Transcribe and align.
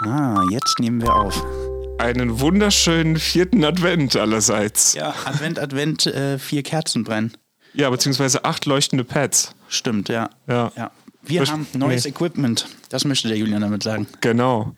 Ah, 0.00 0.42
jetzt 0.50 0.78
nehmen 0.78 1.00
wir 1.02 1.14
auf. 1.14 1.44
Einen 1.98 2.38
wunderschönen 2.40 3.16
vierten 3.16 3.64
Advent 3.64 4.14
allerseits. 4.16 4.94
Ja, 4.94 5.14
Advent, 5.24 5.58
Advent, 5.58 6.06
äh, 6.06 6.38
vier 6.38 6.62
Kerzen 6.62 7.02
brennen. 7.04 7.32
Ja, 7.74 7.90
beziehungsweise 7.90 8.44
acht 8.44 8.66
leuchtende 8.66 9.04
Pads. 9.04 9.54
Stimmt, 9.68 10.08
ja. 10.08 10.30
Ja. 10.46 10.70
ja. 10.76 10.90
Wir 11.22 11.40
Das- 11.40 11.50
haben 11.50 11.66
neues 11.74 12.04
nee. 12.04 12.10
Equipment. 12.10 12.68
Das 12.88 13.04
möchte 13.04 13.28
der 13.28 13.36
Julian 13.36 13.60
damit 13.60 13.82
sagen. 13.82 14.06
Genau. 14.20 14.74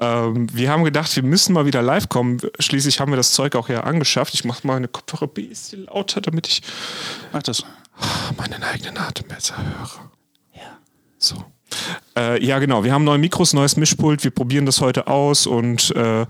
Ähm, 0.00 0.48
wir 0.52 0.70
haben 0.70 0.84
gedacht, 0.84 1.14
wir 1.16 1.22
müssen 1.22 1.52
mal 1.52 1.64
wieder 1.66 1.80
live 1.82 2.08
kommen. 2.08 2.40
Schließlich 2.58 3.00
haben 3.00 3.12
wir 3.12 3.16
das 3.16 3.32
Zeug 3.32 3.54
auch 3.54 3.68
ja 3.68 3.80
angeschafft. 3.80 4.34
Ich 4.34 4.44
mache 4.44 4.66
meine 4.66 4.88
Kopfhörer 4.88 5.26
ein 5.26 5.34
bisschen 5.34 5.84
lauter, 5.84 6.20
damit 6.20 6.46
ich 6.48 6.62
Mach 7.32 7.42
das. 7.42 7.62
meinen 8.36 8.62
eigenen 8.62 8.98
Atem 8.98 9.28
besser 9.28 9.56
höre. 9.56 10.10
Ja. 10.54 10.78
So. 11.18 11.36
Äh, 12.16 12.42
ja, 12.44 12.58
genau. 12.58 12.82
Wir 12.82 12.92
haben 12.92 13.04
neue 13.04 13.18
Mikros, 13.18 13.52
neues 13.52 13.76
Mischpult. 13.76 14.24
Wir 14.24 14.30
probieren 14.30 14.64
das 14.64 14.80
heute 14.80 15.06
aus 15.06 15.46
und 15.46 15.94
äh, 15.94 16.24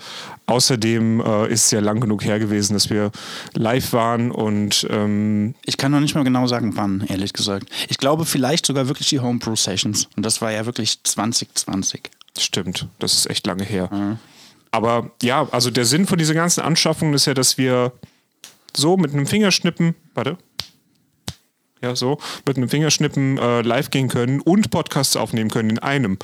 außerdem 0.47 1.21
äh, 1.21 1.53
ist 1.53 1.67
es 1.67 1.71
ja 1.71 1.81
lang 1.81 2.01
genug 2.01 2.25
her 2.25 2.39
gewesen, 2.39 2.75
dass 2.75 2.91
wir 2.91 3.13
live 3.55 3.93
waren 3.93 4.31
und 4.33 4.87
ähm, 4.91 5.55
Ich 5.65 5.77
kann 5.77 5.93
noch 5.93 6.01
nicht 6.01 6.15
mal 6.15 6.25
genau 6.25 6.47
sagen, 6.47 6.77
wann, 6.77 7.05
ehrlich 7.09 7.33
gesagt. 7.33 7.69
Ich 7.89 7.99
glaube 7.99 8.25
vielleicht 8.25 8.67
sogar 8.67 8.89
wirklich 8.89 9.09
die 9.09 9.21
Homebrew 9.21 9.55
Sessions. 9.55 10.09
Und 10.17 10.27
das 10.27 10.43
war 10.43 10.51
ja 10.51 10.67
wirklich 10.67 11.03
2020. 11.05 12.11
stimmt, 12.39 12.89
das 12.99 13.15
ist 13.15 13.31
echt 13.31 13.47
lange 13.47 13.65
her. 13.65 14.19
Aber 14.73 15.11
ja, 15.23 15.49
also 15.53 15.71
der 15.71 15.85
Sinn 15.85 16.07
von 16.07 16.19
dieser 16.19 16.35
ganzen 16.35 16.61
Anschaffung 16.61 17.15
ist 17.15 17.27
ja, 17.27 17.35
dass 17.35 17.57
wir 17.57 17.93
so 18.77 18.97
mit 18.97 19.13
einem 19.13 19.27
Fingerschnippen, 19.27 19.95
warte, 20.15 20.37
ja, 21.83 21.95
so, 21.97 22.19
mit 22.47 22.57
einem 22.57 22.69
Fingerschnippen 22.69 23.39
äh, 23.39 23.63
live 23.63 23.91
gehen 23.91 24.09
können 24.09 24.41
und 24.41 24.71
Podcasts 24.71 25.17
aufnehmen 25.17 25.51
können 25.51 25.71
in 25.71 25.79
einem. 25.79 26.19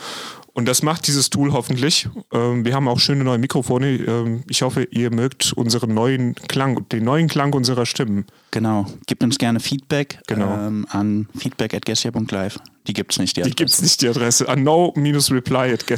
Und 0.55 0.66
das 0.69 0.83
macht 0.83 1.06
dieses 1.06 1.30
Tool 1.30 1.52
hoffentlich. 1.52 2.09
Ähm, 2.33 2.65
wir 2.65 2.74
haben 2.74 2.87
auch 2.87 3.01
schöne 3.01 3.24
neue 3.24 3.38
Mikrofone. 3.38 3.88
Ähm, 3.93 4.45
ich 4.49 4.63
hoffe, 4.63 4.85
ihr 4.91 5.10
mögt 5.10 5.52
unseren 5.54 5.95
neuen 5.95 6.35
Klang, 6.35 6.87
den 6.91 7.04
neuen 7.04 7.29
Klang 7.29 7.54
unserer 7.54 7.87
Stimmen. 7.87 8.26
Genau. 8.51 8.87
Gebt 9.07 9.23
uns 9.23 9.38
gerne 9.38 9.60
Feedback 9.60 10.18
Genau. 10.26 10.52
ähm, 10.54 10.87
an 10.91 11.26
feedback.gessia.live. 11.38 12.59
Die 12.87 12.95
gibt's 12.95 13.19
nicht, 13.19 13.37
die 13.37 13.43
Die 13.43 13.51
gibt 13.52 13.71
es 13.71 13.80
nicht, 13.80 14.02
die 14.02 14.09
Adresse. 14.09 14.49
An 14.49 14.65
no-reply 14.65 15.73
at 15.73 15.85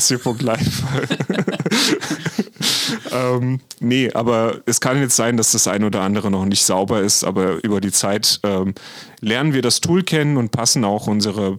ähm, 3.13 3.61
nee, 3.81 4.11
aber 4.13 4.61
es 4.67 4.81
kann 4.81 5.01
jetzt 5.01 5.17
sein, 5.17 5.37
dass 5.37 5.53
das 5.53 5.67
ein 5.67 5.85
oder 5.85 6.03
andere 6.03 6.31
noch 6.31 6.45
nicht 6.45 6.65
sauber 6.65 7.01
ist, 7.01 7.25
aber 7.25 7.63
über 7.65 7.81
die 7.81 7.93
Zeit 7.93 8.41
ähm, 8.43 8.75
lernen 9.21 9.55
wir 9.55 9.63
das 9.63 9.81
Tool 9.81 10.03
kennen 10.03 10.37
und 10.37 10.51
passen 10.51 10.85
auch 10.85 11.07
unsere 11.07 11.57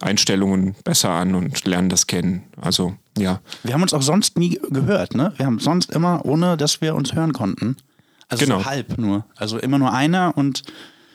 Einstellungen 0.00 0.74
besser 0.84 1.10
an 1.10 1.34
und 1.34 1.64
lernen 1.66 1.88
das 1.88 2.06
kennen. 2.06 2.44
Also, 2.60 2.94
ja. 3.16 3.40
Wir 3.62 3.74
haben 3.74 3.82
uns 3.82 3.94
auch 3.94 4.02
sonst 4.02 4.38
nie 4.38 4.60
gehört, 4.70 5.14
ne? 5.14 5.32
Wir 5.36 5.46
haben 5.46 5.60
sonst 5.60 5.92
immer, 5.92 6.24
ohne 6.24 6.56
dass 6.56 6.80
wir 6.80 6.94
uns 6.94 7.14
hören 7.14 7.32
konnten. 7.32 7.76
Also 8.28 8.44
Genau. 8.44 8.60
so 8.60 8.64
halb 8.64 8.98
nur. 8.98 9.24
Also 9.36 9.58
immer 9.58 9.78
nur 9.78 9.92
einer 9.92 10.36
und 10.36 10.62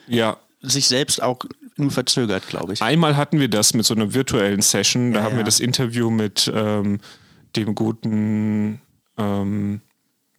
Ja, 0.06 0.38
sich 0.62 0.88
selbst 0.88 1.22
auch 1.22 1.38
nur 1.80 1.90
verzögert, 1.90 2.46
glaube 2.48 2.72
ich. 2.74 2.82
Einmal 2.82 3.16
hatten 3.16 3.40
wir 3.40 3.48
das 3.48 3.74
mit 3.74 3.84
so 3.86 3.94
einer 3.94 4.14
virtuellen 4.14 4.62
Session. 4.62 5.12
Da 5.12 5.20
Ja, 5.20 5.24
haben 5.24 5.32
wir 5.32 5.38
ja. 5.40 5.44
das 5.44 5.60
Interview 5.60 6.10
mit 6.10 6.50
ähm, 6.54 7.00
dem 7.56 7.74
guten, 7.74 8.80
ähm, 9.18 9.80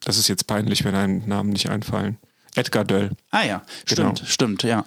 das 0.03 0.17
ist 0.17 0.27
jetzt 0.27 0.47
peinlich, 0.47 0.83
wenn 0.83 0.95
einem 0.95 1.27
Namen 1.27 1.49
nicht 1.49 1.69
einfallen. 1.69 2.17
Edgar 2.55 2.83
Döll. 2.85 3.11
Ah 3.31 3.43
ja, 3.43 3.61
Genau. 3.87 4.13
stimmt, 4.15 4.29
stimmt, 4.29 4.63
ja. 4.63 4.85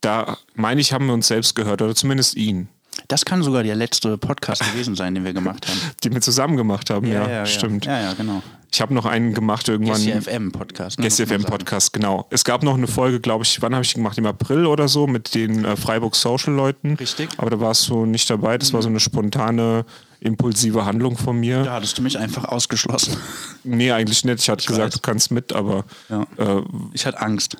Da 0.00 0.36
meine 0.54 0.80
ich, 0.80 0.92
haben 0.92 1.06
wir 1.06 1.14
uns 1.14 1.28
selbst 1.28 1.54
gehört 1.54 1.80
oder 1.82 1.94
zumindest 1.94 2.36
ihn, 2.36 2.68
Das 3.08 3.24
kann 3.24 3.42
sogar 3.42 3.62
der 3.62 3.74
letzte 3.74 4.16
Podcast 4.18 4.62
gewesen 4.72 4.94
sein, 4.94 5.14
den 5.14 5.24
wir 5.24 5.32
gemacht 5.32 5.66
haben. 5.68 5.78
die 6.04 6.12
wir 6.12 6.20
zusammen 6.20 6.56
gemacht 6.56 6.90
haben. 6.90 7.06
Ja, 7.06 7.44
stimmt. 7.46 7.86
Ja, 7.86 8.00
ja, 8.00 8.12
genau. 8.14 8.42
Ich 8.74 8.80
habe 8.80 8.94
noch 8.94 9.04
einen 9.04 9.34
gemacht 9.34 9.68
irgendwann. 9.68 9.96
SCFM-Podcast. 10.00 10.98
Ne, 10.98 11.04
muss 11.04 11.18
man 11.18 11.26
SFM 11.26 11.42
sagen. 11.42 11.44
Podcast, 11.44 11.92
genau. 11.92 12.26
Es 12.30 12.42
gab 12.42 12.62
noch 12.62 12.74
eine 12.74 12.86
Folge, 12.86 13.20
glaube 13.20 13.44
ich, 13.44 13.60
wann 13.60 13.74
habe 13.74 13.84
ich 13.84 13.90
die 13.90 13.96
gemacht? 13.96 14.16
Im 14.16 14.24
April 14.24 14.64
oder 14.64 14.88
so 14.88 15.06
mit 15.06 15.34
den 15.34 15.64
äh, 15.66 15.76
Freiburg 15.76 16.14
Social 16.16 16.54
Leuten. 16.54 16.94
Richtig. 16.94 17.28
Aber 17.36 17.50
da 17.50 17.60
warst 17.60 17.86
du 17.90 18.06
nicht 18.06 18.30
dabei. 18.30 18.56
Das 18.56 18.72
war 18.72 18.80
so 18.80 18.88
eine 18.88 18.98
spontane, 19.00 19.84
impulsive 20.20 20.86
Handlung 20.86 21.18
von 21.18 21.38
mir. 21.38 21.64
Da 21.64 21.74
hattest 21.74 21.98
du 21.98 22.02
mich 22.02 22.16
einfach 22.18 22.46
ausgeschlossen. 22.46 23.16
Nee, 23.62 23.92
eigentlich 23.92 24.24
nicht. 24.24 24.40
Ich 24.40 24.48
hatte 24.48 24.66
gesagt, 24.66 24.86
weiß. 24.86 24.94
du 24.94 25.00
kannst 25.00 25.30
mit, 25.32 25.52
aber 25.52 25.84
Ja. 26.08 26.22
äh, 26.38 26.62
Ich 26.94 27.04
hatte 27.04 27.20
Angst. 27.20 27.58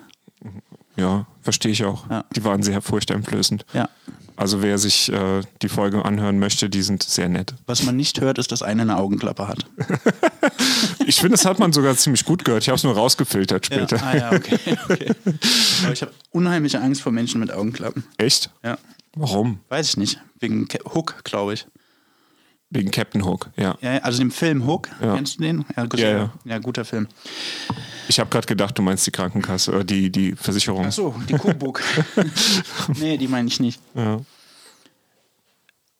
Ja, 0.95 1.25
verstehe 1.41 1.71
ich 1.71 1.83
auch. 1.85 2.09
Ja. 2.09 2.25
Die 2.35 2.43
waren 2.43 2.63
sehr 2.63 2.81
furchteinflößend. 2.81 3.65
Ja. 3.73 3.89
Also 4.35 4.61
wer 4.63 4.77
sich 4.79 5.11
äh, 5.11 5.41
die 5.61 5.69
Folge 5.69 6.03
anhören 6.05 6.39
möchte, 6.39 6.67
die 6.69 6.81
sind 6.81 7.03
sehr 7.03 7.29
nett. 7.29 7.53
Was 7.67 7.83
man 7.83 7.95
nicht 7.95 8.19
hört, 8.19 8.39
ist, 8.39 8.51
dass 8.51 8.63
einer 8.63 8.81
eine 8.81 8.97
Augenklappe 8.97 9.47
hat. 9.47 9.65
Ich 11.05 11.17
finde, 11.17 11.31
das 11.31 11.45
hat 11.45 11.59
man 11.59 11.73
sogar 11.73 11.95
ziemlich 11.97 12.23
gut 12.23 12.45
gehört. 12.45 12.63
Ich 12.63 12.69
habe 12.69 12.77
es 12.77 12.83
nur 12.83 12.93
rausgefiltert 12.95 13.69
Ja. 13.69 13.75
später. 13.75 14.03
Ah 14.03 14.15
ja, 14.17 14.31
okay. 14.31 14.57
okay. 14.89 15.11
Aber 15.83 15.91
ich 15.91 16.01
habe 16.01 16.13
unheimliche 16.31 16.79
Angst 16.79 17.01
vor 17.01 17.11
Menschen 17.11 17.41
mit 17.41 17.51
Augenklappen. 17.51 18.03
Echt? 18.17 18.49
Ja. 18.63 18.77
Warum? 19.15 19.59
Weiß 19.69 19.89
ich 19.89 19.97
nicht. 19.97 20.19
Wegen 20.39 20.67
Ke- 20.69 20.79
Hook, 20.93 21.23
glaube 21.25 21.53
ich. 21.55 21.67
Wegen 22.69 22.89
Captain 22.89 23.25
Hook, 23.25 23.49
ja. 23.57 23.77
Ja, 23.81 23.97
also 23.97 24.19
dem 24.19 24.31
Film 24.31 24.65
Hook. 24.65 24.89
Ja. 25.01 25.15
Kennst 25.15 25.37
du 25.39 25.43
den? 25.43 25.65
Ja, 25.75 25.83
gut, 25.85 25.99
Ja, 25.99 26.09
ja, 26.09 26.17
ja. 26.17 26.33
ja, 26.45 26.57
guter 26.59 26.85
Film. 26.85 27.07
Ich 28.07 28.19
habe 28.19 28.29
gerade 28.29 28.47
gedacht, 28.47 28.77
du 28.77 28.81
meinst 28.81 29.05
die 29.07 29.11
Krankenkasse 29.11 29.71
oder 29.71 29.83
die, 29.83 30.11
die 30.11 30.33
Versicherung. 30.35 30.85
Ach 30.87 30.91
so, 30.91 31.15
die 31.29 31.33
Kuhbook. 31.33 31.81
nee, 32.99 33.17
die 33.17 33.27
meine 33.27 33.47
ich 33.47 33.59
nicht. 33.59 33.79
Ja. 33.95 34.21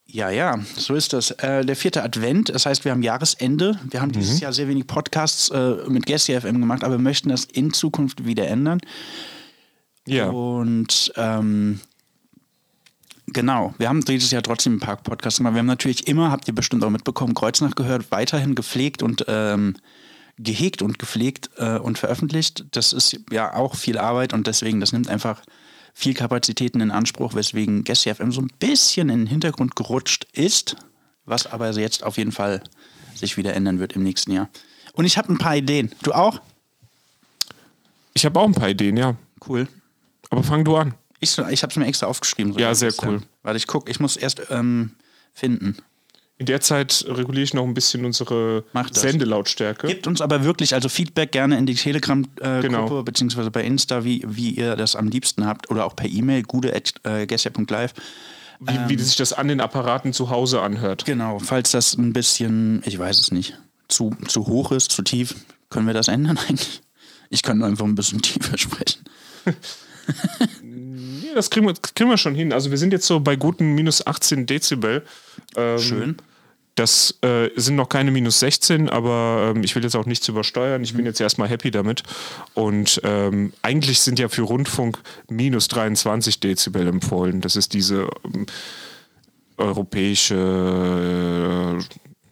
Ja, 0.06 0.30
ja, 0.30 0.60
so 0.78 0.94
ist 0.94 1.12
das. 1.14 1.32
Äh, 1.32 1.66
der 1.66 1.76
vierte 1.76 2.04
Advent, 2.04 2.50
das 2.50 2.68
heißt, 2.68 2.86
wir 2.86 2.92
haben 2.92 3.02
Jahresende. 3.02 3.80
Wir 3.90 4.00
haben 4.00 4.12
dieses 4.12 4.40
Jahr 4.40 4.54
sehr 4.54 4.68
wenig 4.68 4.86
Podcasts 4.86 5.50
äh, 5.50 5.76
mit 5.88 6.06
Gessi 6.06 6.40
FM 6.40 6.60
gemacht, 6.60 6.84
aber 6.84 6.96
wir 6.96 7.02
möchten 7.02 7.30
das 7.30 7.46
in 7.46 7.74
Zukunft 7.74 8.24
wieder 8.24 8.48
ändern. 8.48 8.80
ja. 10.06 10.30
Und 10.30 11.12
ähm, 11.16 11.80
genau, 13.26 13.74
wir 13.80 13.90
haben 13.90 14.06
dieses 14.06 14.30
Jahr 14.30 14.44
trotzdem 14.44 14.76
ein 14.76 14.80
paar 14.80 14.98
Podcasts 14.98 15.40
gemacht. 15.40 15.56
Wir 15.56 15.60
haben 15.60 15.66
natürlich 15.66 16.08
immer, 16.08 16.30
habt 16.30 16.48
ihr 16.48 16.54
bestimmt 16.54 16.84
auch 16.84 16.92
mitbekommen, 16.92 17.34
Kreuznach 17.34 17.74
gehört, 17.74 18.12
weiterhin 18.12 18.54
gepflegt 18.54 19.02
und 19.02 19.26
ähm, 19.28 19.78
gehegt 20.38 20.82
und 20.82 21.00
gepflegt 21.00 21.50
äh, 21.58 21.78
und 21.78 21.98
veröffentlicht. 21.98 22.66
Das 22.72 22.94
ist 22.94 23.20
ja 23.32 23.54
auch 23.54 23.76
viel 23.76 23.98
Arbeit 23.98 24.34
und 24.34 24.48
deswegen, 24.48 24.80
das 24.80 24.92
nimmt 24.92 25.08
einfach 25.08 25.42
viel 25.94 26.14
Kapazitäten 26.14 26.82
in 26.82 26.92
Anspruch, 26.92 27.36
weswegen 27.36 27.84
Gessi 27.84 28.14
FM 28.14 28.32
so 28.32 28.42
ein 28.42 28.52
bisschen 28.60 29.10
in 29.10 29.20
den 29.20 29.28
Hintergrund 29.28 29.76
gerutscht 29.76 30.26
ist, 30.34 30.76
was 31.26 31.46
aber 31.46 31.72
jetzt 31.72 32.04
auf 32.04 32.18
jeden 32.18 32.32
Fall 32.32 32.64
sich 33.16 33.38
wieder 33.38 33.54
ändern 33.54 33.80
wird 33.80 33.94
im 33.94 34.04
nächsten 34.04 34.32
Jahr. 34.32 34.50
Und 34.94 35.06
ich 35.06 35.18
habe 35.18 35.32
ein 35.32 35.38
paar 35.38 35.56
Ideen. 35.56 35.92
Du 36.02 36.14
auch? 36.14 36.42
Ich 38.14 38.26
habe 38.26 38.40
auch 38.40 38.46
ein 38.46 38.54
paar 38.54 38.70
Ideen, 38.70 38.98
ja. 38.98 39.16
Cool. 39.48 39.68
Aber 40.30 40.44
fang 40.44 40.64
du 40.64 40.76
an. 40.76 40.96
Ich, 41.20 41.38
ich 41.38 41.64
habe 41.64 41.72
es 41.72 41.78
mir 41.78 41.86
extra 41.86 42.08
aufgeschrieben. 42.08 42.54
Ja, 42.58 42.70
das 42.70 42.80
sehr 42.80 42.94
cool. 43.04 43.22
Warte, 43.44 43.58
ich 43.58 43.68
gucke. 43.68 43.90
Ich 43.90 44.00
muss 44.00 44.18
erst 44.18 44.42
ähm, 44.50 44.92
finden. 45.34 45.78
In 46.44 46.48
der 46.48 46.60
Zeit 46.60 47.06
reguliere 47.08 47.44
ich 47.46 47.54
noch 47.54 47.64
ein 47.64 47.74
bisschen 47.74 48.04
unsere. 48.04 48.66
Sendelautstärke. 48.92 49.88
Gebt 49.88 50.08
uns 50.08 50.20
aber 50.20 50.44
wirklich 50.44 50.74
also 50.74 50.90
Feedback 50.90 51.32
gerne 51.32 51.58
in 51.58 51.66
die 51.66 51.74
Telegram-Gruppe 51.74 52.62
Genau. 52.62 53.02
beziehungsweise 53.02 53.50
bei 53.50 53.64
Insta, 53.64 54.04
wie, 54.04 54.26
wie 54.28 54.50
ihr 54.50 54.76
das 54.76 54.98
am 54.98 55.08
liebsten 55.08 55.46
habt 55.46 55.72
oder 55.72 55.86
auch 55.86 55.96
per 55.96 56.10
E-Mail 56.10 56.44
gude.gessia.live. 56.44 57.94
wie, 58.60 58.90
wie 58.90 59.00
sich 59.02 59.16
das 59.16 59.32
an 59.32 59.48
den 59.48 59.62
Apparaten 59.62 60.12
zu 60.12 60.30
Hause 60.30 60.62
anhört. 60.62 61.06
Genau, 61.06 61.40
falls 61.40 61.72
das 61.72 61.94
ein 61.98 62.12
bisschen, 62.12 62.84
ich 62.86 63.00
weiß 63.00 63.22
es 63.22 63.32
nicht, 63.32 63.58
zu, 63.88 64.14
zu 64.28 64.46
hoch 64.48 64.74
ist, 64.74 64.92
zu 64.92 65.02
tief, 65.02 65.36
können 65.70 65.88
wir 65.88 65.94
das 65.94 66.10
ändern 66.10 66.38
eigentlich? 66.50 66.82
Ich 67.30 67.42
kann 67.42 67.64
einfach 67.64 67.86
ein 67.86 67.96
bisschen 67.96 68.22
tiefer 68.22 68.58
sprechen. 68.58 69.06
Ja, 71.26 71.34
das 71.36 71.50
kriegen 71.50 71.66
wir, 71.66 71.74
kriegen 71.96 72.10
wir 72.10 72.18
schon 72.18 72.36
hin. 72.36 72.52
Also 72.52 72.70
wir 72.70 72.78
sind 72.78 72.92
jetzt 72.92 73.08
so 73.08 73.22
bei 73.22 73.38
guten 73.38 73.74
minus 73.74 74.06
18 74.06 74.46
Dezibel. 74.46 75.04
Ähm, 75.56 75.80
Schön. 75.80 76.18
Das 76.76 77.20
äh, 77.22 77.50
sind 77.56 77.76
noch 77.76 77.88
keine 77.88 78.10
minus 78.10 78.40
16, 78.40 78.90
aber 78.90 79.54
ähm, 79.56 79.64
ich 79.64 79.76
will 79.76 79.84
jetzt 79.84 79.96
auch 79.96 80.08
nichts 80.08 80.28
übersteuern. 80.28 80.84
Ich 80.84 80.96
bin 80.96 81.06
jetzt 81.06 81.22
erstmal 81.22 81.48
happy 81.48 81.70
damit. 81.70 82.02
Und 82.56 83.00
ähm, 83.04 83.54
eigentlich 83.62 84.02
sind 84.02 84.18
ja 84.18 84.28
für 84.28 84.42
Rundfunk 84.42 84.98
minus 85.30 85.68
23 85.68 86.40
Dezibel 86.40 86.88
empfohlen. 86.88 87.42
Das 87.42 87.56
ist 87.56 87.74
diese 87.74 88.10
ähm, 88.26 88.48
europäische 89.58 91.80
äh, 91.80 91.84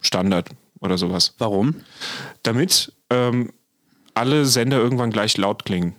Standard 0.01 0.50
oder 0.80 0.98
sowas. 0.98 1.36
Warum? 1.38 1.75
Damit 2.42 2.94
ähm, 3.12 3.51
alle 4.15 4.45
Sender 4.45 4.77
irgendwann 4.77 5.12
gleich 5.12 5.38
laut 5.38 5.65
klingen. 5.65 5.94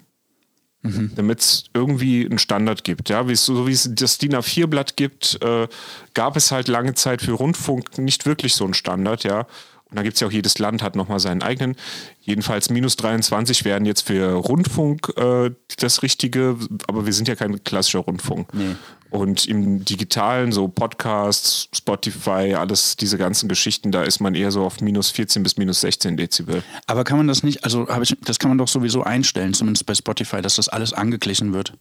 Damit 1.15 1.41
es 1.41 1.65
irgendwie 1.75 2.27
einen 2.27 2.39
Standard 2.39 2.83
gibt. 2.83 3.09
Ja? 3.09 3.29
Wie 3.29 3.33
es, 3.33 3.45
so 3.45 3.67
wie 3.67 3.73
es 3.73 3.89
das 3.95 4.19
DIN 4.19 4.35
A4-Blatt 4.35 4.97
gibt, 4.97 5.39
äh, 5.41 5.69
gab 6.15 6.37
es 6.37 6.51
halt 6.51 6.69
lange 6.69 6.95
Zeit 6.95 7.23
für 7.23 7.33
Rundfunk 7.33 7.99
nicht 7.99 8.27
wirklich 8.27 8.55
so 8.55 8.65
einen 8.65 8.75
Standard. 8.75 9.23
Ja? 9.23 9.47
Und 9.93 9.97
da 9.97 10.03
gibt 10.03 10.15
es 10.15 10.21
ja 10.21 10.27
auch 10.27 10.33
jedes 10.33 10.59
Land 10.59 10.83
hat 10.83 10.97
nochmal 10.97 11.21
seinen 11.21 11.43
eigenen. 11.43 11.77
Jedenfalls 12.21 12.71
minus 12.71 12.97
23 12.97 13.67
wären 13.67 13.85
jetzt 13.85 14.07
für 14.07 14.33
Rundfunk 14.33 15.13
äh, 15.19 15.51
das 15.79 16.03
Richtige, 16.03 16.57
aber 16.89 17.05
wir 17.05 17.13
sind 17.13 17.29
ja 17.29 17.35
kein 17.35 17.63
klassischer 17.63 17.99
Rundfunk. 17.99 18.55
Nee. 18.55 18.75
Und 19.11 19.45
im 19.45 19.85
Digitalen, 19.85 20.51
so 20.51 20.69
Podcasts, 20.69 21.69
Spotify, 21.75 22.55
alles 22.55 22.97
diese 22.97 23.19
ganzen 23.19 23.51
Geschichten, 23.51 23.93
da 23.93 24.03
ist 24.03 24.21
man 24.21 24.35
eher 24.35 24.51
so 24.51 24.65
auf 24.65 24.81
minus 24.81 25.11
14 25.11 25.43
bis 25.43 25.59
minus 25.59 25.83
16 25.83 26.17
Dezibel. 26.17 26.63
Aber 26.87 27.05
kann 27.05 27.19
man 27.19 27.29
das 27.29 27.43
nicht, 27.43 27.63
also 27.63 27.87
habe 27.89 28.05
ich, 28.05 28.17
das 28.25 28.39
kann 28.39 28.49
man 28.49 28.57
doch 28.57 28.69
sowieso 28.69 29.03
einstellen, 29.03 29.53
zumindest 29.53 29.85
bei 29.85 29.95
Spotify, 29.95 30.41
dass 30.41 30.57
das 30.57 30.71
alles 30.71 30.95
angeglichen 30.95 31.53
wird. 31.53 31.75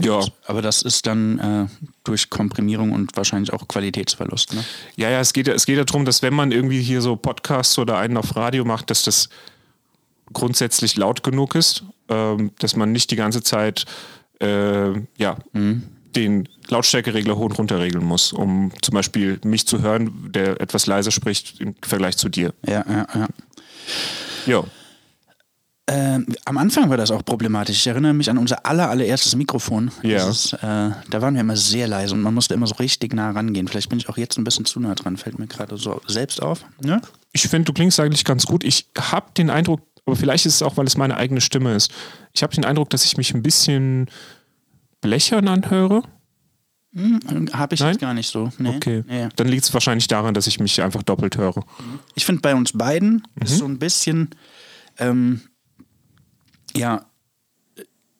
Ja. 0.00 0.20
Aber 0.46 0.62
das 0.62 0.82
ist 0.82 1.06
dann 1.06 1.38
äh, 1.38 1.66
durch 2.04 2.30
Komprimierung 2.30 2.92
und 2.92 3.16
wahrscheinlich 3.16 3.52
auch 3.52 3.68
Qualitätsverlust. 3.68 4.54
Ne? 4.54 4.64
Ja, 4.96 5.10
ja, 5.10 5.20
es 5.20 5.32
geht, 5.32 5.48
es 5.48 5.66
geht 5.66 5.78
darum, 5.78 6.04
dass 6.04 6.22
wenn 6.22 6.34
man 6.34 6.50
irgendwie 6.50 6.80
hier 6.80 7.02
so 7.02 7.16
Podcasts 7.16 7.78
oder 7.78 7.98
einen 7.98 8.16
auf 8.16 8.34
Radio 8.34 8.64
macht, 8.64 8.90
dass 8.90 9.02
das 9.04 9.28
grundsätzlich 10.32 10.96
laut 10.96 11.22
genug 11.22 11.54
ist, 11.54 11.84
ähm, 12.08 12.52
dass 12.58 12.74
man 12.74 12.92
nicht 12.92 13.10
die 13.10 13.16
ganze 13.16 13.42
Zeit 13.42 13.84
äh, 14.40 14.92
ja, 15.18 15.36
den 16.16 16.48
Lautstärkeregler 16.68 17.36
hoch 17.36 17.44
und 17.44 17.58
runter 17.58 17.80
regeln 17.80 18.04
muss, 18.04 18.32
um 18.32 18.72
zum 18.82 18.94
Beispiel 18.94 19.40
mich 19.44 19.66
zu 19.66 19.82
hören, 19.82 20.30
der 20.32 20.60
etwas 20.60 20.86
leiser 20.86 21.10
spricht 21.10 21.60
im 21.60 21.74
Vergleich 21.82 22.16
zu 22.16 22.28
dir. 22.28 22.52
Ja, 22.66 22.84
ja, 22.88 23.06
ja. 23.14 23.28
Ja. 24.46 24.64
Ähm, 25.88 26.26
am 26.44 26.58
Anfang 26.58 26.90
war 26.90 26.96
das 26.96 27.10
auch 27.10 27.24
problematisch. 27.24 27.76
Ich 27.76 27.86
erinnere 27.88 28.14
mich 28.14 28.30
an 28.30 28.38
unser 28.38 28.64
aller, 28.64 28.88
allererstes 28.88 29.34
Mikrofon. 29.34 29.90
Ja. 30.02 30.18
Dieses, 30.28 30.52
äh, 30.52 30.58
da 30.60 30.94
waren 31.20 31.34
wir 31.34 31.40
immer 31.40 31.56
sehr 31.56 31.88
leise 31.88 32.14
und 32.14 32.22
man 32.22 32.32
musste 32.34 32.54
immer 32.54 32.68
so 32.68 32.76
richtig 32.76 33.12
nah 33.14 33.32
rangehen. 33.32 33.66
Vielleicht 33.66 33.88
bin 33.88 33.98
ich 33.98 34.08
auch 34.08 34.16
jetzt 34.16 34.38
ein 34.38 34.44
bisschen 34.44 34.64
zu 34.64 34.78
nah 34.78 34.94
dran, 34.94 35.16
fällt 35.16 35.40
mir 35.40 35.48
gerade 35.48 35.76
so 35.76 36.00
selbst 36.06 36.40
auf. 36.40 36.64
Ne? 36.84 37.02
Ich 37.32 37.42
finde, 37.48 37.66
du 37.66 37.72
klingst 37.72 37.98
eigentlich 37.98 38.24
ganz 38.24 38.46
gut. 38.46 38.62
Ich 38.62 38.86
habe 38.96 39.32
den 39.36 39.50
Eindruck, 39.50 39.80
aber 40.06 40.14
vielleicht 40.14 40.46
ist 40.46 40.54
es 40.56 40.62
auch, 40.62 40.76
weil 40.76 40.86
es 40.86 40.96
meine 40.96 41.16
eigene 41.16 41.40
Stimme 41.40 41.74
ist. 41.74 41.90
Ich 42.32 42.44
habe 42.44 42.54
den 42.54 42.64
Eindruck, 42.64 42.90
dass 42.90 43.04
ich 43.04 43.16
mich 43.16 43.34
ein 43.34 43.42
bisschen 43.42 44.08
blechern 45.00 45.48
anhöre. 45.48 46.02
Habe 46.94 47.74
ich 47.74 47.80
Nein? 47.80 47.92
jetzt 47.92 48.00
gar 48.00 48.14
nicht 48.14 48.30
so. 48.30 48.50
Nee. 48.58 48.76
Okay. 48.76 49.02
Nee. 49.08 49.28
Dann 49.34 49.48
liegt 49.48 49.64
es 49.64 49.72
wahrscheinlich 49.74 50.06
daran, 50.08 50.34
dass 50.34 50.46
ich 50.46 50.60
mich 50.60 50.80
einfach 50.82 51.02
doppelt 51.02 51.38
höre. 51.38 51.64
Ich 52.14 52.24
finde 52.26 52.42
bei 52.42 52.54
uns 52.54 52.72
beiden 52.72 53.26
Mhm. 53.34 53.42
ist 53.42 53.58
so 53.58 53.64
ein 53.64 53.78
bisschen, 53.78 54.30
ähm, 54.98 55.40
ja, 56.76 57.04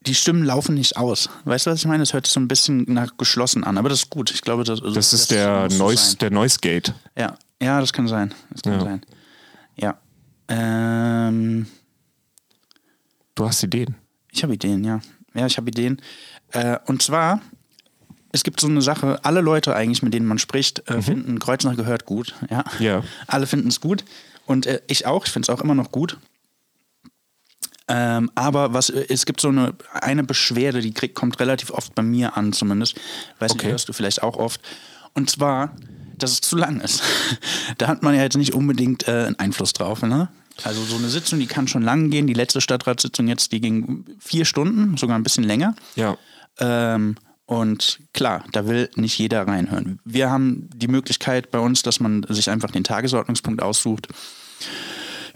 die 0.07 0.15
Stimmen 0.15 0.43
laufen 0.45 0.75
nicht 0.75 0.97
aus. 0.97 1.29
Weißt 1.45 1.67
du, 1.67 1.71
was 1.71 1.79
ich 1.79 1.87
meine? 1.87 2.03
Es 2.03 2.13
hört 2.13 2.27
sich 2.27 2.33
so 2.33 2.41
ein 2.41 2.49
bisschen 2.49 2.85
nach 2.89 3.17
geschlossen 3.17 3.63
an, 3.65 3.79
aber 3.79 3.89
das 3.89 4.01
ist 4.01 4.11
gut. 4.11 4.31
Ich 4.33 4.43
glaube, 4.43 4.65
das, 4.65 4.81
Das 4.81 5.13
ist 5.13 5.31
der 5.31 5.65
muss 5.65 5.73
so 5.77 5.85
Noise, 5.85 6.05
sein. 6.11 6.19
der 6.19 6.31
Noise 6.33 6.59
Gate. 6.61 6.95
Ja, 7.17 7.37
ja, 7.63 7.81
das 7.81 7.93
kann 7.93 8.09
sein. 8.09 8.35
Das 8.51 8.63
kann 8.63 8.73
Ja. 8.75 8.81
sein. 8.81 9.03
Ja. 9.77 9.99
Ähm, 10.49 11.67
Du 13.35 13.47
hast 13.47 13.63
Ideen. 13.63 13.95
ich 14.31 14.43
habe 14.43 14.55
Ideen, 14.55 14.85
ja. 14.85 15.01
Ja, 15.35 15.47
ich 15.47 15.57
habe 15.57 15.69
Ideen. 15.71 16.03
Äh, 16.51 16.79
und 16.87 17.01
zwar, 17.03 17.41
es 18.33 18.43
gibt 18.43 18.61
so 18.61 18.67
eine 18.67 18.83
Sache, 18.83 19.25
alle 19.25 19.41
Leute 19.41 19.75
eigentlich, 19.75 20.03
mit 20.03 20.13
denen 20.13 20.27
man 20.27 20.39
spricht, 20.39 20.89
äh, 20.91 21.01
finden 21.01 21.39
Kreuznach 21.39 21.77
gehört 21.77 22.05
gut. 22.05 22.35
Ja. 22.51 22.65
Mhm. 22.79 22.85
Ja. 22.85 23.03
Alle 23.29 23.47
finden 23.47 23.69
es 23.69 23.81
gut. 23.81 24.05
Und 24.45 24.67
äh, 24.67 24.83
ich 24.89 25.07
auch, 25.07 25.25
ich 25.27 25.33
finde 25.33 25.47
es 25.47 25.51
auch 25.57 25.63
immer 25.63 25.75
noch 25.75 25.93
gut. 25.93 26.19
Ähm, 27.95 28.31
aber 28.35 28.73
was, 28.73 28.89
äh, 28.89 29.05
es 29.11 29.27
gibt 29.27 29.43
so 29.43 29.49
eine, 29.49 29.75
eine 29.93 30.25
Beschwerde, 30.25 30.81
die 30.81 30.95
krieg, 30.95 31.15
kommt 31.15 31.39
relativ 31.41 31.71
oft 31.71 31.95
bei 31.95 32.03
mir 32.03 32.39
an, 32.39 32.55
zumindest. 32.55 32.97
Weiß 33.39 33.53
nicht, 33.53 33.61
Okay. 33.61 33.71
hörst 33.71 33.87
du 33.89 33.93
vielleicht 33.93 34.23
auch 34.23 34.37
oft. 34.37 34.63
Und 35.13 35.29
zwar, 35.29 35.77
dass 36.17 36.33
es 36.33 36.41
zu 36.41 36.57
lang 36.57 36.81
ist. 36.81 37.03
da 37.79 37.89
hat 37.89 38.03
man 38.03 38.15
ja 38.15 38.23
jetzt 38.23 38.39
nicht 38.39 38.55
unbedingt 38.55 39.07
äh, 39.09 39.27
einen 39.27 39.39
Einfluss 39.39 39.75
drauf. 39.75 40.01
Ne? 40.01 40.29
Also 40.65 40.83
so 40.83 40.97
eine 40.97 41.09
Sitzung, 41.09 41.39
die 41.39 41.47
kann 41.47 41.69
schon 41.69 41.83
lang 41.83 42.09
gehen. 42.09 42.27
Die 42.27 42.33
letzte 42.33 42.63
Stadtratssitzung 42.63 43.29
jetzt, 43.29 43.53
die 43.53 43.61
ging 43.61 44.07
vier 44.19 44.47
Stunden, 44.47 44.97
sogar 44.97 45.17
ein 45.17 45.23
bisschen 45.23 45.45
länger. 45.45 45.75
Ja. 45.95 46.17
Ähm, 46.61 47.17
und 47.45 48.01
klar, 48.15 48.45
da 48.53 48.67
will 48.67 48.89
nicht 48.95 49.19
jeder 49.19 49.47
reinhören. 49.47 49.99
Wir 50.07 50.31
haben 50.31 50.71
die 50.75 50.89
Möglichkeit 50.89 51.51
bei 51.51 51.59
uns, 51.59 51.83
dass 51.83 52.01
man 52.01 52.25
sich 52.31 52.49
einfach 52.49 52.71
den 52.71 52.85
Tagesordnungspunkt 52.85 53.61
aussucht, 53.61 54.09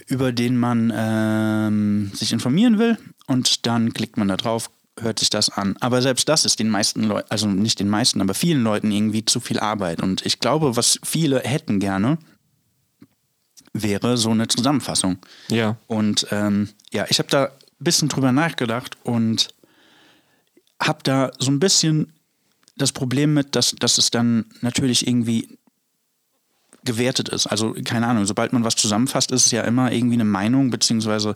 über 0.07 0.33
den 0.33 0.57
man 0.57 0.93
ähm, 0.95 2.11
sich 2.15 2.33
informieren 2.33 2.79
will. 2.79 2.99
Und 3.27 3.67
dann 3.67 3.93
klickt 3.93 4.17
man 4.17 4.29
da 4.29 4.37
drauf, 4.37 4.71
hört 4.99 5.19
sich 5.19 5.31
das 5.31 5.51
an. 5.51 5.77
Aber 5.81 6.01
selbst 6.01 6.29
das 6.29 6.45
ist 6.45 6.59
den 6.59 6.71
meisten 6.71 7.05
Leuten, 7.05 7.31
also 7.31 7.49
nicht 7.49 7.81
den 7.81 7.89
meisten, 7.89 8.21
aber 8.21 8.35
vielen 8.35 8.63
Leuten 8.63 8.91
irgendwie 8.91 9.25
zu 9.25 9.41
viel 9.41 9.59
Arbeit. 9.59 10.03
Und 10.03 10.25
ich 10.25 10.39
glaube, 10.39 10.77
was 10.77 10.99
viele 11.03 11.41
hätten 11.41 11.81
gerne, 11.81 12.19
wäre 13.73 14.17
so 14.17 14.31
eine 14.31 14.49
Zusammenfassung. 14.49 15.19
Ja. 15.49 15.77
Und 15.87 16.27
ähm, 16.31 16.71
ja, 16.93 17.07
ich 17.09 17.19
habe 17.19 17.29
da 17.29 17.47
ein 17.47 17.51
bisschen 17.85 18.09
drüber 18.09 18.33
nachgedacht 18.33 18.97
und 19.03 19.49
habe 20.81 21.01
da 21.03 21.31
so 21.39 21.51
ein 21.51 21.61
bisschen 21.61 22.13
das 22.77 22.93
Problem 22.93 23.35
mit, 23.35 23.55
dass, 23.57 23.73
dass 23.73 23.99
es 23.99 24.11
dann 24.11 24.47
natürlich 24.61 25.07
irgendwie 25.07 25.59
gewertet 26.87 27.29
ist. 27.29 27.47
Also 27.47 27.75
keine 27.85 28.07
Ahnung, 28.07 28.25
sobald 28.25 28.55
man 28.55 28.65
was 28.65 28.77
zusammenfasst, 28.77 29.31
ist 29.31 29.47
es 29.47 29.53
ja 29.53 29.63
immer 29.63 29.93
irgendwie 29.93 30.15
eine 30.15 30.25
Meinung, 30.25 30.71
beziehungsweise 30.71 31.35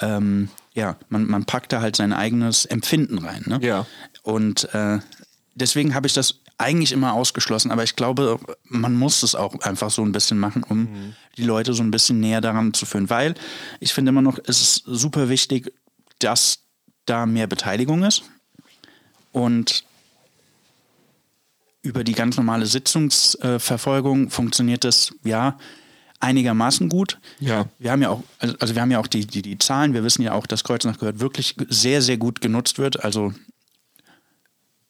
ähm, 0.00 0.48
ja, 0.74 0.96
man, 1.08 1.26
man 1.26 1.44
packt 1.44 1.72
da 1.72 1.80
halt 1.80 1.96
sein 1.96 2.12
eigenes 2.12 2.66
Empfinden 2.66 3.18
rein. 3.18 3.44
Ne? 3.46 3.60
Ja. 3.62 3.86
Und 4.22 4.72
äh, 4.74 4.98
deswegen 5.54 5.94
habe 5.94 6.06
ich 6.06 6.12
das 6.12 6.40
eigentlich 6.58 6.92
immer 6.92 7.12
ausgeschlossen, 7.12 7.70
aber 7.70 7.84
ich 7.84 7.96
glaube, 7.96 8.38
man 8.64 8.94
muss 8.94 9.22
es 9.22 9.34
auch 9.34 9.60
einfach 9.60 9.90
so 9.90 10.02
ein 10.02 10.12
bisschen 10.12 10.38
machen, 10.38 10.62
um 10.62 11.14
die 11.36 11.44
Leute 11.44 11.74
so 11.74 11.82
ein 11.82 11.90
bisschen 11.90 12.20
näher 12.20 12.40
daran 12.40 12.72
zu 12.72 12.86
führen, 12.86 13.10
weil 13.10 13.34
ich 13.80 13.92
finde 13.92 14.10
immer 14.10 14.22
noch, 14.22 14.38
es 14.46 14.60
ist 14.60 14.82
super 14.86 15.28
wichtig, 15.28 15.72
dass 16.18 16.60
da 17.04 17.26
mehr 17.26 17.46
Beteiligung 17.46 18.04
ist 18.04 18.22
und 19.32 19.84
über 21.86 22.04
die 22.04 22.12
ganz 22.12 22.36
normale 22.36 22.66
Sitzungsverfolgung 22.66 24.30
funktioniert 24.30 24.84
das 24.84 25.14
ja 25.24 25.56
einigermaßen 26.20 26.88
gut. 26.88 27.18
Ja. 27.40 27.66
Wir 27.78 27.92
haben 27.92 28.02
ja 28.02 28.10
auch, 28.10 28.22
also 28.38 28.54
also 28.58 28.74
wir 28.74 28.82
haben 28.82 28.90
ja 28.90 28.98
auch 28.98 29.06
die, 29.06 29.26
die, 29.26 29.42
die 29.42 29.58
Zahlen, 29.58 29.94
wir 29.94 30.02
wissen 30.02 30.22
ja 30.22 30.32
auch, 30.32 30.46
dass 30.46 30.64
Kreuznach 30.64 30.98
gehört 30.98 31.20
wirklich 31.20 31.54
sehr, 31.68 32.02
sehr 32.02 32.16
gut 32.16 32.40
genutzt 32.40 32.78
wird. 32.78 33.04
Also 33.04 33.32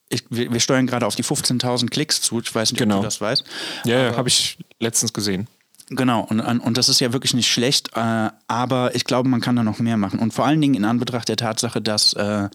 ich, 0.08 0.24
wir, 0.30 0.52
wir 0.52 0.60
steuern 0.60 0.86
gerade 0.86 1.06
auf 1.06 1.16
die 1.16 1.24
15.000 1.24 1.90
Klicks 1.90 2.20
zu. 2.20 2.40
Ich 2.40 2.54
weiß 2.54 2.72
nicht, 2.72 2.78
Genau. 2.78 2.96
ob 2.96 3.02
du 3.02 3.06
das 3.06 3.20
weißt. 3.20 3.44
Ja, 3.84 4.10
ja 4.10 4.16
habe 4.16 4.28
ich 4.28 4.58
letztens 4.78 5.12
gesehen. 5.12 5.48
Genau, 5.88 6.22
und, 6.22 6.40
und 6.40 6.76
das 6.76 6.88
ist 6.88 7.00
ja 7.00 7.12
wirklich 7.12 7.34
nicht 7.34 7.48
schlecht, 7.48 7.90
äh, 7.94 8.30
aber 8.48 8.94
ich 8.96 9.04
glaube, 9.04 9.28
man 9.28 9.40
kann 9.40 9.54
da 9.54 9.62
noch 9.62 9.78
mehr 9.78 9.96
machen. 9.96 10.18
Und 10.18 10.34
vor 10.34 10.44
allen 10.44 10.60
Dingen 10.60 10.74
in 10.74 10.84
Anbetracht 10.84 11.28
der 11.28 11.36
Tatsache, 11.36 11.80
dass 11.80 12.12
äh, 12.14 12.48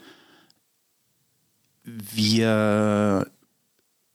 wir 1.83 3.27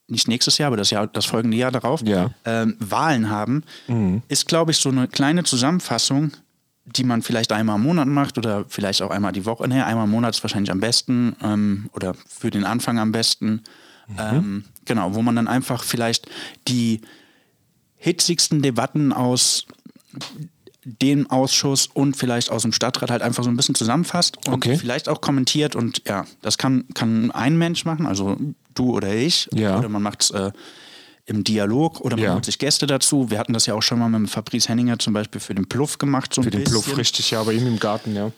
nicht 0.09 0.29
nächstes 0.29 0.59
Jahr, 0.59 0.69
aber 0.69 0.77
das 0.77 0.91
Jahr, 0.91 1.07
das 1.07 1.25
folgende 1.27 1.57
Jahr 1.57 1.73
darauf 1.73 2.01
Ja. 2.03 2.31
ähm, 2.45 2.77
Wahlen 2.79 3.29
haben, 3.31 3.65
ist, 4.29 4.47
glaube 4.47 4.71
ich, 4.71 4.79
so 4.79 4.89
eine 4.89 5.09
kleine 5.09 5.43
Zusammenfassung, 5.45 6.33
die 6.85 7.03
man 7.03 7.23
vielleicht 7.23 7.51
einmal 7.53 7.77
im 7.77 7.83
Monat 7.83 8.07
macht 8.07 8.39
oder 8.39 8.65
vielleicht 8.69 9.03
auch 9.03 9.11
einmal 9.11 9.33
die 9.33 9.45
Woche. 9.45 9.67
Nee, 9.67 9.81
einmal 9.81 10.05
im 10.05 10.11
Monat 10.13 10.37
ist 10.37 10.45
wahrscheinlich 10.45 10.71
am 10.71 10.79
besten 10.81 11.35
ähm, 11.43 11.91
oder 11.93 12.15
für 12.29 12.51
den 12.51 12.65
Anfang 12.65 12.99
am 13.01 13.11
besten. 13.13 13.63
Ähm, 14.17 14.63
genau, 14.85 15.15
wo 15.17 15.23
man 15.23 15.35
dann 15.35 15.49
einfach 15.49 15.83
vielleicht 15.83 16.31
die 16.69 17.01
hitzigsten 17.97 18.63
Debatten 18.63 19.13
aus 19.13 19.67
dem 20.89 21.29
Ausschuss 21.31 21.89
und 21.93 22.17
vielleicht 22.17 22.51
aus 22.51 22.63
dem 22.63 22.73
Stadtrat 22.73 23.11
halt 23.11 23.21
einfach 23.21 23.43
so 23.43 23.51
ein 23.51 23.57
bisschen 23.57 23.75
zusammenfasst 23.75 24.37
und 24.47 24.55
Okay. 24.55 24.77
vielleicht 24.79 25.09
auch 25.09 25.21
kommentiert 25.21 25.75
und 25.75 26.03
ja, 26.07 26.25
das 26.43 26.59
kann, 26.59 26.85
kann 26.95 27.31
ein 27.33 27.59
Mensch 27.59 27.85
machen, 27.85 28.07
also 28.07 28.37
du 28.75 28.95
oder 28.95 29.13
ich. 29.15 29.49
Ja. 29.53 29.79
Oder 29.79 29.89
man 29.89 30.03
macht 30.03 30.23
es 30.23 30.31
äh, 30.31 30.53
im 31.25 31.43
Dialog 31.43 32.01
oder 32.03 32.17
man 32.17 32.25
Ja. 32.25 32.35
holt 32.35 32.45
sich 32.45 32.59
Gäste 32.61 32.87
dazu. 32.87 33.31
Wir 33.31 33.39
hatten 33.41 33.53
das 33.53 33.67
ja 33.67 33.75
auch 33.75 33.83
schon 33.83 33.99
mal 33.99 34.09
mit 34.09 34.31
Fabrice 34.31 34.69
Henninger 34.69 34.97
zum 35.01 35.13
Beispiel 35.13 35.41
für 35.41 35.55
den 35.57 35.67
Pluff 35.67 35.99
gemacht. 35.99 36.33
So 36.33 36.43
Für 36.43 36.51
den. 36.51 36.63
Pluff, 36.63 36.97
richtig, 36.97 37.33
ja, 37.33 37.43
bei 37.43 37.55
ihm 37.55 37.67
im 37.67 37.81
Garten, 37.81 38.15
ja. 38.15 38.31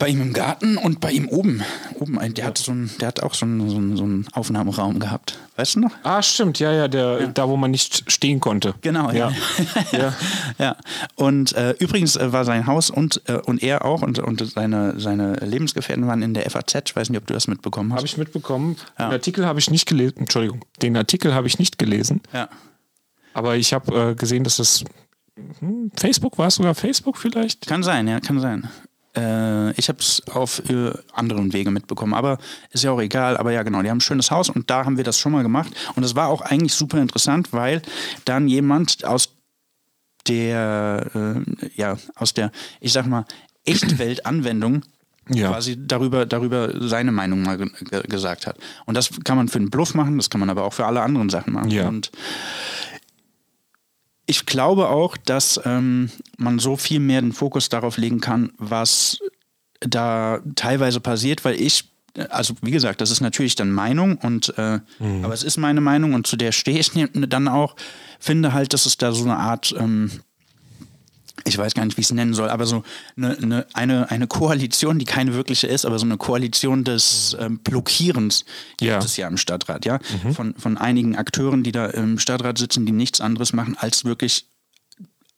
Bei 0.00 0.08
ihm 0.08 0.20
im 0.20 0.32
Garten 0.32 0.76
und 0.78 0.98
bei 1.00 1.12
ihm 1.12 1.28
oben. 1.28 1.62
oben 2.00 2.18
ein- 2.18 2.34
der, 2.34 2.46
hat 2.46 2.58
so 2.58 2.72
ein, 2.72 2.90
der 3.00 3.06
hat 3.08 3.22
auch 3.22 3.34
so 3.34 3.46
einen, 3.46 3.70
so, 3.70 3.76
einen, 3.76 3.96
so 3.96 4.02
einen 4.02 4.26
Aufnahmeraum 4.32 4.98
gehabt. 4.98 5.38
Weißt 5.56 5.76
du 5.76 5.80
noch? 5.80 5.92
Ah, 6.02 6.20
stimmt, 6.22 6.58
ja, 6.58 6.72
ja, 6.72 6.88
der, 6.88 7.28
da 7.28 7.48
wo 7.48 7.56
man 7.56 7.70
nicht 7.70 8.10
stehen 8.10 8.40
konnte. 8.40 8.74
Genau, 8.80 9.12
ja. 9.12 9.30
ja. 9.92 10.14
ja. 10.58 10.76
Und 11.14 11.52
äh, 11.52 11.72
übrigens 11.78 12.16
äh, 12.16 12.32
war 12.32 12.44
sein 12.44 12.66
Haus 12.66 12.90
und, 12.90 13.22
äh, 13.28 13.34
und 13.34 13.62
er 13.62 13.84
auch 13.84 14.02
und, 14.02 14.18
und 14.18 14.44
seine, 14.50 14.98
seine 14.98 15.34
Lebensgefährten 15.34 16.06
waren 16.06 16.22
in 16.22 16.34
der 16.34 16.50
FAZ. 16.50 16.74
Ich 16.86 16.96
weiß 16.96 17.10
nicht, 17.10 17.18
ob 17.20 17.26
du 17.26 17.34
das 17.34 17.46
mitbekommen 17.46 17.92
hast. 17.92 17.98
Habe 17.98 18.06
ich 18.06 18.16
mitbekommen. 18.16 18.76
Den 18.98 19.04
Artikel 19.12 19.46
habe 19.46 19.58
ich 19.60 19.70
nicht 19.70 19.86
gelesen. 19.86 20.18
Entschuldigung. 20.18 20.64
Den 20.82 20.96
Artikel 20.96 21.34
habe 21.34 21.46
ich 21.46 21.58
nicht 21.58 21.78
gelesen. 21.78 22.20
ja. 22.32 22.48
Aber 23.32 23.54
ich 23.56 23.72
habe 23.72 24.10
äh, 24.10 24.14
gesehen, 24.16 24.42
dass 24.42 24.56
das 24.56 24.82
hm, 25.60 25.92
Facebook 25.96 26.36
war 26.36 26.48
es 26.48 26.56
sogar 26.56 26.74
Facebook 26.74 27.16
vielleicht. 27.16 27.66
Kann 27.66 27.84
sein, 27.84 28.08
ja, 28.08 28.18
kann 28.18 28.40
sein. 28.40 28.68
Äh, 29.16 29.72
ich 29.72 29.88
habe 29.88 29.98
es 29.98 30.22
auf 30.32 30.62
äh, 30.70 30.92
anderen 31.12 31.52
Wege 31.52 31.70
mitbekommen, 31.70 32.14
aber 32.14 32.38
ist 32.70 32.84
ja 32.84 32.92
auch 32.92 33.00
egal. 33.00 33.36
Aber 33.36 33.52
ja, 33.52 33.62
genau, 33.62 33.82
die 33.82 33.90
haben 33.90 33.98
ein 33.98 34.02
schönes 34.02 34.30
Haus 34.30 34.50
und 34.50 34.70
da 34.70 34.84
haben 34.84 34.96
wir 34.96 35.04
das 35.04 35.18
schon 35.18 35.32
mal 35.32 35.42
gemacht. 35.42 35.72
Und 35.96 36.04
es 36.04 36.14
war 36.14 36.28
auch 36.28 36.40
eigentlich 36.40 36.74
super 36.74 36.98
interessant, 36.98 37.52
weil 37.52 37.82
dann 38.24 38.48
jemand 38.48 39.04
aus 39.04 39.30
der, 40.28 41.06
äh, 41.14 41.68
ja, 41.74 41.96
aus 42.14 42.34
der, 42.34 42.52
ich 42.80 42.92
sag 42.92 43.06
mal, 43.06 43.24
Echtwelt-Anwendung 43.64 44.82
Ja. 45.32 45.50
quasi 45.50 45.76
darüber, 45.78 46.26
darüber 46.26 46.72
seine 46.88 47.12
Meinung 47.12 47.42
mal 47.42 47.56
ge 47.56 47.70
ge 47.88 48.02
gesagt 48.08 48.48
hat. 48.48 48.56
Und 48.86 48.96
das 48.96 49.10
kann 49.22 49.36
man 49.36 49.46
für 49.46 49.58
einen 49.58 49.70
Bluff 49.70 49.94
machen, 49.94 50.16
das 50.16 50.28
kann 50.28 50.40
man 50.40 50.50
aber 50.50 50.64
auch 50.64 50.72
für 50.72 50.86
alle 50.86 51.02
anderen 51.02 51.28
Sachen 51.28 51.52
machen. 51.52 51.70
Ja. 51.70 51.86
Und 51.86 52.10
ich 54.30 54.46
glaube 54.46 54.88
auch, 54.88 55.16
dass 55.16 55.60
ähm, 55.64 56.10
man 56.38 56.60
so 56.60 56.76
viel 56.76 57.00
mehr 57.00 57.20
den 57.20 57.32
Fokus 57.32 57.68
darauf 57.68 57.96
legen 57.96 58.20
kann, 58.20 58.52
was 58.58 59.18
da 59.80 60.40
teilweise 60.54 61.00
passiert, 61.00 61.44
weil 61.44 61.60
ich, 61.60 61.90
also 62.28 62.54
wie 62.62 62.70
gesagt, 62.70 63.00
das 63.00 63.10
ist 63.10 63.20
natürlich 63.20 63.56
dann 63.56 63.72
Meinung 63.72 64.18
und 64.18 64.56
äh, 64.56 64.78
aber 65.24 65.34
es 65.34 65.42
ist 65.42 65.56
meine 65.56 65.80
Meinung 65.80 66.14
und 66.14 66.28
zu 66.28 66.36
der 66.36 66.52
stehe 66.52 66.78
ich 66.78 66.92
dann 67.12 67.48
auch, 67.48 67.74
finde 68.20 68.52
halt, 68.52 68.72
dass 68.72 68.86
es 68.86 68.96
da 68.96 69.10
so 69.10 69.24
eine 69.24 69.36
Art 69.36 69.74
ähm, 69.76 70.10
ich 71.44 71.56
weiß 71.58 71.74
gar 71.74 71.84
nicht, 71.84 71.96
wie 71.96 72.00
ich 72.00 72.06
es 72.06 72.12
nennen 72.12 72.34
soll, 72.34 72.48
aber 72.50 72.66
so 72.66 72.82
eine, 73.16 73.36
eine, 73.38 73.66
eine, 73.74 74.10
eine 74.10 74.26
Koalition, 74.26 74.98
die 74.98 75.04
keine 75.04 75.34
wirkliche 75.34 75.66
ist, 75.66 75.84
aber 75.86 75.98
so 75.98 76.06
eine 76.06 76.16
Koalition 76.16 76.84
des 76.84 77.36
ähm, 77.40 77.58
Blockierens 77.58 78.44
Ja. 78.80 78.94
gibt 78.94 79.04
es 79.04 79.16
ja 79.16 79.28
im 79.28 79.36
Stadtrat, 79.36 79.84
ja. 79.84 79.98
Von, 80.34 80.54
von 80.56 80.76
einigen 80.78 81.16
Akteuren, 81.16 81.62
die 81.62 81.72
da 81.72 81.86
im 81.86 82.18
Stadtrat 82.18 82.58
sitzen, 82.58 82.86
die 82.86 82.92
nichts 82.92 83.20
anderes 83.20 83.52
machen, 83.52 83.76
als 83.78 84.04
wirklich 84.04 84.46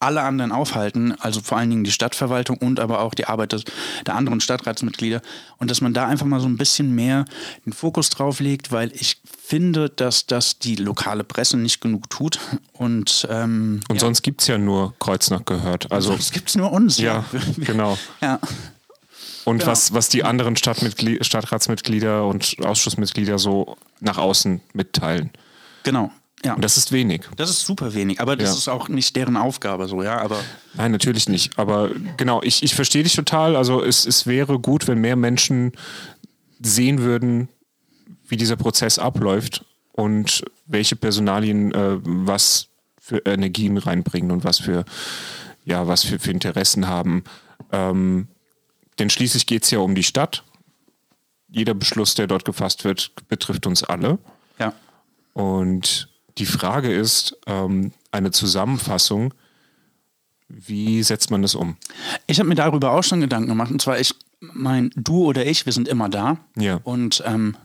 alle 0.03 0.23
anderen 0.23 0.53
aufhalten, 0.53 1.15
also 1.21 1.41
vor 1.41 1.59
allen 1.59 1.71
Dingen 1.71 1.85
die 1.85 1.93
Stadtverwaltung 1.93 2.59
und 2.59 2.81
aber 2.81 3.01
auch 3.01 3.15
die 3.15 3.27
Arbeit 3.27 3.53
des, 3.53 3.65
der 4.07 4.15
anderen 4.15 4.41
Stadtratsmitglieder 4.41 5.23
und 5.59 5.71
dass 5.71 5.81
man 5.81 5.95
da 5.95 6.07
einfach 6.07 6.27
mal 6.27 6.41
so 6.41 6.47
ein 6.47 6.57
bisschen 6.57 6.95
mehr 6.95 7.25
den 7.65 7.73
Fokus 7.73 8.11
drauf 8.11 8.41
legt, 8.41 8.73
weil 8.73 8.93
ich 8.95 9.21
finde, 9.41 9.89
dass 9.91 10.27
das 10.27 10.59
die 10.59 10.77
lokale 10.77 11.25
Presse 11.25 11.57
nicht 11.57 11.81
genug 11.81 12.11
tut 12.11 12.39
und 12.73 13.27
ähm, 13.31 13.81
Und 13.89 14.01
sonst 14.01 14.23
gibt 14.23 14.41
es 14.41 14.49
ja 14.49 14.59
nur 14.59 14.95
Kreuznach 14.99 15.45
gehört. 15.45 15.91
Also, 15.93 16.17
das 16.17 16.33
gibt's 16.33 16.55
nur 16.57 16.73
uns. 16.73 16.99
ja, 16.99 17.25
genau. 17.59 17.99
Ja, 18.21 18.41
Und 19.45 19.59
Genau. 19.59 19.71
was, 19.71 19.93
was 19.93 20.09
die 20.09 20.25
anderen 20.25 20.57
Stadtratsmitglieder 20.57 22.27
und 22.27 22.57
Ausschussmitglieder 22.65 23.39
so 23.39 23.77
nach 24.01 24.19
außen 24.19 24.61
mitteilen. 24.73 25.31
genau. 25.83 26.11
Ja. 26.45 26.55
Und 26.55 26.63
das 26.65 26.77
ist 26.77 26.91
wenig. 26.93 27.23
Das 27.37 27.51
ist 27.51 27.65
super 27.65 27.95
wenig, 27.95 28.21
aber 28.21 28.35
das 28.37 28.51
Ja. 28.51 28.57
ist 28.57 28.69
auch 28.69 28.89
nicht 28.89 29.15
deren 29.15 29.37
Aufgabe 29.37 29.87
so, 29.87 30.03
ja. 30.03 30.19
Aber 30.21 30.41
Nein, 30.75 30.91
natürlich 30.91 31.29
nicht. 31.29 31.59
Aber 31.59 31.91
genau, 32.17 32.43
ich, 32.43 32.63
ich 32.65 32.75
verstehe 32.75 33.05
dich 33.05 33.15
total. 33.15 33.55
Also 33.55 33.83
es, 33.83 34.05
es 34.07 34.27
wäre 34.27 34.59
gut, 34.59 34.89
wenn 34.89 34.99
mehr 34.99 35.15
Menschen 35.17 35.73
sehen 36.61 36.99
würden, 37.01 37.49
wie 38.27 38.37
dieser 38.37 38.57
Prozess 38.57 38.99
abläuft 38.99 39.65
und 39.93 40.43
welche 40.67 40.97
Personalien 40.97 41.73
äh, 41.73 41.99
was 42.03 42.69
für 43.01 43.19
Energien 43.27 43.77
reinbringen 43.79 44.31
und 44.31 44.43
was 44.45 44.59
für, 44.59 44.85
ja, 45.65 45.87
was 45.87 46.05
für, 46.05 46.19
für 46.19 46.31
Interessen 46.31 46.89
haben. 46.89 47.25
Ähm, 47.73 48.27
denn 48.99 49.11
schließlich 49.11 49.47
geht 49.47 49.65
es 49.65 49.71
ja 49.71 49.79
um 49.81 49.95
die 49.95 50.03
Stadt. 50.03 50.45
Jeder 51.49 51.75
Beschluss, 51.75 52.15
der 52.15 52.27
dort 52.27 52.45
gefasst 52.45 52.85
wird, 52.85 53.13
betrifft 53.29 53.67
uns 53.67 53.83
alle. 53.85 54.19
ja, 54.59 54.73
Und 55.35 56.09
die 56.39 56.47
Frage 56.47 56.93
ist, 56.93 57.37
ähm, 57.47 57.93
eine 58.11 58.31
Zusammenfassung, 58.31 59.35
wie 60.49 61.03
setzt 61.03 61.31
man 61.31 61.43
das 61.43 61.55
um? 61.55 61.77
ich 62.27 62.39
habe 62.39 62.49
mir 62.49 62.55
darüber 62.55 62.93
auch 62.93 63.03
schon 63.03 63.21
Gedanken 63.21 63.49
gemacht. 63.49 63.71
Und 63.71 63.81
zwar, 63.81 63.99
ich 63.99 64.15
mein, 64.41 64.91
du 64.97 65.25
oder 65.25 65.47
ich, 65.47 65.67
wir 65.67 65.73
sind 65.73 65.89
immer 65.89 66.09
da. 66.09 66.39
Ja. 66.57 66.81
Und 66.85 67.23
ähm, 67.27 67.57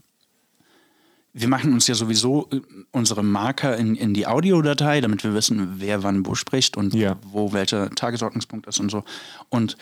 wir 1.33 1.47
machen 1.47 1.73
uns 1.73 1.87
ja 1.87 1.95
sowieso 1.95 2.47
äh, 2.51 2.61
unsere 2.91 3.23
Marker 3.23 3.75
in, 3.77 3.95
in 3.95 4.13
die 4.13 4.25
Audiodatei, 4.27 5.01
damit 5.01 5.23
wir 5.23 5.33
wissen, 5.33 5.75
wer 5.77 6.03
wann 6.03 6.25
wo 6.25 6.35
spricht 6.35 6.77
und 6.77 6.93
Ja. 6.93 7.17
wo 7.23 7.51
welcher 7.53 7.89
Tagesordnungspunkt 7.89 8.67
ist 8.67 8.79
und 8.79 8.89
so. 8.89 9.03
Und 9.49 9.77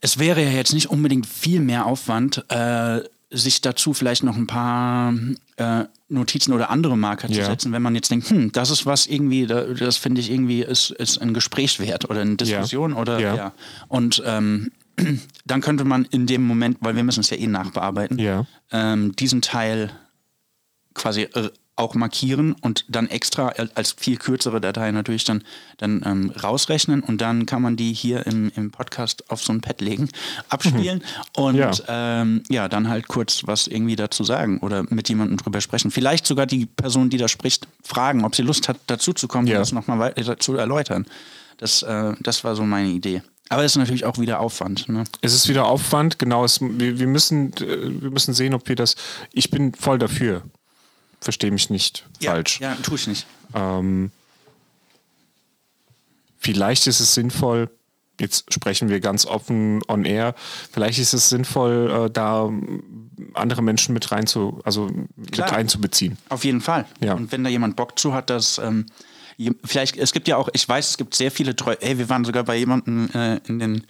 es 0.00 0.18
wäre 0.18 0.42
ja 0.42 0.50
jetzt 0.50 0.72
nicht 0.72 0.90
unbedingt 0.90 1.26
viel 1.26 1.60
mehr 1.60 1.86
Aufwand, 1.86 2.44
äh, 2.50 3.02
sich 3.30 3.60
dazu 3.60 3.92
vielleicht 3.94 4.22
noch 4.22 4.36
ein 4.36 4.46
paar 4.46 5.14
äh, 5.56 5.84
Notizen 6.10 6.52
oder 6.52 6.70
andere 6.70 6.96
Marker 6.98 7.28
zu 7.28 7.38
Ja. 7.38 7.46
setzen, 7.46 7.72
wenn 7.72 7.82
man 7.82 7.94
jetzt 7.94 8.10
denkt, 8.10 8.28
hm, 8.30 8.52
das 8.52 8.70
ist 8.70 8.84
was 8.84 9.06
irgendwie, 9.06 9.46
da- 9.46 9.64
das 9.64 9.96
finde 9.96 10.20
ich 10.20 10.30
irgendwie 10.30 10.62
ist, 10.62 10.90
ist 10.90 11.18
ein 11.22 11.32
Gesprächswert 11.34 12.10
oder 12.10 12.20
eine 12.20 12.36
Diskussion 12.36 12.92
oder 12.92 13.18
Ja. 13.20 13.34
ja. 13.36 13.52
Und 13.88 14.22
ähm, 14.26 14.72
dann 15.46 15.60
könnte 15.60 15.84
man 15.84 16.04
in 16.06 16.26
dem 16.26 16.46
Moment, 16.46 16.78
weil 16.80 16.96
wir 16.96 17.04
müssen 17.04 17.20
es 17.20 17.30
ja 17.30 17.36
eh 17.36 17.46
nachbearbeiten, 17.46 18.18
Ja. 18.18 18.44
ähm, 18.72 19.14
diesen 19.16 19.40
Teil 19.40 19.90
quasi 20.94 21.22
äh, 21.22 21.50
auch 21.80 21.94
markieren 21.94 22.52
und 22.60 22.84
dann 22.88 23.08
extra 23.08 23.48
als 23.74 23.92
viel 23.92 24.16
kürzere 24.16 24.60
Datei 24.60 24.90
natürlich 24.92 25.24
dann, 25.24 25.42
dann 25.78 26.02
ähm, 26.04 26.30
rausrechnen 26.30 27.02
und 27.02 27.20
dann 27.20 27.46
kann 27.46 27.62
man 27.62 27.76
die 27.76 27.92
hier 27.92 28.26
im, 28.26 28.52
im 28.54 28.70
Podcast 28.70 29.28
auf 29.30 29.42
so 29.42 29.52
ein 29.52 29.60
Pad 29.60 29.80
legen, 29.80 30.08
abspielen 30.48 31.02
und 31.36 31.56
Ja. 31.56 31.72
Ähm, 31.88 32.42
ja, 32.48 32.68
dann 32.68 32.88
halt 32.88 33.08
kurz 33.08 33.46
was 33.46 33.66
irgendwie 33.66 33.96
dazu 33.96 34.22
sagen 34.24 34.58
oder 34.58 34.84
mit 34.90 35.08
jemandem 35.08 35.38
drüber 35.38 35.60
sprechen. 35.60 35.90
Vielleicht 35.90 36.26
sogar 36.26 36.46
die 36.46 36.66
Person, 36.66 37.10
die 37.10 37.16
da 37.16 37.28
spricht, 37.28 37.66
fragen, 37.82 38.24
ob 38.24 38.36
sie 38.36 38.42
Lust 38.42 38.68
hat, 38.68 38.76
dazu 38.86 39.12
zu 39.12 39.26
kommen 39.26 39.46
Ja. 39.46 39.54
und 39.56 39.60
das 39.60 39.72
nochmal 39.72 39.98
weiter 39.98 40.38
zu 40.38 40.54
erläutern. 40.56 41.06
Das, 41.56 41.82
äh, 41.82 42.12
das 42.20 42.44
war 42.44 42.54
so 42.56 42.64
meine 42.64 42.88
Idee. 42.88 43.22
Aber 43.48 43.64
es 43.64 43.72
ist 43.72 43.78
natürlich 43.78 44.04
auch 44.04 44.18
wieder 44.18 44.38
Aufwand. 44.38 44.88
Ne? 44.88 45.04
Es 45.22 45.34
ist 45.34 45.48
wieder 45.48 45.66
Aufwand, 45.66 46.18
genau. 46.20 46.44
Es, 46.44 46.60
wir, 46.60 46.98
wir, 47.00 47.06
müssen, 47.08 47.52
äh, 47.54 48.02
wir 48.02 48.10
müssen 48.10 48.32
sehen, 48.32 48.54
ob 48.54 48.68
wir 48.68 48.76
das. 48.76 48.94
Ich 49.32 49.50
bin 49.50 49.74
voll 49.74 49.98
dafür. 49.98 50.42
Verstehe 51.20 51.50
mich 51.50 51.70
nicht 51.70 52.06
falsch. 52.22 52.60
Ja, 52.60 52.74
tue 52.76 52.96
ich 52.96 53.06
nicht. 53.06 53.26
Ähm, 53.54 54.10
vielleicht 56.38 56.86
ist 56.86 57.00
es 57.00 57.14
sinnvoll, 57.14 57.68
jetzt 58.18 58.52
sprechen 58.52 58.88
wir 58.88 59.00
ganz 59.00 59.26
offen 59.26 59.82
on 59.88 60.04
air, 60.04 60.34
vielleicht 60.72 60.98
ist 60.98 61.12
es 61.12 61.28
sinnvoll, 61.28 62.06
äh, 62.06 62.10
da 62.10 62.50
andere 63.34 63.62
Menschen 63.62 63.92
mit 63.92 64.10
rein 64.12 64.26
zu, 64.26 64.60
also 64.64 64.86
Klar. 65.30 65.48
mit 65.48 65.58
einzubeziehen. 65.58 66.16
Auf 66.28 66.44
jeden 66.44 66.60
Fall. 66.60 66.86
Ja. 67.00 67.14
Und 67.14 67.32
wenn 67.32 67.44
da 67.44 67.50
jemand 67.50 67.76
Bock 67.76 67.98
zu 67.98 68.14
hat, 68.14 68.30
dass 68.30 68.58
ähm, 68.58 68.86
vielleicht, 69.64 69.96
es 69.96 70.12
gibt 70.12 70.28
ja 70.28 70.36
auch, 70.36 70.48
ich 70.52 70.68
weiß, 70.68 70.90
es 70.90 70.96
gibt 70.96 71.14
sehr 71.14 71.30
viele 71.30 71.56
treu, 71.56 71.74
ey, 71.80 71.98
wir 71.98 72.08
waren 72.08 72.24
sogar 72.24 72.44
bei 72.44 72.56
jemandem 72.56 73.10
äh, 73.14 73.40
in 73.46 73.58
den 73.58 73.86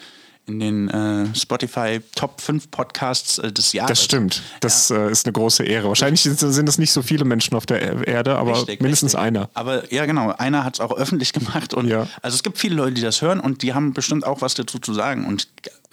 in 0.46 0.58
den 0.58 0.88
äh, 0.88 1.34
Spotify 1.34 2.00
Top 2.16 2.40
5 2.40 2.70
Podcasts 2.70 3.38
äh, 3.38 3.52
des 3.52 3.72
Jahres. 3.72 3.90
Das 3.90 4.04
stimmt. 4.04 4.42
Das 4.60 4.90
äh, 4.90 5.10
ist 5.10 5.26
eine 5.26 5.32
große 5.32 5.62
Ehre. 5.64 5.88
Wahrscheinlich 5.88 6.22
sind, 6.22 6.42
es 6.42 6.78
nicht 6.78 6.90
so 6.92 7.02
viele 7.02 7.24
Menschen 7.24 7.54
auf 7.56 7.66
der 7.66 7.80
Er- 7.82 8.06
Erde, 8.08 8.36
aber 8.36 8.56
Richtig, 8.56 8.80
mindestens 8.80 9.14
richtig. 9.14 9.26
einer. 9.26 9.50
Aber 9.54 9.92
ja, 9.92 10.06
genau, 10.06 10.30
einer 10.32 10.64
hat 10.64 10.74
es 10.74 10.80
auch 10.80 10.92
öffentlich 10.92 11.32
gemacht 11.32 11.72
und 11.74 11.86
Ja. 11.88 12.08
also 12.22 12.34
es 12.34 12.42
gibt 12.42 12.58
viele 12.58 12.74
Leute, 12.74 12.94
die 12.94 13.02
das 13.02 13.22
hören 13.22 13.38
und 13.40 13.62
die 13.62 13.74
haben 13.74 13.92
bestimmt 13.92 14.26
auch 14.26 14.40
was 14.42 14.54
dazu 14.54 14.78
zu 14.78 14.92
sagen 14.94 15.26
und 15.26 15.48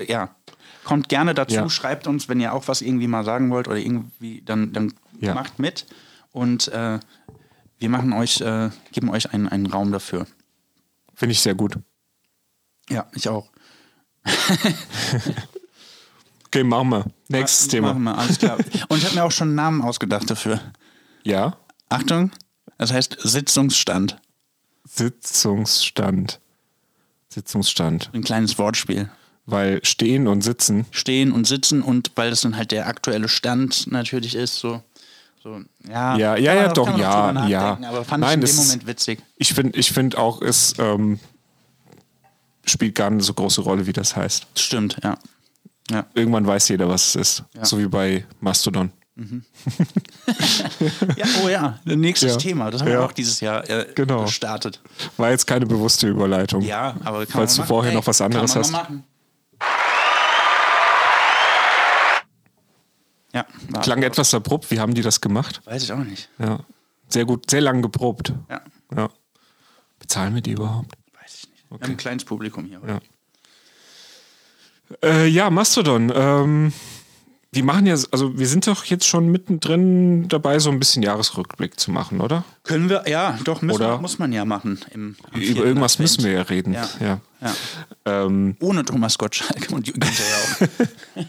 ja, 0.08 0.34
kommt 0.84 1.10
gerne 1.10 1.34
dazu, 1.34 1.56
Ja. 1.56 1.70
schreibt 1.70 2.08
uns, 2.08 2.28
wenn 2.30 2.40
ihr 2.40 2.54
auch 2.54 2.68
was 2.68 2.82
irgendwie 2.82 3.08
mal 3.08 3.24
sagen 3.26 3.52
wollt 3.52 3.68
oder 3.68 3.78
irgendwie, 3.78 4.42
dann, 4.46 4.74
dann 4.74 4.94
Ja. 5.20 5.34
macht 5.36 5.60
mit 5.60 5.86
und 6.32 6.68
äh, 6.70 7.00
wir 7.80 7.90
machen 7.90 8.12
euch, 8.14 8.42
äh, 8.42 8.70
geben 8.92 9.10
euch 9.10 9.32
einen, 9.34 9.48
einen 9.48 9.68
Raum 9.68 9.92
dafür. 9.92 10.26
Finde 11.14 11.34
ich 11.34 11.42
sehr 11.42 11.54
gut. 11.54 11.78
Ja, 12.90 13.06
ich 13.14 13.28
auch. 13.30 13.50
Okay, 16.48 16.64
machen 16.64 16.90
wir. 16.90 17.06
Nächstes 17.28 17.68
Thema. 17.68 17.90
Machen 17.90 18.04
wir, 18.04 18.18
alles 18.18 18.40
klar. 18.40 18.58
Und 18.88 18.98
ich 19.00 19.06
habe 19.06 19.16
mir 19.16 19.24
auch 19.26 19.32
schon 19.32 19.50
einen 19.50 19.56
Namen 19.56 19.82
ausgedacht 19.82 20.30
dafür. 20.30 20.62
Ja. 21.24 21.58
Achtung, 21.90 22.32
das 22.78 22.94
heißt 22.94 23.18
Sitzungsstand. 23.22 24.18
Sitzungsstand. 24.88 26.40
Sitzungsstand. 27.28 28.10
Ein 28.14 28.24
kleines 28.24 28.58
Wortspiel. 28.58 29.10
Weil 29.46 29.82
stehen 29.84 30.28
und 30.28 30.42
sitzen. 30.42 30.86
Stehen 30.92 31.32
und 31.34 31.46
sitzen 31.46 31.82
und 31.82 32.12
weil 32.16 32.30
das 32.30 32.42
dann 32.42 32.56
halt 32.58 32.72
der 32.72 32.88
aktuelle 32.88 33.28
Stand 33.28 33.88
natürlich 33.92 34.36
ist, 34.36 34.60
so. 34.60 34.82
so 35.44 35.60
ja, 35.88 36.18
Ja, 36.18 36.36
ja, 36.38 36.54
ja, 36.54 36.68
doch, 36.70 36.98
ja, 36.98 37.48
ja. 37.48 37.78
Aber 37.88 38.04
fand 38.06 38.22
Nein, 38.22 38.30
ich 38.30 38.34
in 38.36 38.40
dem 38.40 38.42
das 38.42 38.52
ist- 38.52 38.68
Moment 38.68 38.88
witzig. 38.88 39.20
Ich 39.36 39.54
finde 39.54 39.78
ich 39.78 39.92
find 39.92 40.18
auch, 40.18 40.42
es 40.42 40.74
ähm, 40.80 41.20
spielt 42.68 42.96
gar 42.96 43.10
nicht 43.10 43.26
so 43.26 43.34
große 43.34 43.62
Rolle, 43.62 43.86
wie 43.88 43.94
das 43.94 44.16
heißt. 44.16 44.46
Stimmt, 44.56 44.98
ja. 45.04 45.18
Ja, 45.90 46.06
Irgendwann 46.14 46.46
weiß 46.46 46.68
jeder, 46.70 46.90
was 46.90 47.16
es 47.16 47.16
ist. 47.16 47.44
Ja. 47.56 47.64
So 47.66 47.80
wie 47.80 47.88
bei 47.88 48.26
Mastodon. 48.42 48.92
ja 51.16 51.26
oh 51.44 51.48
ja, 51.50 51.80
nächstes 51.86 52.34
Ja. 52.34 52.38
Thema. 52.38 52.70
Das 52.70 52.82
haben 52.82 52.90
wir 52.90 53.04
auch 53.04 53.14
dieses 53.14 53.40
Jahr 53.40 53.68
äh, 53.70 53.88
Genau. 53.96 54.26
gestartet. 54.26 54.82
War 55.18 55.32
jetzt 55.32 55.48
keine 55.48 55.66
bewusste 55.66 56.08
Überleitung. 56.08 56.62
Ja, 56.62 56.96
aber 57.04 57.26
kann 57.26 57.34
Falls 57.40 57.52
man 57.52 57.56
du 57.56 57.62
machen. 57.62 57.68
vorher 57.68 57.94
noch 57.94 58.06
was 58.06 58.22
anderes 58.22 58.56
hast. 58.56 58.72
machen. 58.72 59.04
Ja, 63.34 63.46
Klang 63.82 64.04
etwas 64.04 64.34
abrupt. 64.34 64.70
Wie 64.72 64.80
haben 64.80 64.94
die 64.94 65.02
das 65.02 65.22
gemacht? 65.22 65.62
Weiß 65.66 65.84
ich 65.84 65.92
auch 65.92 65.98
nicht. 65.98 66.30
Ja. 66.40 66.60
Sehr 67.10 67.26
gut, 67.26 67.50
sehr 67.50 67.62
lang 67.62 67.82
geprobt. 67.82 68.34
Ja, 68.50 68.62
Ja. 68.96 69.10
Bezahlen 70.00 70.36
wir 70.36 70.42
die 70.42 70.52
überhaupt? 70.52 70.94
Nicht. 71.70 71.82
Wir 71.82 71.86
haben 71.88 71.94
ein 71.94 71.98
kleines 71.98 72.26
Publikum 72.26 72.66
hier. 72.66 72.82
Ja. 72.88 73.00
Äh, 75.04 75.28
ja, 75.28 75.50
Mastodon. 75.50 76.12
Ähm, 76.16 76.74
wir 77.52 77.64
machen 77.64 77.86
ja, 77.88 77.96
also 78.12 78.38
wir 78.38 78.48
sind 78.48 78.68
doch 78.68 78.84
jetzt 78.86 79.08
schon 79.08 79.30
mittendrin 79.30 80.28
dabei, 80.28 80.60
so 80.60 80.70
ein 80.70 80.80
bisschen 80.80 81.02
Jahresrückblick 81.02 81.80
zu 81.80 81.92
machen, 81.92 82.20
oder? 82.22 82.44
Können 82.64 82.90
wir, 82.90 83.04
ja, 83.08 83.40
doch, 83.44 83.62
müssen, 83.62 83.78
Oder- 83.78 84.00
muss 84.00 84.20
man 84.20 84.34
ja 84.34 84.46
machen. 84.46 84.80
Im, 84.94 85.16
Über 85.34 85.66
irgendwas 85.66 85.94
Advent. 85.94 86.00
müssen 86.00 86.24
wir 86.26 86.32
ja 86.34 86.42
reden. 86.44 86.74
Ja. 86.74 86.90
Ja. 87.00 87.22
Ja. 87.42 87.54
Ähm, 88.06 88.58
Ohne 88.60 88.84
Thomas 88.84 89.18
Gottschalk 89.18 89.68
und 89.72 89.86
Günther 89.86 90.10
ja 90.10 90.68
auch. 90.68 91.26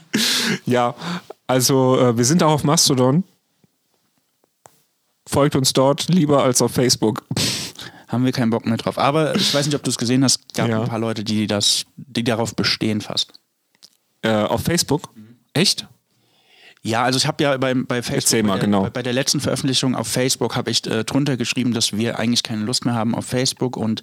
ja, 0.66 0.94
also 1.46 1.98
äh, 2.00 2.16
wir 2.18 2.24
sind 2.24 2.42
auch 2.42 2.52
auf 2.52 2.64
Mastodon. 2.64 3.24
Folgt 5.26 5.56
uns 5.56 5.72
dort 5.72 6.08
lieber 6.08 6.42
als 6.42 6.62
auf 6.62 6.72
Facebook. 6.72 7.22
Haben 8.08 8.24
wir 8.24 8.32
keinen 8.32 8.50
Bock 8.50 8.66
mehr 8.66 8.78
drauf. 8.78 8.98
Aber 8.98 9.34
ich 9.36 9.52
weiß 9.54 9.66
nicht, 9.66 9.74
ob 9.74 9.82
du 9.82 9.90
es 9.90 9.98
gesehen 9.98 10.24
hast, 10.24 10.54
gab 10.54 10.68
Ja. 10.68 10.80
ein 10.82 10.88
paar 10.88 10.98
Leute, 10.98 11.24
die 11.24 11.46
das, 11.46 11.84
die 11.96 12.24
darauf 12.24 12.56
bestehen 12.56 13.00
fast. 13.00 13.32
Äh, 14.22 14.30
auf 14.32 14.62
Facebook? 14.62 15.10
Echt? 15.52 15.86
Ja, 16.82 17.02
also 17.04 17.18
ich 17.18 17.26
habe 17.26 17.42
ja 17.42 17.56
bei, 17.56 17.74
bei 17.74 18.02
Facebook, 18.02 18.42
mal, 18.44 18.54
bei, 18.54 18.58
der, 18.58 18.64
genau. 18.66 18.90
bei 18.90 19.02
der 19.02 19.12
letzten 19.12 19.40
Veröffentlichung 19.40 19.94
auf 19.94 20.08
Facebook 20.08 20.56
habe 20.56 20.70
ich 20.70 20.86
äh, 20.86 21.04
drunter 21.04 21.36
geschrieben, 21.36 21.74
dass 21.74 21.92
wir 21.92 22.18
eigentlich 22.18 22.42
keine 22.42 22.62
Lust 22.64 22.84
mehr 22.84 22.94
haben 22.94 23.14
auf 23.14 23.26
Facebook 23.26 23.76
und 23.76 24.02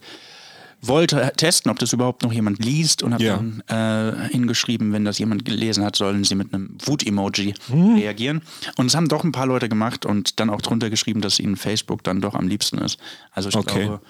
wollte 0.81 1.31
testen, 1.37 1.71
ob 1.71 1.79
das 1.79 1.93
überhaupt 1.93 2.23
noch 2.23 2.31
jemand 2.31 2.63
liest 2.63 3.01
und 3.03 3.13
habe 3.13 3.23
Ja. 3.23 3.37
dann 3.37 3.63
äh, 3.67 4.29
hingeschrieben, 4.29 4.93
wenn 4.93 5.05
das 5.05 5.17
jemand 5.19 5.45
gelesen 5.45 5.83
hat, 5.83 5.95
sollen 5.95 6.23
sie 6.23 6.35
mit 6.35 6.53
einem 6.53 6.77
Wut-Emoji 6.85 7.53
Hm. 7.67 7.95
reagieren. 7.95 8.41
Und 8.77 8.87
es 8.87 8.95
haben 8.95 9.07
doch 9.07 9.23
ein 9.23 9.31
paar 9.31 9.47
Leute 9.47 9.69
gemacht 9.69 10.05
und 10.05 10.39
dann 10.39 10.49
auch 10.49 10.61
drunter 10.61 10.89
geschrieben, 10.89 11.21
dass 11.21 11.39
ihnen 11.39 11.55
Facebook 11.55 12.03
dann 12.03 12.21
doch 12.21 12.35
am 12.35 12.47
liebsten 12.47 12.77
ist. 12.79 12.97
Also 13.31 13.49
ich 13.49 13.55
Okay. 13.55 13.85
glaube, 13.85 14.01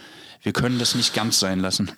wir 0.41 0.53
können 0.53 0.77
das 0.79 0.95
nicht 0.95 1.13
ganz 1.13 1.39
sein 1.39 1.59
lassen. 1.59 1.91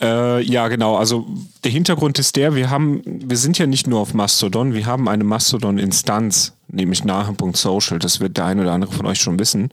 Äh, 0.00 0.42
ja, 0.42 0.68
genau. 0.68 0.96
Also 0.96 1.26
der 1.62 1.70
Hintergrund 1.70 2.18
ist 2.18 2.36
der, 2.36 2.54
wir 2.54 2.70
haben, 2.70 3.02
wir 3.04 3.36
sind 3.36 3.58
ja 3.58 3.66
nicht 3.66 3.86
nur 3.86 4.00
auf 4.00 4.14
Mastodon, 4.14 4.72
wir 4.72 4.86
haben 4.86 5.08
eine 5.08 5.24
Mastodon-Instanz, 5.24 6.54
nämlich 6.68 7.04
nahe.social. 7.04 7.98
Das 7.98 8.18
wird 8.20 8.38
der 8.38 8.46
eine 8.46 8.62
oder 8.62 8.72
andere 8.72 8.92
von 8.92 9.04
euch 9.04 9.20
schon 9.20 9.38
wissen. 9.38 9.68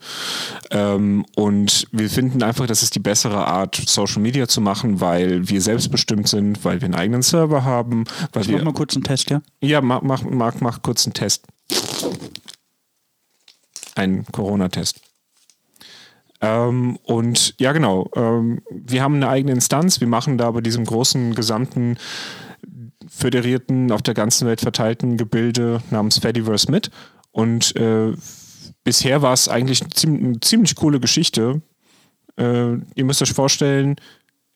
Ähm, 0.69 1.25
und 1.35 1.87
wir 1.93 2.09
finden 2.09 2.43
einfach, 2.43 2.67
das 2.67 2.83
ist 2.83 2.95
die 2.95 2.99
bessere 2.99 3.47
Art, 3.47 3.75
Social 3.75 4.21
Media 4.21 4.49
zu 4.49 4.59
machen, 4.59 4.99
weil 4.99 5.47
wir 5.47 5.61
selbstbestimmt 5.61 6.27
sind, 6.27 6.65
weil 6.65 6.81
wir 6.81 6.85
einen 6.87 6.95
eigenen 6.95 7.21
Server 7.21 7.63
haben, 7.63 8.03
weil 8.33 8.43
Ich 8.43 8.49
mach 8.49 8.57
wir. 8.59 8.65
mal 8.65 8.73
kurz 8.73 8.95
einen 8.95 9.05
Test, 9.05 9.29
ja? 9.29 9.41
Ja, 9.61 9.79
mach, 9.79 10.01
mach, 10.01 10.23
mach, 10.23 10.55
mach 10.59 10.81
kurz 10.81 11.05
einen 11.05 11.13
Test. 11.13 11.45
Ein 13.95 14.25
Corona-Test. 14.31 14.99
Ähm, 16.41 16.97
und 17.03 17.55
ja, 17.59 17.71
genau. 17.71 18.09
Ähm, 18.15 18.61
wir 18.69 19.01
haben 19.01 19.15
eine 19.15 19.29
eigene 19.29 19.53
Instanz. 19.53 19.99
Wir 19.99 20.07
machen 20.07 20.37
da 20.37 20.51
bei 20.51 20.61
diesem 20.61 20.85
großen, 20.85 21.33
gesamten, 21.33 21.97
föderierten, 23.07 23.91
auf 23.91 24.01
der 24.01 24.13
ganzen 24.13 24.47
Welt 24.47 24.61
verteilten 24.61 25.17
Gebilde 25.17 25.81
namens 25.89 26.19
Fediverse 26.19 26.69
mit. 26.69 26.91
Und 27.31 27.75
äh, 27.75 28.13
bisher 28.83 29.21
war 29.21 29.33
es 29.33 29.47
eigentlich 29.47 29.81
eine 29.81 29.89
ziemlich, 29.91 30.23
eine 30.23 30.39
ziemlich 30.39 30.75
coole 30.75 30.99
Geschichte. 30.99 31.61
Äh, 32.37 32.73
ihr 32.95 33.05
müsst 33.05 33.21
euch 33.21 33.33
vorstellen, 33.33 33.95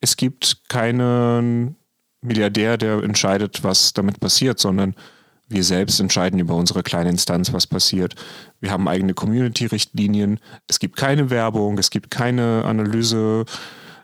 es 0.02 0.18
gibt 0.18 0.68
keinen 0.68 1.76
Milliardär, 2.22 2.78
der 2.78 3.04
entscheidet, 3.04 3.64
was 3.64 3.94
damit 3.94 4.20
passiert, 4.20 4.60
sondern 4.60 4.96
wir 5.52 5.64
selbst 5.64 6.00
entscheiden 6.00 6.40
über 6.40 6.56
unsere 6.56 6.84
kleine 6.84 7.10
Instanz, 7.10 7.54
was 7.54 7.68
passiert. 7.68 8.16
Wir 8.60 8.72
haben 8.72 8.88
eigene 8.88 9.14
Community-Richtlinien. 9.14 10.40
Es 10.68 10.80
gibt 10.80 10.96
keine 10.96 11.30
Werbung, 11.30 11.78
es 11.78 11.90
gibt 11.90 12.12
keine 12.12 12.64
Analyse. 12.66 13.46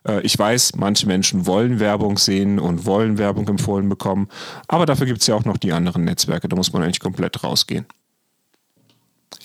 Äh, 0.08 0.22
Ich 0.22 0.38
weiß, 0.38 0.75
manche 0.75 1.08
Menschen 1.08 1.46
wollen 1.46 1.80
Werbung 1.80 2.18
sehen 2.18 2.60
und 2.60 2.86
wollen 2.86 3.18
Werbung 3.18 3.48
empfohlen 3.48 3.89
bekommen, 3.89 4.27
aber 4.68 4.86
dafür 4.86 5.06
gibt 5.06 5.22
es 5.22 5.27
ja 5.27 5.36
auch 5.36 5.46
noch 5.46 5.58
die 5.58 5.74
anderen 5.74 6.06
Netzwerke. 6.06 6.48
Da 6.48 6.56
muss 6.56 6.74
man 6.74 6.84
eigentlich 6.84 7.00
komplett 7.00 7.44
rausgehen. 7.44 7.86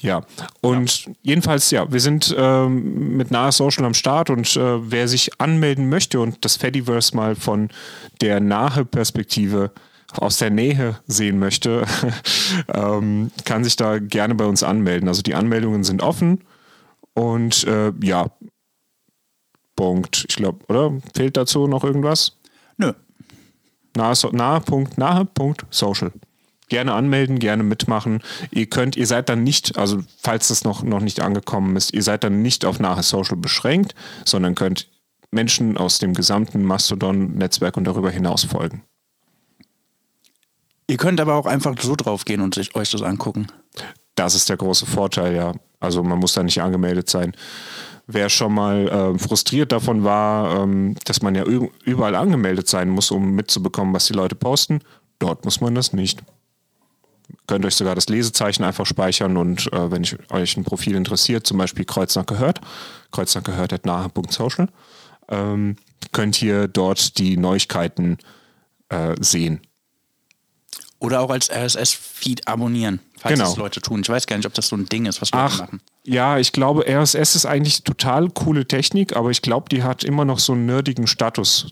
Ja, 0.01 0.23
und 0.61 1.11
jedenfalls, 1.23 1.71
ja, 1.71 1.91
wir 1.93 2.01
sind 2.01 2.35
ähm, 2.37 3.17
mit 3.17 3.31
Nahe 3.31 3.53
Social 3.53 3.85
am 3.85 3.95
Start 3.95 4.31
und 4.31 4.57
äh, 4.57 4.91
wer 4.91 5.07
sich 5.07 5.41
anmelden 5.41 5.89
möchte 5.89 6.21
und 6.21 6.45
das 6.45 6.57
Fediverse 6.57 7.15
mal 7.15 7.37
von 7.37 7.69
der 8.21 8.41
nahe 8.41 8.85
Perspektive 8.85 9.71
aus 10.17 10.39
der 10.39 10.51
Nähe 10.51 10.99
sehen 11.07 11.39
möchte, 11.39 11.85
ähm, 12.69 13.31
kann 13.45 13.65
sich 13.65 13.77
da 13.77 13.99
gerne 13.99 14.35
bei 14.35 14.45
uns 14.45 14.63
anmelden. 14.63 15.09
Also 15.09 15.23
die 15.23 15.35
Anmeldungen 15.35 15.85
sind 15.85 16.03
offen 16.03 16.45
und 17.15 17.65
äh, 17.65 17.93
ja, 18.03 18.31
Punkt. 19.77 20.27
Ich 20.29 20.37
glaube, 20.37 20.65
oder? 20.69 20.93
Fehlt 21.15 21.37
dazu 21.37 21.67
noch 21.67 21.85
irgendwas? 21.85 22.39
Nö. 22.77 22.93
Nahe, 23.97 24.15
so- 24.15 24.31
nahe, 24.31 24.61
Punkt, 24.61 24.99
nahe 24.99 25.25
Punkt 25.25 25.65
Social. 25.71 26.13
Gerne 26.69 26.95
anmelden, 26.95 27.39
gerne 27.39 27.63
mitmachen. 27.63 28.23
Ihr 28.51 28.67
könnt, 28.67 28.97
ihr 28.97 29.07
seid 29.07 29.29
dann 29.29 29.43
nicht, 29.43 29.77
also 29.77 30.03
falls 30.23 30.49
das 30.49 30.65
noch, 30.65 30.83
noch 30.83 31.01
nicht 31.01 31.21
angekommen 31.21 31.77
ist, 31.77 31.93
ihr 31.93 32.03
seid 32.03 32.25
dann 32.25 32.41
nicht 32.41 32.65
auf 32.65 32.81
nahe 32.81 33.03
Social 33.03 33.37
beschränkt, 33.37 33.95
sondern 34.25 34.55
könnt 34.55 34.89
Menschen 35.31 35.77
aus 35.77 35.99
dem 35.99 36.15
gesamten 36.15 36.63
Mastodon-Netzwerk 36.65 37.77
und 37.77 37.85
darüber 37.85 38.11
hinaus 38.11 38.45
folgen. 38.45 38.83
Ihr 40.93 40.99
könnt 40.99 41.23
aber 41.23 41.37
auch 41.37 41.47
einfach 41.47 41.75
so 41.81 41.97
drauf 41.97 42.27
gehen 42.27 42.43
und 42.43 42.55
sich, 42.55 42.75
euch 42.75 42.91
das 42.91 43.01
angucken. 43.01 43.47
Das 44.15 44.35
ist 44.35 44.51
der 44.51 44.59
große 44.59 44.85
Vorteil, 44.85 45.35
ja. 45.35 45.55
Also 45.81 46.03
man 46.03 46.19
muss 46.19 46.35
da 46.35 46.43
nicht 46.43 46.61
angemeldet 46.61 47.09
sein. 47.09 47.33
Wer 48.07 48.29
schon 48.29 48.53
mal 48.53 48.89
äh, 48.89 49.19
frustriert 49.19 49.73
davon 49.73 50.05
war, 50.05 50.61
ähm, 50.61 50.95
dass 51.07 51.23
man 51.23 51.35
ja 51.35 51.45
überall 51.45 52.15
angemeldet 52.15 52.69
sein 52.69 52.91
muss, 52.91 53.11
um 53.11 53.35
mitzubekommen, 53.35 53.95
was 53.95 54.05
die 54.05 54.13
Leute 54.13 54.35
posten, 54.35 54.81
dort 55.19 55.47
muss 55.47 55.63
man 55.63 55.75
das 55.75 55.95
nicht. 55.95 56.23
Könnt 57.47 57.65
euch 57.65 57.75
sogar 57.75 57.95
das 57.95 58.11
Lesezeichen 58.11 58.63
einfach 58.63 58.85
speichern 58.85 59.39
und 59.39 59.73
äh, 59.73 59.91
wenn 59.91 60.03
ich, 60.03 60.19
euch 60.31 60.59
ein 60.59 60.65
Profil 60.65 60.95
interessiert, 60.95 61.47
zum 61.47 61.57
Beispiel 61.57 61.87
Kreuznach 61.87 62.27
gehört, 62.27 62.61
Kreuznach 63.13 63.45
gehört 63.45 63.73
at 63.73 63.87
nahe.social, 63.87 64.69
ähm, 65.31 65.77
könnt 66.13 66.43
ihr 66.43 66.69
dort 66.69 67.17
die 67.17 67.39
Neuigkeiten 67.39 68.19
äh, 68.91 69.15
sehen. 69.21 69.63
Oder 71.03 71.21
auch 71.21 71.31
als 71.31 71.51
RSS-Feed 71.51 72.47
abonnieren, 72.47 73.01
falls 73.19 73.35
Genau. 73.35 73.49
das 73.49 73.57
Leute 73.57 73.81
tun. 73.81 74.01
Ich 74.03 74.09
weiß 74.09 74.27
gar 74.27 74.37
nicht, 74.37 74.47
ob 74.47 74.55
das 74.55 74.69
so 74.69 74.77
ein 74.77 74.87
Ding 74.87 75.07
ist, 75.07 75.21
was 75.21 75.33
Leute 75.33 75.45
Ach, 75.45 75.59
machen. 75.61 75.81
ja, 76.05 76.39
ich 76.39 76.53
glaube, 76.53 76.85
RSS 76.87 77.35
ist 77.35 77.45
eigentlich 77.45 77.83
total 77.83 78.29
coole 78.31 78.67
Technik, 78.69 79.17
aber 79.17 79.31
ich 79.31 79.43
glaube, 79.43 79.69
die 79.69 79.83
hat 79.83 80.05
immer 80.05 80.25
noch 80.25 80.39
so 80.39 80.53
einen 80.53 80.65
nerdigen 80.67 81.09
Status. 81.09 81.67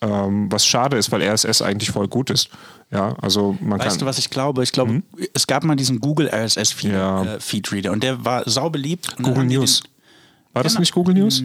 Ähm, 0.00 0.46
was 0.52 0.64
schade 0.64 0.96
ist, 0.96 1.10
weil 1.10 1.22
RSS 1.22 1.60
eigentlich 1.60 1.90
voll 1.90 2.06
gut 2.06 2.30
ist. 2.30 2.50
Ja, 2.92 3.16
also 3.20 3.56
man 3.60 3.80
Weißt 3.80 3.88
kann. 3.90 3.98
du, 3.98 4.06
was 4.06 4.18
ich 4.18 4.30
glaube? 4.30 4.62
Ich 4.62 4.70
glaube, 4.70 5.02
es 5.34 5.48
gab 5.48 5.64
mal 5.64 5.74
diesen 5.74 5.98
Google 5.98 6.28
RSS-Feed 6.32 6.92
Ja. 6.92 7.24
äh, 7.24 7.88
und 7.88 8.02
der 8.04 8.24
war 8.24 8.48
saubeliebt. 8.48 9.08
Und 9.18 9.26
dann 9.26 9.34
Google 9.34 9.44
News. 9.46 9.82
War 10.54 10.62
das 10.62 10.72
Genau. 10.74 10.80
nicht 10.80 10.94
Google 10.94 11.14
News? 11.14 11.40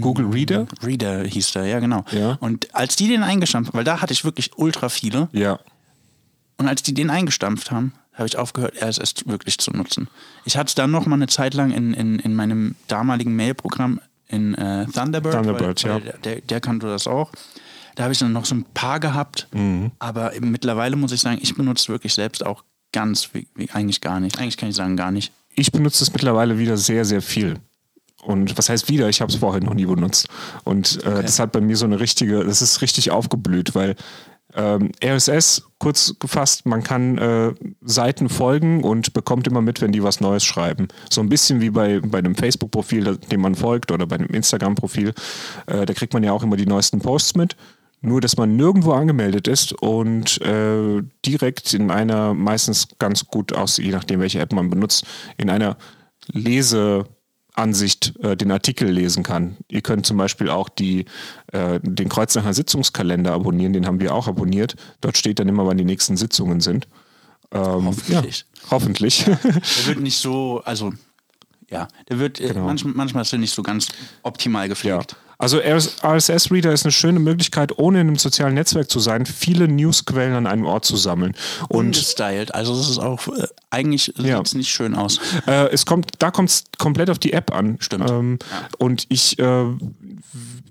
Google 0.00 0.26
Reader? 0.26 0.66
Reader 0.84 1.24
hieß 1.24 1.52
der, 1.52 1.66
ja 1.66 1.80
genau. 1.80 2.04
Ja. 2.12 2.38
Und 2.40 2.72
als 2.74 2.94
die 2.96 3.08
den 3.08 3.24
eingestampft 3.24 3.70
haben, 3.72 3.76
weil 3.78 3.84
da 3.84 4.00
hatte 4.00 4.12
ich 4.12 4.24
wirklich 4.24 4.52
ultra 4.56 4.88
viele, 4.88 5.28
Ja. 5.32 5.58
Und 6.58 6.68
als 6.68 6.82
die 6.82 6.94
den 6.94 7.10
eingestampft 7.10 7.70
haben, 7.70 7.92
habe 8.12 8.26
ich 8.26 8.36
aufgehört, 8.36 8.74
RSS 8.82 9.26
wirklich 9.26 9.58
zu 9.58 9.70
nutzen. 9.70 10.08
Ich 10.44 10.56
hatte 10.56 10.68
es 10.68 10.74
dann 10.74 10.90
noch 10.90 11.06
mal 11.06 11.14
eine 11.14 11.28
Zeit 11.28 11.54
lang 11.54 11.70
in, 11.70 11.94
in, 11.94 12.18
in 12.18 12.34
meinem 12.34 12.74
damaligen 12.88 13.34
Mailprogramm 13.36 14.00
in 14.26 14.54
äh, 14.54 14.86
Thunderbird, 14.86 15.34
Thunderbird, 15.34 15.84
weil, 15.84 15.90
ja. 15.90 15.94
weil 15.94 16.02
der, 16.02 16.18
der, 16.18 16.40
der 16.40 16.60
kannte 16.60 16.88
das 16.88 17.06
auch. 17.06 17.30
Da 17.94 18.04
habe 18.04 18.12
ich 18.12 18.18
dann 18.18 18.32
noch 18.32 18.44
so 18.44 18.54
ein 18.54 18.64
paar 18.74 19.00
gehabt, 19.00 19.48
Mhm. 19.52 19.92
aber 19.98 20.32
mittlerweile 20.40 20.96
muss 20.96 21.12
ich 21.12 21.20
sagen, 21.20 21.38
ich 21.40 21.54
benutze 21.54 21.88
wirklich 21.88 22.14
selbst 22.14 22.44
auch 22.44 22.64
ganz, 22.92 23.30
wie, 23.32 23.46
wie, 23.54 23.70
eigentlich 23.70 24.00
gar 24.00 24.20
nicht. 24.20 24.38
Eigentlich 24.38 24.56
kann 24.56 24.68
ich 24.68 24.76
sagen, 24.76 24.96
gar 24.96 25.10
nicht. 25.10 25.32
Ich 25.54 25.72
benutze 25.72 26.04
es 26.04 26.12
mittlerweile 26.12 26.58
wieder 26.58 26.76
sehr, 26.76 27.04
sehr 27.04 27.22
viel. 27.22 27.58
Und 28.22 28.58
was 28.58 28.68
heißt 28.68 28.88
wieder? 28.88 29.08
Ich 29.08 29.20
habe 29.20 29.32
es 29.32 29.38
vorher 29.38 29.62
noch 29.62 29.74
nie 29.74 29.86
benutzt. 29.86 30.28
Und 30.64 31.02
äh, 31.04 31.22
das 31.22 31.38
hat 31.38 31.52
bei 31.52 31.60
mir 31.60 31.76
so 31.76 31.86
eine 31.86 32.00
richtige, 32.00 32.44
das 32.44 32.62
ist 32.62 32.82
richtig 32.82 33.10
aufgeblüht, 33.10 33.74
weil 33.74 33.96
ähm, 34.58 34.90
RSS, 35.02 35.62
kurz 35.78 36.16
gefasst, 36.18 36.66
man 36.66 36.82
kann 36.82 37.16
äh, 37.16 37.54
Seiten 37.80 38.28
folgen 38.28 38.82
und 38.82 39.12
bekommt 39.12 39.46
immer 39.46 39.62
mit, 39.62 39.80
wenn 39.80 39.92
die 39.92 40.02
was 40.02 40.20
Neues 40.20 40.44
schreiben. 40.44 40.88
So 41.08 41.20
ein 41.20 41.28
bisschen 41.28 41.60
wie 41.60 41.70
bei, 41.70 42.00
bei 42.00 42.18
einem 42.18 42.34
Facebook-Profil, 42.34 43.18
dem 43.30 43.40
man 43.40 43.54
folgt, 43.54 43.92
oder 43.92 44.06
bei 44.06 44.16
einem 44.16 44.28
Instagram-Profil. 44.28 45.14
Äh, 45.66 45.86
da 45.86 45.94
kriegt 45.94 46.12
man 46.12 46.24
ja 46.24 46.32
auch 46.32 46.42
immer 46.42 46.56
die 46.56 46.66
neuesten 46.66 46.98
Posts 46.98 47.36
mit. 47.36 47.56
Nur, 48.00 48.20
dass 48.20 48.36
man 48.36 48.56
nirgendwo 48.56 48.92
angemeldet 48.92 49.48
ist 49.48 49.72
und 49.72 50.40
äh, 50.42 51.02
direkt 51.24 51.74
in 51.74 51.90
einer, 51.90 52.34
meistens 52.34 52.88
ganz 52.98 53.26
gut 53.26 53.52
aus, 53.52 53.76
je 53.76 53.90
nachdem, 53.90 54.20
welche 54.20 54.40
App 54.40 54.52
man 54.52 54.70
benutzt, 54.70 55.04
in 55.36 55.50
einer 55.50 55.76
Leseansicht 57.58 58.14
äh, 58.22 58.36
den 58.36 58.50
Artikel 58.52 58.88
lesen 58.88 59.22
kann. 59.22 59.56
Ihr 59.68 59.82
könnt 59.82 60.06
zum 60.06 60.16
Beispiel 60.16 60.48
auch 60.48 60.68
die, 60.68 61.06
äh, 61.52 61.80
den 61.82 62.08
Kreuznacher 62.08 62.54
Sitzungskalender 62.54 63.32
abonnieren, 63.32 63.72
den 63.72 63.86
haben 63.86 64.00
wir 64.00 64.14
auch 64.14 64.28
abonniert. 64.28 64.76
Dort 65.00 65.16
steht 65.18 65.38
dann 65.38 65.48
immer, 65.48 65.66
wann 65.66 65.76
die 65.76 65.84
nächsten 65.84 66.16
Sitzungen 66.16 66.60
sind. 66.60 66.86
Ähm, 67.50 67.86
Hoffentlich. 67.86 68.38
Ja, 68.38 68.70
hoffentlich. 68.70 69.24
Der 69.24 69.38
wird 69.86 70.00
nicht 70.00 70.18
so, 70.18 70.62
also 70.64 70.92
Ja, 71.70 71.88
der 72.08 72.18
wird 72.18 72.40
äh, 72.40 72.48
Genau. 72.48 72.64
manchmal, 72.64 72.94
manchmal 72.94 73.22
ist 73.22 73.32
er 73.32 73.38
nicht 73.38 73.54
so 73.54 73.62
ganz 73.62 73.88
optimal 74.22 74.64
Ja. 74.64 74.68
gepflegt. 74.68 75.16
Also 75.40 75.58
RSS-Reader 75.60 76.72
ist 76.72 76.84
eine 76.84 76.90
schöne 76.90 77.20
Möglichkeit, 77.20 77.78
ohne 77.78 78.00
in 78.00 78.08
einem 78.08 78.16
sozialen 78.16 78.54
Netzwerk 78.54 78.90
zu 78.90 78.98
sein, 78.98 79.24
viele 79.24 79.68
Newsquellen 79.68 80.34
an 80.34 80.48
einem 80.48 80.64
Ort 80.64 80.84
zu 80.84 80.96
sammeln. 80.96 81.36
Und 81.68 81.86
Ungestylt. 81.86 82.52
Also 82.56 82.76
das 82.76 82.90
ist 82.90 82.98
auch 82.98 83.28
äh, 83.28 83.46
eigentlich 83.70 84.12
Ja. 84.16 84.38
sieht's 84.38 84.54
nicht 84.54 84.70
schön 84.70 84.96
aus. 84.96 85.20
Äh, 85.46 85.68
es 85.70 85.86
kommt, 85.86 86.10
da 86.18 86.32
kommt 86.32 86.48
es 86.50 86.64
komplett 86.78 87.08
auf 87.08 87.20
die 87.20 87.32
App 87.34 87.54
an. 87.54 87.76
Stimmt. 87.78 88.10
Ähm, 88.10 88.38
Und 88.78 89.06
ich 89.10 89.38
äh, 89.38 89.64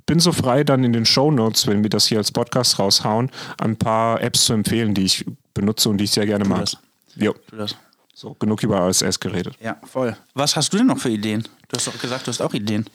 bin 0.05 0.19
so 0.19 0.33
frei, 0.33 0.65
dann 0.65 0.83
in 0.83 0.91
den 0.91 1.05
Show 1.05 1.31
Notes, 1.31 1.65
wenn 1.67 1.83
wir 1.83 1.89
das 1.89 2.07
hier 2.07 2.17
als 2.17 2.33
Podcast 2.33 2.77
raushauen, 2.77 3.31
ein 3.60 3.77
paar 3.77 4.21
Apps 4.21 4.45
zu 4.45 4.53
empfehlen, 4.53 4.93
die 4.93 5.03
ich 5.03 5.25
benutze 5.53 5.88
und 5.88 5.97
die 5.97 6.03
ich 6.05 6.12
sehr 6.12 6.25
gerne 6.25 6.43
mag. 6.43 6.60
das. 6.62 6.77
Jo. 7.15 7.33
Du 7.51 7.55
das? 7.55 7.75
So, 8.19 8.34
genug 8.34 8.63
über 8.63 8.80
RSS 8.80 9.19
geredet. 9.19 9.53
Ja, 9.62 9.77
voll. 9.84 10.17
Was 10.34 10.56
hast 10.56 10.73
du 10.73 10.77
denn 10.77 10.88
noch 10.88 10.97
für 10.97 11.12
Ideen? 11.12 11.43
Du 11.67 11.77
hast 11.77 11.86
doch 11.86 11.99
gesagt, 11.99 12.25
du 12.25 12.30
hast 12.30 12.41
auch 12.41 12.56
Ideen. 12.56 12.89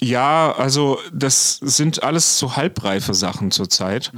Ja, 0.00 0.54
also 0.56 1.00
das 1.12 1.56
sind 1.56 2.04
alles 2.04 2.38
so 2.38 2.54
halbreife 2.54 3.12
Sachen 3.12 3.50
zurzeit. 3.50 4.12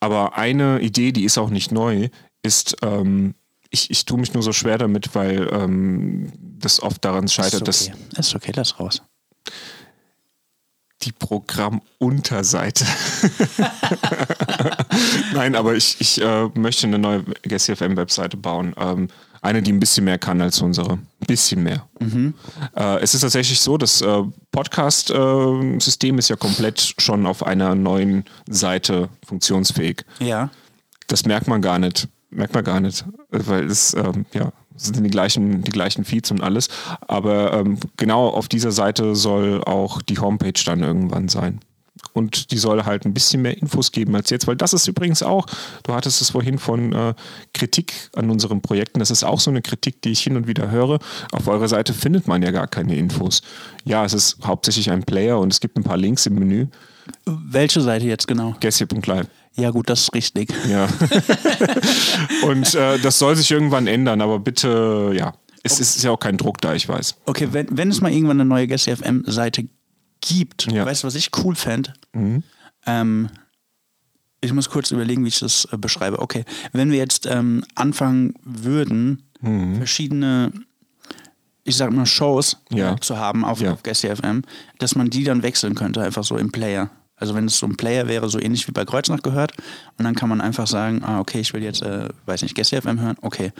Aber 0.00 0.36
eine 0.36 0.80
Idee, 0.80 1.12
die 1.12 1.24
ist 1.24 1.38
auch 1.38 1.48
nicht 1.48 1.72
neu, 1.72 2.10
ist, 2.42 2.76
ähm, 2.82 3.34
ich, 3.70 3.90
ich 3.90 4.04
tue 4.04 4.18
mich 4.18 4.34
nur 4.34 4.42
so 4.42 4.52
schwer 4.52 4.76
damit, 4.76 5.14
weil 5.14 5.48
ähm, 5.50 6.30
das 6.58 6.82
oft 6.82 7.02
daran 7.02 7.26
scheitert, 7.26 7.66
dass 7.66 7.80
ist 7.80 7.94
okay. 7.94 8.18
ist 8.18 8.34
okay, 8.34 8.52
lass 8.54 8.78
raus. 8.78 9.00
die 11.00 11.12
Programmunterseite. 11.12 12.84
Nein, 15.32 15.54
aber 15.54 15.74
ich, 15.74 15.96
ich 15.98 16.20
äh, 16.20 16.50
möchte 16.52 16.86
eine 16.86 16.98
neue 16.98 17.24
GSCFM-Webseite 17.42 18.36
bauen. 18.36 18.74
Ähm, 18.76 19.08
eine, 19.44 19.62
die 19.62 19.72
ein 19.72 19.80
bisschen 19.80 20.04
mehr 20.04 20.18
kann 20.18 20.40
als 20.40 20.60
unsere. 20.60 20.94
Ein 20.94 21.26
bisschen 21.26 21.62
mehr. 21.62 21.86
Äh, 22.76 23.02
es 23.02 23.14
ist 23.14 23.20
tatsächlich 23.20 23.60
so, 23.60 23.76
das 23.76 24.00
äh, 24.00 24.22
Podcast-System 24.52 26.18
ist 26.18 26.28
ja 26.28 26.36
komplett 26.36 26.94
schon 26.98 27.26
auf 27.26 27.44
einer 27.44 27.74
neuen 27.74 28.24
Seite 28.48 29.08
funktionsfähig. 29.26 30.04
Ja. 30.18 30.50
Das 31.06 31.26
merkt 31.26 31.46
man 31.48 31.60
gar 31.60 31.78
nicht. 31.78 32.08
Merkt 32.30 32.54
man 32.54 32.64
gar 32.64 32.80
nicht. 32.80 33.04
Weil 33.30 33.66
es, 33.66 33.94
ähm, 33.94 34.26
ja, 34.32 34.50
es 34.74 34.84
sind 34.84 35.02
die 35.02 35.10
gleichen, 35.10 35.62
die 35.62 35.70
gleichen 35.70 36.04
Feeds 36.04 36.30
und 36.30 36.42
alles. 36.42 36.68
Aber 37.06 37.52
ähm, 37.52 37.78
genau 37.96 38.28
auf 38.28 38.48
dieser 38.48 38.72
Seite 38.72 39.14
soll 39.14 39.62
auch 39.64 40.02
die 40.02 40.18
Homepage 40.18 40.60
dann 40.64 40.80
irgendwann 40.80 41.28
sein. 41.28 41.60
Und 42.12 42.50
die 42.52 42.58
soll 42.58 42.84
halt 42.84 43.04
ein 43.06 43.14
bisschen 43.14 43.42
mehr 43.42 43.56
Infos 43.56 43.92
geben 43.92 44.14
als 44.14 44.30
jetzt, 44.30 44.46
weil 44.46 44.56
das 44.56 44.72
ist 44.72 44.86
übrigens 44.86 45.22
auch, 45.22 45.46
du 45.82 45.94
hattest 45.94 46.20
es 46.20 46.30
vorhin 46.30 46.58
von 46.58 46.92
äh, 46.92 47.14
Kritik 47.52 47.92
an 48.14 48.30
unseren 48.30 48.60
Projekten, 48.60 49.00
das 49.00 49.10
ist 49.10 49.24
auch 49.24 49.40
so 49.40 49.50
eine 49.50 49.62
Kritik, 49.62 50.02
die 50.02 50.10
ich 50.10 50.20
hin 50.20 50.36
und 50.36 50.46
wieder 50.46 50.70
höre. 50.70 50.98
Auf 51.32 51.48
eurer 51.48 51.68
Seite 51.68 51.92
findet 51.92 52.28
man 52.28 52.42
ja 52.42 52.50
gar 52.50 52.66
keine 52.66 52.96
Infos. 52.96 53.42
Ja, 53.84 54.04
es 54.04 54.12
ist 54.12 54.38
hauptsächlich 54.44 54.90
ein 54.90 55.02
Player 55.02 55.38
und 55.38 55.52
es 55.52 55.60
gibt 55.60 55.76
ein 55.76 55.84
paar 55.84 55.96
Links 55.96 56.26
im 56.26 56.34
Menü. 56.34 56.66
Welche 57.26 57.80
Seite 57.80 58.06
jetzt 58.06 58.28
genau? 58.28 58.54
Gessi.live. 58.60 59.26
Ja, 59.56 59.70
gut, 59.70 59.88
das 59.88 60.02
ist 60.02 60.14
richtig. 60.14 60.52
Ja. 60.68 60.88
und 62.48 62.74
äh, 62.74 62.98
das 62.98 63.18
soll 63.18 63.36
sich 63.36 63.50
irgendwann 63.50 63.86
ändern, 63.86 64.20
aber 64.20 64.38
bitte, 64.38 65.12
ja. 65.14 65.34
Es 65.66 65.80
ist 65.80 66.02
ja 66.02 66.10
auch 66.10 66.18
kein 66.18 66.36
Druck 66.36 66.60
da, 66.60 66.74
ich 66.74 66.88
weiß. 66.88 67.16
Okay, 67.24 67.48
wenn, 67.52 67.66
wenn 67.70 67.88
es 67.88 68.02
mal 68.02 68.12
irgendwann 68.12 68.38
eine 68.38 68.48
neue 68.48 68.66
GSFM-Seite 68.68 69.68
gibt, 70.26 70.70
Ja. 70.72 70.84
weißt 70.86 71.02
du, 71.02 71.06
was 71.06 71.14
ich 71.14 71.30
cool 71.44 71.54
fände? 71.54 71.92
Ähm, 72.86 73.28
ich 74.40 74.52
muss 74.52 74.68
kurz 74.70 74.90
überlegen, 74.90 75.24
wie 75.24 75.28
ich 75.28 75.38
das 75.38 75.66
äh, 75.72 75.76
beschreibe. 75.78 76.18
Okay, 76.20 76.44
wenn 76.72 76.90
wir 76.90 76.98
jetzt 76.98 77.26
ähm, 77.26 77.64
anfangen 77.74 78.34
würden, 78.42 79.22
verschiedene, 79.76 80.52
ich 81.64 81.76
sag 81.76 81.92
mal, 81.92 82.06
Shows 82.06 82.56
Ja. 82.70 82.96
zu 82.98 83.18
haben 83.18 83.44
auf, 83.44 83.60
Ja. 83.60 83.72
auf 83.72 83.82
GSFM, 83.82 84.40
dass 84.78 84.94
man 84.96 85.10
die 85.10 85.24
dann 85.24 85.42
wechseln 85.42 85.74
könnte, 85.74 86.00
einfach 86.02 86.24
so 86.24 86.36
im 86.38 86.50
Player. 86.50 86.88
Also 87.16 87.34
wenn 87.34 87.44
es 87.44 87.58
so 87.58 87.66
ein 87.66 87.76
Player 87.76 88.08
wäre, 88.08 88.28
so 88.30 88.38
ähnlich 88.40 88.66
wie 88.68 88.72
bei 88.72 88.84
Kreuznach 88.86 89.20
gehört, 89.22 89.52
und 89.98 90.04
dann 90.04 90.14
kann 90.14 90.28
man 90.30 90.40
einfach 90.40 90.66
sagen, 90.66 91.02
ah, 91.04 91.20
okay, 91.20 91.40
ich 91.40 91.52
will 91.52 91.62
jetzt, 91.62 91.82
äh, 91.82 92.08
weiß 92.26 92.42
nicht, 92.42 92.54
GSFM 92.54 93.00
hören, 93.00 93.16
okay. 93.20 93.52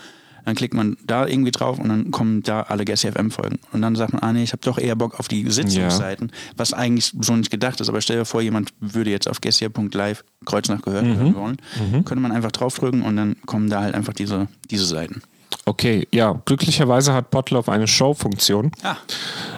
Dann 0.44 0.54
klickt 0.54 0.74
man 0.74 0.96
da 1.06 1.26
irgendwie 1.26 1.50
drauf 1.50 1.78
und 1.78 1.88
dann 1.88 2.10
kommen 2.10 2.42
da 2.42 2.62
alle 2.62 2.84
GSFM-Folgen. 2.84 3.58
Und 3.72 3.82
dann 3.82 3.96
sagt 3.96 4.12
man, 4.12 4.22
ah 4.22 4.32
nee, 4.32 4.42
ich 4.42 4.52
habe 4.52 4.62
doch 4.62 4.78
eher 4.78 4.96
Bock 4.96 5.18
auf 5.18 5.28
die 5.28 5.48
Sitzungsseiten, 5.50 6.32
was 6.56 6.72
eigentlich 6.72 7.12
so 7.20 7.34
nicht 7.36 7.50
gedacht 7.50 7.80
ist. 7.80 7.88
Aber 7.88 8.00
stell 8.00 8.18
dir 8.18 8.24
vor, 8.24 8.42
jemand 8.42 8.72
würde 8.80 9.10
jetzt 9.10 9.28
auf 9.28 9.40
gesier.live 9.40 10.24
Kreuznach 10.44 10.82
gehört 10.82 11.04
hören 11.04 11.34
wollen. 11.34 11.56
Könnte 12.04 12.20
man 12.20 12.32
einfach 12.32 12.52
draufdrücken 12.52 13.02
und 13.02 13.16
dann 13.16 13.36
kommen 13.46 13.68
da 13.70 13.80
halt 13.80 13.94
einfach 13.94 14.12
diese, 14.12 14.48
diese 14.70 14.84
Seiten. 14.84 15.22
Okay, 15.66 16.06
ja, 16.12 16.40
glücklicherweise 16.44 17.14
hat 17.14 17.30
Potloff 17.30 17.68
eine 17.68 17.86
Show-Funktion. 17.86 18.72
Ah. 18.82 18.96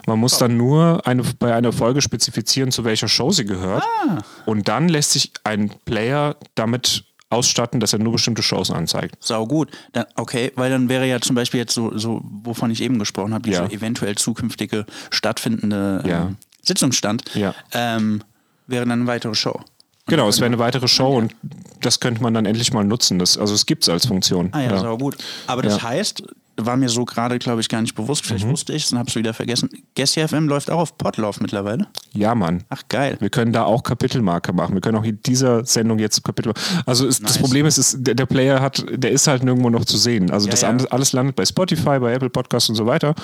Man 0.07 0.21
muss 0.21 0.39
dann 0.39 0.57
nur 0.57 1.05
eine, 1.07 1.25
bei 1.39 1.53
einer 1.53 1.73
Folge 1.73 2.01
spezifizieren, 2.01 2.71
zu 2.71 2.85
welcher 2.85 3.09
Show 3.09 3.33
sie 3.33 3.45
gehört. 3.45 3.83
Ah. 4.05 4.19
Und 4.45 4.69
dann 4.69 4.89
lässt 4.89 5.13
sich 5.13 5.33
ein 5.43 5.71
Player 5.85 6.37
damit 6.55 7.06
ausstatten, 7.31 7.81
dass 7.81 7.93
er 7.93 7.99
nur 7.99 8.13
bestimmte 8.13 8.43
Shows 8.43 8.71
anzeigt. 8.71 9.17
Sau 9.21 9.47
gut. 9.47 9.71
Dann, 9.93 10.05
okay, 10.15 10.53
weil 10.57 10.71
dann 10.71 10.89
wäre 10.89 11.07
ja 11.07 11.21
zum 11.21 11.35
Beispiel 11.35 11.59
jetzt 11.61 11.75
so, 11.75 11.97
so 11.99 12.21
wovon 12.25 12.71
ich 12.71 12.81
eben 12.83 12.99
gesprochen 12.99 13.35
habe, 13.35 13.43
dieser 13.43 13.65
Ja. 13.65 13.71
eventuell 13.71 14.15
zukünftige 14.15 14.87
stattfindende 15.11 16.03
ähm, 16.05 16.11
Ja. 16.11 16.33
Sitzungsstand, 16.63 17.25
Ja. 17.35 17.55
ähm, 17.73 18.23
wäre 18.67 18.85
dann 18.87 19.01
eine 19.01 19.07
weitere 19.07 19.35
Show. 19.35 19.61
Genau, 20.09 20.29
es 20.29 20.37
wäre 20.39 20.47
eine 20.47 20.61
weitere 20.61 20.87
Show 20.87 21.17
und 21.17 21.35
das 21.81 21.99
könnte 21.99 22.23
man 22.23 22.33
dann 22.33 22.47
endlich 22.47 22.73
mal 22.73 22.85
nutzen. 22.85 23.19
Das, 23.19 23.37
also 23.37 23.55
es 23.55 23.67
gibt 23.67 23.83
es 23.83 23.89
als 23.89 24.07
Funktion. 24.07 24.51
Ah 24.53 24.61
ja, 24.63 24.79
sau 24.79 24.97
gut. 24.97 25.17
Aber 25.49 25.63
das 25.63 25.79
Ja. 25.79 25.83
Heißt, 25.83 26.23
war 26.59 26.77
mir 26.77 26.89
so 26.89 27.05
gerade, 27.05 27.39
glaube 27.39 27.61
ich, 27.61 27.69
gar 27.69 27.83
nicht 27.83 27.95
bewusst, 27.95 28.25
vielleicht 28.25 28.47
wusste 28.47 28.73
ich 28.73 28.85
es 28.85 28.93
und 28.93 28.99
habe 28.99 29.09
es 29.11 29.15
wieder 29.17 29.35
vergessen. 29.35 29.69
Gessi 29.95 30.27
FM 30.27 30.49
läuft 30.49 30.71
auch 30.71 30.79
auf 30.81 30.97
Podlove 30.99 31.39
mittlerweile. 31.43 31.87
ja, 32.13 32.35
Mann. 32.35 32.65
Ach, 32.71 32.83
geil. 32.89 33.17
Wir 33.21 33.29
können 33.31 33.53
da 33.53 33.65
auch 33.65 33.83
Kapitelmarke 33.83 34.53
machen. 34.53 34.75
Wir 34.75 34.81
können 34.81 34.97
auch 34.97 35.05
in 35.05 35.21
dieser 35.23 35.65
Sendung 35.67 35.99
jetzt 35.99 36.25
Kapitel. 36.25 36.53
Also 36.87 37.07
ist, 37.07 37.23
das 37.23 37.33
Nice. 37.35 37.39
Problem 37.43 37.67
ist, 37.67 37.79
ist 37.79 37.97
der, 38.01 38.15
der 38.15 38.27
Player 38.27 38.61
hat, 38.61 38.85
der 38.91 39.11
ist 39.13 39.27
halt 39.27 39.45
nirgendwo 39.45 39.69
noch 39.71 39.85
zu 39.85 39.99
sehen. 39.99 40.31
Also 40.31 40.47
Ja, 40.47 40.51
das 40.53 40.63
ja. 40.63 40.69
Alles, 40.71 40.87
alles 40.87 41.13
landet 41.13 41.37
bei 41.37 41.45
Spotify, 41.45 41.99
bei 41.99 42.13
Apple 42.15 42.31
Podcasts 42.31 42.69
und 42.71 42.75
so 42.77 42.87
weiter. 42.87 43.15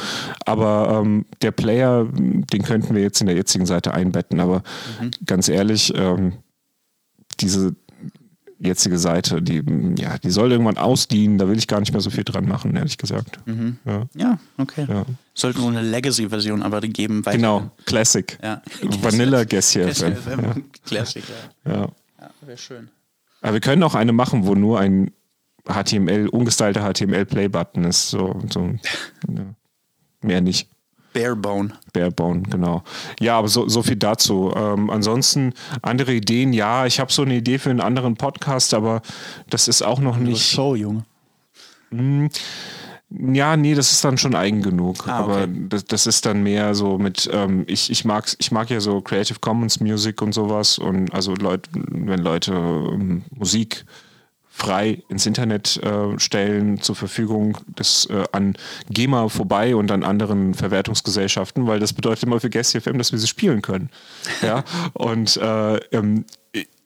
Aber 0.45 1.01
ähm, 1.03 1.25
der 1.41 1.53
Player, 1.53 2.07
den 2.13 2.63
könnten 2.63 2.95
wir 2.95 3.03
jetzt 3.03 3.21
in 3.21 3.27
der 3.27 3.37
jetzigen 3.37 3.67
Seite 3.67 3.95
einbetten. 3.95 4.41
Aber 4.41 4.63
Mhm. 5.01 5.11
ganz 5.27 5.49
ehrlich, 5.49 5.93
ähm, 5.97 6.35
diese 7.41 7.75
jetzige 8.65 8.99
Seite, 8.99 9.43
die, 9.43 9.63
ja, 9.99 10.19
die 10.19 10.31
soll 10.31 10.53
irgendwann 10.53 10.77
ausdienen. 10.77 11.39
Da 11.39 11.49
will 11.49 11.59
ich 11.59 11.67
gar 11.67 11.81
nicht 11.81 11.93
mehr 11.93 12.01
so 12.01 12.11
viel 12.11 12.25
dran 12.25 12.47
machen, 12.47 12.75
ehrlich 12.77 12.99
gesagt. 12.99 13.39
Mhm. 13.47 13.79
Ja. 13.85 14.07
Ja, 14.15 14.39
okay. 14.59 14.87
Ja. 14.89 15.05
Sollte 15.35 15.61
so 15.61 15.69
eine 15.69 15.83
Legacy-Version 15.83 16.63
aber 16.63 16.81
geben. 16.81 17.25
Weiter. 17.27 17.37
Genau, 17.37 17.71
Classic. 17.87 18.39
Ja. 18.43 18.63
Vanilla 19.01 19.45
Guess 19.45 19.73
FM. 19.73 20.17
FM. 20.17 20.65
Classic, 20.85 21.25
ja. 21.65 21.73
Ja. 21.73 21.89
ja 22.21 22.31
Wäre 22.47 22.59
schön. 22.59 22.89
Aber 23.41 23.55
wir 23.55 23.61
können 23.61 23.83
auch 23.83 23.95
eine 23.95 24.13
machen, 24.13 24.47
wo 24.47 24.55
nur 24.55 24.79
ein 24.79 25.11
HTML, 25.69 26.29
ungestylter 26.29 26.93
HTML-Play-Button 26.93 27.85
ist. 27.85 28.11
So, 28.11 28.41
so. 28.51 28.75
Mehr 30.23 30.41
nicht. 30.41 30.69
Barebone. 31.13 31.73
Barebone, 31.93 32.43
genau. 32.43 32.83
Ja, 33.21 33.39
aber 33.39 33.49
so, 33.49 33.69
so 33.69 33.83
viel 33.83 33.97
dazu. 33.97 34.53
Ähm, 34.57 34.91
ansonsten 34.91 35.53
andere 35.83 36.15
Ideen, 36.15 36.53
ja, 36.53 36.87
ich 36.87 37.01
habe 37.01 37.13
so 37.13 37.23
eine 37.23 37.37
Idee 37.37 37.59
für 37.59 37.71
einen 37.71 37.81
anderen 37.81 38.17
Podcast, 38.17 38.75
aber 38.75 39.03
das 39.51 39.69
ist 39.69 39.83
auch 39.83 40.01
noch 40.01 40.17
nicht. 40.17 40.43
Show, 40.43 40.75
Junge. 40.75 41.05
Ja, 43.11 43.57
nee, 43.57 43.75
das 43.75 43.93
ist 43.93 44.05
dann 44.05 44.17
schon 44.17 44.35
eigen 44.35 44.63
genug. 44.63 45.07
Ah, 45.07 45.23
okay. 45.23 45.33
Aber 45.33 45.47
das, 45.47 45.85
das 45.85 46.07
ist 46.07 46.25
dann 46.25 46.43
mehr 46.43 46.75
so 46.75 46.99
mit, 46.99 47.29
ähm, 47.33 47.65
ich, 47.67 47.91
ich, 47.91 48.05
mag's, 48.05 48.37
ich 48.39 48.51
mag 48.53 48.71
ja 48.71 48.81
so 48.81 49.01
Creative 49.03 49.39
Commons 49.41 49.81
Music 49.81 50.23
und 50.23 50.33
sowas. 50.33 50.79
Und 50.79 51.13
also 51.13 51.35
Leute, 51.35 51.69
wenn 51.75 52.21
Leute 52.21 52.53
ähm, 52.53 53.25
Musik 53.35 53.85
frei 54.55 55.03
ins 55.09 55.25
Internet 55.25 55.79
äh, 55.79 56.19
stellen 56.19 56.81
zur 56.81 56.95
Verfügung 56.95 57.57
das 57.75 58.07
äh, 58.11 58.25
an 58.33 58.55
GEMA 58.91 59.29
vorbei 59.29 59.75
und 59.75 59.91
an 59.91 60.05
anderen 60.05 60.53
Verwertungsgesellschaften, 60.53 61.67
weil 61.67 61.81
das 61.81 61.95
bedeutet 61.95 62.25
immer 62.25 62.39
für 62.39 62.51
Guest 62.51 62.77
FM, 62.77 62.99
dass 62.99 63.13
wir 63.13 63.19
sie 63.19 63.27
spielen 63.27 63.63
können. 63.63 63.91
Ja, 64.43 64.65
und 64.95 65.37
äh, 65.37 65.77
ähm, 65.93 66.25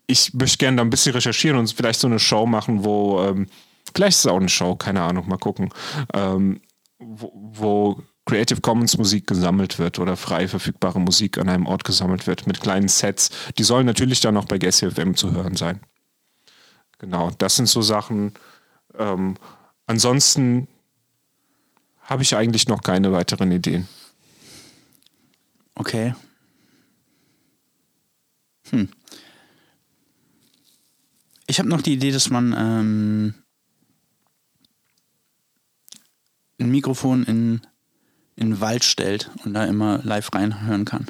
ich 0.07 0.35
möchte 0.35 0.59
gerne 0.59 0.77
da 0.77 0.83
ein 0.83 0.91
bisschen 0.91 1.13
recherchieren 1.13 1.59
und 1.59 1.73
vielleicht 1.73 2.01
so 2.01 2.07
eine 2.07 2.19
Show 2.19 2.45
machen, 2.47 2.85
wo 2.85 3.23
ähm, 3.23 3.47
vielleicht 3.95 4.19
ist 4.19 4.27
es 4.27 4.31
auch 4.31 4.37
eine 4.37 4.49
Show, 4.49 4.77
keine 4.77 5.03
Ahnung, 5.03 5.27
mal 5.29 5.39
gucken, 5.39 5.71
ähm, 6.13 6.61
wo, 6.99 7.33
wo 7.35 8.03
Creative 8.27 8.61
Commons 8.61 8.99
Musik 8.99 9.27
gesammelt 9.27 9.79
wird 9.79 9.99
oder 9.99 10.17
frei 10.17 10.49
verfügbare 10.49 11.01
Musik 11.01 11.39
an 11.39 11.49
einem 11.49 11.67
Ort 11.67 11.85
gesammelt 11.85 12.27
wird 12.27 12.47
mit 12.47 12.61
kleinen 12.61 12.89
Sets. 12.89 13.31
Die 13.59 13.65
sollen 13.65 13.87
natürlich 13.87 14.21
dann 14.21 14.37
auch 14.37 14.45
bei 14.45 14.59
Guess 14.59 14.81
FM 14.81 15.17
zu 15.17 15.33
hören 15.33 15.57
sein. 15.57 15.81
Genau, 16.99 17.31
das 17.39 17.57
sind 17.57 17.69
so 17.69 17.83
Sachen. 17.83 18.33
Ähm, 18.95 19.37
ansonsten 19.87 20.69
habe 22.01 22.23
ich 22.23 22.37
eigentlich 22.37 22.69
noch 22.69 22.83
keine 22.83 23.13
weiteren 23.13 23.53
Ideen. 23.53 23.89
Okay. 25.75 26.15
Hm. 28.71 28.89
Ich 31.47 31.59
habe 31.59 31.69
noch 31.69 31.83
die 31.83 31.95
Idee, 31.95 32.11
dass 32.11 32.31
man 32.31 32.55
ähm, 32.57 33.35
ein 36.59 36.71
Mikrofon 36.71 37.25
in 37.25 37.61
in 38.37 38.51
den 38.51 38.61
Wald 38.61 38.85
stellt 38.85 39.31
und 39.45 39.55
da 39.55 39.65
immer 39.65 40.01
live 40.05 40.33
reinhören 40.33 40.85
kann. 40.85 41.07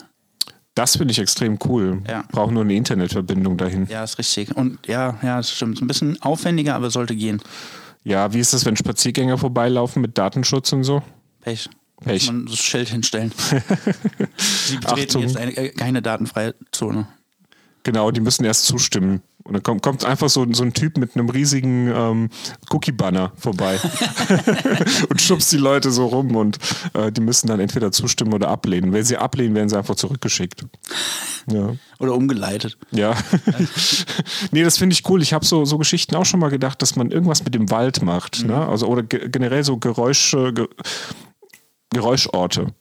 Das 0.77 0.97
finde 0.97 1.11
ich 1.13 1.19
extrem 1.19 1.59
cool. 1.65 2.03
Ja. 2.07 2.25
Braucht 2.31 2.53
nur 2.53 2.63
eine 2.63 2.75
Internetverbindung 2.75 3.57
dahin. 3.57 3.87
Ja, 3.87 4.05
ist 4.05 4.19
richtig. 4.19 4.55
Und 4.55 4.87
ja, 4.87 5.19
ja, 5.23 5.39
das 5.39 5.51
stimmt. 5.51 5.81
Ein 5.81 5.87
bisschen 5.87 6.21
aufwendiger, 6.21 6.75
aber 6.75 6.91
sollte 6.91 7.17
gehen. 7.17 7.41
Ja, 8.05 8.35
wie 8.35 8.41
ist 8.41 8.53
das, 8.53 8.67
wenn 8.67 8.77
Spaziergänger 8.77 9.39
vorbeilaufen 9.39 10.03
mit 10.03 10.19
Datenschutz 10.19 10.73
und 10.75 10.85
so? 10.85 11.03
Pech. 11.41 11.71
Pech. 12.05 12.27
Muss 12.27 12.33
man 12.33 12.47
das 12.47 12.59
Schild 12.59 12.91
hinstellen. 12.91 13.33
Sie 14.37 14.77
betreten 14.77 15.09
Achtung. 15.09 15.23
jetzt 15.23 15.39
eine, 15.39 15.57
äh, 15.57 15.71
keine 15.71 16.03
datenfreie 16.03 16.55
Zone. 16.73 17.09
Genau, 17.83 18.11
die 18.11 18.21
müssen 18.21 18.45
erst 18.45 18.67
zustimmen. 18.67 19.23
Und 19.47 19.55
dann 19.55 19.63
kommt, 19.63 19.83
kommt 19.83 20.05
einfach 20.05 20.29
so, 20.29 20.47
so 20.53 20.65
ein 20.65 20.73
Typ 20.73 20.99
mit 20.99 21.15
einem 21.15 21.29
riesigen 21.29 21.89
ähm, 21.89 22.31
Cookie-Banner 22.71 23.33
vorbei 23.37 23.79
und 25.09 25.21
schubst 25.21 25.53
die 25.53 25.57
Leute 25.57 25.91
so 25.93 26.07
rum 26.07 26.35
und 26.35 26.59
äh, 26.95 27.13
die 27.13 27.21
müssen 27.21 27.47
dann 27.47 27.61
entweder 27.61 27.93
zustimmen 27.93 28.35
oder 28.35 28.49
ablehnen. 28.49 28.93
Wenn 28.93 29.05
sie 29.05 29.17
ablehnen, 29.17 29.55
werden 29.55 29.69
sie 29.69 29.79
einfach 29.79 29.95
zurückgeschickt. 29.95 30.67
Ja. 31.49 31.77
Oder 32.01 32.15
umgeleitet. 32.15 32.77
Ja. 32.91 33.15
nee, 34.51 34.65
das 34.65 34.79
finde 34.79 34.95
ich 34.95 35.09
cool. 35.09 35.23
Ich 35.23 35.33
habe 35.33 35.45
so, 35.45 35.65
so 35.65 35.79
Geschichten 35.79 36.17
auch 36.17 36.27
schon 36.27 36.41
mal 36.41 36.51
gedacht, 36.51 36.83
dass 36.83 36.97
man 36.97 37.13
irgendwas 37.13 37.45
mit 37.45 37.55
dem 37.55 37.71
Wald 37.71 38.03
macht. 38.03 38.45
Ne? 38.45 38.67
Also, 38.67 38.89
oder 38.89 39.05
ge 39.05 39.29
generell 39.29 39.63
so 39.63 39.77
Geräusche, 39.77 40.53
ge 40.53 40.67
Geräuschorte. 41.91 42.75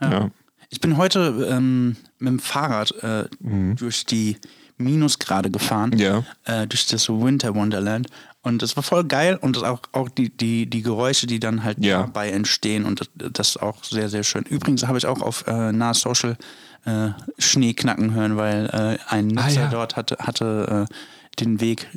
Ja. 0.00 0.30
Ich 0.70 0.80
bin 0.80 0.96
heute 0.96 1.48
ähm, 1.50 1.96
mit 2.18 2.28
dem 2.28 2.38
Fahrrad 2.38 2.92
äh, 3.02 3.24
durch 3.40 4.06
die 4.06 4.36
Minusgrade 4.78 5.50
gefahren. 5.50 5.96
Ja. 5.98 6.24
äh, 6.44 6.66
durch 6.66 6.86
das 6.86 7.08
Winter 7.08 7.54
Wonderland. 7.54 8.08
Und 8.42 8.62
das 8.62 8.76
war 8.76 8.82
voll 8.82 9.04
geil 9.04 9.36
und 9.40 9.62
auch, 9.64 9.80
auch 9.92 10.08
die, 10.08 10.30
die, 10.30 10.66
die 10.70 10.82
Geräusche, 10.82 11.26
die 11.26 11.40
dann 11.40 11.64
halt 11.64 11.84
Ja. 11.84 12.02
dabei 12.02 12.30
entstehen 12.30 12.84
und 12.84 13.00
das, 13.00 13.08
das 13.32 13.48
ist 13.50 13.56
auch 13.62 13.82
sehr, 13.84 14.08
sehr 14.08 14.22
schön. 14.22 14.44
Übrigens 14.44 14.86
habe 14.86 14.96
ich 14.96 15.06
auch 15.06 15.20
auf 15.20 15.46
äh, 15.46 15.72
Nah 15.72 15.92
Social 15.92 16.36
äh, 16.84 17.08
Schnee 17.38 17.74
knacken 17.74 18.14
hören, 18.14 18.36
weil 18.36 18.66
äh, 18.72 18.98
ein 19.12 19.26
Nutzer 19.26 19.44
Ah, 19.46 19.50
ja. 19.64 19.68
dort 19.68 19.96
hatte, 19.96 20.16
hatte 20.20 20.86
äh, 20.88 20.94
den 21.40 21.60
Weg 21.60 21.88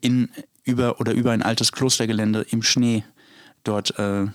in, 0.00 0.28
über 0.64 0.98
oder 0.98 1.12
über 1.12 1.30
ein 1.32 1.42
altes 1.42 1.70
Klostergelände 1.72 2.46
im 2.50 2.62
Schnee 2.62 3.04
dort 3.62 3.96
äh, 3.98 4.22
ja, 4.24 4.30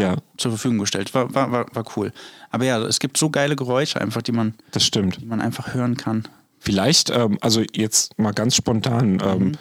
Ja. 0.00 0.16
zur 0.36 0.50
Verfügung 0.50 0.78
gestellt. 0.78 1.14
War, 1.14 1.32
war, 1.34 1.52
war, 1.52 1.66
war 1.72 1.84
cool. 1.96 2.12
Aber 2.50 2.64
ja, 2.64 2.78
es 2.82 2.98
gibt 2.98 3.16
so 3.16 3.30
geile 3.30 3.54
Geräusche 3.56 4.00
einfach, 4.00 4.20
die 4.22 4.32
man, 4.32 4.54
Das 4.72 4.84
stimmt. 4.84 5.20
die 5.22 5.26
man 5.26 5.40
einfach 5.40 5.72
hören 5.72 5.96
kann. 5.96 6.24
Vielleicht, 6.66 7.10
ähm, 7.10 7.38
also 7.42 7.62
jetzt 7.72 8.18
mal 8.18 8.32
ganz 8.32 8.56
spontan, 8.56 9.22
ähm, 9.24 9.52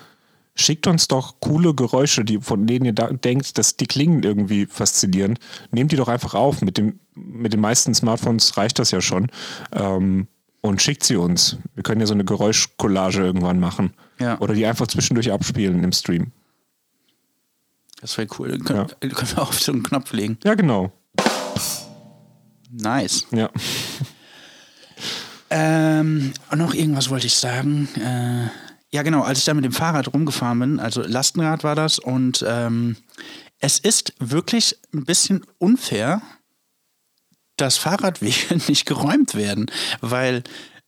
schickt 0.56 0.88
uns 0.88 1.08
doch 1.08 1.36
coole 1.40 1.76
Geräusche, 1.76 2.26
die, 2.26 2.40
von 2.42 2.66
denen 2.66 2.84
ihr 2.84 2.94
da 2.94 3.12
denkt, 3.12 3.60
dass 3.60 3.78
die 3.78 3.86
klingen 3.86 4.24
irgendwie 4.24 4.66
faszinierend. 4.66 5.38
Nehmt 5.70 5.92
die 5.92 5.98
doch 5.98 6.08
einfach 6.08 6.34
auf. 6.34 6.64
Mit, 6.64 6.80
dem, 6.80 7.00
mit 7.14 7.54
den 7.54 7.62
meisten 7.62 7.94
Smartphones 7.94 8.58
reicht 8.58 8.80
das 8.80 8.90
ja 8.90 9.02
schon. 9.02 9.28
Ähm, 9.72 10.28
und 10.62 10.82
schickt 10.82 11.04
sie 11.04 11.16
uns. 11.16 11.58
Wir 11.76 11.84
können 11.84 12.02
ja 12.02 12.08
so 12.08 12.16
eine 12.16 12.26
Geräuschcollage 12.26 13.22
irgendwann 13.22 13.60
machen. 13.60 13.94
Ja. 14.20 14.40
Oder 14.40 14.56
die 14.56 14.66
einfach 14.66 14.88
zwischendurch 14.88 15.32
abspielen 15.32 15.84
im 15.84 15.92
Stream. 15.92 16.32
Das 18.02 18.18
wäre 18.18 18.28
cool. 18.40 18.58
Können, 18.58 18.88
können 19.00 19.36
wir 19.36 19.44
auf 19.44 19.62
so 19.62 19.72
einen 19.74 19.84
Knopf 19.84 20.12
legen. 20.12 20.40
Ja, 20.44 20.56
genau. 20.56 20.92
Nice. 22.72 23.28
Ja. 23.30 23.52
Ähm, 25.50 26.34
noch 26.56 26.74
irgendwas 26.74 27.10
wollte 27.10 27.28
ich 27.28 27.36
sagen. 27.36 27.88
Äh, 27.96 28.50
ja, 28.92 29.04
genau, 29.04 29.22
als 29.24 29.40
ich 29.40 29.46
da 29.46 29.54
mit 29.54 29.66
dem 29.66 29.72
Fahrrad 29.72 30.14
rumgefahren 30.14 30.60
bin, 30.60 30.80
also 30.80 31.02
Lastenrad 31.02 31.64
war 31.64 31.76
das, 31.76 32.00
und 32.00 32.44
ähm, 32.48 32.96
es 33.60 33.80
ist 33.80 34.14
wirklich 34.20 34.78
ein 34.94 35.06
bisschen 35.06 35.46
unfair, 35.58 36.22
dass 37.58 37.78
Fahrradwege 37.78 38.56
nicht 38.68 38.86
geräumt 38.86 39.36
werden, 39.36 39.68
weil 40.02 40.44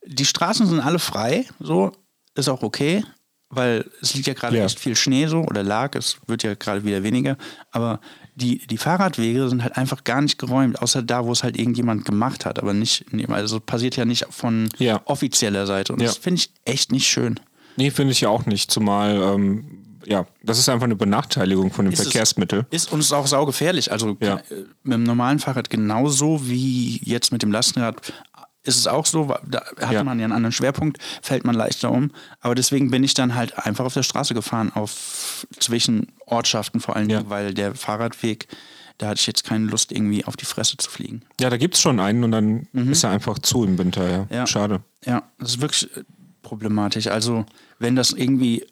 die 0.06 0.24
Straßen 0.24 0.66
sind 0.66 0.80
alle 0.80 0.98
frei, 0.98 1.46
so 1.60 1.92
ist 2.34 2.48
auch 2.48 2.62
okay, 2.62 3.04
weil 3.50 3.90
es 4.00 4.14
liegt 4.14 4.26
ja 4.26 4.34
gerade 4.34 4.58
Ja. 4.58 4.64
echt 4.64 4.78
viel 4.80 4.96
Schnee 4.96 5.26
so 5.26 5.40
oder 5.42 5.62
lag, 5.62 5.94
es 5.94 6.18
wird 6.26 6.42
ja 6.42 6.54
gerade 6.54 6.84
wieder 6.84 7.02
weniger, 7.02 7.36
aber 7.70 8.00
die, 8.38 8.58
die 8.66 8.78
Fahrradwege 8.78 9.48
sind 9.48 9.62
halt 9.62 9.76
einfach 9.76 10.04
gar 10.04 10.20
nicht 10.22 10.38
geräumt, 10.38 10.80
außer 10.80 11.02
da, 11.02 11.24
wo 11.26 11.32
es 11.32 11.42
halt 11.42 11.58
irgendjemand 11.58 12.04
gemacht 12.04 12.46
hat, 12.46 12.58
aber 12.58 12.72
nicht, 12.72 13.04
also 13.28 13.60
passiert 13.60 13.96
ja 13.96 14.04
nicht 14.04 14.26
von 14.30 14.68
Ja. 14.78 15.00
offizieller 15.04 15.66
Seite 15.66 15.92
und 15.92 16.00
Ja. 16.00 16.06
das 16.06 16.16
finde 16.16 16.40
ich 16.40 16.50
echt 16.64 16.92
nicht 16.92 17.06
schön. 17.08 17.38
Nee, 17.76 17.90
finde 17.90 18.12
ich 18.12 18.20
ja 18.20 18.28
auch 18.28 18.46
nicht. 18.46 18.70
Zumal, 18.70 19.16
ähm, 19.22 19.64
ja, 20.06 20.26
das 20.42 20.58
ist 20.58 20.68
einfach 20.68 20.84
eine 20.86 20.96
Benachteiligung 20.96 21.70
von 21.72 21.84
dem 21.84 21.92
Ist 21.92 22.00
es- 22.00 22.06
Verkehrsmittel. 22.06 22.66
Ist 22.70 22.92
uns 22.92 23.12
auch 23.12 23.26
saugefährlich. 23.26 23.92
Also 23.92 24.16
Ja. 24.20 24.36
äh, 24.36 24.64
mit 24.82 24.94
dem 24.94 25.02
normalen 25.02 25.38
Fahrrad 25.38 25.68
genauso 25.70 26.40
wie 26.48 27.00
jetzt 27.04 27.30
mit 27.32 27.42
dem 27.42 27.52
Lastenrad 27.52 28.12
ist 28.64 28.76
es 28.76 28.86
auch 28.86 29.06
so, 29.06 29.34
da 29.46 29.62
hat 29.80 29.92
Ja. 29.92 30.04
man 30.04 30.18
ja 30.18 30.24
einen 30.24 30.32
anderen 30.32 30.52
Schwerpunkt, 30.52 30.98
fällt 31.22 31.44
man 31.44 31.54
leichter 31.54 31.90
um. 31.90 32.10
Aber 32.40 32.54
deswegen 32.54 32.90
bin 32.90 33.04
ich 33.04 33.14
dann 33.14 33.34
halt 33.34 33.56
einfach 33.58 33.84
auf 33.84 33.94
der 33.94 34.02
Straße 34.02 34.34
gefahren, 34.34 34.72
auf 34.74 35.46
zwischen 35.58 36.08
Ortschaften 36.26 36.80
vor 36.80 36.96
allen 36.96 37.08
Ja. 37.08 37.18
Dingen, 37.18 37.30
weil 37.30 37.54
der 37.54 37.74
Fahrradweg, 37.74 38.48
da 38.98 39.08
hatte 39.08 39.20
ich 39.20 39.26
jetzt 39.26 39.44
keine 39.44 39.66
Lust, 39.66 39.92
irgendwie 39.92 40.24
auf 40.24 40.36
die 40.36 40.44
Fresse 40.44 40.76
zu 40.76 40.90
fliegen. 40.90 41.22
Ja, 41.40 41.50
da 41.50 41.56
gibt 41.56 41.74
es 41.76 41.80
schon 41.80 42.00
einen 42.00 42.24
und 42.24 42.32
dann 42.32 42.66
ist 42.72 43.04
er 43.04 43.10
einfach 43.10 43.38
zu 43.38 43.64
im 43.64 43.78
Winter, 43.78 44.10
ja. 44.10 44.26
Ja. 44.30 44.46
Schade. 44.46 44.82
Ja, 45.04 45.22
das 45.38 45.50
ist 45.50 45.60
wirklich 45.60 45.96
äh, 45.96 46.02
problematisch. 46.42 47.06
Also, 47.06 47.46
wenn 47.78 47.94
das 47.96 48.10
irgendwie. 48.12 48.66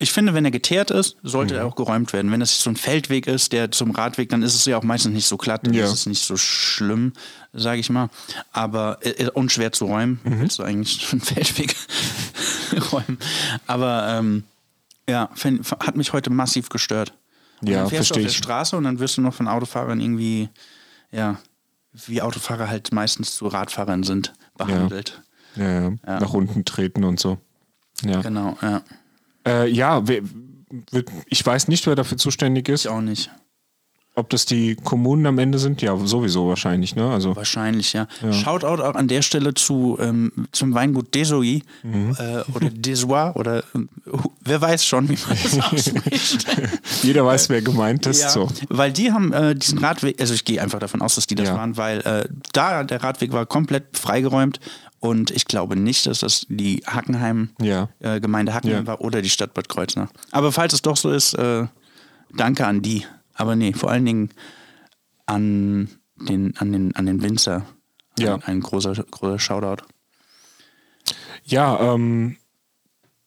Ich 0.00 0.12
finde, 0.12 0.32
wenn 0.32 0.44
er 0.44 0.52
geteert 0.52 0.92
ist, 0.92 1.16
sollte 1.24 1.54
Mhm. 1.54 1.60
er 1.60 1.66
auch 1.66 1.74
geräumt 1.74 2.12
werden. 2.12 2.30
Wenn 2.30 2.38
das 2.40 2.60
so 2.62 2.70
ein 2.70 2.76
Feldweg 2.76 3.26
ist, 3.26 3.52
der 3.52 3.72
zum 3.72 3.90
Radweg, 3.90 4.28
dann 4.28 4.42
ist 4.42 4.54
es 4.54 4.64
ja 4.64 4.76
auch 4.78 4.84
meistens 4.84 5.12
nicht 5.12 5.26
so 5.26 5.36
glatt, 5.36 5.66
dann 5.66 5.74
Ja. 5.74 5.86
ist 5.86 5.92
es 5.92 6.06
nicht 6.06 6.22
so 6.24 6.36
schlimm, 6.36 7.12
sage 7.52 7.80
ich 7.80 7.90
mal. 7.90 8.08
Aber 8.52 8.98
äh, 9.02 9.10
äh, 9.24 9.30
unschwer 9.30 9.72
zu 9.72 9.86
räumen, 9.86 10.20
Mhm. 10.22 10.40
willst 10.40 10.58
du 10.60 10.62
eigentlich 10.62 11.04
einen 11.12 11.20
Feldweg 11.20 11.74
räumen. 12.92 13.18
Aber 13.66 14.06
ähm, 14.10 14.44
ja, 15.08 15.30
find, 15.34 15.68
hat 15.70 15.96
mich 15.96 16.12
heute 16.12 16.30
massiv 16.30 16.68
gestört. 16.68 17.12
Und 17.60 17.68
Ja, 17.70 17.80
dann 17.80 17.88
fährst 17.90 18.10
du 18.10 18.14
auf 18.14 18.20
der. 18.22 18.28
Straße 18.28 18.76
und 18.76 18.84
dann 18.84 19.00
wirst 19.00 19.16
du 19.16 19.20
noch 19.20 19.34
von 19.34 19.48
Autofahrern 19.48 20.00
irgendwie, 20.00 20.48
ja, 21.10 21.38
wie 22.06 22.22
Autofahrer 22.22 22.68
halt 22.68 22.92
meistens 22.92 23.34
zu 23.34 23.48
Radfahrern 23.48 24.04
sind, 24.04 24.32
behandelt. 24.56 25.22
Ja, 25.56 25.88
ja. 25.88 25.90
Nach 26.06 26.32
unten 26.34 26.64
treten 26.64 27.02
und 27.02 27.18
so. 27.18 27.38
Ja, 28.04 28.20
Genau, 28.20 28.56
ja. 28.62 28.82
Äh, 29.48 29.66
ja 29.68 30.02
ich 31.28 31.44
weiß 31.46 31.68
nicht, 31.68 31.86
wer 31.86 31.94
dafür 31.94 32.18
zuständig 32.18 32.68
ist. 32.68 32.84
Ich 32.84 32.90
auch 32.90 33.00
nicht. 33.00 33.30
Ob 34.14 34.28
das 34.30 34.46
die 34.46 34.74
Kommunen 34.74 35.26
am 35.26 35.38
Ende 35.38 35.60
sind? 35.60 35.80
Ja, 35.80 35.96
sowieso 35.96 36.48
wahrscheinlich, 36.48 36.96
ne? 36.96 37.08
Also, 37.08 37.36
Wahrscheinlich, 37.36 37.92
ja. 37.92 38.08
Shoutout 38.32 38.82
auch 38.82 38.96
an 38.96 39.06
der 39.06 39.22
Stelle 39.22 39.54
zu, 39.54 39.96
ähm, 40.00 40.32
zum 40.50 40.74
Weingut 40.74 41.14
Desoy 41.14 41.62
Mhm. 41.84 42.16
äh, 42.18 42.40
oder 42.52 42.68
Desois 42.68 43.30
oder 43.36 43.62
hu- 43.74 44.32
wer 44.40 44.60
weiß 44.60 44.84
schon, 44.84 45.08
wie 45.08 45.16
man 45.28 45.38
das 45.40 45.60
ausspricht. 45.72 46.46
jeder 47.04 47.24
weiß, 47.24 47.48
wer 47.48 47.62
gemeint 47.62 48.06
ist. 48.06 48.22
ja, 48.22 48.28
So. 48.30 48.48
Weil 48.68 48.92
die 48.92 49.12
haben 49.12 49.32
äh, 49.32 49.54
diesen 49.54 49.78
Radweg, 49.78 50.20
also 50.20 50.34
ich 50.34 50.44
gehe 50.44 50.60
einfach 50.60 50.80
davon 50.80 51.00
aus, 51.00 51.14
dass 51.14 51.28
die 51.28 51.36
das 51.36 51.48
Ja. 51.50 51.54
waren, 51.54 51.76
weil 51.76 52.00
äh, 52.00 52.28
da 52.52 52.82
der 52.82 53.00
Radweg 53.04 53.30
war 53.32 53.46
komplett 53.46 53.96
freigeräumt 53.96 54.58
und 55.00 55.30
ich 55.30 55.44
glaube 55.46 55.76
nicht, 55.76 56.06
dass 56.06 56.20
das 56.20 56.46
die 56.48 56.82
Hackenheim, 56.86 57.50
Ja. 57.60 57.88
äh, 58.00 58.20
Gemeinde 58.20 58.54
Hackenheim 58.54 58.84
Ja. 58.84 58.86
war 58.86 59.00
oder 59.00 59.22
die 59.22 59.30
Stadt 59.30 59.54
Bad 59.54 59.68
Kreuznach. 59.68 60.10
Aber 60.32 60.52
falls 60.52 60.72
es 60.72 60.82
doch 60.82 60.96
so 60.96 61.10
ist, 61.10 61.34
äh, 61.34 61.66
danke 62.34 62.66
an 62.66 62.82
die. 62.82 63.04
Aber 63.34 63.54
nee, 63.56 63.72
vor 63.72 63.90
allen 63.90 64.04
Dingen 64.04 64.30
an 65.26 65.88
den, 66.16 66.56
an 66.56 66.72
den, 66.72 66.96
an 66.96 67.06
den 67.06 67.22
Winzer. 67.22 67.64
Ja. 68.18 68.34
Ein, 68.36 68.42
ein 68.44 68.60
großer, 68.60 68.94
großer 68.94 69.38
Shoutout. 69.38 69.84
Ja, 71.44 71.78
ähm, 71.94 72.36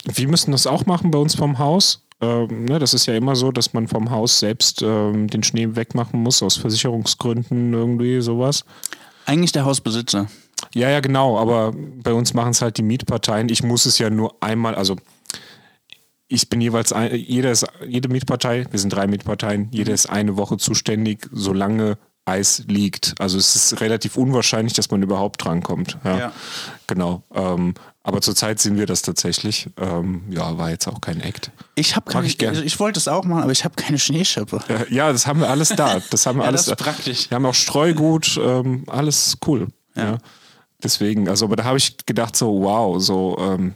wir 0.03 0.27
müssen 0.27 0.51
das 0.51 0.67
auch 0.67 0.86
machen 0.86 1.12
bei 1.12 1.17
uns 1.19 1.36
vom 1.36 1.60
Haus. 1.60 2.05
Ähm, 2.19 2.65
ne, 2.65 2.77
das 2.79 2.93
ist 2.93 3.05
ja 3.07 3.15
immer 3.15 3.36
so, 3.36 3.51
dass 3.51 3.73
man 3.73 3.88
vom 3.88 4.12
Haus 4.12 4.39
selbst 4.39 4.81
ähm, 4.84 5.27
den 5.27 5.43
Schnee 5.43 5.75
wegmachen 5.75 6.21
muss, 6.21 6.43
aus 6.43 6.57
Versicherungsgründen 6.57 7.73
irgendwie 7.73 8.21
sowas. 8.21 8.63
Eigentlich 9.25 9.51
der 9.53 9.65
Hausbesitzer. 9.65 10.27
Ja, 10.73 10.89
ja, 10.89 10.99
genau, 11.01 11.38
aber 11.38 11.73
bei 11.75 12.13
uns 12.13 12.34
machen 12.34 12.51
es 12.51 12.62
halt 12.62 12.77
die 12.77 12.84
Mietparteien. 12.84 13.49
Ich 13.49 13.63
muss 13.63 13.86
es 13.86 13.97
ja 13.97 14.10
nur 14.10 14.36
einmal, 14.41 14.75
also 14.75 14.95
ich 16.27 16.49
bin 16.49 16.62
jeweils, 16.62 16.93
ein, 16.93 17.13
jeder 17.15 17.51
ist, 17.51 17.65
jede 17.86 18.07
Mietpartei, 18.07 18.65
wir 18.71 18.79
sind 18.79 18.91
drei 18.93 19.05
Mietparteien, 19.07 19.67
jeder 19.71 19.93
ist 19.93 20.07
eine 20.10 20.38
Woche 20.38 20.57
zuständig, 20.57 21.27
solange 21.31 21.97
Eis 22.23 22.63
liegt. 22.67 23.15
Also 23.19 23.38
es 23.38 23.55
ist 23.55 23.81
relativ 23.81 24.15
unwahrscheinlich, 24.15 24.73
dass 24.73 24.91
man 24.91 25.01
überhaupt 25.01 25.43
drankommt. 25.43 25.97
Ja, 26.05 26.17
Ja. 26.17 26.31
genau. 26.88 27.23
Ähm, 27.34 27.73
aber 28.03 28.21
zurzeit 28.21 28.60
sehen 28.60 28.77
wir 28.77 28.86
das 28.86 29.01
tatsächlich. 29.01 29.69
Ähm, 29.77 30.23
ja, 30.29 30.57
war 30.57 30.69
jetzt 30.69 30.88
auch 30.88 31.01
kein 31.01 31.19
Act. 31.19 31.51
Ich 31.75 31.95
habe 31.95 32.10
keine, 32.10 32.25
ich 32.27 32.38
gern. 32.38 32.53
ich, 32.53 32.62
ich 32.63 32.79
wollte 32.79 32.99
es 32.99 33.07
auch 33.07 33.25
machen, 33.25 33.43
aber 33.43 33.51
ich 33.51 33.63
habe 33.65 33.75
keine 33.75 33.99
Schneeschippe. 33.99 34.60
Äh, 34.69 34.93
Ja, 34.93 35.12
das 35.12 35.27
haben 35.27 35.41
wir 35.41 35.49
alles 35.49 35.69
da. 35.69 35.99
Das 36.12 36.25
haben 36.25 36.38
wir 36.38 36.43
Ja, 36.43 36.49
alles 36.49 36.65
das 36.65 36.73
ist 36.73 36.79
da. 36.79 36.84
praktisch. 36.91 37.29
Wir 37.29 37.36
haben 37.36 37.45
auch 37.45 37.53
Streugut, 37.55 38.39
ähm, 38.41 38.86
alles 38.88 39.38
cool. 39.45 39.67
Ja. 39.95 40.17
Deswegen, 40.84 41.30
also, 41.30 41.46
aber 41.46 41.56
da 41.56 41.63
habe 41.63 41.78
ich 41.78 41.98
gedacht, 42.06 42.36
so, 42.36 42.62
wow, 42.62 43.02
so, 43.02 43.38
ähm, 43.39 43.76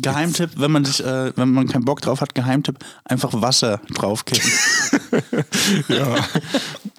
Geheimtipp, 0.00 0.52
wenn 0.56 0.70
man 0.70 0.84
sich, 0.86 1.04
äh, 1.04 1.36
wenn 1.36 1.50
man 1.50 1.68
keinen 1.68 1.84
Bock 1.84 2.00
drauf 2.00 2.22
hat, 2.22 2.34
Geheimtipp, 2.34 2.78
einfach 3.04 3.30
Wasser 3.34 3.80
draufkippen. 3.92 4.50
ja. 5.88 6.16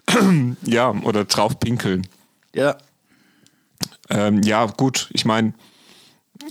Ja, 0.62 0.92
oder 0.92 1.26
drauf 1.26 1.60
pinkeln. 1.60 2.06
Ja. 2.54 2.78
Ähm, 4.10 4.44
ja, 4.44 4.66
gut, 4.68 5.10
ich 5.12 5.26
meine, 5.26 5.54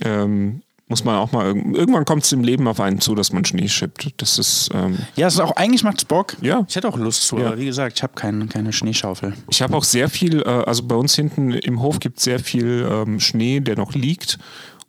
ähm, 0.01 0.63
muss 0.87 1.03
man 1.05 1.15
auch 1.15 1.31
mal, 1.31 1.45
irg- 1.51 1.75
irgendwann 1.75 2.05
kommt 2.05 2.23
es 2.23 2.31
im 2.33 2.43
Leben 2.43 2.67
auf 2.67 2.79
einen 2.79 2.99
zu, 2.99 3.15
dass 3.15 3.31
man 3.31 3.45
Schnee 3.45 3.67
schippt. 3.69 4.21
Das 4.21 4.37
ist, 4.37 4.69
ähm, 4.73 4.97
Ja, 5.15 5.27
es 5.27 5.35
ist 5.35 5.39
auch, 5.39 5.55
eigentlich 5.55 5.83
macht's 5.83 6.05
Bock. 6.05 6.35
Ja. 6.41 6.65
Ich 6.67 6.75
hätte 6.75 6.87
auch 6.89 6.97
Lust 6.97 7.23
zu, 7.23 7.37
Ja. 7.39 7.47
aber 7.47 7.57
wie 7.57 7.65
gesagt, 7.65 7.97
ich 7.97 8.03
habe 8.03 8.13
keine, 8.13 8.47
keine 8.47 8.73
Schneeschaufel. 8.73 9.33
ich 9.49 9.61
habe 9.61 9.75
auch 9.75 9.83
sehr 9.85 10.09
viel, 10.09 10.41
äh, 10.41 10.45
also 10.45 10.83
bei 10.83 10.95
uns 10.95 11.15
hinten 11.15 11.51
im 11.53 11.81
Hof 11.81 11.99
gibt 11.99 12.17
es 12.17 12.23
sehr 12.25 12.39
viel 12.39 12.87
ähm, 12.91 13.19
Schnee, 13.19 13.59
der 13.61 13.77
noch 13.77 13.93
liegt. 13.93 14.37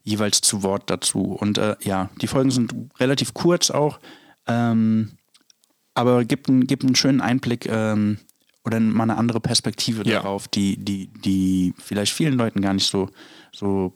jeweils 0.03 0.41
zu 0.41 0.63
Wort 0.65 0.91
dazu. 0.91 1.21
Und 1.21 1.57
äh, 1.59 1.77
ja, 1.83 2.11
die 2.21 2.27
Folgen 2.27 2.51
sind 2.51 2.75
relativ 2.99 3.33
kurz 3.33 3.71
auch, 3.71 4.01
ähm, 4.47 5.13
aber 5.95 6.25
gibt, 6.25 6.49
einen- 6.49 6.67
gibt 6.67 6.83
einen 6.85 6.97
schönen 6.97 7.21
Einblick 7.21 7.67
ähm, 7.67 8.19
oder 8.65 8.81
mal 8.81 9.05
eine 9.05 9.17
andere 9.17 9.41
Perspektive 9.41 10.03
Ja. 10.09 10.17
darauf, 10.23 10.49
die, 10.49 10.77
die, 10.83 11.09
die 11.25 11.75
vielleicht 11.79 12.13
vielen 12.13 12.35
Leuten 12.35 12.61
gar 12.61 12.75
nicht 12.75 12.91
so, 12.91 13.09
so 13.53 13.93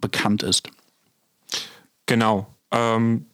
bekannt 0.00 0.42
ist. 0.42 0.70
Genau. 2.06 2.46
Ähm, 2.70 3.26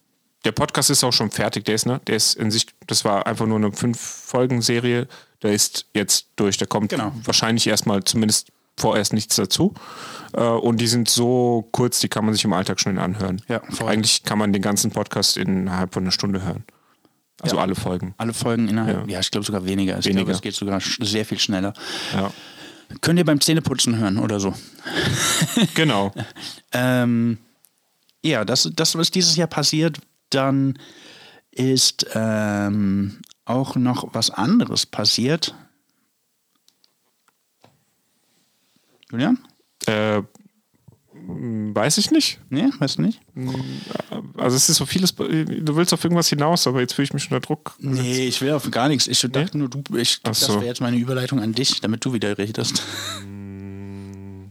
der 0.45 0.51
Podcast 0.51 0.89
ist 0.89 1.03
auch 1.03 1.13
schon 1.13 1.31
fertig. 1.31 1.65
Der 1.65 1.75
ist, 1.75 1.85
ne? 1.85 2.01
Der 2.07 2.15
ist 2.15 2.35
in 2.35 2.51
sich, 2.51 2.67
das 2.87 3.05
war 3.05 3.27
einfach 3.27 3.45
nur 3.45 3.57
eine 3.57 3.71
Fünf-Folgen-Serie. 3.71 5.07
Der 5.43 5.51
ist 5.53 5.85
jetzt 5.93 6.27
durch. 6.35 6.57
Da 6.57 6.65
kommt 6.65 6.89
Genau. 6.89 7.11
wahrscheinlich 7.23 7.67
erstmal 7.67 8.03
zumindest 8.03 8.49
vorerst 8.77 9.13
nichts 9.13 9.35
dazu. 9.35 9.73
Äh, 10.33 10.41
und 10.43 10.77
die 10.81 10.87
sind 10.87 11.09
so 11.09 11.67
kurz, 11.71 11.99
die 11.99 12.07
kann 12.09 12.25
man 12.25 12.33
sich 12.33 12.43
im 12.45 12.53
Alltag 12.53 12.79
schnell 12.79 12.97
anhören. 12.99 13.41
Ja, 13.47 13.61
voll. 13.69 13.89
Eigentlich 13.89 14.23
kann 14.23 14.37
man 14.39 14.53
den 14.53 14.61
ganzen 14.61 14.91
Podcast 14.91 15.37
innerhalb 15.37 15.93
von 15.93 16.03
einer 16.03 16.11
Stunde 16.11 16.41
hören. 16.43 16.63
Also 17.41 17.55
Ja. 17.57 17.61
alle 17.63 17.75
Folgen. 17.75 18.13
Alle 18.17 18.33
Folgen 18.33 18.67
innerhalb, 18.67 19.07
ja, 19.07 19.13
Ja. 19.15 19.19
ich 19.19 19.31
glaube 19.31 19.45
sogar 19.45 19.65
weniger. 19.65 19.97
Ich 19.99 20.05
Weniger. 20.05 20.25
glaube, 20.25 20.31
es 20.33 20.41
geht 20.41 20.53
sogar 20.55 20.79
sehr 20.99 21.25
viel 21.25 21.39
schneller. 21.39 21.73
Ja. 22.13 22.31
Könnt 23.01 23.17
ihr 23.19 23.25
beim 23.25 23.39
Zähneputzen 23.41 23.97
hören 23.97 24.17
oder 24.17 24.39
so. 24.39 24.53
Genau. 25.75 26.11
Ähm, 26.73 27.37
ja, 28.23 28.45
das, 28.45 28.69
das, 28.73 28.97
was 28.97 29.11
dieses 29.11 29.35
Jahr 29.35 29.47
passiert, 29.47 29.97
dann 30.33 30.77
ist 31.51 32.07
ähm, 32.13 33.21
auch 33.45 33.75
noch 33.75 34.13
was 34.13 34.29
anderes 34.29 34.85
passiert. 34.85 35.55
Julian? 39.11 39.37
äh, 39.87 40.23
weiß 41.13 41.97
ich 41.97 42.11
nicht. 42.11 42.39
Nee, 42.49 42.69
weißt 42.79 42.97
du 42.97 43.03
nicht? 43.03 43.21
Also 44.37 44.57
es 44.57 44.69
ist 44.69 44.77
so 44.77 44.85
vieles, 44.85 45.15
du 45.15 45.75
willst 45.75 45.93
auf 45.93 46.03
irgendwas 46.03 46.29
hinaus, 46.29 46.67
aber 46.67 46.81
jetzt 46.81 46.93
fühle 46.93 47.05
ich 47.05 47.13
mich 47.13 47.25
unter 47.25 47.39
Druck. 47.39 47.75
Nee, 47.79 48.27
ich 48.27 48.41
will 48.41 48.51
auf 48.51 48.69
gar 48.71 48.87
nichts. 48.87 49.07
Ich 49.07 49.21
dachte 49.21 49.57
nur, 49.57 49.69
du, 49.69 49.83
ich, 49.95 50.21
das 50.21 50.41
so. 50.41 50.55
wäre 50.55 50.65
jetzt 50.65 50.81
meine 50.81 50.97
Überleitung 50.97 51.39
an 51.39 51.53
dich, 51.53 51.81
damit 51.81 52.03
du 52.05 52.13
wieder 52.13 52.37
redest. 52.37 52.83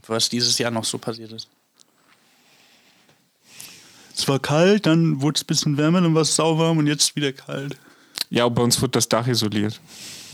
Was 0.07 0.29
dieses 0.29 0.59
Jahr 0.59 0.71
noch 0.71 0.85
so 0.85 0.99
passiert 0.99 1.33
ist. 1.33 1.49
Es 4.21 4.29
war 4.29 4.39
kalt, 4.39 4.85
dann 4.85 5.23
wurde 5.23 5.37
es 5.37 5.45
ein 5.45 5.47
bisschen 5.47 5.77
wärmer, 5.79 6.03
dann 6.03 6.15
war 6.15 6.23
es 6.23 6.37
sauwarm 6.37 6.77
und 6.77 6.87
jetzt 6.87 7.17
wieder 7.17 7.33
kalt. 7.33 7.79
Ja, 8.29 8.47
bei 8.49 8.63
uns 8.63 8.81
wird 8.83 8.95
das 8.95 9.09
Dach 9.09 9.27
isoliert. 9.27 9.81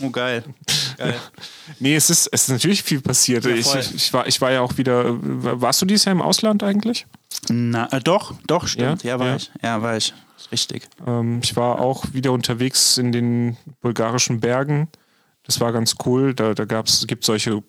Oh, 0.01 0.09
geil. 0.09 0.43
geil. 0.97 1.15
Nee, 1.79 1.95
es 1.95 2.09
ist, 2.09 2.27
es 2.27 2.43
ist 2.43 2.49
natürlich 2.49 2.83
viel 2.83 2.99
passiert. 2.99 3.45
Ja, 3.45 3.51
ich, 3.51 3.95
ich, 3.95 4.13
war, 4.13 4.27
ich 4.27 4.41
war 4.41 4.51
ja 4.51 4.59
auch 4.59 4.77
wieder. 4.77 5.05
Warst 5.61 5.81
du 5.81 5.85
dieses 5.85 6.03
Jahr 6.03 6.13
im 6.13 6.21
Ausland 6.21 6.63
eigentlich? 6.63 7.07
Na, 7.49 7.87
äh, 7.93 8.01
doch, 8.01 8.33
doch, 8.45 8.67
stimmt. 8.67 9.03
Ja, 9.03 9.11
Ja? 9.11 9.19
war 9.19 9.35
ich. 9.37 9.51
Ja, 9.63 9.81
war 9.81 9.95
ich. 9.95 10.13
Richtig. 10.51 10.89
Ähm, 11.05 11.39
ich 11.41 11.55
war 11.55 11.79
auch 11.79 12.13
wieder 12.13 12.33
unterwegs 12.33 12.97
in 12.97 13.13
den 13.13 13.55
bulgarischen 13.81 14.41
Bergen. 14.41 14.89
Das 15.43 15.61
war 15.61 15.71
ganz 15.71 15.95
cool. 16.05 16.33
Da, 16.33 16.53
da 16.53 16.65
gab's, 16.65 17.07
gibt 17.07 17.23
solche 17.23 17.63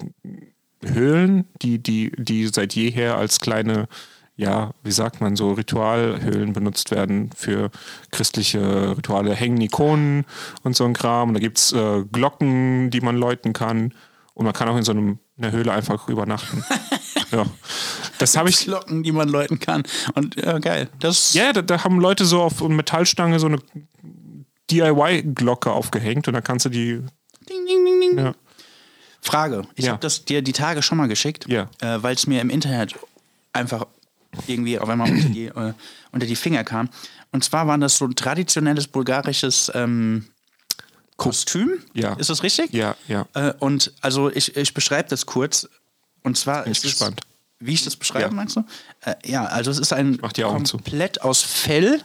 Höhlen, 0.85 1.45
die, 1.63 1.79
die, 1.79 2.11
die 2.19 2.49
seit 2.49 2.75
jeher 2.75 3.17
als 3.17 3.41
kleine, 3.41 3.89
ja, 4.39 4.71
wie 4.85 4.93
sagt 4.93 5.21
man, 5.21 5.35
so 5.35 5.51
Ritualhöhlen 5.53 6.53
benutzt 6.53 6.93
werden 6.93 7.31
für 7.37 7.71
christliche 8.13 8.97
Rituale. 8.97 9.35
Hängen 9.35 9.61
Ikonen 9.61 10.25
und 10.63 10.77
so 10.77 10.85
ein 10.85 10.95
Kram. 10.95 11.29
Und 11.31 11.35
da 11.35 11.41
gibt 11.41 11.59
es 11.59 11.73
äh, 11.73 12.05
Glocken, 12.11 12.91
die 12.91 13.01
man 13.01 13.17
läuten 13.17 13.53
kann. 13.53 13.93
Und 14.35 14.45
man 14.45 14.55
kann 14.55 14.69
auch 14.69 14.77
in 14.77 14.85
so 14.85 14.93
einem, 14.93 15.19
einer 15.37 15.51
Höhle 15.51 15.73
einfach 15.73 16.09
übernachten. 16.09 16.63
ja. 17.33 17.47
Das 18.19 18.37
habe 18.37 18.49
ich, 18.49 18.65
Glocken, 18.65 19.03
die 19.03 19.11
man 19.11 19.29
läuten 19.29 19.59
kann. 19.59 19.83
Und 20.15 20.37
ja, 20.37 20.61
geil. 20.61 20.89
Das 21.01 21.35
ja, 21.35 21.53
da, 21.53 21.61
da 21.63 21.83
haben 21.83 21.99
Leute 21.99 22.25
so 22.25 22.41
auf 22.41 22.61
Metallstange 22.63 23.41
so 23.41 23.47
eine 23.47 23.59
DIY-Glocke 24.71 25.73
aufgehängt 25.73 26.29
und 26.29 26.35
dann 26.35 26.45
kannst 26.45 26.65
du 26.65 26.69
die. 26.69 27.01
Ding, 27.49 27.67
ding, 27.67 27.85
ding, 27.85 28.01
ding. 28.01 28.19
Ja. 28.19 28.35
Frage. 29.21 29.67
Ich 29.75 29.87
Ja. 29.87 29.93
habe 29.93 30.01
das 30.01 30.25
dir 30.25 30.43
die 30.43 30.53
Tage 30.53 30.83
schon 30.83 30.99
mal 30.99 31.09
geschickt, 31.09 31.47
Ja. 31.49 31.69
äh, 31.81 32.01
weil 32.03 32.15
es 32.15 32.29
mir 32.29 32.41
im 32.41 32.51
Internet 32.51 32.95
einfach 33.53 33.87
irgendwie 34.47 34.79
auf 34.79 34.89
einmal 34.89 35.11
unter 35.11 35.29
die, 35.29 35.47
äh, 35.47 35.73
unter 36.13 36.27
die 36.27 36.37
Finger 36.37 36.65
kam. 36.65 36.89
Und 37.33 37.45
zwar 37.45 37.67
war 37.67 37.77
das 37.79 37.97
so 37.99 38.05
ein 38.07 38.15
traditionelles 38.15 38.87
bulgarisches 38.87 39.71
ähm, 39.75 40.27
Kostüm. 41.17 41.83
Ja. 41.95 42.15
Ist 42.15 42.31
das 42.31 42.43
richtig? 42.43 42.73
Ja, 42.73 42.97
ja. 43.09 43.27
Äh, 43.35 43.53
und 43.59 43.93
also 44.01 44.31
ich, 44.31 44.57
ich 44.57 44.73
beschreibe 44.75 45.09
das 45.09 45.27
kurz. 45.27 45.69
Und 46.23 46.37
zwar 46.37 46.63
Bin 46.63 46.73
ich 46.73 46.79
ist 46.79 46.85
es, 46.85 46.91
gespannt. 46.93 47.21
Wie 47.61 47.73
ich 47.75 47.83
das 47.85 47.97
beschreibe, 47.97 48.27
Ja. 48.27 48.31
meinst 48.31 48.57
du? 48.57 48.65
Äh, 49.05 49.15
ja, 49.25 49.45
also 49.47 49.71
es 49.71 49.79
ist 49.79 49.93
ein 49.93 50.21
Augen 50.23 50.65
zu. 50.65 50.77
komplett 50.77 51.23
aus 51.23 51.43
Fell, 51.43 52.01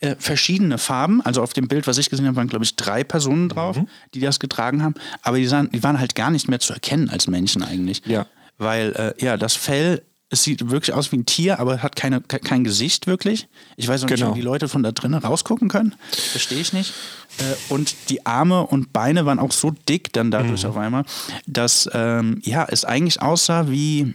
äh, 0.00 0.14
verschiedene 0.18 0.76
Farben. 0.76 1.22
Also 1.22 1.42
auf 1.42 1.52
dem 1.54 1.68
Bild, 1.68 1.86
was 1.86 1.96
ich 1.96 2.10
gesehen 2.10 2.26
habe, 2.26 2.36
waren, 2.36 2.48
glaube 2.48 2.64
ich, 2.64 2.76
drei 2.76 3.02
Personen 3.02 3.48
drauf, 3.48 3.76
Mhm. 3.76 3.88
die 4.14 4.20
das 4.20 4.40
getragen 4.40 4.82
haben. 4.82 4.94
Aber 5.22 5.38
die, 5.38 5.46
sahen, 5.46 5.70
die 5.72 5.82
waren 5.82 5.98
halt 5.98 6.14
gar 6.14 6.30
nicht 6.30 6.48
mehr 6.48 6.60
zu 6.60 6.72
erkennen 6.74 7.08
als 7.08 7.26
Menschen 7.28 7.62
eigentlich. 7.62 8.02
Ja. 8.04 8.26
Weil, 8.58 8.92
äh, 9.18 9.24
ja, 9.24 9.38
das 9.38 9.54
Fell 9.54 10.02
es 10.32 10.44
sieht 10.44 10.70
wirklich 10.70 10.94
aus 10.94 11.10
wie 11.12 11.16
ein 11.16 11.26
Tier, 11.26 11.58
aber 11.58 11.82
hat 11.82 11.96
keine, 11.96 12.20
ke- 12.20 12.38
kein 12.38 12.62
Gesicht 12.64 13.06
wirklich. 13.08 13.48
Ich 13.76 13.88
weiß 13.88 14.04
auch 14.04 14.08
nicht, 14.08 14.18
Genau. 14.18 14.30
ob 14.30 14.36
die 14.36 14.42
Leute 14.42 14.68
von 14.68 14.82
da 14.82 14.92
drinnen 14.92 15.18
rausgucken 15.18 15.68
können. 15.68 15.94
Verstehe 16.12 16.60
ich 16.60 16.72
nicht. 16.72 16.92
Äh, 17.38 17.72
und 17.72 17.94
die 18.10 18.24
Arme 18.26 18.64
und 18.66 18.92
Beine 18.92 19.26
waren 19.26 19.38
auch 19.40 19.50
so 19.52 19.72
dick 19.88 20.12
dann 20.12 20.30
dadurch 20.30 20.62
Mhm. 20.62 20.68
auf 20.70 20.76
einmal, 20.76 21.04
dass 21.46 21.90
ähm, 21.92 22.40
ja, 22.44 22.64
es 22.68 22.84
eigentlich 22.84 23.20
aussah 23.20 23.68
wie 23.70 24.14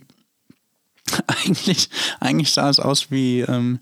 eigentlich, 1.28 1.90
eigentlich 2.20 2.52
sah 2.52 2.70
es 2.70 2.80
aus 2.80 3.12
wie, 3.12 3.42
ähm, 3.42 3.80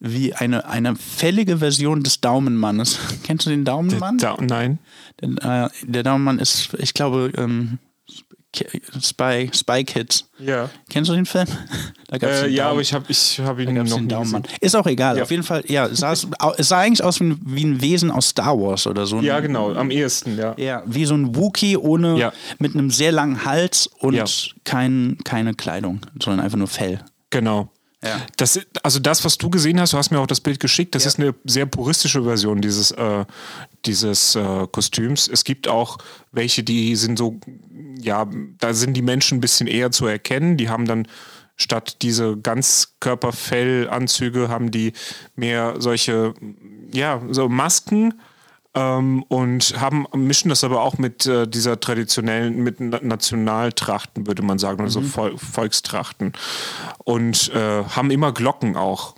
wie 0.00 0.34
eine, 0.34 0.66
eine 0.68 0.96
fällige 0.96 1.58
Version 1.58 2.02
des 2.02 2.20
Daumenmannes. 2.20 2.98
Kennst 3.24 3.46
du 3.46 3.50
den 3.50 3.64
Daumenmann? 3.64 4.18
Da, 4.18 4.36
nein. 4.40 4.78
Der, 5.20 5.64
äh, 5.66 5.70
der 5.82 6.02
Daumenmann 6.02 6.38
ist, 6.38 6.74
ich 6.78 6.94
glaube, 6.94 7.32
ähm, 7.36 7.78
Spy, 9.02 9.50
Spy 9.52 9.84
Kids. 9.84 10.28
Ja. 10.38 10.70
Kennst 10.90 11.10
du 11.10 11.14
den 11.14 11.26
Film? 11.26 11.46
Äh, 12.22 12.46
ja, 12.48 12.64
Daumen- 12.66 12.72
aber 12.74 12.80
ich 12.80 12.94
habe 12.94 13.04
ich 13.08 13.40
hab 13.40 13.58
ihn 13.58 13.74
noch 13.74 13.82
nie 14.00 14.06
Daumenmann. 14.06 14.42
gesehen. 14.42 14.58
Ist 14.60 14.76
auch 14.76 14.86
egal. 14.86 15.16
Ja. 15.16 15.24
Auf 15.24 15.32
jeden 15.32 15.42
Fall, 15.42 15.64
ja, 15.66 15.86
es 15.86 15.98
sah, 15.98 16.12
es 16.12 16.24
es 16.58 16.68
sah 16.68 16.78
eigentlich 16.78 17.02
aus 17.02 17.18
wie 17.18 17.24
ein, 17.24 17.40
wie 17.44 17.64
ein 17.64 17.80
Wesen 17.80 18.12
aus 18.12 18.28
Star 18.28 18.56
Wars 18.56 18.86
oder 18.86 19.04
so. 19.04 19.20
Ja, 19.20 19.40
genau, 19.40 19.72
am 19.74 19.90
ehesten, 19.90 20.38
ja. 20.38 20.54
Ja, 20.56 20.84
wie 20.86 21.06
so 21.06 21.14
ein 21.14 21.34
Wookie 21.34 21.76
ohne, 21.76 22.16
Ja. 22.16 22.32
mit 22.60 22.74
einem 22.74 22.90
sehr 22.90 23.10
langen 23.10 23.44
Hals 23.44 23.88
und 23.98 24.14
Ja. 24.14 24.26
kein, 24.62 25.18
keine 25.24 25.54
Kleidung, 25.54 26.02
sondern 26.22 26.44
einfach 26.44 26.58
nur 26.58 26.68
Fell. 26.68 27.00
Genau. 27.30 27.68
Ja. 28.04 28.20
Das, 28.36 28.60
also 28.82 28.98
das, 29.00 29.24
was 29.24 29.38
du 29.38 29.48
gesehen 29.50 29.80
hast, 29.80 29.92
du 29.94 29.98
hast 29.98 30.10
mir 30.10 30.18
auch 30.20 30.26
das 30.26 30.40
Bild 30.40 30.60
geschickt, 30.60 30.94
das 30.94 31.04
Ja. 31.04 31.08
ist 31.08 31.18
eine 31.18 31.34
sehr 31.44 31.64
puristische 31.66 32.22
Version 32.22 32.60
dieses, 32.60 32.90
äh, 32.90 33.24
dieses 33.86 34.34
äh, 34.34 34.66
Kostüms. 34.70 35.26
Es 35.28 35.44
gibt 35.44 35.68
auch 35.68 35.96
welche, 36.32 36.62
die 36.62 36.96
sind 36.96 37.18
so, 37.18 37.40
ja, 37.98 38.26
da 38.58 38.74
sind 38.74 38.92
die 38.94 39.02
Menschen 39.02 39.38
ein 39.38 39.40
bisschen 39.40 39.66
eher 39.66 39.90
zu 39.90 40.06
erkennen. 40.06 40.56
Die 40.58 40.68
haben 40.68 40.84
dann 40.86 41.08
statt 41.56 41.98
diese 42.02 42.36
Ganzkörperfellanzüge 42.36 44.48
haben 44.48 44.70
die 44.70 44.92
mehr 45.36 45.76
solche, 45.78 46.34
ja, 46.92 47.22
so 47.30 47.48
Masken 47.48 48.14
ähm, 48.74 49.22
und 49.24 49.80
haben 49.80 50.06
mischen 50.14 50.48
das 50.48 50.64
aber 50.64 50.82
auch 50.82 50.98
mit 50.98 51.26
äh, 51.26 51.46
dieser 51.46 51.78
traditionellen, 51.78 52.62
mit 52.62 52.80
Na 52.80 52.98
Nationaltrachten, 53.02 54.26
würde 54.26 54.42
man 54.42 54.58
sagen, 54.58 54.82
also 54.82 55.00
Vol 55.00 55.38
Volkstrachten. 55.38 56.32
Und 57.04 57.52
äh, 57.54 57.84
haben 57.84 58.10
immer 58.10 58.32
Glocken 58.32 58.76
auch. 58.76 59.14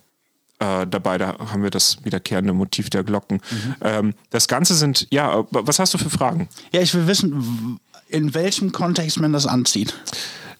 Äh, 0.58 0.86
dabei, 0.86 1.18
da 1.18 1.36
haben 1.38 1.62
wir 1.62 1.68
das 1.68 1.98
wiederkehrende 2.04 2.54
Motiv 2.54 2.88
der 2.88 3.04
Glocken. 3.04 3.42
Ähm, 3.82 4.14
das 4.30 4.48
Ganze 4.48 4.74
sind, 4.74 5.06
ja, 5.10 5.40
äh, 5.40 5.44
was 5.50 5.78
hast 5.78 5.92
du 5.92 5.98
für 5.98 6.08
Fragen? 6.08 6.48
Ja, 6.72 6.80
ich 6.80 6.94
will 6.94 7.06
wissen, 7.06 7.78
in 8.08 8.32
welchem 8.32 8.72
Kontext 8.72 9.20
man 9.20 9.34
das 9.34 9.46
anzieht. 9.46 9.94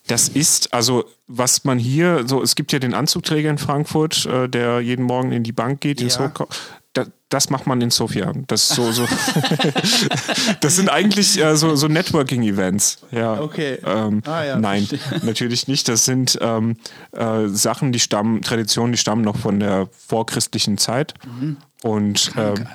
Das 0.06 0.28
ist, 0.28 0.72
also 0.72 1.04
was 1.26 1.64
man 1.64 1.78
hier, 1.78 2.28
so 2.28 2.42
es 2.42 2.54
gibt 2.54 2.72
ja 2.72 2.78
den 2.78 2.94
Anzugträger 2.94 3.50
in 3.50 3.58
Frankfurt, 3.58 4.26
äh, 4.26 4.48
der 4.48 4.80
jeden 4.80 5.04
Morgen 5.04 5.32
in 5.32 5.42
die 5.42 5.52
Bank 5.52 5.80
geht, 5.80 6.00
ins 6.00 6.16
Ja. 6.16 6.28
Da, 6.28 6.46
das 7.28 7.50
macht 7.50 7.66
man 7.66 7.80
in 7.80 7.90
Sofia. 7.90 8.32
Das 8.46 8.68
so, 8.68 8.92
so 8.92 9.06
das 10.60 10.76
sind 10.76 10.88
eigentlich 10.88 11.42
äh, 11.42 11.56
so, 11.56 11.74
so 11.76 11.88
Networking-Events. 11.88 12.98
Ja. 13.10 13.40
Okay. 13.40 13.78
Ähm, 13.84 14.22
Ah, 14.26 14.44
ja, 14.44 14.56
nein, 14.58 14.86
verstehe. 14.86 15.20
natürlich 15.24 15.68
nicht. 15.68 15.88
Das 15.88 16.04
sind 16.04 16.38
ähm, 16.40 16.76
äh, 17.12 17.48
Sachen, 17.48 17.92
die 17.92 18.00
stammen, 18.00 18.42
Traditionen, 18.42 18.92
die 18.92 18.98
stammen 18.98 19.22
noch 19.22 19.36
von 19.36 19.60
der 19.60 19.88
vorchristlichen 20.06 20.78
Zeit 20.78 21.14
Mhm. 21.26 21.56
und 21.82 22.32
ähm, 22.36 22.66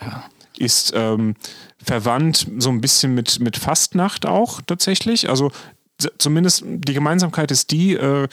ist 0.58 0.92
ähm, 0.96 1.36
verwandt 1.84 2.46
so 2.60 2.70
ein 2.70 2.82
bisschen 2.82 3.16
mit, 3.16 3.40
mit 3.40 3.58
Fastnacht 3.58 4.26
auch 4.26 4.62
tatsächlich. 4.62 5.30
Also 5.30 5.52
zumindest 6.18 6.64
die 6.66 6.94
Gemeinsamkeit 6.94 7.52
ist 7.52 7.72
die, 7.72 7.94
äh, 7.94 8.28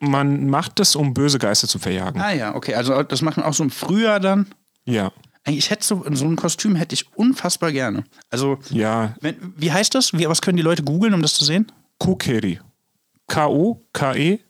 man 0.00 0.48
macht 0.48 0.80
es, 0.80 0.96
um 0.96 1.12
böse 1.14 1.38
Geister 1.38 1.68
zu 1.68 1.78
verjagen. 1.78 2.20
Ah 2.20 2.32
ja, 2.32 2.54
okay. 2.54 2.74
Also 2.74 3.02
das 3.02 3.20
macht 3.22 3.36
man 3.36 3.46
auch 3.46 3.52
so 3.54 3.62
im 3.62 3.70
Frühjahr 3.70 4.18
dann. 4.20 4.46
Ja. 4.90 5.12
Eigentlich 5.44 5.70
hätte 5.70 5.86
so, 5.86 6.04
so 6.12 6.26
ein 6.26 6.36
Kostüm 6.36 6.76
hätte 6.76 6.94
ich 6.94 7.06
unfassbar 7.16 7.72
gerne. 7.72 8.04
Also, 8.28 8.58
Ja, 8.70 9.14
wenn, 9.20 9.54
wie 9.56 9.72
heißt 9.72 9.94
das? 9.94 10.12
Wie, 10.12 10.28
was 10.28 10.42
können 10.42 10.58
die 10.58 10.62
Leute 10.62 10.82
googeln, 10.82 11.14
um 11.14 11.22
das 11.22 11.34
zu 11.34 11.44
sehen? 11.44 11.72
Kokeri. 11.98 12.60
K-O-K-E-R-I. 13.26 14.40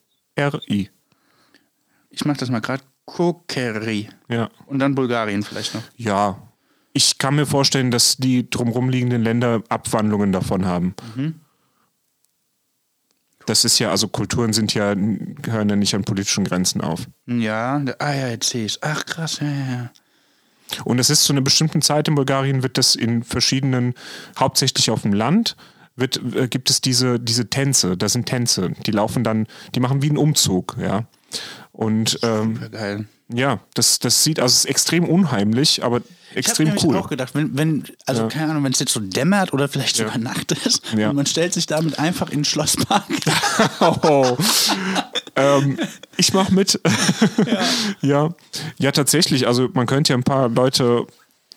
Ich 2.11 2.25
mache 2.25 2.39
das 2.39 2.51
mal 2.51 2.61
gerade. 2.61 2.83
Kokeri. 3.05 4.09
Ja. 4.29 4.51
Und 4.67 4.79
dann 4.79 4.95
Bulgarien 4.95 5.43
vielleicht 5.43 5.75
noch. 5.75 5.83
Ja. 5.97 6.43
Ich 6.93 7.19
kann 7.19 7.37
mir 7.37 7.47
vorstellen, 7.47 7.91
dass 7.93 8.17
die 8.17 8.49
drumherum 8.51 8.89
liegenden 8.89 9.23
Länder 9.23 9.63
Abwandlungen 9.69 10.33
davon 10.33 10.67
haben. 10.67 10.95
Das 13.47 13.65
ist 13.65 13.79
ja, 13.79 13.91
also 13.91 14.09
Kulturen 14.09 14.53
sind 14.53 14.75
ja, 14.75 14.95
gehören 14.95 15.69
ja 15.69 15.77
nicht 15.77 15.95
an 15.95 16.05
politischen 16.05 16.45
Grenzen 16.45 16.81
auf. 16.81 17.07
Ja, 17.27 17.83
ah 17.99 18.13
ja, 18.13 18.29
jetzt 18.29 18.51
sehe 18.51 18.67
ich 18.67 18.79
Ach 18.83 19.05
krass, 19.07 19.41
ja, 19.41 19.49
ja, 19.49 19.71
ja. 19.73 19.91
Und 20.85 20.99
es 20.99 21.11
ist 21.11 21.25
zu 21.25 21.33
einer 21.33 21.43
bestimmten 21.43 21.83
Zeit 21.83 22.09
in 22.09 22.15
Bulgarien, 22.15 22.63
wird 22.63 22.79
das 22.79 22.95
in 22.95 23.23
verschiedenen, 23.23 23.95
hauptsächlich 24.39 24.91
auf 24.91 25.03
dem 25.03 25.13
Land, 25.13 25.57
wird, 25.97 26.21
äh, 26.35 26.49
gibt 26.49 26.71
es 26.71 26.81
diese, 26.81 27.21
diese 27.21 27.49
Tänze. 27.49 27.97
Das 27.97 28.13
sind 28.13 28.27
Tänze. 28.27 28.73
Die 28.87 28.91
laufen 28.91 29.25
dann, 29.25 29.47
die 29.75 29.81
machen 29.81 30.03
wie 30.03 30.09
einen 30.09 30.19
Umzug, 30.19 30.77
ja. 30.81 31.05
Und 31.81 32.19
ähm, 32.23 32.61
geil. 32.73 33.07
ja, 33.33 33.59
das, 33.73 33.99
das 34.01 34.23
sieht, 34.23 34.39
also 34.39 34.53
es 34.53 34.59
ist 34.61 34.65
extrem 34.67 35.05
unheimlich, 35.09 35.83
aber 35.83 36.03
Ich 36.33 36.37
extrem 36.37 36.69
habe 36.71 36.81
cool. 36.85 36.97
auch 36.99 37.09
gedacht, 37.09 37.35
wenn, 37.35 37.57
wenn 37.57 37.85
also 38.05 38.29
keine 38.29 38.51
Ahnung, 38.51 38.65
wenn 38.65 38.73
es 38.73 38.81
jetzt 38.81 38.93
so 38.93 39.01
dämmert 39.01 39.55
oder 39.55 39.67
vielleicht 39.67 39.97
sogar 39.97 40.19
Nacht 40.19 40.53
ist 40.53 40.83
Ja. 40.97 41.09
und 41.09 41.17
man 41.17 41.25
stellt 41.25 41.55
sich 41.55 41.65
damit 41.65 41.99
einfach 41.99 42.29
in 42.29 42.41
den 42.41 42.45
Schlosspark. 42.45 43.05
Oh. 44.03 44.37
ähm, 45.37 45.79
ich 46.19 46.35
mach 46.35 46.51
mit. 46.51 46.79
ja. 48.03 48.29
ja. 48.79 48.93
tatsächlich. 48.93 49.47
Also 49.47 49.69
man 49.73 49.87
könnte 49.87 50.13
ja 50.13 50.19
ein 50.19 50.23
paar 50.23 50.51
Leute 50.51 51.07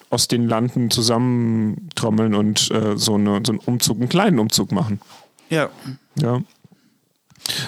aus 0.10 0.30
den 0.30 0.48
Landen 0.48 0.90
zusammentrommeln 0.90 2.34
und 2.34 2.72
äh, 2.72 2.96
so, 2.98 3.16
eine, 3.16 3.42
so 3.46 3.52
einen 3.52 3.60
Umzug, 3.60 3.98
einen 4.00 4.08
kleinen 4.10 4.40
Umzug 4.40 4.72
machen. 4.72 5.02
ja. 5.50 5.70
Ja. 6.16 6.42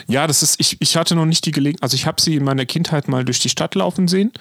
Ja, 0.08 0.28
das 0.28 0.42
ist, 0.44 0.60
ich, 0.60 0.78
ich 0.82 0.96
hatte 0.96 1.16
noch 1.16 1.26
nicht 1.26 1.46
die 1.46 1.52
Gelegenheit, 1.52 1.84
also 1.84 1.96
ich 1.96 2.06
habe 2.06 2.22
sie 2.22 2.36
in 2.36 2.44
meiner 2.44 2.66
Kindheit 2.66 3.08
mal 3.08 3.26
durch 3.26 3.40
die 3.40 3.50
Stadt 3.50 3.76
laufen 3.76 4.08
sehen, 4.08 4.32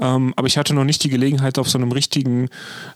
ähm, 0.00 0.32
aber 0.36 0.46
ich 0.46 0.56
hatte 0.56 0.72
noch 0.74 0.84
nicht 0.84 1.04
die 1.04 1.10
Gelegenheit, 1.10 1.58
auf 1.58 1.68
so 1.68 1.78
einem 1.78 1.92
richtigen 1.92 2.48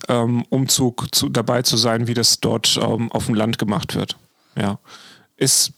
ähm, 0.09 0.45
Umzug 0.49 1.15
zu, 1.15 1.29
dabei 1.29 1.63
zu 1.63 1.77
sein, 1.77 2.07
wie 2.07 2.15
das 2.15 2.41
dort 2.41 2.79
ähm, 2.83 3.13
auf 3.13 3.27
dem 3.27 3.35
Land 3.35 3.59
gemacht 3.59 3.95
wird. 3.95 4.17
Ja. 4.59 4.79
Es 5.37 5.73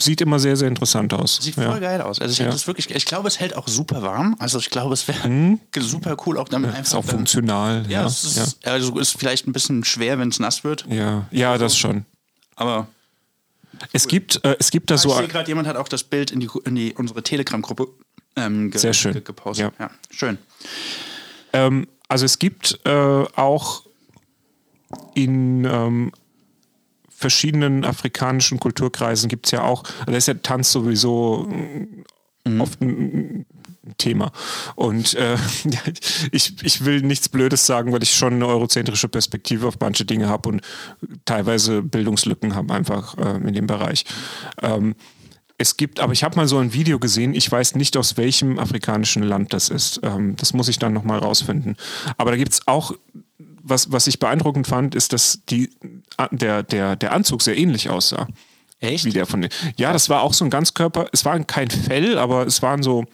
sieht 0.00 0.20
immer 0.20 0.38
sehr, 0.38 0.56
sehr 0.56 0.68
interessant 0.68 1.12
aus. 1.12 1.38
Sieht 1.42 1.56
ja. 1.56 1.70
voll 1.70 1.80
geil 1.80 2.00
aus. 2.00 2.20
Also 2.20 2.32
ich, 2.32 2.38
Ja. 2.38 2.46
das 2.46 2.66
wirklich, 2.66 2.88
ich 2.94 3.04
glaube, 3.04 3.28
es 3.28 3.40
hält 3.40 3.56
auch 3.56 3.68
super 3.68 4.00
warm. 4.02 4.36
Also 4.38 4.58
ich 4.58 4.70
glaube, 4.70 4.94
es 4.94 5.06
wäre 5.08 5.58
super 5.80 6.16
cool, 6.24 6.38
auch 6.38 6.48
damit 6.48 6.70
Ist 6.70 6.76
einfach. 6.76 6.98
auch 6.98 7.04
funktional. 7.04 7.84
ja, 7.88 8.02
Ja, 8.02 8.06
es 8.06 8.24
ist, 8.24 8.66
also 8.66 8.98
ist 8.98 9.18
vielleicht 9.18 9.46
ein 9.46 9.52
bisschen 9.52 9.84
schwer, 9.84 10.18
wenn 10.18 10.28
es 10.28 10.38
nass 10.38 10.64
wird. 10.64 10.86
ja. 10.88 10.96
ja. 10.96 11.26
ja, 11.30 11.58
das 11.58 11.76
schon. 11.76 12.04
Aber 12.56 12.88
Es 13.92 14.08
gibt, 14.08 14.44
äh, 14.44 14.56
es 14.58 14.70
gibt 14.70 14.90
da 14.90 14.96
ich 14.96 15.02
so. 15.02 15.10
sehe 15.10 15.28
gerade, 15.28 15.48
jemand 15.48 15.68
hat 15.68 15.76
auch 15.76 15.88
das 15.88 16.04
Bild 16.04 16.30
in, 16.30 16.40
die, 16.40 16.48
in 16.64 16.74
die, 16.74 16.94
unsere 16.94 17.22
Telegram-Gruppe 17.22 17.88
ähm, 18.36 18.70
ge, 18.70 18.80
Sehr 18.80 18.94
schön. 18.94 19.12
ge, 19.12 19.22
gepostet. 19.22 19.72
Ja. 19.78 19.86
Ja. 19.86 19.90
schön. 20.10 20.38
Ähm, 21.52 21.86
also 22.08 22.24
es 22.24 22.38
gibt 22.38 22.80
äh, 22.84 22.90
auch 22.90 23.84
in 25.14 25.64
ähm, 25.64 26.12
verschiedenen 27.08 27.84
afrikanischen 27.84 28.60
Kulturkreisen 28.60 29.28
gibt 29.28 29.46
es 29.46 29.52
ja 29.52 29.62
auch, 29.62 29.84
also 30.00 30.12
da 30.12 30.16
ist 30.16 30.28
ja 30.28 30.34
Tanz 30.34 30.70
sowieso 30.72 31.48
mm, 32.44 32.60
oft 32.60 32.80
ein 32.80 32.88
ein 32.88 33.46
Thema. 33.96 34.32
Und 34.74 35.14
äh, 35.14 35.36
ich, 36.32 36.54
ich 36.62 36.84
will 36.84 37.02
nichts 37.02 37.28
Blödes 37.28 37.66
sagen, 37.66 37.92
weil 37.92 38.02
ich 38.02 38.12
schon 38.14 38.34
eine 38.34 38.46
eurozentrische 38.46 39.08
Perspektive 39.08 39.66
auf 39.66 39.76
manche 39.80 40.04
Dinge 40.04 40.28
habe 40.28 40.48
und 40.48 40.62
teilweise 41.24 41.82
Bildungslücken 41.82 42.54
habe 42.54 42.74
einfach 42.74 43.16
äh, 43.18 43.36
in 43.36 43.54
dem 43.54 43.66
Bereich. 43.66 44.04
Ähm, 44.62 44.94
es 45.60 45.76
gibt, 45.76 45.98
aber 45.98 46.12
ich 46.12 46.22
habe 46.22 46.36
mal 46.36 46.46
so 46.46 46.58
ein 46.58 46.72
Video 46.72 47.00
gesehen, 47.00 47.34
ich 47.34 47.50
weiß 47.50 47.74
nicht, 47.74 47.96
aus 47.96 48.16
welchem 48.16 48.60
afrikanischen 48.60 49.24
Land 49.24 49.52
das 49.52 49.68
ist. 49.68 50.00
Ähm, 50.04 50.36
das 50.36 50.52
muss 50.52 50.68
ich 50.68 50.78
dann 50.78 50.92
nochmal 50.92 51.18
rausfinden. 51.18 51.76
Aber 52.16 52.30
da 52.30 52.36
gibt 52.36 52.52
es 52.52 52.66
auch, 52.68 52.92
was, 53.62 53.90
was 53.90 54.06
ich 54.06 54.20
beeindruckend 54.20 54.68
fand, 54.68 54.94
ist, 54.94 55.12
dass 55.12 55.40
die, 55.48 55.70
der, 56.30 56.62
der, 56.62 56.94
der 56.94 57.12
Anzug 57.12 57.42
sehr 57.42 57.58
ähnlich 57.58 57.90
aussah. 57.90 58.28
Echt? 58.80 59.04
Wie 59.04 59.10
der 59.10 59.26
von 59.26 59.42
den, 59.42 59.50
ja, 59.76 59.92
das 59.92 60.08
war 60.08 60.22
auch 60.22 60.32
so 60.32 60.44
ein 60.44 60.50
Ganzkörper, 60.50 61.08
es 61.12 61.24
war 61.24 61.38
kein 61.40 61.68
Fell, 61.68 62.18
aber 62.18 62.46
es 62.46 62.62
waren 62.62 62.84
so, 62.84 63.04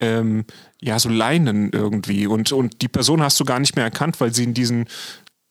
ähm, 0.00 0.44
ja, 0.80 0.98
so 0.98 1.08
Leinen 1.08 1.70
irgendwie. 1.72 2.26
Und, 2.26 2.52
und 2.52 2.82
die 2.82 2.88
Person 2.88 3.22
hast 3.22 3.38
du 3.40 3.44
gar 3.44 3.60
nicht 3.60 3.76
mehr 3.76 3.84
erkannt, 3.84 4.20
weil 4.20 4.34
sie 4.34 4.44
in 4.44 4.54
diesen 4.54 4.86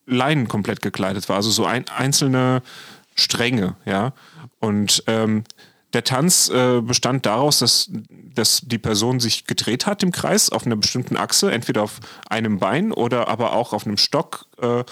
Leinen 0.05 0.47
komplett 0.47 0.81
gekleidet 0.81 1.29
war. 1.29 1.37
Also 1.37 1.51
so 1.51 1.65
ein, 1.65 1.87
einzelne 1.87 2.61
Stränge, 3.15 3.75
ja. 3.85 4.13
Und 4.59 5.03
ähm, 5.07 5.43
der 5.93 6.03
Tanz 6.03 6.49
äh, 6.49 6.81
bestand 6.81 7.25
daraus, 7.25 7.59
dass, 7.59 7.89
dass 8.35 8.61
die 8.63 8.77
Person 8.77 9.19
sich 9.19 9.45
gedreht 9.45 9.85
hat 9.85 10.03
im 10.03 10.11
Kreis 10.11 10.51
auf 10.51 10.65
einer 10.65 10.75
bestimmten 10.75 11.17
Achse, 11.17 11.51
entweder 11.51 11.83
auf 11.83 11.99
einem 12.29 12.59
Bein 12.59 12.91
oder 12.91 13.27
aber 13.27 13.53
auch 13.53 13.73
auf 13.73 13.87
einem 13.87 13.97
Stock, 13.97 14.45
äh, 14.61 14.83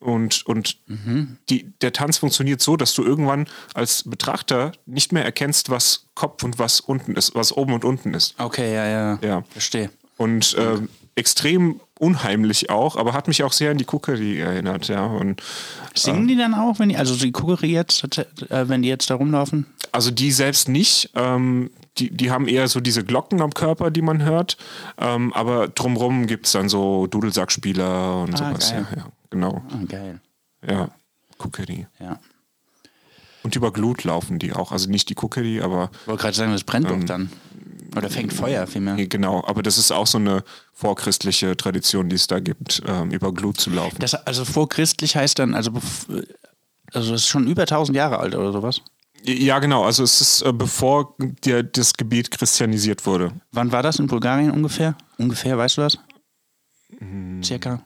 Und, 0.00 0.44
und 0.46 0.78
Mhm. 0.86 1.36
die, 1.50 1.72
der 1.82 1.92
Tanz 1.92 2.18
funktioniert 2.18 2.60
so, 2.62 2.76
dass 2.76 2.94
du 2.94 3.04
irgendwann 3.04 3.46
als 3.74 4.02
Betrachter 4.04 4.72
nicht 4.86 5.12
mehr 5.12 5.24
erkennst, 5.24 5.68
was 5.70 6.06
Kopf 6.14 6.42
und 6.42 6.58
was 6.58 6.80
unten 6.80 7.14
ist, 7.16 7.34
was 7.34 7.52
oben 7.56 7.74
und 7.74 7.84
unten 7.84 8.14
ist. 8.14 8.34
Okay, 8.38 8.74
ja, 8.74 8.86
ja. 8.86 9.18
Ja. 9.22 9.42
Verstehe. 9.50 9.90
Und 10.16 10.56
ähm, 10.58 10.88
extrem 11.16 11.80
unheimlich 11.98 12.70
auch, 12.70 12.96
aber 12.96 13.12
hat 13.12 13.28
mich 13.28 13.42
auch 13.42 13.52
sehr 13.52 13.70
an 13.72 13.78
die 13.78 13.84
Cookery 13.86 14.38
erinnert, 14.40 14.88
ja. 14.88 15.04
Und 15.04 15.42
Singen 15.94 16.26
die 16.28 16.36
dann 16.36 16.54
auch, 16.54 16.78
wenn 16.78 16.88
die, 16.88 16.96
also 16.96 17.14
die 17.14 17.30
Kukeri 17.32 17.72
jetzt, 17.72 18.02
äh, 18.16 18.68
wenn 18.68 18.80
die 18.82 18.88
jetzt 18.88 19.10
da 19.10 19.14
rumlaufen? 19.16 19.66
also 19.92 20.10
die 20.10 20.30
selbst 20.32 20.68
nicht. 20.68 21.10
Ähm, 21.14 21.70
die, 21.98 22.10
die 22.10 22.30
haben 22.30 22.48
eher 22.48 22.68
so 22.68 22.80
diese 22.80 23.04
Glocken 23.04 23.42
am 23.42 23.52
Körper, 23.52 23.90
die 23.90 24.02
man 24.02 24.22
hört. 24.22 24.56
Ähm, 24.98 25.32
aber 25.34 25.68
drumrum 25.68 26.26
gibt 26.26 26.46
es 26.46 26.52
dann 26.52 26.68
so 26.68 27.06
Dudelsackspieler 27.08 28.22
und 28.22 28.38
sowas. 28.38 28.70
geil. 28.70 28.86
Ja, 28.92 28.96
ja, 28.98 29.06
genau. 29.30 29.62
Ah, 29.70 29.84
geil. 29.88 30.20
Ja, 30.66 30.90
Cookery. 31.38 31.86
Ja. 31.98 32.18
Und 33.42 33.56
über 33.56 33.72
Glut 33.72 34.04
laufen 34.04 34.38
die 34.38 34.52
auch. 34.52 34.70
Also 34.72 34.90
nicht 34.90 35.08
die 35.08 35.14
Cookery, 35.14 35.60
aber 35.62 35.90
Ich 36.02 36.08
wollte 36.08 36.22
gerade 36.22 36.36
sagen, 36.36 36.52
das 36.52 36.64
brennt 36.64 36.90
doch 36.90 37.02
dann. 37.04 37.30
Oder 37.96 38.10
fängt 38.10 38.32
Feuer 38.32 38.66
vielmehr. 38.66 38.94
genau. 39.06 39.42
Aber 39.46 39.62
das 39.62 39.78
ist 39.78 39.90
auch 39.90 40.06
so 40.06 40.18
eine 40.18 40.44
vorchristliche 40.74 41.56
Tradition, 41.56 42.08
die 42.08 42.16
es 42.16 42.26
da 42.26 42.38
gibt, 42.38 42.82
ähm, 42.86 43.10
über 43.10 43.32
Glut 43.32 43.58
zu 43.58 43.70
laufen. 43.70 43.96
Das, 43.98 44.14
also 44.14 44.44
vorchristlich 44.44 45.16
heißt 45.16 45.38
dann, 45.38 45.54
also, 45.54 45.72
also 46.92 47.12
das 47.12 47.22
ist 47.22 47.26
schon 47.28 47.46
über 47.48 47.62
1000 47.62 47.96
Jahre 47.96 48.18
alt 48.18 48.34
oder 48.34 48.52
sowas. 48.52 48.82
Ja, 49.24 49.58
genau. 49.58 49.84
Also 49.84 50.02
es 50.04 50.20
ist 50.20 50.42
äh, 50.42 50.52
bevor 50.52 51.14
der, 51.18 51.62
das 51.62 51.94
Gebiet 51.94 52.30
christianisiert 52.30 53.06
wurde. 53.06 53.32
Wann 53.52 53.72
war 53.72 53.82
das 53.82 53.98
in 53.98 54.06
Bulgarien 54.06 54.50
ungefähr? 54.50 54.96
Ungefähr, 55.18 55.58
weißt 55.58 55.78
du 55.78 55.80
das? 55.82 55.98
Circa? 57.42 57.82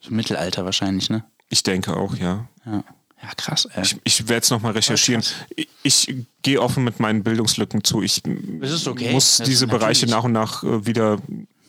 So 0.00 0.12
Mittelalter 0.12 0.64
wahrscheinlich, 0.64 1.10
ne? 1.10 1.24
Ich 1.48 1.62
denke 1.62 1.96
auch, 1.96 2.16
ja. 2.16 2.48
Ja. 2.66 2.84
Ja, 3.20 3.30
krass, 3.36 3.66
ey. 3.72 3.82
Ich, 3.82 3.96
ich 4.04 4.28
werde 4.28 4.44
es 4.44 4.50
nochmal 4.50 4.72
recherchieren. 4.72 5.24
Ich, 5.56 5.68
ich 5.82 6.16
gehe 6.42 6.62
offen 6.62 6.84
mit 6.84 7.00
meinen 7.00 7.24
Bildungslücken 7.24 7.82
zu. 7.82 8.00
Ich 8.02 8.22
okay. 8.24 9.10
muss 9.10 9.38
Das 9.38 9.48
diese 9.48 9.66
Bereiche 9.66 10.06
nach 10.06 10.24
und 10.24 10.32
nach 10.32 10.62
äh, 10.62 10.86
wieder 10.86 11.18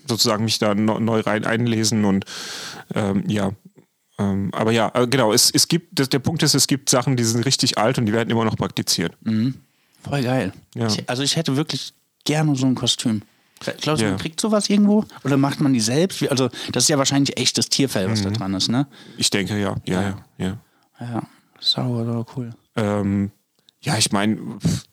sozusagen 0.07 0.43
mich 0.43 0.59
da 0.59 0.75
no, 0.75 0.99
neu 0.99 1.21
rein 1.21 1.45
einlesen 1.45 2.05
und 2.05 2.25
ähm, 2.93 3.23
ja. 3.27 3.51
Ähm, 4.19 4.49
aber 4.53 4.71
ja, 4.71 4.91
äh, 4.93 5.07
genau, 5.07 5.33
es, 5.33 5.49
es 5.49 5.67
gibt, 5.67 5.97
das, 5.97 6.09
der 6.09 6.19
Punkt 6.19 6.43
ist, 6.43 6.53
es 6.53 6.67
gibt 6.67 6.89
Sachen, 6.89 7.15
die 7.15 7.23
sind 7.23 7.45
richtig 7.45 7.77
alt 7.77 7.97
und 7.97 8.05
die 8.05 8.13
werden 8.13 8.29
immer 8.29 8.45
noch 8.45 8.57
praktiziert. 8.57 9.17
Voll 10.03 10.21
geil. 10.21 10.51
Ja. 10.75 10.87
Ich, 10.87 11.09
also 11.09 11.23
ich 11.23 11.35
hätte 11.35 11.55
wirklich 11.55 11.93
gerne 12.25 12.55
so 12.55 12.65
ein 12.65 12.75
Kostüm. 12.75 13.21
Glaubst 13.59 14.01
du, 14.01 14.05
Ja. 14.05 14.11
man 14.11 14.19
kriegt 14.19 14.39
sowas 14.39 14.69
irgendwo? 14.69 15.03
Oder 15.23 15.37
macht 15.37 15.59
man 15.61 15.73
die 15.73 15.79
selbst? 15.79 16.27
Also 16.29 16.49
das 16.71 16.83
ist 16.83 16.89
ja 16.89 16.97
wahrscheinlich 16.97 17.37
echtes 17.37 17.69
Tierfell, 17.69 18.09
was 18.09 18.19
Mhm. 18.21 18.25
da 18.25 18.29
dran 18.31 18.53
ist, 18.53 18.69
ne? 18.69 18.87
Ich 19.17 19.29
denke, 19.29 19.59
ja, 19.59 19.75
ja, 19.85 20.01
ja. 20.01 20.15
ja. 20.37 20.57
Ja, 20.99 21.23
sauber, 21.59 22.05
sauber 22.05 22.25
cool. 22.35 22.49
Ähm, 22.75 23.31
ja, 23.81 23.97
ich 23.97 24.11
meine, 24.11 24.37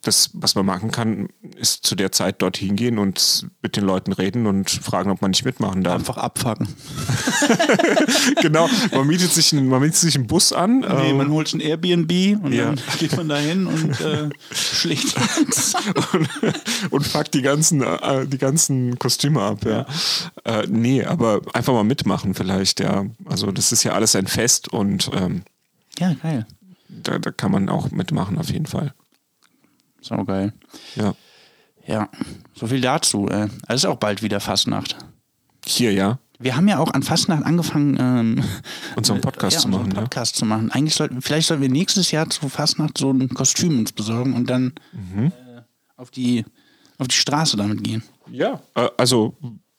das, 0.03 0.31
was 0.35 0.55
man 0.55 0.65
machen 0.65 0.93
kann, 0.93 1.29
ist 1.57 1.85
zu 1.85 1.97
der 1.97 2.13
Zeit 2.13 2.41
dorthin 2.41 2.77
gehen 2.77 2.99
und 2.99 3.49
mit 3.61 3.77
den 3.77 3.85
Leuten 3.85 4.13
reden 4.13 4.47
und 4.47 4.71
fragen, 4.71 5.11
ob 5.11 5.21
man 5.23 5.33
nicht 5.33 5.45
mitmachen 5.45 5.83
darf. 5.83 5.97
Einfach 5.97 6.19
abfacken. 6.19 6.69
genau, 8.43 8.69
man 8.93 9.07
mietet 9.07 9.33
sich, 9.33 9.53
einen- 9.53 9.69
man 9.69 9.81
mietet 9.81 9.97
sich 9.97 10.15
einen 10.17 10.27
Bus 10.27 10.53
an. 10.53 10.81
Nee, 10.81 11.11
ähm, 11.11 11.17
man 11.17 11.31
holt 11.31 11.53
ein 11.53 11.61
Airbnb 11.61 12.13
und 12.45 12.53
Ja. 12.53 12.67
dann 12.67 12.81
geht 12.99 13.17
man 13.17 13.29
da 13.29 13.37
hin 13.39 13.67
und 13.67 14.01
äh, 14.01 14.29
schlägt 14.53 15.15
und, 16.13 16.29
und 16.91 17.07
fuckt 17.07 17.35
die 17.35 17.43
ganzen, 17.43 17.83
äh, 17.83 18.27
die 18.27 18.39
ganzen 18.39 18.99
Kostüme 18.99 19.43
ab. 19.43 19.65
Ja. 19.65 19.87
Äh, 20.45 20.67
nee, 20.69 21.05
aber 21.05 21.41
einfach 21.53 21.73
mal 21.73 21.85
mitmachen 21.85 22.35
vielleicht, 22.35 22.81
ja. 22.81 23.07
Also 23.25 23.51
das 23.51 23.73
ist 23.73 23.83
ja 23.85 23.93
alles 23.93 24.15
ein 24.17 24.27
Fest 24.27 24.69
und 24.73 25.11
ähm, 25.15 25.43
Ja, 25.99 26.15
geil. 26.23 26.47
Da, 26.89 27.19
da 27.19 27.31
kann 27.31 27.51
man 27.53 27.69
auch 27.69 27.91
mitmachen 27.91 28.39
auf 28.39 28.51
jeden 28.51 28.67
Fall. 28.67 28.95
Sau 30.01 30.25
geil. 30.25 30.53
Ja. 30.95 31.15
Ja, 31.87 32.09
so 32.55 32.67
viel 32.67 32.81
dazu. 32.81 33.29
Äh. 33.29 33.49
Es 33.69 33.77
ist 33.77 33.85
auch 33.87 33.97
bald 33.97 34.23
wieder 34.23 34.41
Fastnacht. 34.41 34.97
Hier, 35.65 35.93
ja. 35.93 36.19
Wir 36.39 36.57
haben 36.57 36.69
ja 36.69 36.79
auch 36.79 36.93
an 36.93 37.03
Fastnacht 37.03 37.45
angefangen, 37.45 37.97
ähm, 37.99 38.45
Unseren 38.97 39.21
Podcast 39.21 39.55
ja, 39.55 39.61
zu 39.61 39.67
unseren 39.69 39.83
machen. 39.89 39.95
Podcast 39.95 40.37
zu 40.37 40.45
machen. 40.45 40.71
Eigentlich 40.73 40.95
sollten, 40.95 41.23
vielleicht 41.23 41.47
sollten 41.49 41.63
wir 41.63 41.69
nächstes 41.71 42.11
Jahr 42.11 42.29
zu 42.29 42.49
Fastnacht 42.49 42.99
so 42.99 43.11
ein 43.13 43.29
Kostüm 43.31 43.79
uns 43.79 43.93
besorgen 43.93 44.35
und 44.35 44.51
dann 44.51 44.75
Mhm. 44.93 45.27
äh, 45.27 45.63
auf, 45.97 46.11
die, 46.11 46.45
auf 46.99 47.09
die 47.09 47.15
Straße 47.17 47.57
damit 47.57 47.83
gehen. 47.85 48.03
Ja. 48.31 48.61
ja. 48.77 48.85
Äh, 48.87 48.91
also, 48.99 49.37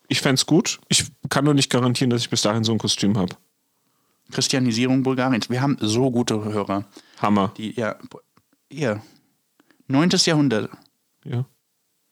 ich 0.08 0.22
fände 0.22 0.36
es 0.36 0.46
gut. 0.46 0.80
Ich 0.88 1.06
kann 1.30 1.44
nur 1.46 1.54
nicht 1.54 1.70
garantieren, 1.70 2.10
dass 2.10 2.22
ich 2.22 2.30
bis 2.30 2.42
dahin 2.42 2.64
so 2.64 2.72
ein 2.72 2.78
Kostüm 2.78 3.18
habe. 3.18 3.36
Christianisierung 4.32 5.04
Bulgariens. 5.04 5.50
Wir 5.50 5.62
haben 5.62 5.78
so 5.80 6.12
gute 6.12 6.44
Hörer. 6.44 6.86
Hammer. 7.22 7.54
Die, 7.58 7.74
ja, 7.74 7.96
hier. 8.72 9.02
Neuntes 9.88 10.26
Jahrhundert. 10.26 10.70
Ja. 11.24 11.46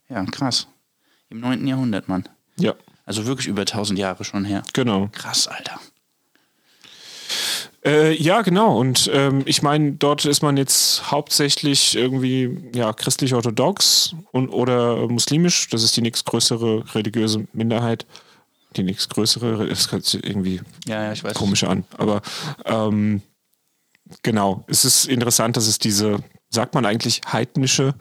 Ja, 0.10 0.24
krass. 0.26 0.68
Im 1.30 1.40
neunten 1.40 1.68
Jahrhundert, 1.68 2.08
Mann. 2.08 2.28
Ja, 2.58 2.74
Also 3.06 3.26
wirklich 3.26 3.48
über 3.48 3.62
1000 3.62 4.00
Jahre 4.00 4.24
schon 4.24 4.46
her. 4.46 4.64
genau. 4.74 5.10
Krass, 5.12 5.48
Alter. 5.48 5.80
Äh, 7.84 8.14
ja, 8.16 8.42
genau. 8.42 8.80
Und 8.80 9.10
ähm, 9.14 9.44
ich 9.46 9.62
meine, 9.62 9.92
dort 9.94 10.26
ist 10.26 10.42
man 10.42 10.58
jetzt 10.58 11.12
hauptsächlich 11.12 11.96
irgendwie 11.96 12.72
ja, 12.74 12.94
christlich-orthodox 12.94 14.16
und 14.32 14.50
oder 14.50 15.08
muslimisch. 15.08 15.68
Das 15.70 15.84
ist 15.84 15.96
die 15.96 16.02
nächstgrößere 16.02 16.96
religiöse 16.96 17.48
Minderheit. 17.54 18.08
Die 18.76 18.84
nächstgrößere, 18.84 19.68
das 19.68 19.92
hört 19.92 20.06
sich 20.06 20.24
irgendwie 20.24 20.62
Ja, 20.88 21.14
ja, 21.14 21.34
komisch 21.34 21.64
an. 21.64 21.86
Aber 21.98 22.22
ähm, 22.66 23.22
genau, 24.24 24.64
es 24.68 24.86
ist 24.86 25.06
interessant, 25.06 25.58
dass 25.58 25.68
es 25.68 25.80
diese, 25.80 26.20
sagt 26.50 26.74
man 26.76 26.86
eigentlich, 26.86 27.22
heidnische 27.32 27.96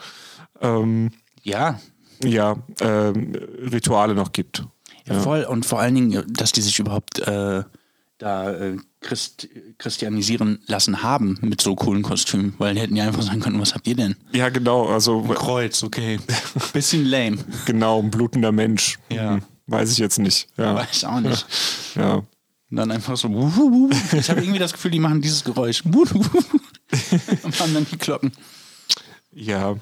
ähm, 0.61 1.11
Ja, 1.43 1.81
ja, 2.23 2.57
ähm, 2.81 3.35
Rituale 3.71 4.15
noch 4.15 4.33
gibt. 4.33 4.65
ja, 5.07 5.21
voll. 5.21 5.45
Und 5.45 5.67
vor 5.67 5.81
allen 5.81 5.95
Dingen, 5.95 6.25
dass 6.33 6.53
die 6.53 6.63
sich 6.63 6.79
überhaupt 6.79 7.19
äh, 7.21 7.63
da 8.19 8.53
äh, 8.53 8.77
Christ, 9.01 9.49
christianisieren 9.77 10.61
lassen 10.67 11.03
haben 11.03 11.37
mit 11.43 11.61
so 11.61 11.75
coolen 11.75 12.03
Kostümen. 12.03 12.55
Weil 12.59 12.75
die 12.75 12.81
hätten 12.81 12.97
ja 12.97 13.05
einfach 13.05 13.23
sagen 13.23 13.41
können, 13.41 13.61
was 13.61 13.75
habt 13.75 13.87
ihr 13.87 13.97
denn? 13.97 14.17
Ja, 14.33 14.49
genau, 14.49 14.87
also 14.89 15.21
Kreuz, 15.23 15.83
okay. 15.83 16.19
Bisschen 16.73 17.05
lame. 17.05 17.39
genau, 17.67 18.01
ein 18.01 18.11
blutender 18.11 18.53
Mensch. 18.53 18.99
Ja. 19.11 19.35
Hm, 19.35 19.43
Weiß 19.67 19.91
ich 19.93 19.99
jetzt 19.99 20.19
nicht. 20.19 20.49
Ja. 20.57 20.75
Weiß 20.77 21.05
auch 21.05 21.21
nicht. 21.21 21.47
ja. 21.95 22.15
Und 22.71 22.77
dann 22.77 22.91
einfach 22.91 23.17
so. 23.17 23.29
Ich 24.13 24.31
habe 24.31 24.41
irgendwie 24.41 24.59
das 24.59 24.73
Gefühl, 24.73 24.91
die 24.91 24.99
machen 24.99 25.21
dieses 25.21 25.45
Geräusch. 25.45 25.85
Und 25.85 27.61
haben 27.61 27.75
dann 27.75 27.87
die 27.91 27.99
Glocken. 27.99 28.33
Ja, 29.33 29.77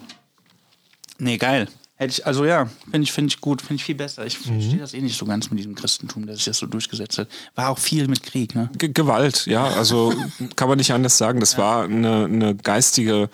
Nee, 1.22 1.38
geil. 1.38 1.68
Hätte 1.94 2.10
ich, 2.10 2.26
also 2.26 2.44
ja, 2.44 2.68
finde 2.90 3.02
ich, 3.02 3.12
finde 3.12 3.28
ich 3.32 3.40
gut, 3.40 3.60
finde 3.62 3.74
ich 3.76 3.84
viel 3.84 3.94
besser. 3.94 4.26
Ich 4.26 4.36
verstehe 4.38 4.78
das 4.78 4.92
eh 4.92 5.00
nicht 5.00 5.16
so 5.16 5.24
ganz 5.24 5.50
mit 5.50 5.60
diesem 5.60 5.76
Christentum, 5.76 6.26
dass 6.26 6.36
sich 6.38 6.46
das 6.46 6.58
so 6.58 6.66
durchgesetzt 6.66 7.16
hat. 7.18 7.28
War 7.54 7.68
auch 7.68 7.78
viel 7.78 8.08
mit 8.08 8.24
Krieg, 8.24 8.56
ne? 8.56 8.70
Ge 8.76 8.88
Gewalt, 8.92 9.46
ja, 9.46 9.64
also 9.68 10.12
kann 10.56 10.68
man 10.68 10.78
nicht 10.78 10.92
anders 10.92 11.16
sagen. 11.16 11.38
Das 11.38 11.58
war 11.58 11.84
eine, 11.84 12.24
eine 12.24 12.56
geistige 12.56 13.30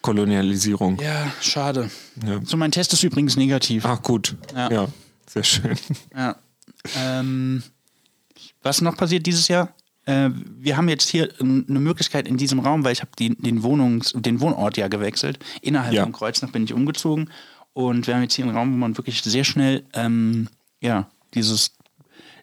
Kolonialisierung. 0.00 0.98
Ja, 1.02 1.30
schade. 1.42 1.90
Ja. 2.26 2.40
So, 2.44 2.56
mein 2.56 2.72
Test 2.72 2.94
ist 2.94 3.02
übrigens 3.02 3.36
negativ. 3.36 3.84
Ach 3.84 4.00
gut, 4.02 4.36
Ja. 4.54 4.70
ja, 4.70 4.88
sehr 5.32 5.42
schön. 5.44 5.76
Ja. 6.16 6.36
Ähm, 6.98 7.62
was 8.62 8.80
noch 8.80 8.96
passiert 8.96 9.26
dieses 9.26 9.48
Jahr? 9.48 9.74
Äh, 10.04 10.30
wir 10.34 10.76
haben 10.76 10.88
jetzt 10.88 11.08
hier 11.08 11.32
eine 11.40 11.78
Möglichkeit 11.78 12.26
in 12.26 12.36
diesem 12.36 12.58
Raum, 12.60 12.84
weil 12.84 12.92
ich 12.92 13.00
habe 13.02 13.12
den, 13.18 13.62
Wohnungs-, 13.62 14.12
den 14.20 14.40
Wohnort 14.40 14.76
ja 14.76 14.88
gewechselt. 14.88 15.38
Innerhalb 15.60 15.92
Ja. 15.94 16.02
von 16.02 16.12
Kreuznach 16.12 16.50
bin 16.50 16.64
ich 16.64 16.72
umgezogen. 16.72 17.30
Und 17.72 18.06
wir 18.06 18.14
haben 18.14 18.22
jetzt 18.22 18.34
hier 18.34 18.44
einen 18.44 18.56
Raum, 18.56 18.72
wo 18.72 18.76
man 18.76 18.96
wirklich 18.98 19.22
sehr 19.22 19.44
schnell, 19.44 19.84
ähm, 19.94 20.48
ja, 20.80 21.08
dieses, 21.34 21.72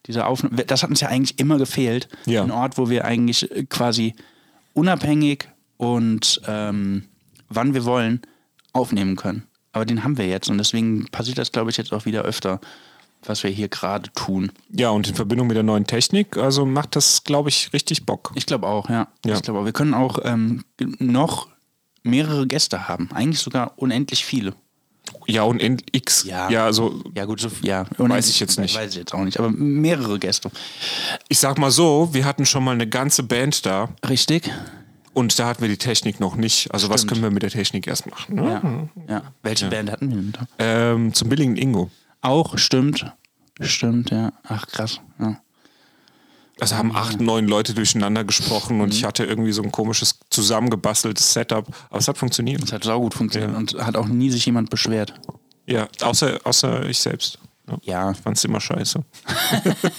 diese 0.07 0.25
Aufnahme, 0.25 0.63
das 0.65 0.81
hat 0.81 0.89
uns 0.89 1.01
ja 1.01 1.09
eigentlich 1.09 1.37
immer 1.39 1.57
gefehlt. 1.57 2.07
Ja. 2.25 2.43
Ein 2.43 2.51
Ort, 2.51 2.77
wo 2.77 2.89
wir 2.89 3.05
eigentlich 3.05 3.51
äh, 3.51 3.65
quasi 3.65 4.15
unabhängig 4.73 5.49
und 5.77 6.41
ähm, 6.47 7.03
wann 7.49 7.73
wir 7.73 7.85
wollen 7.85 8.21
aufnehmen 8.73 9.15
können. 9.15 9.43
Aber 9.71 9.85
den 9.85 10.03
haben 10.03 10.17
wir 10.17 10.27
jetzt 10.27 10.49
und 10.49 10.57
deswegen 10.57 11.05
passiert 11.07 11.37
das, 11.37 11.51
glaube 11.51 11.69
ich, 11.69 11.77
jetzt 11.77 11.93
auch 11.93 12.05
wieder 12.05 12.23
öfter, 12.23 12.59
was 13.23 13.43
wir 13.43 13.51
hier 13.51 13.67
gerade 13.67 14.11
tun. 14.13 14.51
Ja, 14.69 14.89
und 14.89 15.07
in 15.07 15.15
Verbindung 15.15 15.47
mit 15.47 15.55
der 15.55 15.63
neuen 15.63 15.85
Technik, 15.85 16.37
also 16.37 16.65
macht 16.65 16.95
das, 16.95 17.23
glaube 17.23 17.49
ich, 17.49 17.71
richtig 17.73 18.05
Bock. 18.05 18.31
Ich 18.35 18.45
glaube 18.45 18.67
auch, 18.67 18.89
ja. 18.89 19.07
Ja. 19.25 19.35
Ich 19.35 19.41
glaube 19.41 19.59
auch. 19.59 19.65
Wir 19.65 19.73
können 19.73 19.93
auch 19.93 20.19
ähm, 20.23 20.63
noch 20.99 21.47
mehrere 22.03 22.47
Gäste 22.47 22.87
haben. 22.87 23.09
Eigentlich 23.13 23.39
sogar 23.39 23.73
unendlich 23.75 24.25
viele. 24.25 24.53
Ja, 25.25 25.43
und 25.43 25.61
in 25.61 25.81
X. 25.91 26.23
Ja. 26.23 26.49
ja, 26.49 26.65
also 26.65 27.03
Ja, 27.15 27.25
gut, 27.25 27.39
so, 27.39 27.49
ja. 27.61 27.85
Weiß 27.97 28.29
ich 28.29 28.39
jetzt 28.39 28.59
nicht. 28.59 28.75
Weiß 28.75 28.91
ich 28.91 28.97
jetzt 28.97 29.13
auch 29.13 29.23
nicht, 29.23 29.39
aber 29.39 29.49
mehrere 29.49 30.19
Gäste. 30.19 30.51
ich 31.27 31.39
sag 31.39 31.57
mal 31.57 31.71
so, 31.71 32.09
wir 32.13 32.25
hatten 32.25 32.45
schon 32.45 32.63
mal 32.63 32.73
eine 32.73 32.87
ganze 32.87 33.23
Band 33.23 33.65
da 33.65 33.89
Richtig? 34.07 34.51
Und 35.13 35.37
da 35.39 35.47
hatten 35.47 35.61
wir 35.61 35.69
die 35.69 35.77
Technik 35.77 36.19
noch 36.19 36.35
nicht. 36.35 36.73
Also 36.73 36.89
was 36.89 37.01
Stimmt. 37.01 37.11
können 37.11 37.23
wir 37.23 37.31
mit 37.31 37.43
der 37.43 37.49
Technik 37.49 37.87
erst 37.87 38.09
machen? 38.09 38.35
Ne? 38.35 38.89
Ja. 39.07 39.13
ja. 39.15 39.21
Welche 39.43 39.67
Band 39.67 39.91
hatten 39.91 40.09
wir 40.09 40.17
denn 40.17 40.31
da? 40.31 40.47
Ähm, 40.59 41.13
zum 41.13 41.29
billigen 41.29 41.57
Ingo. 41.57 41.89
Auch, 42.21 42.57
stimmt. 42.57 43.13
Stimmt, 43.61 44.11
ja. 44.11 44.31
Ach, 44.43 44.67
krass. 44.67 45.01
Ja. 45.19 45.41
Also 46.59 46.75
haben 46.75 46.93
acht, 46.93 47.21
neun 47.21 47.47
Leute 47.47 47.73
durcheinander 47.73 48.25
gesprochen 48.25 48.81
und 48.81 48.93
ich 48.93 49.05
hatte 49.05 49.23
irgendwie 49.23 49.53
so 49.53 49.61
ein 49.61 49.71
komisches 49.71 50.19
zusammengebasteltes 50.29 51.31
Setup, 51.33 51.67
aber 51.89 51.99
es 51.99 52.07
hat 52.07 52.17
funktioniert. 52.17 52.61
Es 52.63 52.73
hat 52.73 52.83
saugut 52.83 53.13
funktioniert 53.13 53.55
und 53.55 53.73
hat 53.75 53.95
auch 53.95 54.07
nie 54.07 54.29
sich 54.29 54.45
jemand 54.45 54.69
beschwert. 54.69 55.13
Ja, 55.65 55.87
außer, 56.01 56.39
außer 56.43 56.85
ich 56.89 56.99
selbst. 56.99 57.39
Ja. 57.83 58.11
Ich 58.11 58.17
fand's 58.17 58.43
immer 58.43 58.59
scheiße. 58.59 59.03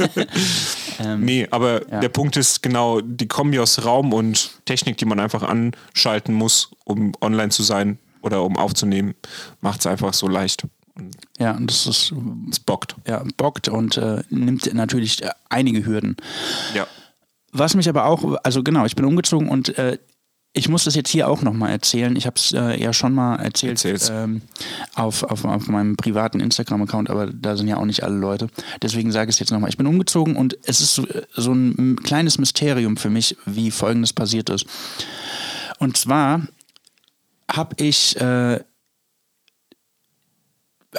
nee, 1.19 1.47
aber 1.51 1.81
der 1.81 2.09
Punkt 2.09 2.37
ist 2.37 2.63
genau 2.63 3.01
die 3.01 3.29
Kombi 3.29 3.59
aus 3.59 3.85
Raum 3.85 4.13
und 4.13 4.65
Technik, 4.65 4.97
die 4.99 5.05
man 5.05 5.21
einfach 5.21 5.43
anschalten 5.43 6.35
muss, 6.35 6.71
um 6.85 7.13
online 7.21 7.51
zu 7.51 7.63
sein 7.63 7.99
oder 8.23 8.43
um 8.43 8.57
aufzunehmen, 8.57 9.15
macht 9.61 9.81
es 9.81 9.87
einfach 9.87 10.15
so 10.15 10.29
leicht. 10.29 10.67
Ja, 11.39 11.53
und 11.53 11.71
das 11.71 11.87
ist, 11.87 12.13
Es 12.51 12.61
bockt. 12.61 12.97
ja, 13.07 13.23
bockt 13.37 13.69
und 13.69 13.97
äh, 13.97 14.23
nimmt 14.29 14.73
natürlich 14.75 15.23
äh, 15.23 15.31
einige 15.49 15.87
Hürden. 15.87 16.17
Ja. 16.75 16.87
Was 17.53 17.75
mich 17.75 17.89
aber 17.89 18.05
auch, 18.05 18.37
also 18.45 18.63
genau, 18.63 18.85
ich 18.85 18.95
bin 18.97 19.05
umgezogen 19.05 19.49
und 19.49 19.77
äh, 19.79 19.99
ich 20.53 20.69
muss 20.69 20.85
das 20.85 20.97
jetzt 20.97 21.11
hier 21.11 21.29
auch 21.29 21.43
nochmal 21.43 21.71
erzählen. 21.71 22.17
Ich 22.17 22.27
habe 22.27 22.37
es 22.37 22.53
äh, 22.53 22.81
ja 22.81 22.93
schon 22.93 23.15
mal 23.15 23.37
erzählt 23.37 24.11
ähm, 24.13 24.43
auf, 24.95 25.23
auf, 25.23 25.45
auf 25.45 25.69
meinem 25.69 25.97
privaten 25.97 26.41
Instagram-Account, 26.41 27.09
aber 27.09 27.27
da 27.27 27.57
sind 27.57 27.69
ja 27.69 27.77
auch 27.77 27.85
nicht 27.85 28.03
alle 28.03 28.17
Leute. 28.17 28.49
Deswegen 28.83 29.13
sage 29.13 29.31
ich 29.31 29.37
es 29.37 29.41
jetzt 29.41 29.53
nochmal. 29.53 29.71
Ich 29.71 29.77
bin 29.77 29.87
umgezogen 29.87 30.35
und 30.35 30.59
es 30.65 30.81
ist 30.81 30.95
so, 30.95 31.07
so 31.35 31.53
ein 31.53 32.01
kleines 32.03 32.39
Mysterium 32.39 32.97
für 32.97 33.11
mich, 33.11 33.37
wie 33.47 33.71
folgendes 33.71 34.13
passiert 34.13 34.51
ist. 34.51 34.67
Und 35.79 35.97
zwar 35.97 36.43
habe 37.49 37.77
ich 37.79 38.21
äh, 38.21 38.61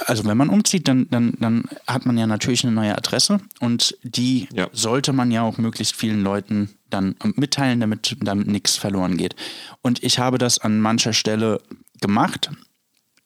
also 0.06 0.26
wenn 0.26 0.38
man 0.38 0.50
umzieht, 0.50 0.88
dann, 0.88 1.08
dann, 1.10 1.34
dann 1.40 1.64
hat 1.86 2.06
man 2.06 2.18
ja 2.18 2.26
natürlich 2.26 2.64
eine 2.64 2.74
neue 2.74 2.98
Adresse 2.98 3.40
und 3.60 3.98
die 4.04 4.48
Ja. 4.54 4.68
sollte 4.72 5.12
man 5.14 5.32
ja 5.32 5.42
auch 5.42 5.58
möglichst 5.58 5.96
vielen 5.96 6.24
Leuten 6.24 6.70
dann 6.90 7.16
mitteilen, 7.36 7.80
damit, 7.80 8.16
damit 8.22 8.48
nichts 8.48 8.78
verloren 8.78 9.18
geht. 9.18 9.36
Und 9.82 10.04
ich 10.04 10.20
habe 10.20 10.38
das 10.38 10.60
an 10.60 10.80
mancher 10.80 11.14
Stelle 11.14 11.62
gemacht 12.00 12.50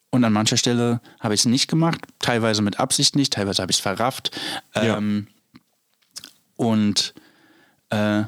und 0.10 0.24
an 0.24 0.34
mancher 0.34 0.58
Stelle 0.58 1.02
habe 1.20 1.34
ich 1.34 1.42
es 1.42 1.46
nicht 1.46 1.68
gemacht, 1.68 2.02
teilweise 2.20 2.62
mit 2.62 2.80
Absicht 2.80 3.16
nicht, 3.16 3.34
teilweise 3.34 3.62
habe 3.62 3.72
ich 3.72 3.78
es 3.78 3.82
verrafft. 3.82 4.32
Ja. 4.76 4.98
Ähm, 4.98 5.28
und 6.56 7.14
äh, 7.90 8.24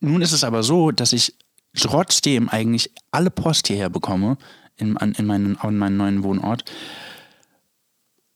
nun 0.00 0.22
ist 0.22 0.32
es 0.32 0.44
aber 0.44 0.62
so, 0.62 0.92
dass 0.92 1.12
ich 1.12 1.34
trotzdem 1.76 2.48
eigentlich 2.48 2.90
alle 3.10 3.30
Post 3.30 3.66
hierher 3.66 3.90
bekomme, 3.90 4.38
in, 4.76 4.96
an, 4.96 5.12
in, 5.12 5.26
meinen, 5.26 5.58
an 5.58 5.76
meinen 5.76 5.96
neuen 5.96 6.22
Wohnort, 6.22 6.64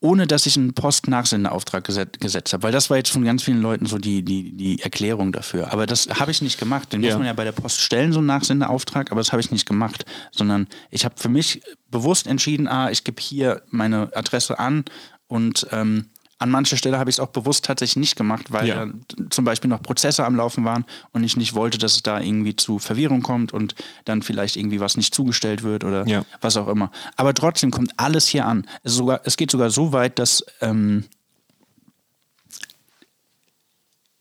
ohne 0.03 0.27
dass 0.27 0.47
ich 0.47 0.57
einen 0.57 0.75
Postnachsendeauftrag 0.75 1.85
geset, 1.85 2.21
gesetzt 2.21 2.53
habe. 2.53 2.65
Weil 2.65 2.73
das 2.73 2.91
war 2.91 2.97
jetzt 2.97 3.11
von 3.11 3.25
ganz 3.25 3.45
vielen 3.45 3.63
Leuten 3.63 3.87
so 3.87 3.99
die, 3.99 4.23
die, 4.25 4.53
die 4.53 4.83
Erklärung 4.83 5.33
dafür. 5.33 5.73
Aber 5.73 5.87
das 5.87 6.09
habe 6.09 6.31
ich 6.33 6.43
nicht 6.43 6.59
gemacht. 6.59 6.93
Den 6.93 7.03
Ja. 7.03 7.11
muss 7.11 7.19
man 7.19 7.27
ja 7.29 7.33
bei 7.33 7.45
der 7.45 7.53
Post 7.53 7.81
stellen, 7.81 8.13
so 8.13 8.19
einen 8.19 8.27
Nachsendeauftrag, 8.27 9.13
aber 9.13 9.21
das 9.21 9.33
habe 9.33 9.41
ich 9.41 9.51
nicht 9.53 9.65
gemacht. 9.65 10.05
Sondern 10.33 10.67
ich 10.91 11.05
habe 11.05 11.15
für 11.17 11.29
mich 11.29 11.63
bewusst 11.91 12.27
entschieden, 12.27 12.67
ah, 12.67 12.91
ich 12.91 13.05
gebe 13.05 13.23
hier 13.23 13.63
meine 13.71 14.11
Adresse 14.17 14.59
an 14.59 14.85
und 15.29 15.69
ähm, 15.71 16.07
an 16.43 16.51
mancher 16.51 16.77
Stelle 16.77 16.99
habe 16.99 17.09
ich 17.09 17.17
es 17.17 17.21
auch 17.21 17.29
bewusst 17.29 17.65
tatsächlich 17.65 17.97
nicht 17.97 18.17
gemacht, 18.17 18.53
weil 18.53 18.69
Ja. 18.69 18.87
zum 19.31 19.45
Beispiel 19.45 19.71
noch 19.71 19.81
Prozesse 19.83 20.25
am 20.27 20.37
Laufen 20.37 20.65
waren 20.65 20.85
und 21.13 21.25
ich 21.25 21.37
nicht 21.37 21.55
wollte, 21.55 21.79
dass 21.79 21.95
es 21.95 22.03
da 22.03 22.21
irgendwie 22.21 22.55
zu 22.57 22.79
Verwirrung 22.79 23.23
kommt 23.23 23.53
und 23.53 23.75
dann 24.05 24.23
vielleicht 24.23 24.57
irgendwie 24.57 24.81
was 24.81 24.97
nicht 24.97 25.15
zugestellt 25.15 25.63
wird 25.63 25.85
oder 25.85 26.07
Ja. 26.07 26.25
was 26.41 26.57
auch 26.57 26.69
immer. 26.69 26.91
Aber 27.17 27.33
trotzdem 27.35 27.71
kommt 27.71 27.93
alles 27.97 28.27
hier 28.27 28.47
an. 28.47 28.67
Es, 28.83 28.95
sogar, 28.95 29.21
es 29.25 29.37
geht 29.37 29.51
sogar 29.51 29.71
so 29.71 29.93
weit, 29.93 30.19
dass 30.19 30.45
ähm, 30.61 31.05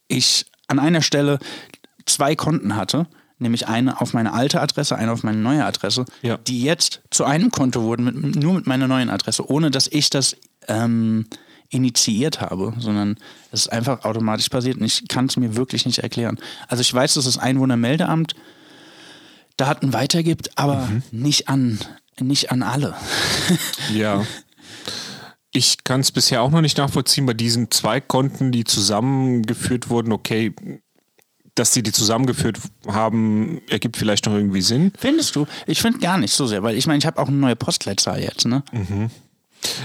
ich 0.08 0.46
an 0.68 0.80
einer 0.80 1.02
Stelle 1.02 1.40
zwei 2.06 2.36
Konten 2.36 2.76
hatte, 2.76 3.08
nämlich 3.40 3.68
eine 3.68 4.02
auf 4.02 4.14
meine 4.14 4.34
alte 4.34 4.62
Adresse, 4.62 4.96
eine 4.96 5.12
auf 5.12 5.24
meine 5.24 5.38
neue 5.38 5.66
Adresse, 5.66 6.06
Ja. 6.22 6.38
die 6.38 6.62
jetzt 6.64 7.02
zu 7.10 7.26
einem 7.26 7.52
Konto 7.52 7.82
wurden, 7.84 8.06
mit, 8.06 8.36
nur 8.36 8.54
mit 8.54 8.68
meiner 8.68 8.88
neuen 8.88 9.10
Adresse, 9.10 9.50
ohne 9.50 9.72
dass 9.72 9.88
ich 9.88 10.10
das 10.10 10.36
ähm, 10.68 11.26
initiiert 11.72 12.42
habe, 12.42 12.74
sondern 12.78 13.18
es 13.52 13.62
ist 13.62 13.72
einfach 13.72 14.06
automatisch 14.06 14.50
passiert 14.50 14.78
und 14.78 14.84
ich 14.84 15.08
kann 15.08 15.26
es 15.26 15.38
mir 15.38 15.56
wirklich 15.56 15.86
nicht 15.86 16.00
erklären. 16.00 16.38
Also 16.68 16.82
ich 16.82 16.94
weiß, 16.94 17.16
dass 17.16 17.26
das 17.26 17.38
Einwohnermeldeamt 17.38 18.36
Daten 19.58 19.94
weitergibt, 19.94 20.58
aber 20.58 20.88
nicht 21.12 21.50
an 21.50 21.80
nicht 22.20 22.52
an 22.52 22.64
alle. 22.64 22.96
Ja. 23.94 24.26
Ich 25.54 25.84
kann 25.84 26.00
es 26.00 26.14
bisher 26.14 26.42
auch 26.42 26.50
noch 26.50 26.62
nicht 26.62 26.78
nachvollziehen 26.78 27.26
bei 27.26 27.34
diesen 27.34 27.70
zwei 27.72 28.00
Konten, 28.00 28.54
die 28.54 28.64
zusammengeführt 28.64 29.90
wurden. 29.90 30.14
Okay, 30.14 30.54
dass 31.56 31.74
sie 31.74 31.84
die 31.84 31.92
zusammengeführt 31.92 32.58
haben, 32.88 33.60
ergibt 33.68 33.98
vielleicht 33.98 34.28
noch 34.28 34.34
irgendwie 34.34 34.62
Sinn. 34.62 34.94
Findest 34.98 35.36
du? 35.36 35.48
Ich 35.68 35.82
finde 35.82 36.00
gar 36.00 36.18
nicht 36.18 36.34
so 36.34 36.48
sehr, 36.48 36.64
weil 36.64 36.78
ich 36.78 36.88
meine, 36.88 37.00
ich 37.00 37.06
habe 37.06 37.22
auch 37.22 37.28
eine 37.28 37.36
neue 37.36 37.58
Postleitzahl 37.58 38.22
jetzt, 38.22 38.46
ne? 38.46 38.64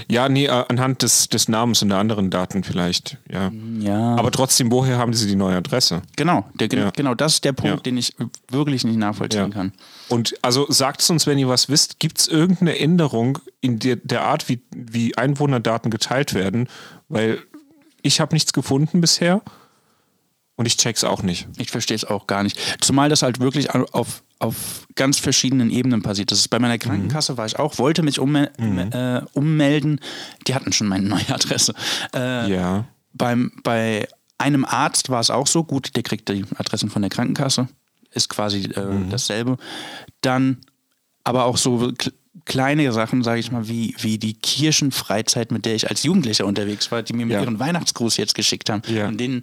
Ja, 0.09 0.27
nee, 0.29 0.45
äh, 0.45 0.49
anhand 0.69 1.01
des, 1.03 1.29
des 1.29 1.47
Namens 1.49 1.81
und 1.81 1.89
der 1.89 1.97
anderen 1.99 2.29
Daten 2.29 2.63
vielleicht, 2.63 3.17
ja. 3.31 3.51
Ja. 3.79 4.15
Aber 4.15 4.31
trotzdem, 4.31 4.71
woher 4.71 4.97
haben 4.97 5.13
sie 5.13 5.27
die 5.27 5.35
neue 5.35 5.57
Adresse? 5.57 6.01
Genau, 6.15 6.45
der, 6.55 6.67
Ja. 6.71 6.89
genau, 6.91 7.13
das 7.13 7.35
ist 7.35 7.43
der 7.45 7.53
Punkt, 7.53 7.77
Ja. 7.77 7.81
den 7.83 7.97
ich 7.97 8.15
wirklich 8.49 8.83
nicht 8.83 8.97
nachvollziehen 8.97 9.51
kann. 9.51 9.73
Und 10.09 10.33
also 10.41 10.65
sagt 10.69 11.01
es 11.01 11.09
uns, 11.09 11.27
wenn 11.27 11.37
ihr 11.37 11.47
was 11.47 11.69
wisst, 11.69 11.99
gibt 11.99 12.19
es 12.19 12.27
irgendeine 12.27 12.79
Änderung 12.79 13.39
in 13.61 13.79
der, 13.79 13.97
der 13.97 14.23
Art, 14.23 14.49
wie, 14.49 14.61
wie 14.75 15.15
Einwohnerdaten 15.17 15.91
geteilt 15.91 16.33
werden? 16.33 16.67
Weil 17.09 17.39
ich 18.01 18.19
habe 18.19 18.33
nichts 18.35 18.53
gefunden 18.53 19.01
bisher 19.01 19.41
und 20.55 20.65
ich 20.65 20.77
check's 20.77 21.03
auch 21.03 21.21
nicht. 21.23 21.47
Ich 21.57 21.69
verstehe 21.71 21.95
es 21.95 22.05
auch 22.05 22.25
gar 22.27 22.43
nicht. 22.43 22.57
Zumal 22.81 23.09
das 23.09 23.21
halt 23.21 23.39
wirklich 23.39 23.73
au- 23.75 23.85
auf, 23.91 24.23
auf 24.39 24.87
ganz 24.95 25.17
verschiedenen 25.19 25.69
Ebenen 25.69 26.01
passiert. 26.03 26.31
Das 26.31 26.39
ist 26.39 26.49
bei 26.49 26.59
meiner 26.59 26.77
Krankenkasse 26.77 27.37
war 27.37 27.45
ich 27.45 27.57
auch, 27.57 27.77
wollte 27.79 28.03
mich 28.03 28.19
ummel 28.19 28.51
äh, 28.91 29.21
ummelden. 29.33 29.99
Die 30.47 30.53
hatten 30.55 30.71
schon 30.73 30.87
meine 30.87 31.07
neue 31.07 31.27
Adresse. 31.29 31.73
Äh, 32.13 32.51
Ja. 32.51 32.85
beim, 33.13 33.51
bei 33.63 34.07
einem 34.37 34.65
Arzt 34.65 35.09
war 35.09 35.19
es 35.19 35.31
auch 35.31 35.47
so, 35.47 35.63
gut, 35.63 35.95
der 35.95 36.03
kriegt 36.03 36.29
die 36.29 36.45
Adressen 36.57 36.89
von 36.89 37.01
der 37.01 37.09
Krankenkasse, 37.09 37.67
ist 38.11 38.29
quasi 38.29 38.65
äh, 38.65 39.09
dasselbe. 39.09 39.57
Dann 40.21 40.57
aber 41.23 41.45
auch 41.45 41.57
so 41.57 41.91
kleine 42.47 42.91
Sachen, 42.93 43.23
sage 43.23 43.39
ich 43.39 43.51
mal, 43.51 43.67
wie, 43.67 43.93
wie 43.99 44.17
die 44.17 44.33
Kirchenfreizeit, 44.33 45.51
mit 45.51 45.65
der 45.65 45.75
ich 45.75 45.89
als 45.89 46.03
Jugendlicher 46.03 46.45
unterwegs 46.45 46.91
war, 46.91 47.03
die 47.03 47.13
mir 47.13 47.25
mit 47.25 47.33
Ja. 47.35 47.41
ihren 47.41 47.59
Weihnachtsgruß 47.59 48.17
jetzt 48.17 48.33
geschickt 48.35 48.69
haben 48.69 48.81
Ja. 48.87 49.07
und 49.07 49.17
denen, 49.19 49.41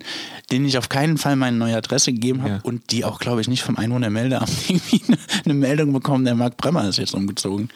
denen 0.51 0.65
ich 0.67 0.79
auf 0.79 0.89
keinen 0.89 1.19
Fall 1.19 1.37
meine 1.37 1.57
neue 1.57 1.77
Adresse 1.77 2.13
gegeben 2.13 2.43
habe 2.43 2.55
Ja. 2.55 2.61
und 2.63 2.91
die 2.91 3.05
auch, 3.05 3.19
glaube 3.21 3.41
ich, 3.41 3.49
nicht 3.49 3.63
vom 3.63 3.77
Einwohnermeldeamt 3.77 4.51
irgendwie 4.69 5.03
eine, 5.07 5.19
eine 5.45 5.55
Meldung 5.55 5.93
bekommen, 5.93 6.25
der 6.25 6.35
Marc 6.35 6.57
Bremmer 6.57 6.89
ist 6.89 6.99
jetzt 6.99 7.15
umgezogen. 7.15 7.69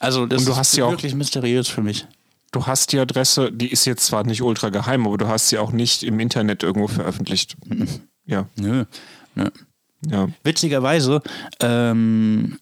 Also 0.00 0.26
das 0.26 0.40
Und 0.40 0.46
du 0.48 0.52
ist 0.52 0.58
hast 0.58 0.80
auch- 0.80 0.90
wirklich 0.90 1.14
mysteriös 1.14 1.68
für 1.68 1.82
mich. 1.82 2.06
Du 2.52 2.66
hast 2.66 2.92
die 2.92 2.98
Adresse, 3.00 3.50
die 3.50 3.68
ist 3.68 3.84
jetzt 3.84 4.06
zwar 4.06 4.24
nicht 4.24 4.42
ultra 4.42 4.68
geheim, 4.68 5.06
aber 5.06 5.18
du 5.18 5.26
hast 5.28 5.48
sie 5.48 5.58
auch 5.58 5.72
nicht 5.72 6.02
im 6.04 6.20
Internet 6.20 6.62
irgendwo 6.62 6.86
veröffentlicht. 6.88 7.56
Ja, 8.26 8.46
Nö, 8.56 8.84
nö. 9.34 9.48
ja. 10.08 10.28
Witzigerweise 10.44 11.20
ähm, 11.60 12.58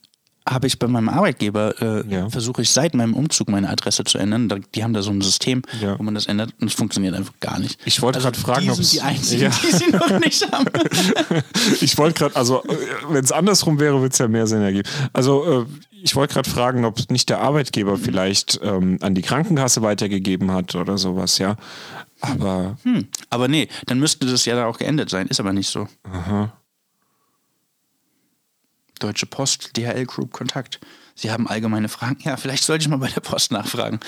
habe 0.49 0.67
ich 0.67 0.79
bei 0.79 0.89
meinem 0.89 1.09
Arbeitgeber, 1.09 1.75
äh, 1.81 2.07
Ja. 2.13 2.29
versuche 2.31 2.63
ich 2.63 2.71
seit 2.71 2.95
meinem 2.95 3.15
Umzug 3.15 3.49
meine 3.49 3.69
Adresse 3.71 4.05
zu 4.05 4.19
ändern. 4.19 4.49
Da, 4.49 4.57
die 4.75 4.83
haben 4.83 4.93
da 4.93 5.03
so 5.03 5.11
ein 5.11 5.21
System, 5.21 5.63
Ja. 5.81 5.99
wo 5.99 6.03
man 6.03 6.15
das 6.15 6.27
ändert 6.27 6.53
und 6.61 6.67
es 6.69 6.75
funktioniert 6.75 7.15
einfach 7.15 7.35
gar 7.41 7.59
nicht. 7.59 7.79
Ich 7.85 8.03
wollte 8.03 8.19
gerade 8.21 8.39
fragen, 8.39 8.71
ob 8.71 8.79
es- 8.79 8.91
die 8.91 9.01
einzigen, 9.01 9.43
Ja. 9.45 9.51
die 9.51 9.73
sie 9.77 9.91
noch 9.91 10.19
nicht 10.21 10.43
haben. 10.53 10.67
Ich 11.81 11.97
wollte 11.99 12.19
gerade, 12.19 12.37
also 12.37 12.63
wenn 13.09 13.23
es 13.25 13.33
andersrum 13.33 13.79
wäre, 13.81 13.97
würde 14.01 14.13
es 14.13 14.19
ja 14.19 14.29
mehr 14.29 14.47
Sinn 14.47 14.63
ergeben. 14.63 14.89
Also 15.13 15.63
äh, 15.63 15.67
ich 16.05 16.17
wollte 16.17 16.35
gerade 16.35 16.51
fragen, 16.51 16.85
ob 16.85 17.11
nicht 17.11 17.29
der 17.29 17.41
Arbeitgeber 17.41 17.97
vielleicht 17.97 18.59
ähm, 18.63 18.99
an 19.01 19.15
die 19.15 19.23
Krankenkasse 19.23 19.83
weitergegeben 19.83 20.51
hat 20.51 20.75
oder 20.75 20.99
sowas, 20.99 21.39
ja. 21.39 21.57
Aber 22.21 22.77
Hm. 22.83 23.07
Aber 23.31 23.49
nee, 23.49 23.69
dann 23.87 23.99
müsste 24.01 24.27
das 24.27 24.45
ja 24.45 24.55
da 24.57 24.67
auch 24.67 24.79
geendet 24.79 25.11
sein. 25.11 25.27
Ist 25.29 25.41
aber 25.41 25.53
nicht 25.53 25.69
so. 25.69 25.89
Deutsche 29.03 29.27
Post, 29.27 29.77
DHL 29.77 30.07
Group 30.07 30.33
Kontakt. 30.33 30.81
Sie 31.15 31.31
haben 31.31 31.47
allgemeine 31.49 31.89
Fragen. 31.89 32.19
Ja, 32.25 32.37
vielleicht 32.37 32.65
sollte 32.65 32.83
ich 32.83 32.89
mal 32.89 32.97
bei 32.97 33.09
der 33.09 33.21
Post 33.21 33.53
nachfragen. 33.53 34.01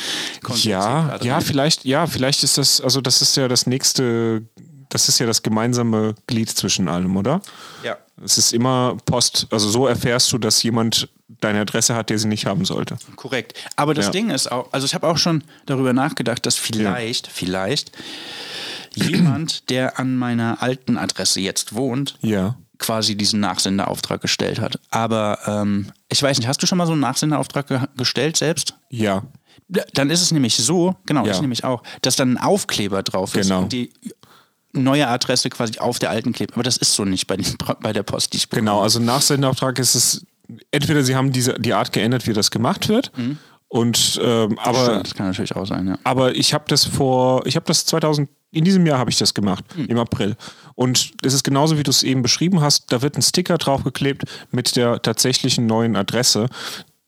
Kommt 0.43 0.65
ja, 0.65 1.17
ja, 1.23 1.41
vielleicht, 1.41 1.85
ja, 1.85 2.07
vielleicht 2.07 2.43
ist 2.43 2.57
das, 2.59 2.81
also 2.81 3.01
das 3.01 3.21
ist 3.23 3.37
ja 3.37 3.47
das 3.49 3.67
nächste, 3.67 4.43
das 4.89 5.09
ist 5.09 5.19
ja 5.19 5.27
das 5.27 5.43
gemeinsame 5.43 6.15
Glied 6.27 6.49
zwischen 6.51 6.89
allem, 6.89 7.17
oder? 7.17 7.41
ja. 7.83 7.97
Es 8.25 8.39
ist 8.39 8.53
immer 8.53 8.97
Post, 9.07 9.49
also 9.51 9.69
so 9.69 9.89
erfährst 9.89 10.33
du, 10.33 10.39
dass 10.39 10.63
jemand 10.63 11.09
deine 11.41 11.61
Adresse 11.63 11.97
hat, 11.97 12.11
der 12.11 12.19
sie 12.21 12.29
nicht 12.29 12.47
haben 12.47 12.65
sollte. 12.65 12.97
Korrekt. 13.17 13.55
Aber 13.75 13.93
das 13.93 14.07
Ja. 14.07 14.11
Ding 14.13 14.31
ist 14.31 14.53
auch, 14.53 14.73
also 14.73 14.87
ich 14.87 14.95
habe 14.95 15.09
auch 15.09 15.19
schon 15.19 15.43
darüber 15.67 15.93
nachgedacht, 15.93 16.47
dass 16.47 16.55
vielleicht, 16.55 17.27
vielleicht 17.27 17.91
jemand, 18.95 19.69
der 19.69 19.99
an 19.99 20.17
meiner 20.17 20.63
alten 20.63 20.97
Adresse 20.97 21.41
jetzt 21.41 21.75
wohnt, 21.75 22.17
Ja. 22.21 22.57
Quasi 22.79 23.17
diesen 23.17 23.41
Nachsendeauftrag 23.41 24.21
gestellt 24.21 24.61
hat. 24.61 24.79
Aber 24.91 25.39
ähm, 25.47 25.93
ich 26.11 26.23
weiß 26.23 26.39
nicht, 26.39 26.49
hast 26.49 26.63
du 26.63 26.67
schon 26.67 26.79
mal 26.79 26.87
so 26.87 26.93
einen 26.93 27.01
Nachsendeauftrag 27.01 27.67
ge 27.69 27.81
gestellt 27.97 28.37
selbst? 28.37 28.77
Ja. 28.91 29.23
Dann 29.95 30.11
ist 30.11 30.21
es 30.21 30.31
nämlich 30.31 30.57
so, 30.57 30.95
genau, 31.07 31.25
Ja. 31.25 31.33
ich 31.33 31.41
nämlich 31.41 31.65
auch, 31.65 31.83
dass 32.03 32.17
dann 32.17 32.35
ein 32.35 32.39
Aufkleber 32.39 33.03
drauf 33.03 33.35
ist. 33.37 33.49
Genau. 33.49 33.63
Und 33.63 33.73
die 33.73 33.93
neue 34.73 35.07
Adresse 35.09 35.49
quasi 35.51 35.79
auf 35.79 35.99
der 35.99 36.11
alten 36.11 36.33
klebt. 36.33 36.55
Aber 36.55 36.63
das 36.65 36.77
ist 36.77 36.93
so 36.95 37.05
nicht 37.05 37.27
bei, 37.29 37.37
den, 37.37 37.47
bei 37.81 37.93
der 37.93 38.03
Post, 38.03 38.33
die 38.33 38.39
ich 38.39 38.49
bekomme. 38.49 38.71
Genau, 38.71 38.83
also 38.83 38.99
nach 38.99 39.23
Sendeauftrag 39.23 39.79
ist 39.79 39.95
es, 39.95 40.27
entweder 40.73 41.03
sie 41.05 41.15
haben 41.17 41.33
diese, 41.33 41.55
die 41.55 41.73
Art 41.73 41.93
geändert, 41.93 42.27
wie 42.27 42.33
das 42.33 42.51
gemacht 42.51 42.89
wird. 42.89 43.13
Und 43.69 44.21
ähm, 44.23 44.59
aber 44.59 44.85
Stimmt, 44.85 45.07
das 45.07 45.15
kann 45.15 45.27
natürlich 45.29 45.57
auch 45.57 45.65
sein, 45.67 45.87
ja. 45.89 45.99
Aber 46.05 46.35
ich 46.37 46.55
habe 46.55 46.65
das 46.69 46.85
vor, 46.85 47.45
ich 47.47 47.57
habe 47.57 47.67
das 47.67 47.87
2000, 47.87 48.29
in 48.53 48.65
diesem 48.65 48.87
Jahr 48.87 48.99
habe 48.99 49.11
ich 49.11 49.19
das 49.19 49.35
gemacht, 49.35 49.65
Hm. 49.75 49.87
im 49.87 49.99
April. 49.99 50.37
Und 50.75 51.13
es 51.23 51.35
ist 51.35 51.45
genauso, 51.45 51.79
wie 51.79 51.83
du 51.83 51.91
es 51.91 52.03
eben 52.03 52.23
beschrieben 52.23 52.61
hast, 52.61 52.91
da 52.93 53.03
wird 53.03 53.17
ein 53.17 53.23
Sticker 53.23 53.59
draufgeklebt 53.59 54.25
mit 54.51 54.77
der 54.77 55.01
tatsächlichen 55.03 55.67
neuen 55.67 55.95
Adresse. 55.97 56.49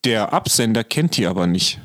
Der 0.05 0.33
Absender 0.33 0.85
kennt 0.85 1.17
die 1.17 1.27
aber 1.27 1.47
nicht. 1.47 1.81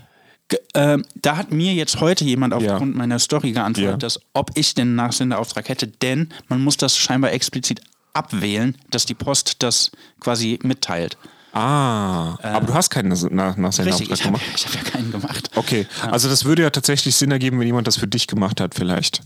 Ähm, 0.74 1.06
da 1.16 1.38
hat 1.38 1.52
mir 1.52 1.74
jetzt 1.74 2.02
heute 2.02 2.26
jemand 2.26 2.54
aufgrund 2.54 2.96
meiner 2.96 3.20
Story 3.20 3.52
geantwortet, 3.54 3.92
Ja. 3.92 3.98
dass, 3.98 4.20
ob 4.34 4.52
ich 4.56 4.74
den 4.76 4.96
Nachsenderauftrag 4.96 5.70
hätte, 5.70 5.88
denn 5.88 6.30
man 6.50 6.62
muss 6.62 6.78
das 6.78 6.98
scheinbar 6.98 7.32
explizit 7.32 7.82
abwählen, 8.14 8.78
dass 8.90 9.06
die 9.06 9.14
Post 9.14 9.64
das 9.64 9.92
quasi 10.20 10.60
mitteilt. 10.62 11.18
Ah, 11.54 12.38
aber 12.44 12.68
du 12.68 12.74
hast 12.74 12.90
keinen 12.90 13.10
Nach 13.10 13.18
Richtig, 13.18 13.58
Nachsenderauftrag 13.58 14.12
ich 14.12 14.26
habe 14.26 14.38
gemacht. 14.38 14.44
ich 14.56 14.66
hab 14.68 14.76
ja 14.76 14.82
keinen 14.82 15.12
gemacht. 15.12 15.50
Okay, 15.56 15.88
also 16.10 16.30
das 16.30 16.46
würde 16.46 16.64
ja 16.64 16.70
tatsächlich 16.70 17.16
Sinn 17.16 17.32
ergeben, 17.32 17.60
wenn 17.60 17.68
jemand 17.68 17.88
das 17.88 17.98
für 17.98 18.08
dich 18.08 18.28
gemacht 18.28 18.62
hat, 18.62 18.76
vielleicht. 18.76 19.22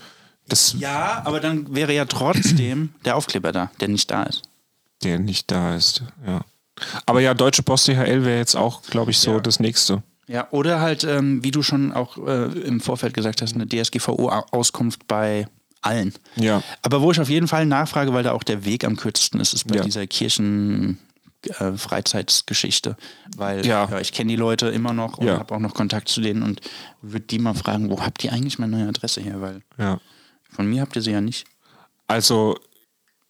Das, 0.47 0.75
Ja, 0.77 1.21
aber 1.25 1.39
dann 1.39 1.73
wäre 1.75 1.93
ja 1.93 2.05
trotzdem 2.05 2.89
der 3.05 3.15
Aufkleber 3.15 3.51
da, 3.51 3.71
der 3.79 3.87
nicht 3.87 4.11
da 4.11 4.23
ist. 4.23 4.43
der 5.03 5.19
nicht 5.19 5.49
da 5.51 5.75
ist. 5.75 6.03
Ja. 6.25 6.41
Aber 7.05 7.21
ja, 7.21 7.33
Deutsche 7.33 7.63
Post 7.63 7.87
DHL 7.87 8.25
wäre 8.25 8.37
jetzt 8.37 8.55
auch, 8.55 8.81
glaube 8.83 9.11
ich, 9.11 9.17
so 9.19 9.33
Ja. 9.33 9.39
das 9.39 9.59
nächste. 9.59 10.03
Ja, 10.27 10.47
oder 10.51 10.81
halt, 10.81 11.03
ähm, 11.03 11.43
wie 11.43 11.51
du 11.51 11.61
schon 11.61 11.91
auch 11.93 12.17
äh, 12.17 12.45
im 12.59 12.79
Vorfeld 12.81 13.13
gesagt 13.13 13.41
hast, 13.41 13.53
eine 13.55 13.67
DSGVO-Auskunft 13.67 15.07
bei 15.07 15.47
allen. 15.81 16.13
Ja. 16.35 16.63
Aber 16.81 17.01
wo 17.01 17.11
ich 17.11 17.19
auf 17.19 17.29
jeden 17.29 17.47
Fall 17.47 17.65
nachfrage, 17.67 18.11
weil 18.13 18.23
da 18.23 18.31
auch 18.31 18.41
der 18.43 18.65
Weg 18.65 18.83
am 18.85 18.95
kürzesten 18.97 19.39
ist, 19.39 19.53
ist 19.53 19.67
bei 19.67 19.75
Ja. 19.77 19.83
dieser 19.83 20.05
Kirchen. 20.07 20.99
Äh, 21.59 21.73
Freizeitsgeschichte, 21.77 22.97
weil 23.37 23.63
Ja. 23.67 23.87
ja. 23.87 23.99
ich 23.99 24.11
kenne 24.11 24.29
die 24.31 24.35
Leute 24.35 24.69
immer 24.69 24.93
noch 24.93 25.19
und 25.19 25.27
Ja. 25.27 25.37
habe 25.37 25.53
auch 25.53 25.59
noch 25.59 25.75
Kontakt 25.75 26.09
zu 26.09 26.19
denen 26.19 26.41
und 26.41 26.59
würde 27.03 27.27
die 27.27 27.37
mal 27.37 27.53
fragen, 27.53 27.91
wo 27.91 28.01
habt 28.01 28.23
ihr 28.23 28.33
eigentlich 28.33 28.57
meine 28.57 28.75
neue 28.75 28.89
Adresse 28.89 29.21
her? 29.21 29.41
Weil 29.41 29.61
Ja. 29.77 29.99
Von 30.55 30.65
mir 30.67 30.81
habt 30.81 30.95
ihr 30.95 31.01
sie 31.01 31.11
ja 31.11 31.21
nicht. 31.21 31.45
Also 32.07 32.57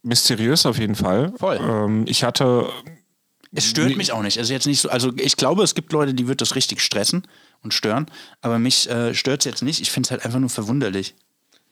mysteriös 0.04 0.66
auf 0.66 0.78
jeden 0.78 0.96
Fall. 0.96 1.34
Voll. 1.38 1.58
Ähm, 1.62 2.06
ich 2.08 2.24
hatte 2.24 2.70
Es 3.54 3.66
stört 3.66 3.90
Nee. 3.90 3.96
mich 3.96 4.12
auch 4.12 4.22
nicht. 4.22 4.38
Also 4.38 4.54
jetzt 4.54 4.68
nicht 4.68 4.82
so, 4.82 4.90
also 4.90 5.12
ich 5.18 5.38
glaube, 5.38 5.64
es 5.64 5.76
gibt 5.76 5.92
Leute, 5.94 6.14
die 6.14 6.28
wird 6.28 6.42
das 6.42 6.56
richtig 6.56 6.82
stressen 6.82 7.26
und 7.64 7.74
stören, 7.74 8.06
aber 8.42 8.60
mich 8.60 8.90
äh, 8.90 9.14
stört 9.14 9.42
es 9.42 9.46
jetzt 9.46 9.64
nicht. 9.64 9.80
Ich 9.82 9.92
finde 9.92 10.08
es 10.08 10.12
halt 10.12 10.26
einfach 10.26 10.40
nur 10.40 10.50
verwunderlich. 10.50 11.16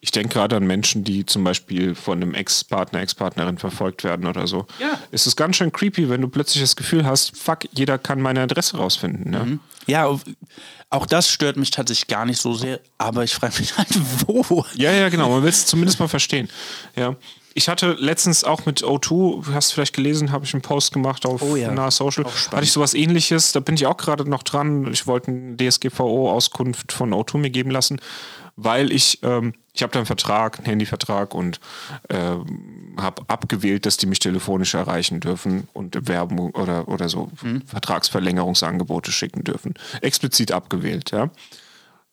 Ich 0.06 0.12
denke 0.12 0.34
gerade 0.34 0.58
an 0.58 0.68
Menschen, 0.68 1.06
die 1.06 1.26
zum 1.26 1.45
Beispiel 1.45 1.95
von 1.95 2.22
einem 2.22 2.34
Ex-Partner, 2.34 2.99
Ex-Partnerin 2.99 3.58
verfolgt 3.58 4.04
werden 4.04 4.28
oder 4.28 4.47
so. 4.47 4.66
Ja. 4.78 4.99
Es 5.12 5.28
ist 5.28 5.38
ganz 5.38 5.56
schön 5.56 5.72
creepy, 5.72 6.10
wenn 6.10 6.20
du 6.20 6.28
plötzlich 6.28 6.62
das 6.62 6.76
Gefühl 6.76 7.06
hast, 7.06 7.38
fuck, 7.38 7.60
jeder 7.72 7.97
kann 7.97 8.20
meine 8.20 8.41
Adresse 8.41 8.76
rausfinden. 8.76 9.32
Ne? 9.32 9.60
Ja, 9.88 10.08
auf- 10.08 10.26
auch 10.89 11.06
das 11.06 11.30
stört 11.30 11.56
mich 11.56 11.72
tatsächlich 11.72 12.08
gar 12.08 12.26
nicht 12.26 12.41
so 12.41 12.54
sehr, 12.54 12.82
aber 12.97 13.24
ich 13.24 13.34
frage 13.34 13.58
mich 13.60 13.78
halt, 13.78 13.88
wo? 14.28 14.66
Ja, 14.76 14.91
ja, 14.91 15.08
genau. 15.08 15.30
Man 15.30 15.41
will 15.43 15.49
es 15.49 15.66
zumindest 15.68 16.01
mal 16.01 16.10
verstehen. 16.10 16.49
Ja. 16.97 17.16
Ich 17.54 17.70
hatte 17.70 17.93
letztens 17.97 18.43
auch 18.43 18.66
mit 18.66 18.84
O2, 18.84 19.54
hast 19.54 19.70
du 19.72 19.76
vielleicht 19.76 19.95
gelesen, 19.95 20.34
habe 20.34 20.43
ich 20.43 20.54
einen 20.54 20.64
Post 20.64 20.91
gemacht 20.91 21.26
auf 21.26 21.41
Oh 21.41 21.56
ja. 21.56 21.72
Nah 21.72 21.91
Social. 21.91 22.26
Spannend. 22.28 22.51
Hatte 22.51 22.64
ich 22.66 22.74
sowas 22.74 22.93
ähnliches, 22.93 23.54
da 23.54 23.62
bin 23.62 23.76
ich 23.76 23.86
auch 23.86 23.95
gerade 23.95 24.30
noch 24.30 24.43
dran. 24.43 24.91
Ich 24.91 25.08
wollte 25.08 25.32
eine 25.32 25.56
DSGVO-Auskunft 25.56 26.91
von 26.91 27.14
O2 27.14 27.38
mir 27.38 27.51
geben 27.51 27.72
lassen, 27.72 28.01
weil 28.58 28.91
ich, 28.91 29.20
ähm, 29.24 29.54
ich 29.74 29.82
habe 29.82 29.91
da 29.91 29.99
einen 29.99 30.05
Vertrag, 30.05 30.59
einen 30.59 30.67
Handyvertrag 30.67 31.34
und 31.34 31.59
ähm, 32.09 32.95
habe 32.97 33.24
abgewählt, 33.28 33.86
dass 33.88 33.97
die 33.97 34.05
mich 34.05 34.19
telefonisch 34.19 34.76
erreichen 34.76 35.19
dürfen 35.19 35.67
und 35.74 36.07
Werbung 36.07 36.51
oder, 36.51 36.88
oder 36.88 37.09
so 37.09 37.32
Vertragsverlängerungsangebote 37.65 39.11
schicken 39.11 39.43
dürfen. 39.43 39.74
Explizit 40.01 40.51
abgewählt, 40.51 41.11
ja. 41.11 41.32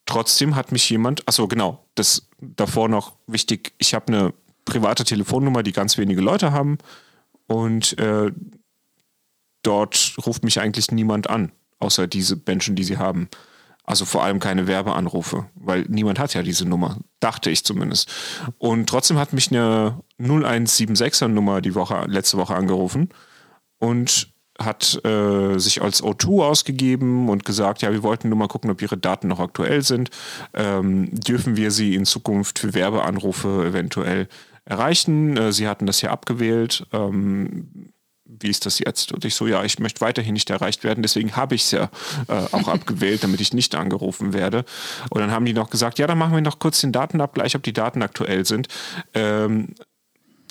Trotzdem 0.07 0.55
hat 0.55 0.71
mich 0.71 0.89
jemand, 0.89 1.27
achso, 1.27 1.47
genau, 1.47 1.85
das 1.93 2.27
davor 2.39 2.89
noch 2.89 3.13
wichtig, 3.27 3.73
ich 3.77 3.93
habe 3.93 4.07
eine 4.07 4.33
private 4.65 5.03
Telefonnummer, 5.03 5.61
die 5.61 5.71
ganz 5.71 5.99
wenige 5.99 6.21
Leute 6.21 6.51
haben 6.51 6.79
und 7.45 7.97
äh, 7.99 8.31
dort 9.61 10.15
ruft 10.25 10.43
mich 10.43 10.59
eigentlich 10.59 10.91
niemand 10.91 11.29
an, 11.29 11.51
außer 11.77 12.07
diese 12.07 12.41
Menschen, 12.47 12.75
die 12.75 12.83
sie 12.83 12.97
haben. 12.97 13.29
Also 13.91 14.05
vor 14.05 14.23
allem 14.23 14.39
keine 14.39 14.67
Werbeanrufe, 14.67 15.47
weil 15.53 15.81
niemand 15.89 16.17
hat 16.17 16.33
ja 16.33 16.43
diese 16.43 16.65
Nummer, 16.65 16.99
dachte 17.19 17.49
ich 17.49 17.65
zumindest. 17.65 18.09
Und 18.57 18.87
trotzdem 18.87 19.17
hat 19.17 19.33
mich 19.33 19.51
eine 19.51 19.99
0176er 20.17 21.27
Nummer 21.27 21.59
die 21.59 21.75
Woche, 21.75 22.05
letzte 22.07 22.37
Woche 22.37 22.55
angerufen 22.55 23.09
und 23.79 24.29
hat 24.57 25.03
äh, 25.03 25.57
sich 25.59 25.81
als 25.81 26.01
O2 26.01 26.41
ausgegeben 26.41 27.27
und 27.27 27.43
gesagt, 27.43 27.81
ja, 27.81 27.91
wir 27.91 28.01
wollten 28.01 28.29
nur 28.29 28.37
mal 28.37 28.47
gucken, 28.47 28.71
ob 28.71 28.81
ihre 28.81 28.97
Daten 28.97 29.27
noch 29.27 29.41
aktuell 29.41 29.81
sind. 29.81 30.09
Ähm, 30.53 31.09
dürfen 31.11 31.57
wir 31.57 31.71
sie 31.71 31.95
in 31.95 32.05
Zukunft 32.05 32.59
für 32.59 32.73
Werbeanrufe 32.73 33.65
eventuell 33.65 34.29
erreichen? 34.63 35.35
Äh, 35.35 35.51
sie 35.51 35.67
hatten 35.67 35.85
das 35.85 35.99
ja 35.99 36.11
abgewählt. 36.11 36.87
Ähm, 36.93 37.90
wie 38.39 38.49
ist 38.49 38.65
das 38.65 38.79
jetzt? 38.79 39.11
Und 39.11 39.25
ich 39.25 39.35
so, 39.35 39.47
ja, 39.47 39.63
ich 39.63 39.79
möchte 39.79 40.01
weiterhin 40.01 40.33
nicht 40.33 40.49
erreicht 40.49 40.83
werden, 40.83 41.01
deswegen 41.01 41.35
habe 41.35 41.55
ich 41.55 41.63
es 41.63 41.71
ja 41.71 41.89
äh, 42.27 42.33
auch 42.51 42.67
abgewählt, 42.69 43.23
damit 43.23 43.41
ich 43.41 43.53
nicht 43.53 43.75
angerufen 43.75 44.33
werde. 44.33 44.65
Und 45.09 45.21
dann 45.21 45.31
haben 45.31 45.45
die 45.45 45.53
noch 45.53 45.69
gesagt, 45.69 45.99
ja, 45.99 46.07
dann 46.07 46.17
machen 46.17 46.33
wir 46.33 46.41
noch 46.41 46.59
kurz 46.59 46.81
den 46.81 46.91
Datenabgleich, 46.91 47.55
ob 47.55 47.63
die 47.63 47.73
Daten 47.73 48.01
aktuell 48.01 48.45
sind. 48.45 48.67
Ähm, 49.13 49.75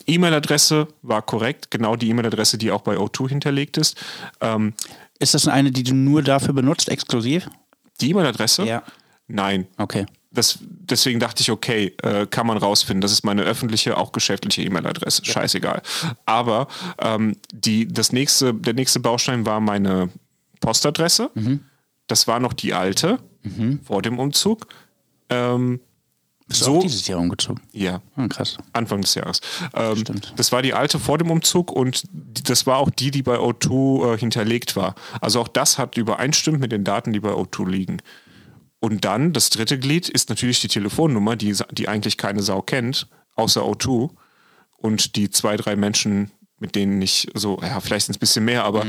E-Mail-Adresse 0.06 0.88
war 1.02 1.22
korrekt, 1.22 1.70
genau 1.70 1.96
die 1.96 2.08
E-Mail-Adresse, 2.08 2.58
die 2.58 2.70
auch 2.70 2.82
bei 2.82 2.96
O2 2.96 3.28
hinterlegt 3.28 3.76
ist. 3.76 3.96
Ähm, 4.40 4.74
Ist 5.18 5.34
das 5.34 5.46
eine, 5.48 5.70
die 5.70 5.82
du 5.82 5.94
nur 5.94 6.22
dafür 6.22 6.54
benutzt, 6.54 6.88
exklusiv? 6.88 7.48
die 8.00 8.10
E-Mail-Adresse? 8.10 8.64
Ja. 8.64 8.82
Nein. 9.28 9.66
Okay. 9.76 10.06
Das, 10.32 10.60
deswegen 10.62 11.18
dachte 11.18 11.42
ich, 11.42 11.50
okay, 11.50 11.92
äh, 12.02 12.24
kann 12.26 12.46
man 12.46 12.56
rausfinden. 12.56 13.00
Das 13.00 13.10
ist 13.10 13.24
meine 13.24 13.42
öffentliche, 13.42 13.96
auch 13.96 14.12
geschäftliche 14.12 14.62
E-Mail-Adresse. 14.62 15.24
Scheißegal. 15.24 15.82
Aber 16.24 16.68
ähm, 17.00 17.36
die, 17.52 17.88
das 17.88 18.12
nächste, 18.12 18.54
der 18.54 18.74
nächste 18.74 19.00
Baustein 19.00 19.44
war 19.44 19.58
meine 19.60 20.08
Postadresse. 20.60 21.30
Das 22.06 22.26
war 22.28 22.38
noch 22.38 22.52
die 22.52 22.74
alte 22.74 23.18
vor 23.84 24.02
dem 24.02 24.18
Umzug. 24.20 24.66
Ähm, 25.30 25.80
Bist 26.46 26.60
du 26.62 26.64
So- 26.66 26.78
auch 26.78 26.82
dieses 26.82 27.06
Jahr 27.06 27.18
umgezogen? 27.20 27.60
ja, 27.72 28.00
Ah, 28.16 28.28
krass. 28.28 28.58
Anfang 28.72 29.00
des 29.00 29.14
Jahres. 29.14 29.40
Ähm, 29.74 29.96
Stimmt. 29.96 30.32
das 30.36 30.52
war 30.52 30.62
die 30.62 30.74
alte 30.74 30.98
vor 30.98 31.16
dem 31.18 31.30
Umzug 31.30 31.70
und 31.72 32.04
das 32.48 32.66
war 32.66 32.76
auch 32.78 32.90
die, 32.90 33.10
die 33.10 33.22
bei 33.22 33.36
O2 33.38 34.14
äh, 34.14 34.18
hinterlegt 34.18 34.76
war. 34.76 34.94
Also 35.20 35.40
auch 35.40 35.48
das 35.48 35.78
hat 35.78 35.96
übereinstimmt 35.96 36.60
mit 36.60 36.72
den 36.72 36.84
Daten, 36.84 37.12
die 37.12 37.20
bei 37.20 37.30
O2 37.30 37.68
liegen. 37.68 37.98
Und 38.80 39.04
dann, 39.04 39.32
das 39.32 39.50
dritte 39.50 39.78
Glied 39.78 40.08
ist 40.08 40.30
natürlich 40.30 40.60
die 40.60 40.68
Telefonnummer, 40.68 41.36
die, 41.36 41.54
die 41.70 41.88
eigentlich 41.88 42.16
keine 42.16 42.42
Sau 42.42 42.62
kennt, 42.62 43.08
außer 43.36 43.62
O2. 43.62 44.10
Und 44.78 45.16
die 45.16 45.28
zwei, 45.28 45.56
drei 45.58 45.76
Menschen, 45.76 46.30
mit 46.58 46.74
denen 46.74 47.00
ich 47.02 47.28
so, 47.34 47.58
ja, 47.62 47.80
vielleicht 47.80 48.06
sind 48.06 48.14
es 48.14 48.16
ein 48.16 48.20
bisschen 48.20 48.44
mehr, 48.46 48.64
aber 48.64 48.86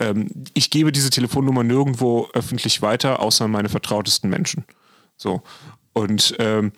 ähm, 0.00 0.30
ich 0.54 0.70
gebe 0.70 0.92
diese 0.92 1.10
Telefonnummer 1.10 1.62
nirgendwo 1.62 2.28
öffentlich 2.32 2.80
weiter, 2.80 3.20
außer 3.20 3.46
meine 3.46 3.68
vertrautesten 3.68 4.30
Menschen. 4.30 4.64
So. 5.16 5.42
Und 5.92 6.34
ähm, 6.38 6.72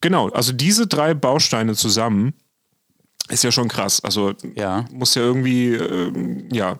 genau, 0.00 0.28
also 0.30 0.52
diese 0.52 0.86
drei 0.86 1.14
Bausteine 1.14 1.74
zusammen 1.74 2.34
ist 3.28 3.42
ja 3.44 3.50
schon 3.50 3.68
krass. 3.68 4.02
Also 4.04 4.34
Ja. 4.54 4.84
muss 4.92 5.14
ja 5.16 5.22
irgendwie, 5.22 5.74
ähm, 5.74 6.48
ja, 6.52 6.78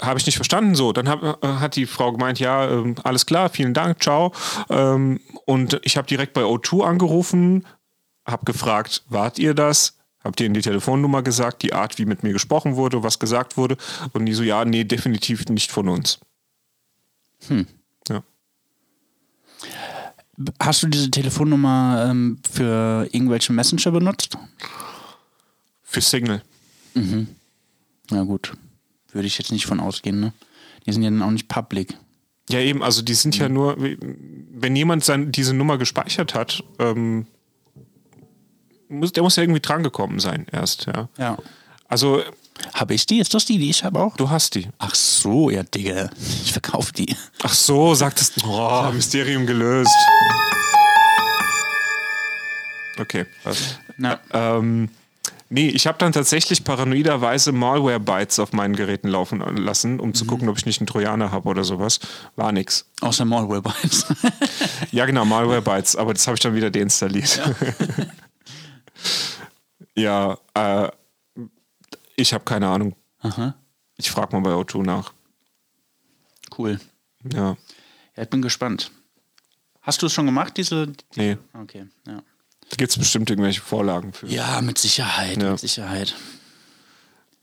habe 0.00 0.18
ich 0.18 0.26
nicht 0.26 0.36
verstanden. 0.36 0.74
So, 0.74 0.92
dann 0.92 1.08
hab, 1.08 1.22
äh, 1.22 1.46
hat 1.46 1.76
die 1.76 1.86
Frau 1.86 2.12
gemeint, 2.12 2.38
ja, 2.38 2.70
ähm, 2.70 2.94
alles 3.04 3.26
klar, 3.26 3.48
vielen 3.48 3.74
Dank, 3.74 4.02
ciao. 4.02 4.32
Ähm, 4.70 5.20
und 5.44 5.80
ich 5.82 5.96
habe 5.96 6.06
direkt 6.06 6.32
bei 6.32 6.42
O2 6.42 6.84
angerufen, 6.84 7.66
habe 8.26 8.44
gefragt, 8.44 9.04
wart 9.08 9.38
ihr 9.38 9.54
das? 9.54 9.98
Habt 10.24 10.40
ihr 10.40 10.46
in 10.46 10.54
die 10.54 10.60
Telefonnummer 10.60 11.22
gesagt, 11.22 11.62
die 11.62 11.72
Art, 11.72 11.98
wie 11.98 12.04
mit 12.04 12.22
mir 12.22 12.32
gesprochen 12.32 12.76
wurde, 12.76 13.02
was 13.02 13.18
gesagt 13.18 13.56
wurde? 13.56 13.76
Und 14.12 14.26
die 14.26 14.34
so, 14.34 14.44
ja, 14.44 14.64
nee, 14.64 14.84
definitiv 14.84 15.44
nicht 15.48 15.72
von 15.72 15.88
uns. 15.88 16.20
Hm. 17.48 17.66
Ja. 18.08 18.22
Hast 20.60 20.82
du 20.82 20.86
diese 20.86 21.10
Telefonnummer 21.10 22.06
ähm, 22.08 22.38
für 22.48 23.08
irgendwelche 23.10 23.52
Messenger 23.52 23.90
benutzt? 23.90 24.38
Für 25.82 26.00
Signal. 26.00 26.42
Na 28.10 28.22
gut. 28.22 28.52
Würde 29.12 29.26
ich 29.26 29.38
jetzt 29.38 29.52
nicht 29.52 29.66
von 29.66 29.80
ausgehen, 29.80 30.20
ne? 30.20 30.32
Die 30.86 30.92
sind 30.92 31.02
ja 31.02 31.10
dann 31.10 31.22
auch 31.22 31.30
nicht 31.30 31.48
public. 31.48 31.96
Ja, 32.50 32.58
eben, 32.58 32.82
also 32.82 33.02
die 33.02 33.14
sind 33.14 33.36
ja 33.38 33.48
nur, 33.48 33.76
wenn 33.78 34.74
jemand 34.74 35.04
sein, 35.04 35.30
diese 35.32 35.54
Nummer 35.54 35.78
gespeichert 35.78 36.34
hat, 36.34 36.62
ähm, 36.78 37.26
muss, 38.88 39.12
der 39.12 39.22
muss 39.22 39.36
ja 39.36 39.42
irgendwie 39.44 39.60
drangekommen 39.60 40.18
sein 40.18 40.46
erst, 40.50 40.86
ja. 40.86 41.08
Ja. 41.18 41.38
Also, 41.88 42.22
Habe 42.74 42.94
ich 42.94 43.06
die? 43.06 43.18
Ist 43.20 43.32
das 43.34 43.44
die, 43.44 43.58
die 43.58 43.70
ich 43.70 43.84
habe 43.84 44.00
auch? 44.00 44.16
du 44.16 44.28
hast 44.28 44.54
die. 44.54 44.68
Ach 44.78 44.94
so, 44.94 45.50
ja, 45.50 45.62
Digga. 45.62 46.10
Ich 46.44 46.52
verkaufe 46.52 46.92
die. 46.92 47.14
Ach 47.42 47.54
so, 47.54 47.94
sagt 47.94 48.20
es. 48.20 48.32
Oh, 48.44 48.90
Mysterium 48.94 49.46
gelöst. 49.46 49.90
Okay, 52.98 53.26
was? 53.44 53.78
Na, 53.96 54.20
Ähm, 54.32 54.88
nee, 55.52 55.68
ich 55.68 55.86
habe 55.86 55.98
dann 55.98 56.12
tatsächlich 56.12 56.64
paranoiderweise 56.64 57.52
Malware-Bytes 57.52 58.38
auf 58.38 58.52
meinen 58.52 58.74
Geräten 58.74 59.08
laufen 59.08 59.40
lassen, 59.56 60.00
um 60.00 60.14
zu 60.14 60.24
gucken, 60.24 60.48
ob 60.48 60.56
ich 60.58 60.66
nicht 60.66 60.80
einen 60.80 60.86
Trojaner 60.86 61.30
habe 61.30 61.48
oder 61.48 61.62
sowas. 61.64 62.00
War 62.36 62.50
nix. 62.52 62.90
außer 63.00 63.24
Malware 63.24 63.62
Bytes. 63.62 64.06
Ja, 64.90 65.06
genau, 65.06 65.24
Malware-Bytes, 65.24 65.96
aber 65.96 66.12
das 66.12 66.26
habe 66.26 66.34
ich 66.36 66.40
dann 66.42 66.54
wieder 66.54 66.70
deinstalliert. 66.70 67.40
Ja, 69.96 70.38
äh, 70.54 70.88
ich 72.16 72.32
habe 72.34 72.44
keine 72.44 72.68
Ahnung. 72.68 72.94
Aha. 73.20 73.54
Ich 73.96 74.10
frage 74.10 74.34
mal 74.38 74.42
bei 74.42 74.50
O2 74.60 74.82
nach. 74.84 75.12
Cool. 76.58 76.78
Ja, 77.32 77.56
Ja, 78.16 78.22
ich 78.24 78.28
bin 78.28 78.42
gespannt. 78.42 78.90
Hast 79.80 80.02
du 80.02 80.06
es 80.06 80.12
schon 80.12 80.26
gemacht, 80.26 80.56
diese. 80.56 80.92
nee. 81.16 81.36
Okay, 81.54 81.86
ja. 82.06 82.22
Da 82.72 82.76
gibt 82.76 82.90
es 82.90 82.98
bestimmt 82.98 83.28
irgendwelche 83.28 83.60
Vorlagen 83.60 84.14
für. 84.14 84.26
Ja, 84.28 84.62
mit 84.62 84.78
Sicherheit, 84.78 85.42
Ja. 85.42 85.50
mit 85.50 85.60
Sicherheit. 85.60 86.14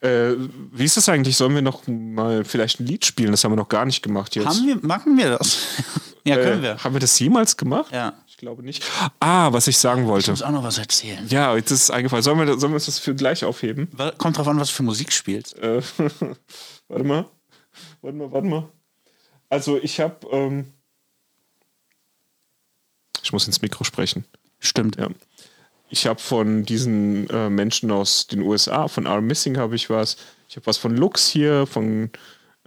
Äh, 0.01 0.31
wie 0.71 0.85
ist 0.85 0.97
das 0.97 1.07
eigentlich? 1.07 1.37
Sollen 1.37 1.53
wir 1.53 1.61
noch 1.61 1.85
mal 1.85 2.43
vielleicht 2.43 2.79
ein 2.79 2.87
Lied 2.87 3.05
spielen? 3.05 3.29
Das 3.29 3.43
haben 3.43 3.51
wir 3.51 3.55
noch 3.57 3.69
gar 3.69 3.85
nicht 3.85 4.01
gemacht 4.01 4.35
jetzt. 4.35 4.47
Haben 4.47 4.65
wir, 4.65 4.77
machen 4.81 5.15
wir 5.19 5.37
das? 5.37 5.67
ja, 6.25 6.35
können 6.35 6.61
äh, 6.61 6.63
wir. 6.63 6.83
Haben 6.83 6.95
wir 6.95 6.99
das 6.99 7.19
jemals 7.19 7.57
gemacht? 7.57 7.91
Ja. 7.91 8.13
Ich 8.25 8.37
glaube 8.37 8.63
nicht. 8.63 8.83
Ah, 9.19 9.53
was 9.53 9.67
ich 9.67 9.77
sagen 9.77 10.03
Ich 10.03 10.07
wollte. 10.07 10.31
muss 10.31 10.41
auch 10.41 10.49
noch 10.49 10.63
was 10.63 10.79
erzählen. 10.79 11.27
Ja, 11.29 11.55
jetzt 11.55 11.69
ist 11.69 11.83
es 11.83 11.91
eingefallen. 11.91 12.23
Sollen 12.23 12.39
wir, 12.39 12.47
sollen 12.57 12.71
wir 12.71 12.75
uns 12.77 12.87
das 12.87 12.97
für 12.97 13.13
gleich 13.13 13.45
aufheben? 13.45 13.87
Kommt 14.17 14.37
drauf 14.39 14.47
an, 14.47 14.59
was 14.59 14.69
du 14.69 14.73
für 14.75 14.83
Musik 14.83 15.11
spielst. 15.11 15.59
Äh, 15.59 15.83
warte 16.87 17.03
mal. 17.03 17.25
Warte 18.01 18.17
mal, 18.17 18.31
warte 18.31 18.47
mal. 18.47 18.69
Also 19.47 19.77
ich 19.77 19.99
habe... 19.99 20.25
Ähm, 20.31 20.73
ich 23.21 23.31
muss 23.31 23.45
ins 23.45 23.61
Mikro 23.61 23.83
sprechen. 23.83 24.25
Stimmt. 24.59 24.97
Ja. 24.97 25.07
Ich 25.89 26.05
habe 26.05 26.19
von 26.19 26.63
diesen 26.65 27.29
äh, 27.29 27.49
Menschen 27.49 27.89
aus 27.91 28.27
den 28.27 28.41
USA, 28.41 28.87
von 28.87 29.05
R 29.07 29.21
Missing 29.21 29.57
habe 29.57 29.75
ich 29.75 29.89
was. 29.89 30.17
Ich 30.47 30.55
habe 30.55 30.65
was 30.67 30.77
von 30.77 30.95
Lux 30.95 31.27
hier, 31.27 31.65
von... 31.65 32.09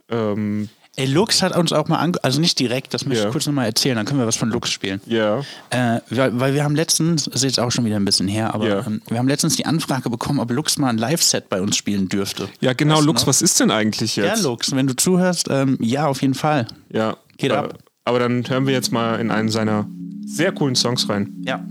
Ähm, 0.08 0.68
Ey, 0.96 1.06
Lux 1.06 1.40
hat 1.40 1.56
uns 1.56 1.72
auch 1.72 1.88
mal 1.88 1.96
ange... 1.98 2.18
Also 2.22 2.38
nicht 2.40 2.58
direkt, 2.58 2.92
das 2.92 3.06
möchte 3.06 3.22
Ja. 3.22 3.28
ich 3.28 3.32
kurz 3.32 3.46
nochmal 3.46 3.64
erzählen, 3.66 3.96
dann 3.96 4.04
können 4.04 4.20
wir 4.20 4.26
was 4.26 4.36
von 4.36 4.50
Lux 4.50 4.70
spielen. 4.70 5.00
ja, 5.06 5.38
Äh, 5.70 6.00
weil, 6.10 6.38
weil 6.38 6.54
wir 6.54 6.64
haben 6.64 6.74
letztens, 6.76 7.24
das 7.24 7.36
ist 7.36 7.44
jetzt 7.44 7.60
auch 7.60 7.70
schon 7.70 7.84
wieder 7.86 7.96
ein 7.96 8.04
bisschen 8.04 8.28
her, 8.28 8.54
aber 8.54 8.68
Ja. 8.68 8.86
ähm, 8.86 9.00
wir 9.08 9.18
haben 9.18 9.28
letztens 9.28 9.56
die 9.56 9.64
Anfrage 9.64 10.10
bekommen, 10.10 10.38
ob 10.38 10.50
Lux 10.50 10.76
mal 10.76 10.90
ein 10.90 10.98
Live-Set 10.98 11.48
bei 11.48 11.62
uns 11.62 11.76
spielen 11.76 12.08
dürfte. 12.10 12.48
ja 12.60 12.72
genau, 12.74 12.96
Weißt 12.96 13.06
Lux, 13.06 13.26
was 13.26 13.40
ist 13.40 13.58
denn 13.60 13.70
eigentlich 13.70 14.16
Ja, 14.16 14.26
jetzt? 14.26 14.42
Lux, 14.42 14.74
wenn 14.76 14.86
du 14.86 14.94
zuhörst, 14.94 15.46
ähm, 15.50 15.78
ja, 15.80 16.06
auf 16.06 16.20
jeden 16.20 16.34
Fall. 16.34 16.66
Ja. 16.92 17.16
Geht 17.38 17.52
äh, 17.52 17.54
ab. 17.54 17.78
Aber 18.04 18.18
dann 18.18 18.46
hören 18.48 18.66
wir 18.66 18.74
jetzt 18.74 18.92
mal 18.92 19.18
in 19.18 19.30
einen 19.30 19.48
seiner 19.48 19.86
sehr 20.26 20.52
coolen 20.52 20.74
Songs 20.74 21.08
rein. 21.08 21.32
Ja. 21.46 21.64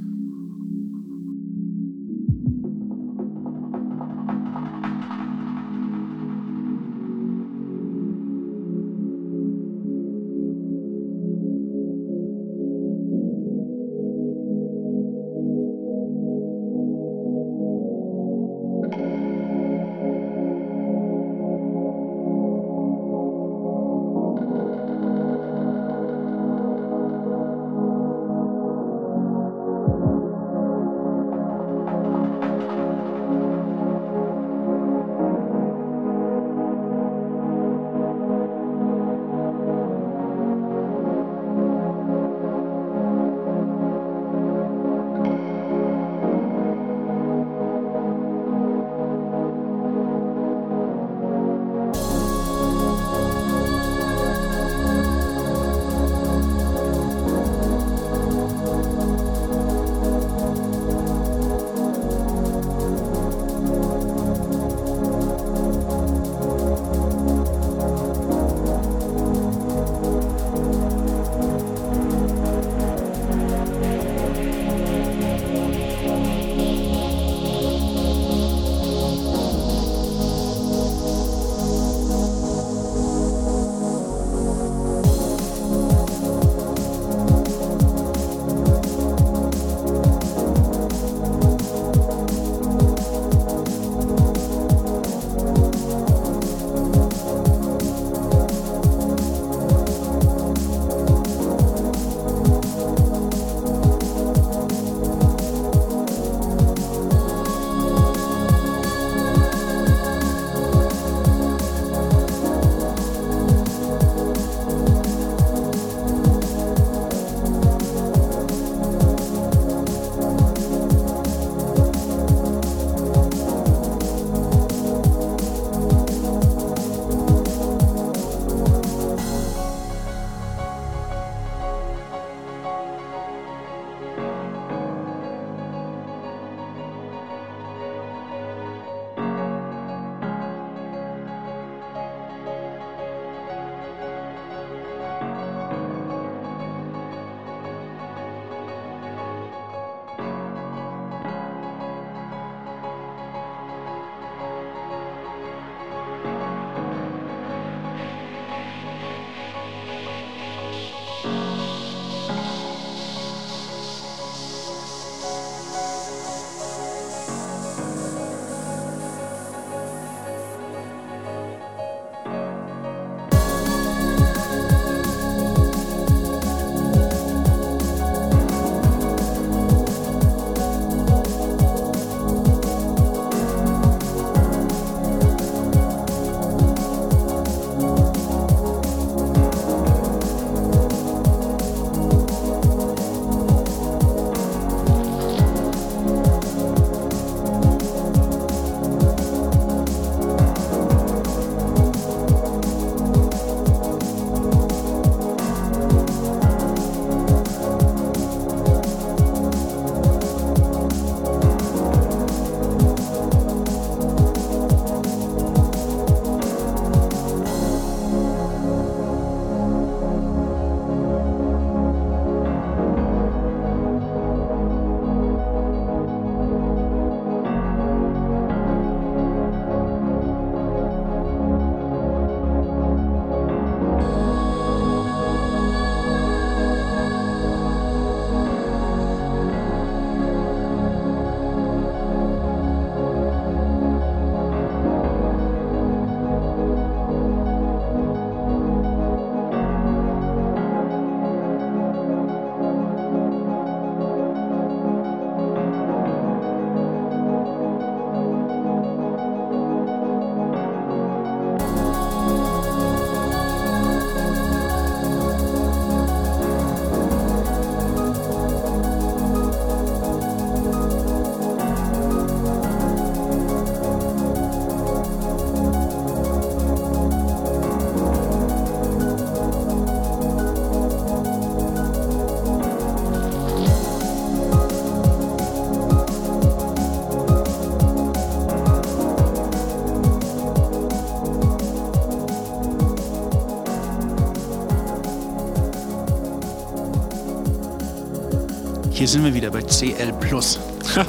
Sind 299.11 299.23
wir 299.25 299.33
wieder 299.33 299.51
bei 299.51 299.61
CL 299.61 300.13
Plus. 300.19 300.59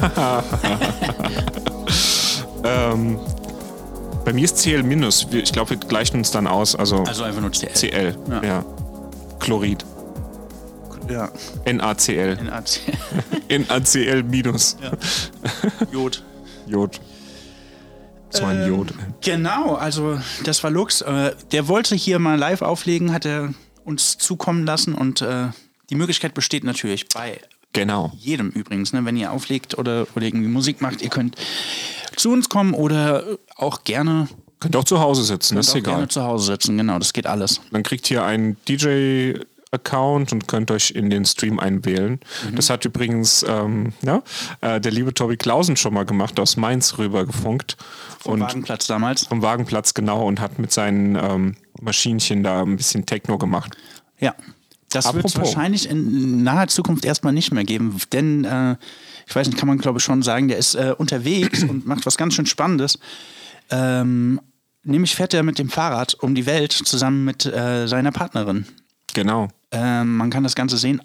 Ähm, 2.64 3.18
bei 4.24 4.32
mir 4.32 4.44
ist 4.44 4.58
CL 4.58 4.84
minus. 4.84 5.26
Ich 5.32 5.52
glaube, 5.52 5.70
wir 5.70 5.76
gleichen 5.78 6.18
uns 6.18 6.30
dann 6.30 6.46
aus. 6.46 6.76
Also, 6.76 7.02
Also 7.02 7.24
einfach 7.24 7.40
nur 7.40 7.50
CL. 7.50 7.72
CL. 7.72 8.16
Ja. 8.30 8.42
Ja. 8.44 8.64
Chlorid. 9.40 9.84
Ja, 11.10 11.28
NaCl. 11.66 12.36
NaC. 12.44 12.80
NaCl 13.68 14.22
minus. 14.30 14.76
Jod. 15.90 16.22
Jod. 16.68 17.00
So 18.30 18.44
ein 18.44 18.62
Ähm, 18.62 18.68
Jod. 18.68 18.94
Genau, 19.22 19.74
also 19.74 20.20
das 20.44 20.62
war 20.62 20.70
Lux. 20.70 21.00
Äh, 21.00 21.34
der 21.50 21.66
wollte 21.66 21.96
hier 21.96 22.20
mal 22.20 22.38
live 22.38 22.62
auflegen, 22.62 23.12
hat 23.12 23.26
er 23.26 23.52
uns 23.84 24.16
zukommen 24.18 24.64
lassen 24.64 24.94
und 24.94 25.20
äh, 25.20 25.48
die 25.90 25.96
Möglichkeit 25.96 26.32
besteht 26.34 26.62
natürlich 26.62 27.08
bei 27.08 27.40
Genau. 27.72 28.12
jedem 28.18 28.50
übrigens, 28.50 28.92
ne, 28.92 29.04
wenn 29.04 29.16
ihr 29.16 29.32
auflegt 29.32 29.78
oder, 29.78 30.06
oder 30.14 30.26
irgendwie 30.26 30.48
Musik 30.48 30.80
macht, 30.82 31.00
ihr 31.02 31.08
könnt 31.08 31.36
zu 32.16 32.30
uns 32.30 32.48
kommen 32.48 32.74
oder 32.74 33.24
auch 33.56 33.84
gerne, 33.84 34.28
Könnt 34.60 34.76
auch 34.76 34.84
zu 34.84 35.00
Hause 35.00 35.24
sitzen, 35.24 35.56
ist 35.58 35.70
auch 35.70 35.76
egal. 35.76 35.94
gerne 35.94 36.08
zu 36.08 36.22
Hause 36.22 36.52
sitzen. 36.52 36.76
Genau, 36.76 36.96
das 37.00 37.12
geht 37.12 37.26
alles. 37.26 37.60
Dann 37.72 37.82
kriegt 37.82 38.08
ihr 38.12 38.22
einen 38.24 38.56
DJ-Account 38.68 40.32
und 40.32 40.46
könnt 40.46 40.70
euch 40.70 40.90
in 40.92 41.10
den 41.10 41.24
Stream 41.24 41.58
einwählen. 41.58 42.20
Mhm. 42.48 42.54
Das 42.54 42.70
hat 42.70 42.84
übrigens 42.84 43.44
ähm, 43.48 43.92
ja, 44.02 44.22
äh, 44.60 44.80
der 44.80 44.92
liebe 44.92 45.12
Tobi 45.14 45.36
Klausen 45.36 45.76
schon 45.76 45.94
mal 45.94 46.04
gemacht, 46.04 46.38
aus 46.38 46.56
Mainz 46.56 46.96
rübergefunkt. 46.98 47.76
Vom 48.20 48.34
Und 48.34 48.40
Wagenplatz 48.42 48.86
damals. 48.86 49.26
vom 49.26 49.42
Wagenplatz 49.42 49.94
genau 49.94 50.24
und 50.26 50.38
hat 50.38 50.60
mit 50.60 50.70
seinen 50.72 51.16
ähm, 51.16 51.56
Maschinchen 51.80 52.44
da 52.44 52.62
ein 52.62 52.76
bisschen 52.76 53.04
Techno 53.04 53.38
gemacht. 53.38 53.76
Ja. 54.20 54.34
Das 54.92 55.12
wird 55.14 55.24
es 55.24 55.36
wahrscheinlich 55.36 55.88
in 55.88 56.42
naher 56.42 56.68
Zukunft 56.68 57.04
erstmal 57.04 57.32
nicht 57.32 57.52
mehr 57.52 57.64
geben, 57.64 57.96
denn 58.12 58.44
äh, 58.44 58.76
ich 59.26 59.34
weiß 59.34 59.46
nicht, 59.46 59.58
kann 59.58 59.68
man 59.68 59.78
glaube 59.78 59.98
ich 59.98 60.04
schon 60.04 60.22
sagen, 60.22 60.48
der 60.48 60.58
ist 60.58 60.74
äh, 60.74 60.94
unterwegs 60.96 61.62
und 61.62 61.86
macht 61.86 62.06
was 62.06 62.16
ganz 62.16 62.34
schön 62.34 62.46
Spannendes. 62.46 62.98
Ähm, 63.70 64.40
nämlich 64.84 65.14
fährt 65.14 65.34
er 65.34 65.42
mit 65.42 65.58
dem 65.58 65.68
Fahrrad 65.68 66.14
um 66.14 66.34
die 66.34 66.46
Welt 66.46 66.72
zusammen 66.72 67.24
mit 67.24 67.46
äh, 67.46 67.86
seiner 67.86 68.12
Partnerin. 68.12 68.66
Genau. 69.14 69.48
Ähm, 69.70 70.16
man 70.16 70.30
kann 70.30 70.42
das 70.42 70.54
Ganze 70.54 70.76
sehen 70.76 71.00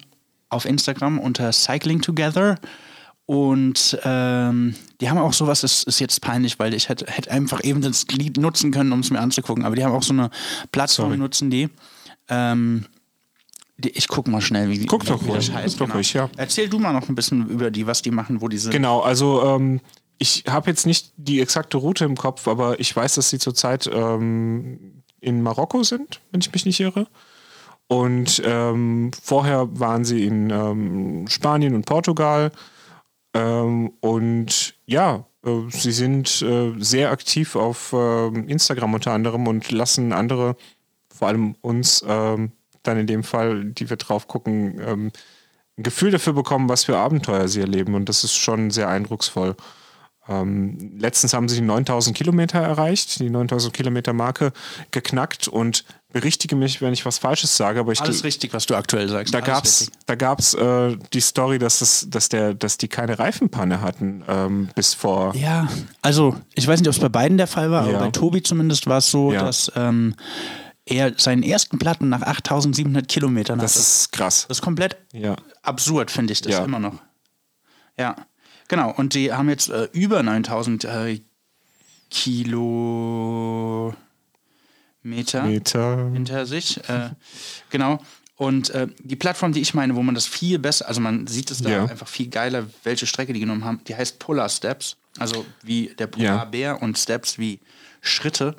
auf 0.49 0.65
Instagram 0.65 1.19
unter 1.19 1.51
Cycling 1.51 2.01
Together. 2.01 2.57
Und 3.25 3.99
ähm, 4.05 4.75
die 5.01 5.09
haben 5.09 5.17
auch 5.17 5.33
sowas, 5.33 5.59
das 5.59 5.83
ist 5.83 5.99
jetzt 5.99 6.21
peinlich, 6.21 6.59
weil 6.59 6.73
ich 6.73 6.87
hätte, 6.87 7.05
hätte 7.07 7.29
einfach 7.29 7.61
eben 7.61 7.81
das 7.81 8.07
Lied 8.07 8.37
nutzen 8.37 8.71
können, 8.71 8.93
um 8.93 9.01
es 9.01 9.11
mir 9.11 9.19
anzugucken. 9.19 9.65
Aber 9.65 9.75
die 9.75 9.83
haben 9.83 9.91
auch 9.91 10.03
so 10.03 10.13
eine 10.13 10.29
Plattform, 10.71 11.09
Sorry. 11.09 11.17
nutzen 11.17 11.49
die. 11.49 11.67
Ähm, 12.29 12.85
die 12.85 12.96
ich 13.79 14.07
guck 14.07 14.27
mal 14.27 14.41
schnell, 14.41 14.69
wie, 14.69 14.85
Guck 14.85 15.05
doch 15.05 15.21
ruhig, 15.27 15.51
heißt. 15.51 15.77
guck 15.77 15.87
doch 15.87 15.95
ruhig, 15.95 16.13
ja. 16.13 16.29
Erzähl 16.37 16.67
du 16.67 16.79
mal 16.79 16.93
noch 16.93 17.09
ein 17.09 17.15
bisschen 17.15 17.47
über 17.47 17.69
die, 17.69 17.85
was 17.85 18.01
die 18.01 18.11
machen, 18.11 18.41
wo 18.41 18.47
die 18.47 18.57
sind. 18.57 18.71
Genau, 18.71 19.01
also 19.01 19.43
ähm, 19.43 19.81
ich 20.17 20.45
habe 20.49 20.69
jetzt 20.69 20.85
nicht 20.85 21.13
die 21.17 21.41
exakte 21.41 21.77
Route 21.77 22.05
im 22.05 22.15
Kopf, 22.15 22.47
aber 22.47 22.79
ich 22.79 22.95
weiß, 22.95 23.15
dass 23.15 23.29
sie 23.29 23.37
zurzeit 23.39 23.89
ähm, 23.91 25.03
in 25.19 25.41
Marokko 25.41 25.83
sind, 25.83 26.21
wenn 26.31 26.41
ich 26.41 26.51
mich 26.51 26.65
nicht 26.65 26.79
irre. 26.79 27.07
Und 27.87 28.41
ähm, 28.43 29.11
vorher 29.21 29.67
waren 29.79 30.03
sie 30.03 30.25
in 30.25 30.49
ähm, 30.49 31.27
Spanien 31.27 31.73
und 31.75 31.85
Portugal. 31.85 32.51
Ähm, 33.33 33.93
und 34.01 34.75
ja, 34.85 35.25
äh, 35.45 35.69
sie 35.69 35.91
sind 35.91 36.41
äh, 36.41 36.73
sehr 36.79 37.11
aktiv 37.11 37.55
auf 37.55 37.93
ähm, 37.93 38.47
Instagram 38.47 38.93
unter 38.95 39.11
anderem 39.11 39.47
und 39.47 39.71
lassen 39.71 40.11
andere, 40.11 40.57
vor 41.13 41.29
allem 41.29 41.55
uns, 41.61 42.03
ähm, 42.07 42.51
dann 42.87 42.97
in 42.97 43.07
dem 43.07 43.23
Fall, 43.23 43.65
die 43.65 43.89
wir 43.89 43.97
drauf 43.97 44.27
gucken, 44.27 44.79
ähm, 44.85 45.11
ein 45.77 45.83
Gefühl 45.83 46.11
dafür 46.11 46.33
bekommen, 46.33 46.69
was 46.69 46.85
für 46.85 46.97
Abenteuer 46.97 47.47
sie 47.47 47.61
erleben. 47.61 47.93
Und 47.93 48.09
das 48.09 48.23
ist 48.23 48.35
schon 48.35 48.71
sehr 48.71 48.89
eindrucksvoll. 48.89 49.55
Ähm, 50.29 50.91
letztens 50.99 51.33
haben 51.33 51.47
sie 51.47 51.55
die 51.55 51.61
9000 51.65 52.15
Kilometer 52.17 52.59
erreicht, 52.59 53.19
die 53.19 53.29
9000 53.29 53.73
Kilometer 53.73 54.11
Marke 54.11 54.51
geknackt 54.91 55.47
und 55.47 55.85
berichtige 56.11 56.55
mich, 56.57 56.81
wenn 56.81 56.91
ich 56.91 57.05
was 57.05 57.17
Falsches 57.17 57.55
sage, 57.55 57.79
aber 57.79 57.93
ich 57.93 58.01
Alles 58.01 58.23
richtig, 58.25 58.53
was 58.53 58.65
du 58.65 58.75
aktuell 58.75 59.07
sagst. 59.07 59.33
da 59.33 59.39
da 59.39 60.15
gab's 60.15 60.53
äh, 60.55 60.97
die 61.13 61.21
Story, 61.21 61.59
dass 61.59 61.79
es, 61.79 62.07
dass 62.09 62.27
der, 62.27 62.53
dass 62.53 62.77
die 62.77 62.89
keine 62.89 63.19
Reifenpanne 63.19 63.79
hatten 63.81 64.23
ähm, 64.27 64.69
bis 64.75 64.93
vor. 64.93 65.33
Ja, 65.35 65.69
also 66.01 66.35
ich 66.55 66.67
weiß 66.67 66.79
nicht, 66.81 66.89
ob 66.89 66.95
es 66.95 66.99
bei 67.01 67.09
beiden 67.09 67.37
der 67.37 67.47
Fall 67.47 67.71
war, 67.71 67.87
Ja. 67.87 67.95
aber 67.95 68.05
bei 68.07 68.11
Tobi 68.11 68.43
zumindest 68.43 68.87
war 68.87 68.97
es 68.97 69.09
so, 69.09 69.31
Ja. 69.31 69.43
dass 69.45 69.71
ähm, 69.77 70.15
er 70.87 71.13
seinen 71.17 71.43
ersten 71.43 71.77
Platten 71.79 72.09
nach 72.09 72.21
8700 72.21 73.07
Kilometern 73.07 73.59
Das 73.59 73.73
hatte. 73.73 73.81
ist 73.81 74.11
krass. 74.11 74.45
Das 74.47 74.57
ist 74.59 74.61
komplett 74.63 74.97
Ja. 75.13 75.35
absurd, 75.61 76.09
finde 76.11 76.33
ich 76.33 76.41
das 76.41 76.53
Ja. 76.53 76.63
immer 76.65 76.79
noch. 76.79 76.95
Ja, 77.97 78.15
genau. 78.67 78.91
Und 78.91 79.13
die 79.13 79.31
haben 79.33 79.49
jetzt 79.49 79.69
äh, 79.69 79.89
über 79.91 80.23
9000 80.23 80.85
äh, 80.85 81.19
Kilometer 82.09 83.95
Meter. 85.03 86.09
hinter 86.11 86.45
sich. 86.45 86.77
Äh, 86.89 87.11
genau. 87.69 87.99
Und 88.35 88.69
äh, 88.69 88.87
die 88.99 89.15
Plattform, 89.15 89.51
die 89.51 89.61
ich 89.61 89.73
meine, 89.73 89.95
wo 89.95 90.03
man 90.03 90.13
das 90.13 90.27
viel 90.27 90.59
besser, 90.59 90.87
also 90.87 91.01
man 91.01 91.25
sieht 91.27 91.49
es 91.49 91.61
da 91.61 91.69
Ja. 91.69 91.85
einfach 91.85 92.07
viel 92.07 92.27
geiler, 92.29 92.67
welche 92.83 93.07
Strecke 93.07 93.33
die 93.33 93.39
genommen 93.39 93.65
haben, 93.65 93.81
die 93.87 93.95
heißt 93.95 94.19
Polar 94.19 94.47
Steps, 94.49 94.95
also 95.17 95.45
wie 95.63 95.87
der 95.97 96.07
Ja. 96.17 96.33
Polarbär 96.33 96.81
und 96.81 96.97
Steps 96.99 97.39
wie 97.39 97.59
Schritte. 98.01 98.55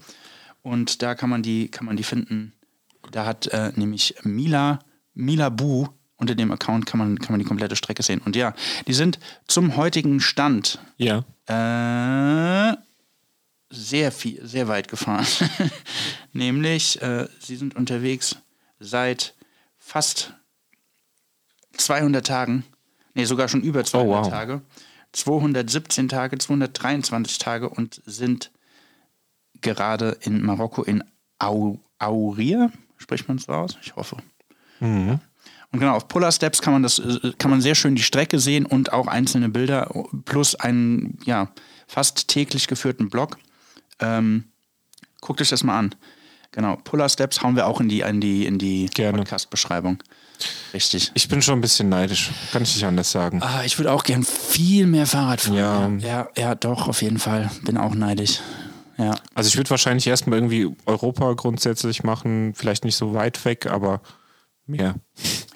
Und 0.63 1.03
da 1.03 1.15
kann 1.15 1.31
man 1.31 1.43
die, 1.43 1.69
kann 1.71 1.87
man 1.87 1.97
die 1.97 2.03
finden. 2.03 2.53
Da 3.13 3.25
hat 3.25 3.47
äh, 3.49 3.73
nämlich 3.77 4.15
Mila, 4.25 4.81
Mila 5.15 5.49
Bu, 5.49 5.89
unter 6.17 6.35
dem 6.35 6.51
Account 6.51 6.85
kann 6.87 6.99
man, 6.99 7.19
kann 7.19 7.33
man 7.33 7.39
die 7.39 7.45
komplette 7.47 7.77
Strecke 7.77 8.03
sehen. 8.03 8.21
Und 8.25 8.35
ja, 8.37 8.53
die 8.87 8.93
sind 8.93 9.19
zum 9.47 9.77
heutigen 9.77 10.21
Stand 10.21 10.79
Ja. 10.97 11.25
äh, 11.47 12.77
sehr 13.71 14.11
viel, 14.13 14.45
sehr 14.47 14.67
weit 14.69 14.89
gefahren. 14.89 15.27
Nämlich, 16.33 17.01
äh, 17.03 17.29
sie 17.39 17.57
sind 17.57 17.77
unterwegs 17.77 18.37
seit 18.81 19.35
fast 19.79 20.33
200 21.77 22.27
Tagen, 22.27 22.65
nee, 23.15 23.25
sogar 23.25 23.49
schon 23.49 23.63
über 23.63 23.85
200 23.85 24.09
Oh, 24.09 24.23
wow. 24.23 24.29
Tage, 24.29 24.63
217 25.13 26.09
Tage, 26.09 26.39
223 26.39 27.39
Tage 27.39 27.69
und 27.69 28.03
sind 28.05 28.51
gerade 29.63 30.17
in 30.21 30.45
Marokko 30.45 30.83
in 30.83 31.05
Au 31.39 31.79
Aurir, 31.99 32.71
spricht 32.97 33.29
man 33.29 33.39
es 33.39 33.45
so 33.45 33.53
aus? 33.53 33.77
Ich 33.83 33.97
hoffe. 33.97 34.17
Mhm. 34.81 35.21
Und 35.71 35.81
genau, 35.81 35.95
auf 35.95 36.09
Polar 36.09 36.33
Steps 36.33 36.63
kann 36.63 36.73
man 36.73 36.83
das, 36.83 36.99
äh, 36.99 37.33
kann 37.39 37.51
man 37.51 37.61
sehr 37.61 37.75
schön 37.75 37.95
die 37.95 38.03
Strecke 38.03 38.39
sehen 38.39 38.65
und 38.65 38.93
auch 38.93 39.07
einzelne 39.07 39.49
Bilder 39.49 39.91
plus 40.25 40.55
einen, 40.55 41.19
ja, 41.25 41.51
fast 41.87 42.29
täglich 42.29 42.69
geführten 42.69 43.11
Blog. 43.11 43.37
Ähm, 44.01 44.45
guckt 45.21 45.41
euch 45.41 45.49
das 45.51 45.65
mal 45.65 45.79
an. 45.79 45.95
Genau, 46.53 46.77
Polar 46.77 47.09
Steps 47.09 47.43
hauen 47.43 47.57
wir 47.57 47.67
auch 47.67 47.81
in 47.81 47.89
die, 47.89 48.01
in 48.01 48.21
die, 48.21 48.47
in 48.47 48.59
die. 48.59 48.89
Podcast-Beschreibung. 48.89 50.03
Richtig. 50.73 51.11
Ich 51.15 51.29
bin 51.29 51.43
schon 51.43 51.59
ein 51.59 51.61
bisschen 51.61 51.89
neidisch. 51.89 52.31
Kann 52.53 52.63
ich 52.63 52.75
nicht 52.75 52.85
anders 52.85 53.11
sagen. 53.11 53.43
Ah, 53.43 53.65
ich 53.65 53.79
würde 53.79 53.93
auch 53.93 54.05
gern 54.05 54.25
viel 54.25 54.87
mehr 54.87 55.07
Fahrrad 55.07 55.41
fahren. 55.41 56.01
Ja. 56.01 56.09
ja, 56.09 56.29
ja, 56.37 56.55
doch, 56.55 56.89
auf 56.89 57.03
jeden 57.03 57.19
Fall. 57.19 57.51
Bin 57.65 57.77
auch 57.77 57.95
neidisch. 57.95 58.41
Ja. 58.99 59.15
Also 59.35 59.49
ich 59.49 59.57
würde 59.57 59.71
wahrscheinlich 59.71 60.07
erstmal 60.07 60.39
irgendwie 60.39 60.75
Europa 60.87 61.33
grundsätzlich 61.35 62.03
machen, 62.03 62.53
vielleicht 62.55 62.85
nicht 62.85 62.97
so 62.97 63.15
weit 63.15 63.45
weg, 63.45 63.67
aber 63.67 64.01
mehr. 64.67 64.97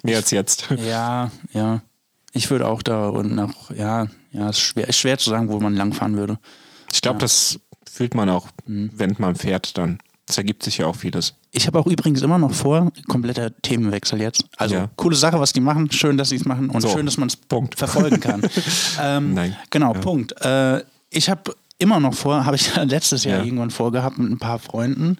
Mehr 0.03 0.17
als 0.17 0.31
jetzt. 0.31 0.67
Ja, 0.87 1.29
ja. 1.51 1.81
Ich 2.35 2.49
würde 2.49 2.67
auch 2.67 2.81
da 2.81 3.09
und 3.09 3.35
nach, 3.35 3.69
ja, 3.75 4.07
ja, 4.31 4.49
ist 4.49 4.59
schwer, 4.59 4.87
ist 4.87 4.97
schwer 4.97 5.17
zu 5.19 5.29
sagen, 5.29 5.49
wo 5.49 5.59
man 5.59 5.75
langfahren 5.75 6.17
würde. 6.17 6.39
Ich 6.91 7.01
glaube, 7.01 7.19
das 7.19 7.59
fühlt 7.91 8.15
man 8.15 8.29
auch, 8.29 8.47
Mhm. 8.65 8.89
wenn 8.95 9.15
man 9.19 9.35
fährt 9.35 9.77
dann. 9.77 9.99
Es 10.27 10.37
ergibt 10.37 10.63
sich 10.63 10.77
ja 10.79 10.87
auch 10.87 10.95
vieles. 10.95 11.35
Ich 11.51 11.67
habe 11.67 11.77
auch 11.77 11.85
übrigens 11.85 12.21
immer 12.21 12.37
noch 12.39 12.53
vor, 12.53 12.91
kompletter 13.09 13.55
Themenwechsel 13.61 14.21
jetzt. 14.21 14.45
Also 14.57 14.75
Ja. 14.75 14.89
coole 14.95 15.15
Sache, 15.17 15.37
was 15.39 15.51
die 15.53 15.59
machen. 15.59 15.91
Schön, 15.91 16.17
dass 16.17 16.29
sie 16.29 16.37
es 16.37 16.45
machen 16.45 16.69
und 16.69 16.81
So, 16.81 16.87
schön, 16.89 17.05
dass 17.05 17.17
man 17.17 17.27
es 17.27 17.35
Punkt. 17.35 17.75
verfolgen 17.77 18.19
kann. 18.21 18.41
ähm, 19.01 19.33
Nein. 19.33 19.55
Genau, 19.69 19.91
Punkt. 19.93 20.31
Äh, 20.41 20.81
ich 21.11 21.29
habe 21.29 21.53
immer 21.83 21.99
noch 21.99 22.13
vor, 22.15 22.45
habe 22.45 22.55
ich 22.55 22.75
letztes 22.85 23.23
Jahr 23.25 23.39
Ja. 23.39 23.43
irgendwann 23.45 23.69
vorgehabt 23.71 24.17
mit 24.17 24.31
ein 24.31 24.39
paar 24.39 24.57
Freunden, 24.59 25.17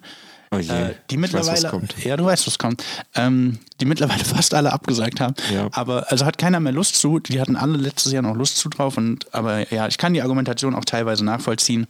Oh 0.50 0.58
je. 0.58 0.68
äh, 0.70 0.94
die 1.10 1.16
weiß, 1.16 1.20
mittlerweile, 1.32 1.68
kommt. 1.68 1.94
ja, 2.04 2.16
du 2.16 2.24
weißt, 2.24 2.46
was 2.46 2.58
kommt, 2.58 2.82
ähm, 3.14 3.58
die 3.80 3.84
mittlerweile 3.84 4.24
fast 4.36 4.54
alle 4.54 4.72
abgesagt 4.72 5.20
haben. 5.20 5.34
Ja. 5.52 5.68
Aber 5.72 6.10
also 6.10 6.24
hat 6.26 6.38
keiner 6.38 6.60
mehr 6.60 6.72
Lust 6.72 6.96
zu. 6.96 7.18
Die 7.20 7.40
hatten 7.40 7.56
alle 7.56 7.76
letztes 7.76 8.12
Jahr 8.12 8.22
noch 8.22 8.34
Lust 8.36 8.56
zu 8.58 8.68
drauf. 8.68 8.96
Und 8.96 9.32
aber 9.34 9.72
ja, 9.72 9.86
ich 9.88 9.98
kann 9.98 10.14
die 10.14 10.22
Argumentation 10.22 10.74
auch 10.74 10.84
teilweise 10.84 11.24
nachvollziehen. 11.24 11.86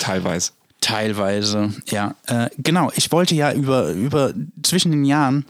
Teilweise. 0.00 0.52
Teilweise, 0.80 1.72
ja. 1.90 2.14
Äh, 2.26 2.50
genau, 2.58 2.90
ich 2.96 3.10
wollte 3.12 3.34
ja 3.34 3.52
über, 3.52 3.90
über 3.92 4.32
zwischen 4.62 4.92
den 4.92 5.04
Jahren 5.04 5.44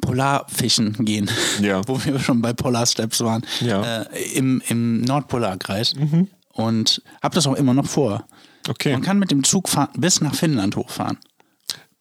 Polarfischen 0.00 1.04
gehen, 1.04 1.30
Ja. 1.60 1.82
wo 1.86 2.02
wir 2.04 2.18
schon 2.18 2.40
bei 2.40 2.52
Polar 2.52 2.86
Steps 2.86 3.20
waren, 3.20 3.42
Ja. 3.60 4.02
äh, 4.02 4.22
im, 4.34 4.62
im 4.68 5.02
Nordpolarkreis. 5.02 5.94
Und 6.54 7.02
habe 7.22 7.34
das 7.34 7.46
auch 7.46 7.54
immer 7.54 7.74
noch 7.74 7.86
vor. 7.86 8.26
Okay. 8.68 8.92
Man 8.92 9.02
kann 9.02 9.18
mit 9.18 9.30
dem 9.30 9.44
Zug 9.44 9.68
fahren, 9.68 9.90
bis 9.96 10.20
nach 10.20 10.34
Finnland 10.34 10.76
hochfahren. 10.76 11.18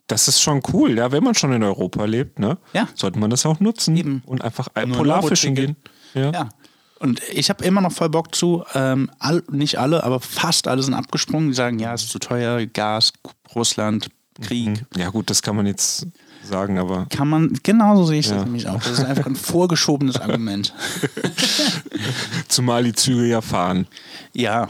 Das 0.07 0.27
ist 0.27 0.41
schon 0.41 0.61
cool, 0.73 0.97
ja, 0.97 1.11
wenn 1.11 1.23
man 1.23 1.33
schon 1.33 1.53
in 1.53 1.63
Europa 1.63 2.05
lebt, 2.05 2.37
ne? 2.39 2.57
Ja. 2.73 2.87
Sollte 2.93 3.19
man 3.19 3.29
das 3.29 3.45
auch 3.45 3.59
nutzen 3.59 3.95
Eben. 3.95 4.21
und 4.25 4.43
einfach 4.43 4.67
Nur 4.85 4.97
Polarfischen 4.97 5.55
gehen. 5.55 5.75
Euro-Ticket. 6.13 6.33
Ja. 6.35 6.49
Und 6.99 7.21
ich 7.33 7.49
habe 7.49 7.65
immer 7.65 7.81
noch 7.81 7.91
voll 7.91 8.09
Bock 8.09 8.33
zu, 8.33 8.63
ähm, 8.75 9.09
all, 9.19 9.43
nicht 9.49 9.77
alle, 9.77 10.03
aber 10.03 10.19
fast 10.19 10.67
alle 10.67 10.83
sind 10.83 10.93
abgesprungen. 10.93 11.49
Die 11.49 11.55
sagen, 11.55 11.79
ja, 11.79 11.93
es 11.93 12.03
ist 12.03 12.11
zu 12.11 12.19
teuer, 12.19 12.65
Gas, 12.65 13.11
Russland, 13.55 14.09
Krieg. 14.41 14.85
Ja, 14.95 15.09
gut, 15.09 15.29
das 15.29 15.41
kann 15.41 15.55
man 15.55 15.65
jetzt 15.65 16.07
sagen, 16.45 16.77
aber 16.77 17.05
Kann 17.09 17.27
man, 17.27 17.53
genauso 17.63 18.05
sehe 18.05 18.19
ich 18.19 18.27
Ja. 18.27 18.35
das 18.35 18.45
nämlich 18.45 18.67
auch. 18.67 18.81
Das 18.81 18.91
ist 18.99 19.03
einfach 19.05 19.25
ein 19.25 19.35
vorgeschobenes 19.35 20.17
Argument. 20.19 20.73
zumal 22.47 22.83
die 22.83 22.93
Züge 22.93 23.25
ja 23.25 23.41
fahren. 23.41 23.87
Ja. 24.33 24.69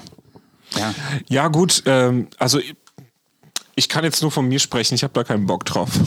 Ja. 0.77 0.93
Ja, 1.29 1.47
gut, 1.49 1.83
ähm, 1.85 2.27
also 2.39 2.59
ich- 2.59 2.75
kann 3.89 4.03
jetzt 4.03 4.21
nur 4.21 4.31
von 4.31 4.47
mir 4.47 4.59
sprechen, 4.59 4.93
ich 4.95 5.03
habe 5.03 5.13
da 5.13 5.23
keinen 5.23 5.45
Bock 5.47 5.65
drauf. 5.65 5.89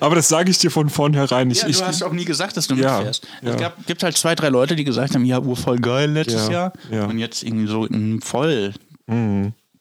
Aber 0.00 0.14
das 0.14 0.28
sage 0.28 0.50
ich 0.50 0.58
dir 0.58 0.70
von 0.70 0.88
vornherein. 0.90 1.50
Ich, 1.50 1.62
Ja, 1.62 1.68
du 1.68 1.80
hast 1.84 2.02
auch 2.02 2.12
nie 2.12 2.24
gesagt, 2.24 2.56
dass 2.56 2.66
du 2.68 2.74
Ja, 2.74 2.96
mitfährst. 2.96 3.26
ja. 3.42 3.50
Es 3.50 3.56
gab, 3.60 3.86
gibt 3.86 4.02
halt 4.02 4.16
zwei, 4.16 4.34
drei 4.34 4.48
Leute, 4.48 4.76
die 4.76 4.84
gesagt 4.84 5.14
haben, 5.14 5.24
ja, 5.24 5.40
voll 5.54 5.78
geil 5.78 6.10
letztes 6.10 6.46
Ja, 6.46 6.52
Jahr. 6.52 6.72
ja. 6.90 7.04
Und 7.06 7.18
jetzt 7.18 7.42
irgendwie 7.42 7.66
so 7.66 7.82
mm, 7.88 8.20
voll 8.22 8.72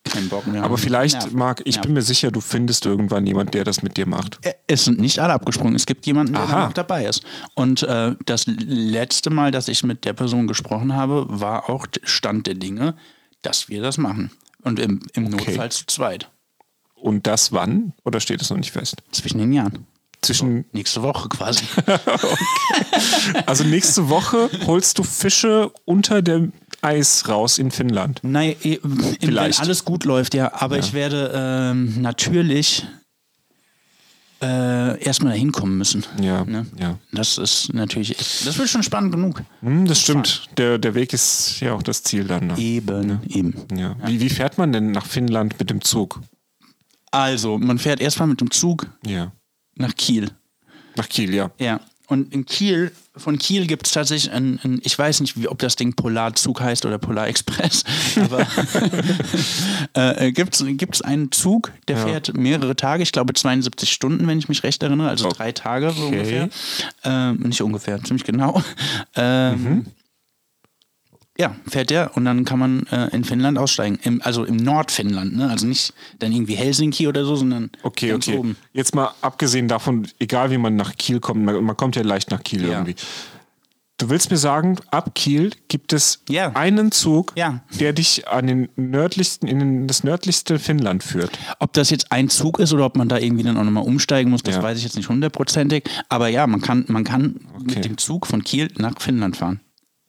keinen 0.05 0.29
Bock 0.29 0.47
mehr. 0.47 0.63
aber 0.63 0.77
vielleicht, 0.77 1.23
Ja. 1.23 1.29
Marc, 1.33 1.61
ich 1.65 1.75
Ja. 1.75 1.81
bin 1.81 1.93
mir 1.93 2.01
sicher, 2.01 2.31
du 2.31 2.41
findest 2.41 2.85
irgendwann 2.85 3.25
jemand, 3.25 3.53
der 3.53 3.63
das 3.63 3.81
mit 3.83 3.97
dir 3.97 4.05
macht. 4.07 4.39
Es 4.67 4.85
sind 4.85 4.99
nicht 4.99 5.19
alle 5.19 5.33
abgesprungen. 5.33 5.75
Es 5.75 5.85
gibt 5.85 6.05
jemanden, 6.05 6.33
der 6.33 6.43
Aha. 6.43 6.65
noch 6.67 6.73
dabei 6.73 7.05
ist. 7.05 7.23
Und 7.55 7.83
äh, 7.83 8.15
das 8.25 8.45
letzte 8.47 9.29
Mal, 9.29 9.51
dass 9.51 9.67
ich 9.67 9.83
mit 9.83 10.05
der 10.05 10.13
Person 10.13 10.47
gesprochen 10.47 10.93
habe, 10.93 11.25
war 11.29 11.69
auch 11.69 11.85
Stand 12.03 12.47
der 12.47 12.55
Dinge, 12.55 12.95
dass 13.41 13.69
wir 13.69 13.81
das 13.81 13.97
machen. 13.97 14.31
Und 14.63 14.79
im, 14.79 15.01
im 15.13 15.25
Notfall 15.25 15.71
zu 15.71 15.85
zweit. 15.85 16.29
Und 16.95 17.27
das 17.27 17.51
wann? 17.51 17.93
Oder 18.03 18.19
steht 18.19 18.41
es 18.41 18.49
noch 18.49 18.57
nicht 18.57 18.71
fest? 18.71 19.03
Zwischen 19.11 19.37
den 19.37 19.53
Jahren. 19.53 19.85
Zwischen, 20.21 20.65
Nächste 20.71 21.03
Woche 21.03 21.29
quasi. 21.29 21.65
also 23.45 23.63
nächste 23.63 24.09
Woche 24.09 24.49
holst 24.65 24.97
du 24.97 25.03
Fische 25.03 25.71
unter 25.85 26.21
dem 26.23 26.51
Eis 26.85 27.27
raus 27.27 27.57
in 27.57 27.71
Finnland. 27.71 28.19
Nein, 28.23 28.55
eh, 28.63 28.79
wenn 28.83 29.37
alles 29.37 29.83
gut 29.85 30.03
läuft, 30.05 30.33
ja. 30.33 30.53
Aber 30.53 30.77
ich 30.77 30.93
werde 30.93 31.31
ähm, 31.35 32.01
natürlich 32.01 32.85
äh, 34.41 35.01
erstmal 35.03 35.31
dahin 35.33 35.51
kommen 35.51 35.77
müssen. 35.77 36.05
Ja, 36.21 36.43
Ne? 36.45 36.65
ja. 36.79 36.97
Das 37.11 37.37
ist 37.37 37.73
natürlich, 37.73 38.15
das 38.45 38.57
wird 38.57 38.69
schon 38.69 38.83
spannend 38.83 39.11
genug. 39.13 39.41
Hm, 39.61 39.85
das 39.87 40.01
stimmt. 40.01 40.49
Der, 40.57 40.77
der 40.77 40.93
Weg 40.93 41.13
ist 41.13 41.59
ja 41.61 41.73
auch 41.73 41.81
das 41.83 42.03
Ziel 42.03 42.25
dann. 42.25 42.47
Ne? 42.47 42.57
Eben, 42.57 43.19
eben. 43.29 43.53
Ja. 43.75 43.95
Wie, 44.05 44.19
wie 44.19 44.29
fährt 44.29 44.57
man 44.57 44.71
denn 44.73 44.91
nach 44.91 45.05
Finnland 45.05 45.57
mit 45.59 45.69
dem 45.69 45.81
Zug? 45.81 46.21
Also, 47.11 47.57
man 47.57 47.79
fährt 47.79 48.01
erstmal 48.01 48.27
mit 48.27 48.41
dem 48.41 48.51
Zug 48.51 48.87
Ja. 49.05 49.31
nach 49.75 49.95
Kiel. 49.95 50.29
Nach 50.97 51.07
Kiel, 51.07 51.33
ja. 51.33 51.49
Ja. 51.59 51.79
Und 52.07 52.33
in 52.33 52.45
Kiel, 52.45 52.91
von 53.17 53.37
Kiel 53.39 53.65
gibt 53.65 53.87
es 53.87 53.93
tatsächlich 53.93 54.31
ein, 54.31 54.59
ein, 54.63 54.79
ich 54.83 54.97
weiß 54.97 55.21
nicht, 55.21 55.39
wie, 55.39 55.47
ob 55.47 55.57
das 55.59 55.75
Ding 55.75 55.93
Polarzug 55.93 56.61
heißt 56.61 56.85
oder 56.85 56.97
Polarexpress, 56.99 57.83
aber 58.21 58.45
äh, 60.21 60.31
gibt 60.31 60.55
es 60.55 61.01
einen 61.01 61.31
Zug, 61.31 61.71
der 61.87 61.97
fährt 61.97 62.35
mehrere 62.37 62.75
Tage, 62.75 63.03
ich 63.03 63.11
glaube 63.11 63.33
72 63.33 63.91
Stunden, 63.91 64.27
wenn 64.27 64.37
ich 64.39 64.49
mich 64.49 64.63
recht 64.63 64.83
erinnere, 64.83 65.09
also 65.09 65.29
drei 65.29 65.51
Tage 65.51 65.91
so 65.91 66.05
Okay. 66.05 66.17
ungefähr. 66.19 66.49
Ähm, 67.03 67.39
nicht 67.47 67.61
ungefähr, 67.61 68.03
ziemlich 68.03 68.23
genau. 68.23 68.61
Ähm, 69.15 69.85
Ja, 71.37 71.53
fährt 71.67 71.89
der 71.89 72.15
und 72.15 72.23
dann 72.23 72.45
kann 72.45 72.59
man 72.59 72.85
äh, 72.87 73.07
in 73.13 73.25
Finnland 73.25 73.57
aussteigen. 73.57 73.99
Im, 74.03 74.21
also 74.21 74.45
im 74.45 74.55
Nordfinnland, 74.55 75.35
ne? 75.35 75.49
Also 75.49 75.67
nicht 75.67 75.93
dann 76.19 76.31
irgendwie 76.31 76.55
Helsinki 76.55 77.07
oder 77.09 77.25
so, 77.25 77.35
sondern 77.35 77.71
Okay, 77.83 78.07
ganz 78.09 78.27
okay. 78.27 78.37
oben. 78.37 78.55
Jetzt 78.71 78.95
mal 78.95 79.11
abgesehen 79.21 79.67
davon, 79.67 80.07
egal 80.19 80.49
wie 80.51 80.57
man 80.57 80.77
nach 80.77 80.95
Kiel 80.95 81.19
kommt, 81.19 81.43
man, 81.43 81.61
man 81.63 81.75
kommt 81.75 81.97
ja 81.97 82.03
leicht 82.03 82.31
nach 82.31 82.41
Kiel 82.41 82.61
Ja. 82.63 82.69
irgendwie. 82.69 82.95
Du 83.97 84.09
willst 84.09 84.29
mir 84.29 84.35
sagen, 84.37 84.77
ab 84.91 85.15
Kiel 85.15 85.51
gibt 85.69 85.93
es 85.93 86.21
Ja. 86.29 86.51
einen 86.53 86.91
Zug, 86.91 87.31
Ja. 87.35 87.61
der 87.79 87.93
dich 87.93 88.27
an 88.27 88.47
den 88.47 88.69
nördlichsten, 88.75 89.47
in 89.47 89.87
das 89.87 90.03
nördlichste 90.03 90.59
Finnland 90.59 91.01
führt. 91.03 91.37
Ob 91.59 91.71
das 91.73 91.89
jetzt 91.91 92.11
ein 92.11 92.27
Zug 92.29 92.59
ist 92.59 92.73
oder 92.73 92.85
ob 92.85 92.97
man 92.97 93.07
da 93.09 93.17
irgendwie 93.17 93.43
dann 93.43 93.55
auch 93.57 93.63
nochmal 93.63 93.83
umsteigen 93.85 94.31
muss, 94.31 94.43
das 94.43 94.61
weiß 94.61 94.77
ich 94.77 94.83
jetzt 94.85 94.95
nicht 94.97 95.07
hundertprozentig. 95.09 95.83
Aber 96.09 96.27
ja, 96.29 96.45
man 96.47 96.61
kann, 96.61 96.83
man 96.87 97.03
kann 97.05 97.41
Okay. 97.55 97.63
mit 97.75 97.85
dem 97.85 97.97
Zug 97.97 98.25
von 98.27 98.43
Kiel 98.43 98.69
nach 98.77 98.99
Finnland 99.01 99.37
fahren. 99.37 99.59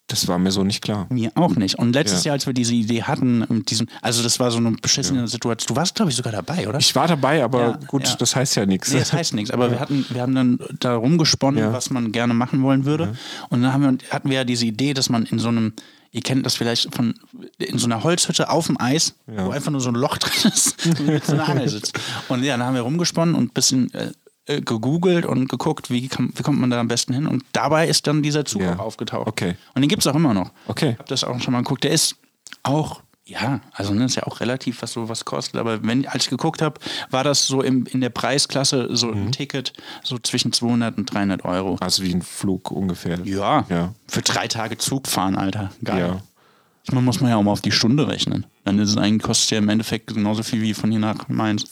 Das 0.09 0.29
war 0.29 0.39
mir 0.39 0.53
so 0.53 0.63
nicht 0.63 0.83
klar. 0.83 1.07
Mir 1.11 1.33
auch 1.35 1.57
nicht. 1.57 1.79
Und 1.81 1.93
letztes 1.93 2.23
Ja. 2.23 2.29
Jahr, 2.29 2.35
als 2.35 2.47
wir 2.47 2.53
diese 2.53 2.75
Idee 2.75 3.03
hatten, 3.03 3.41
mit 3.49 3.71
diesem, 3.71 3.89
also 4.03 4.23
das 4.23 4.39
war 4.39 4.53
so 4.53 4.59
eine 4.59 4.71
beschissene 4.71 5.27
Situation. 5.27 5.75
Du 5.75 5.77
warst, 5.81 5.97
glaube 5.97 6.11
ich, 6.13 6.17
sogar 6.17 6.33
dabei, 6.33 6.69
oder? 6.69 6.79
Ich 6.79 6.95
war 6.95 7.09
dabei, 7.09 7.43
aber 7.43 7.61
Ja, 7.61 7.79
gut, 7.89 8.07
ja. 8.07 8.15
das 8.15 8.37
heißt 8.37 8.55
ja 8.55 8.67
nichts. 8.67 8.93
Nee, 8.93 9.01
das 9.01 9.13
heißt 9.13 9.35
nichts, 9.35 9.51
aber 9.51 9.69
wir 9.73 9.81
hatten, 9.81 10.07
wir 10.09 10.23
haben 10.23 10.35
dann 10.37 10.59
da 10.79 10.95
rumgesponnen, 10.95 11.59
Ja. 11.59 11.73
was 11.73 11.91
man 11.91 12.13
gerne 12.13 12.35
machen 12.35 12.63
wollen 12.63 12.85
würde. 12.85 13.17
Und 13.49 13.63
dann 13.63 13.81
wir, 13.83 13.99
hatten 14.11 14.31
wir 14.31 14.37
ja 14.37 14.45
diese 14.45 14.65
Idee, 14.67 14.95
dass 14.95 15.09
man 15.09 15.25
in 15.27 15.41
so 15.41 15.49
einem, 15.49 15.73
ihr 16.13 16.21
kennt 16.23 16.47
das 16.47 16.55
vielleicht 16.55 16.95
von, 16.95 17.15
in 17.59 17.79
so 17.79 17.87
einer 17.87 18.05
Holzhütte 18.05 18.49
auf 18.49 18.67
dem 18.67 18.81
Eis, 18.81 19.15
Ja. 19.27 19.47
wo 19.47 19.51
einfach 19.51 19.73
nur 19.73 19.81
so 19.81 19.89
ein 19.89 19.97
Loch 19.97 20.19
drin 20.19 20.53
ist, 20.55 20.87
mit 21.01 21.25
so 21.27 21.33
einer 21.33 21.49
Angel 21.49 21.69
sitzt. 21.69 21.99
Und 22.29 22.45
ja, 22.45 22.57
dann 22.57 22.65
haben 22.65 22.75
wir 22.75 22.83
rumgesponnen 22.83 23.35
und 23.35 23.47
ein 23.47 23.55
bisschen 23.55 23.93
äh, 23.93 24.13
äh, 24.47 24.61
gegoogelt 24.61 25.27
und 25.27 25.49
geguckt, 25.49 25.91
wie, 25.91 26.09
kann, 26.09 26.33
wie 26.35 26.43
kommt 26.43 26.59
man 26.61 26.71
da 26.71 26.81
am 26.81 26.89
besten 26.89 27.13
hin. 27.15 27.27
Und 27.27 27.45
dabei 27.53 27.89
ist 27.89 28.07
dann 28.07 28.23
dieser 28.23 28.45
Zug 28.45 28.63
Ja. 28.63 28.75
auch 28.77 28.81
aufgetaucht. 28.81 29.27
Okay. 29.27 29.57
Und 29.75 29.83
den 29.83 29.89
gibt 29.89 30.03
es 30.03 30.07
auch 30.07 30.15
immer 30.15 30.35
noch. 30.35 30.51
Okay. 30.69 30.91
Ich 30.93 30.99
habe 30.99 31.09
das 31.09 31.25
auch 31.25 31.41
schon 31.41 31.53
mal 31.53 31.59
geguckt. 31.63 31.85
Der 31.85 31.91
ist 31.91 32.17
auch, 32.63 33.03
ja, 33.25 33.61
also 33.73 33.93
ne, 33.93 34.05
ist 34.05 34.15
ja 34.15 34.23
auch 34.23 34.39
relativ, 34.41 34.83
was 34.83 34.93
so 34.93 35.09
was 35.09 35.25
kostet. 35.25 35.57
Aber 35.61 35.83
wenn, 35.85 36.07
als 36.07 36.25
ich 36.25 36.31
geguckt 36.31 36.63
habe, 36.63 36.81
war 37.11 37.25
das 37.25 37.47
so 37.47 37.61
im, 37.63 37.87
in 37.87 38.01
der 38.01 38.11
Preisklasse 38.11 38.89
so 38.95 39.09
Mhm. 39.09 39.27
ein 39.27 39.33
Ticket 39.33 39.73
so 40.05 40.17
zwischen 40.19 40.53
200 40.53 40.97
und 40.97 41.13
300 41.13 41.45
Euro. 41.45 41.77
Also 41.81 42.05
wie 42.05 42.15
ein 42.15 42.23
Flug 42.23 42.71
ungefähr. 42.71 43.19
Ja, 43.25 43.65
Ja. 43.69 43.95
für 44.07 44.23
drei 44.23 44.47
Tage 44.47 44.79
Zug 44.79 45.09
fahren, 45.09 45.35
Alter. 45.37 45.73
Geil. 45.83 45.99
Ja. 46.09 46.95
Man 46.95 47.05
muss 47.05 47.21
man 47.21 47.31
ja 47.31 47.37
auch 47.37 47.43
mal 47.43 47.51
auf 47.51 47.63
die 47.63 47.73
Stunde 47.73 48.07
rechnen. 48.07 48.47
Dann 48.63 48.79
ist 48.79 48.91
es 48.91 48.97
eigentlich, 48.97 49.23
kostet 49.25 49.51
ja 49.51 49.59
im 49.59 49.69
Endeffekt 49.69 50.07
genauso 50.15 50.45
viel 50.45 50.63
wie 50.63 50.73
von 50.73 50.89
hier 50.93 51.01
nach 51.01 51.27
Mainz. 51.27 51.65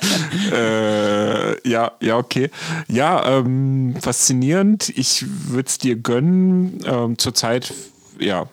Äh, 0.52 1.70
ja, 1.70 1.92
ja, 2.00 2.18
okay. 2.18 2.50
Ja, 2.88 3.40
ähm, 3.40 3.96
faszinierend. 4.00 4.90
Ich 4.90 5.26
würde 5.28 5.68
es 5.68 5.78
dir 5.78 5.96
gönnen. 5.96 6.80
Ähm, 6.86 7.18
zurzeit, 7.18 7.74
ja, 8.20 8.48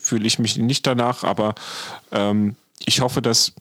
fühle 0.00 0.26
ich 0.26 0.38
mich 0.38 0.58
nicht 0.58 0.86
danach, 0.86 1.24
aber 1.24 1.54
ähm, 2.12 2.56
ich 2.84 3.00
hoffe, 3.00 3.22
dass 3.22 3.54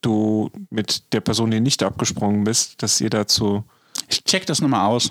du 0.00 0.50
mit 0.70 1.12
der 1.12 1.20
Person, 1.20 1.50
die 1.50 1.60
nicht 1.60 1.82
abgesprungen 1.82 2.44
bist, 2.44 2.82
dass 2.82 3.00
ihr 3.00 3.10
dazu 3.10 3.64
Ich 4.08 4.24
check 4.24 4.46
das 4.46 4.60
nochmal 4.60 4.86
aus. 4.86 5.10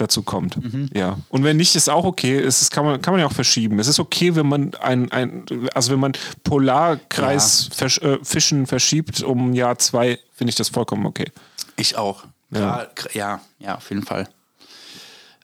Dazu 0.00 0.22
kommt. 0.22 0.62
Mhm. 0.62 0.90
Ja. 0.94 1.18
Und 1.28 1.44
wenn 1.44 1.56
nicht, 1.56 1.74
ist 1.76 1.88
auch 1.88 2.04
okay. 2.04 2.38
Es 2.38 2.62
ist, 2.62 2.70
kann, 2.70 2.84
man, 2.84 3.02
kann 3.02 3.12
man 3.12 3.20
ja 3.20 3.26
auch 3.26 3.32
verschieben. 3.32 3.78
Es 3.78 3.88
ist 3.88 4.00
okay, 4.00 4.34
wenn 4.34 4.46
man 4.46 4.74
ein, 4.76 5.10
ein 5.12 5.44
also 5.74 5.92
wenn 5.92 6.00
man 6.00 6.12
Polarkreis 6.44 7.68
versch, 7.72 7.98
äh, 7.98 8.18
Fischen 8.22 8.66
verschiebt 8.66 9.22
um 9.22 9.52
Jahr 9.54 9.78
zwei, 9.78 10.18
finde 10.34 10.50
ich 10.50 10.56
das 10.56 10.68
vollkommen 10.68 11.06
okay. 11.06 11.30
Ich 11.76 11.96
auch. 11.96 12.24
Ja. 12.50 12.60
Ja, 12.60 12.88
ja, 13.12 13.40
ja 13.58 13.76
auf 13.76 13.88
jeden 13.90 14.04
Fall. 14.04 14.28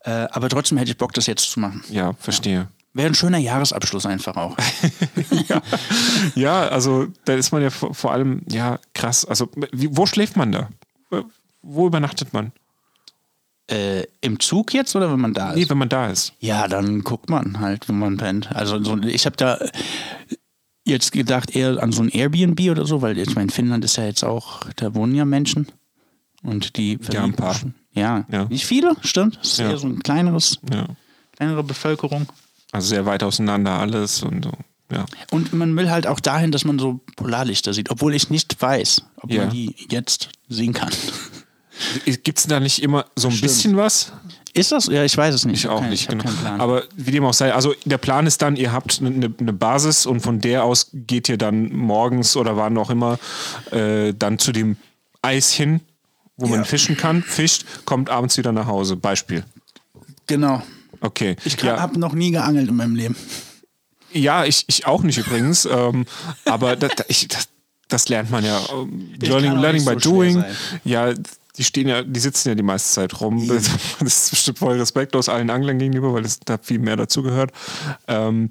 Äh, 0.05 0.29
aber 0.31 0.49
trotzdem 0.49 0.79
hätte 0.79 0.91
ich 0.91 0.97
Bock, 0.97 1.13
das 1.13 1.27
jetzt 1.27 1.51
zu 1.51 1.61
machen. 1.61 1.83
Ja, 1.89 2.13
verstehe. 2.15 2.69
Wäre 2.97 3.09
ein 3.09 3.15
schöner 3.15 3.39
Jahresabschluss 3.39 4.07
einfach 4.07 4.37
auch. 4.37 4.57
Ja, 6.35 6.69
also 6.69 7.09
da 7.25 7.35
ist 7.35 7.53
man 7.53 7.63
ja 7.63 7.71
vor, 7.71 7.95
vor 7.95 8.13
allem, 8.13 8.43
ja, 8.49 8.79
krass. 8.95 9.25
Also, 9.25 9.51
wie, 9.73 9.95
wo 9.95 10.07
schläft 10.07 10.37
man 10.37 10.53
da? 10.53 10.69
Wo 11.63 11.87
übernachtet 11.87 12.33
man? 12.33 12.53
Äh, 13.71 14.05
Im 14.21 14.39
Zug 14.41 14.73
jetzt 14.75 14.95
oder 14.95 15.11
wenn 15.13 15.21
man 15.21 15.35
da 15.35 15.51
ist? 15.51 15.57
Nee, 15.57 15.69
wenn 15.69 15.79
man 15.79 15.89
da 15.89 16.09
ist. 16.11 16.33
Ja, 16.41 16.69
dann 16.69 17.03
guckt 17.03 17.29
man 17.31 17.59
halt, 17.61 17.89
wo 17.89 17.93
man 17.93 18.17
pennt. 18.17 18.51
Also 18.55 18.83
so, 18.83 18.97
ich 18.99 19.27
habe 19.27 19.37
da 19.37 19.59
jetzt 20.85 21.13
gedacht 21.13 21.55
eher 21.57 21.83
an 21.83 21.93
so 21.93 22.03
ein 22.03 22.09
Airbnb 22.09 22.61
oder 22.71 22.87
so, 22.87 23.03
weil 23.03 23.19
ich 23.19 23.35
meine, 23.35 23.51
Finnland 23.51 23.85
ist 23.85 23.97
ja 23.97 24.05
jetzt 24.05 24.23
auch, 24.25 24.63
da 24.77 24.95
wohnen 24.95 25.15
ja 25.15 25.25
Menschen 25.25 25.67
und 26.43 26.77
die 26.77 26.99
Ja, 27.11 27.25
ein 27.25 27.35
paar. 27.35 27.57
Ja, 27.93 28.25
Ja. 28.31 28.45
nicht 28.45 28.67
viele, 28.67 28.95
stimmt. 29.03 29.39
Es 29.43 29.53
ist 29.53 29.59
Ja. 29.59 29.71
eher 29.71 29.79
so 29.79 29.89
ein 29.89 30.01
kleineres, 30.03 30.59
Ja. 30.73 30.87
kleinere 31.37 31.65
Bevölkerung. 31.65 32.29
Also 32.73 32.89
sehr 32.89 33.07
weit 33.07 33.23
auseinander 33.23 33.73
alles 33.81 34.23
und 34.23 34.45
so. 34.45 34.53
Ja. 34.93 35.07
Und 35.33 35.53
man 35.53 35.77
will 35.77 35.91
halt 35.91 36.07
auch 36.07 36.21
dahin, 36.21 36.53
dass 36.53 36.65
man 36.65 36.79
so 36.79 37.01
Polarlichter 37.17 37.73
sieht, 37.75 37.91
obwohl 37.91 38.15
ich 38.15 38.31
nicht 38.31 38.61
weiß, 38.63 39.03
ob 39.17 39.33
Ja. 39.33 39.43
man 39.43 39.51
die 39.51 39.75
jetzt 39.91 40.29
sehen 40.49 40.73
kann. 40.73 40.91
Gibt 42.23 42.39
es 42.39 42.47
da 42.47 42.61
nicht 42.61 42.83
immer 42.83 43.07
so 43.17 43.29
ein 43.29 43.33
Stimmt. 43.33 43.53
bisschen 43.53 43.77
was? 43.77 44.13
Ist 44.55 44.73
das? 44.73 44.87
Ja, 44.87 45.05
ich 45.05 45.15
weiß 45.17 45.35
es 45.35 45.45
nicht. 45.45 45.65
Ich 45.65 45.69
auch 45.69 45.81
Kein- 45.81 45.91
nicht, 45.91 46.03
ich 46.03 46.09
genau. 46.09 46.25
Aber 46.59 46.85
wie 46.97 47.11
dem 47.11 47.25
auch 47.25 47.35
sei, 47.35 47.53
also 47.53 47.75
der 47.85 47.99
Plan 47.99 48.27
ist 48.27 48.41
dann, 48.41 48.57
ihr 48.57 48.73
habt 48.73 49.01
eine, 49.01 49.33
eine 49.39 49.53
Basis 49.53 50.07
und 50.07 50.21
von 50.21 50.41
der 50.41 50.65
aus 50.65 50.89
geht 50.95 51.29
ihr 51.29 51.37
dann 51.37 51.73
morgens 51.75 52.37
oder 52.37 52.57
wann 52.57 52.79
auch 52.79 52.89
immer 52.89 53.19
äh, 53.71 54.15
dann 54.19 54.39
zu 54.39 54.53
dem 54.53 54.77
Eis 55.21 55.53
hin, 55.53 55.81
wo 56.39 56.47
man 56.47 56.61
Ja. 56.61 56.65
fischen 56.65 56.97
kann, 56.97 57.23
fischt, 57.23 57.65
kommt 57.85 58.09
abends 58.09 58.39
wieder 58.39 58.53
nach 58.53 58.67
Hause. 58.67 58.97
Beispiel. 58.97 59.45
genau. 60.27 60.63
Okay. 61.03 61.37
Ich 61.45 61.61
ja, 61.63 61.79
habe 61.79 61.99
noch 62.01 62.15
nie 62.15 62.31
geangelt 62.31 62.69
in 62.71 62.77
meinem 62.77 62.95
Leben. 62.97 63.15
Ja, 64.13 64.47
ich, 64.47 64.65
ich 64.67 64.87
auch 64.87 65.03
nicht 65.03 65.19
übrigens. 65.19 65.67
ähm, 65.67 66.07
aber 66.47 66.75
das, 66.77 66.93
ich, 67.09 67.29
das, 67.29 67.49
das 67.89 68.09
lernt 68.09 68.31
man 68.31 68.43
ja. 68.47 68.59
ähm, 68.73 69.11
Learning, 69.21 69.53
learning 69.53 69.85
by 69.85 69.93
so 69.95 70.01
schwer 70.01 70.11
doing. 70.11 70.35
sein. 70.41 70.57
Ja, 70.85 71.13
die 71.59 71.65
stehen 71.65 71.89
ja, 71.89 72.03
die 72.03 72.21
sitzen 72.21 72.49
ja 72.51 72.55
die 72.55 72.63
meiste 72.63 72.93
Zeit 72.93 73.21
rum. 73.21 73.47
Das 73.49 73.69
ist 74.01 74.31
bestimmt 74.31 74.59
voll 74.59 74.79
respektlos 74.79 75.29
allen 75.29 75.51
Anglern 75.51 75.79
gegenüber, 75.79 76.13
weil 76.15 76.25
es 76.25 76.39
da 76.41 76.59
viel 76.59 76.79
mehr 76.79 76.97
dazugehört. 76.97 77.53
Ähm, 78.09 78.51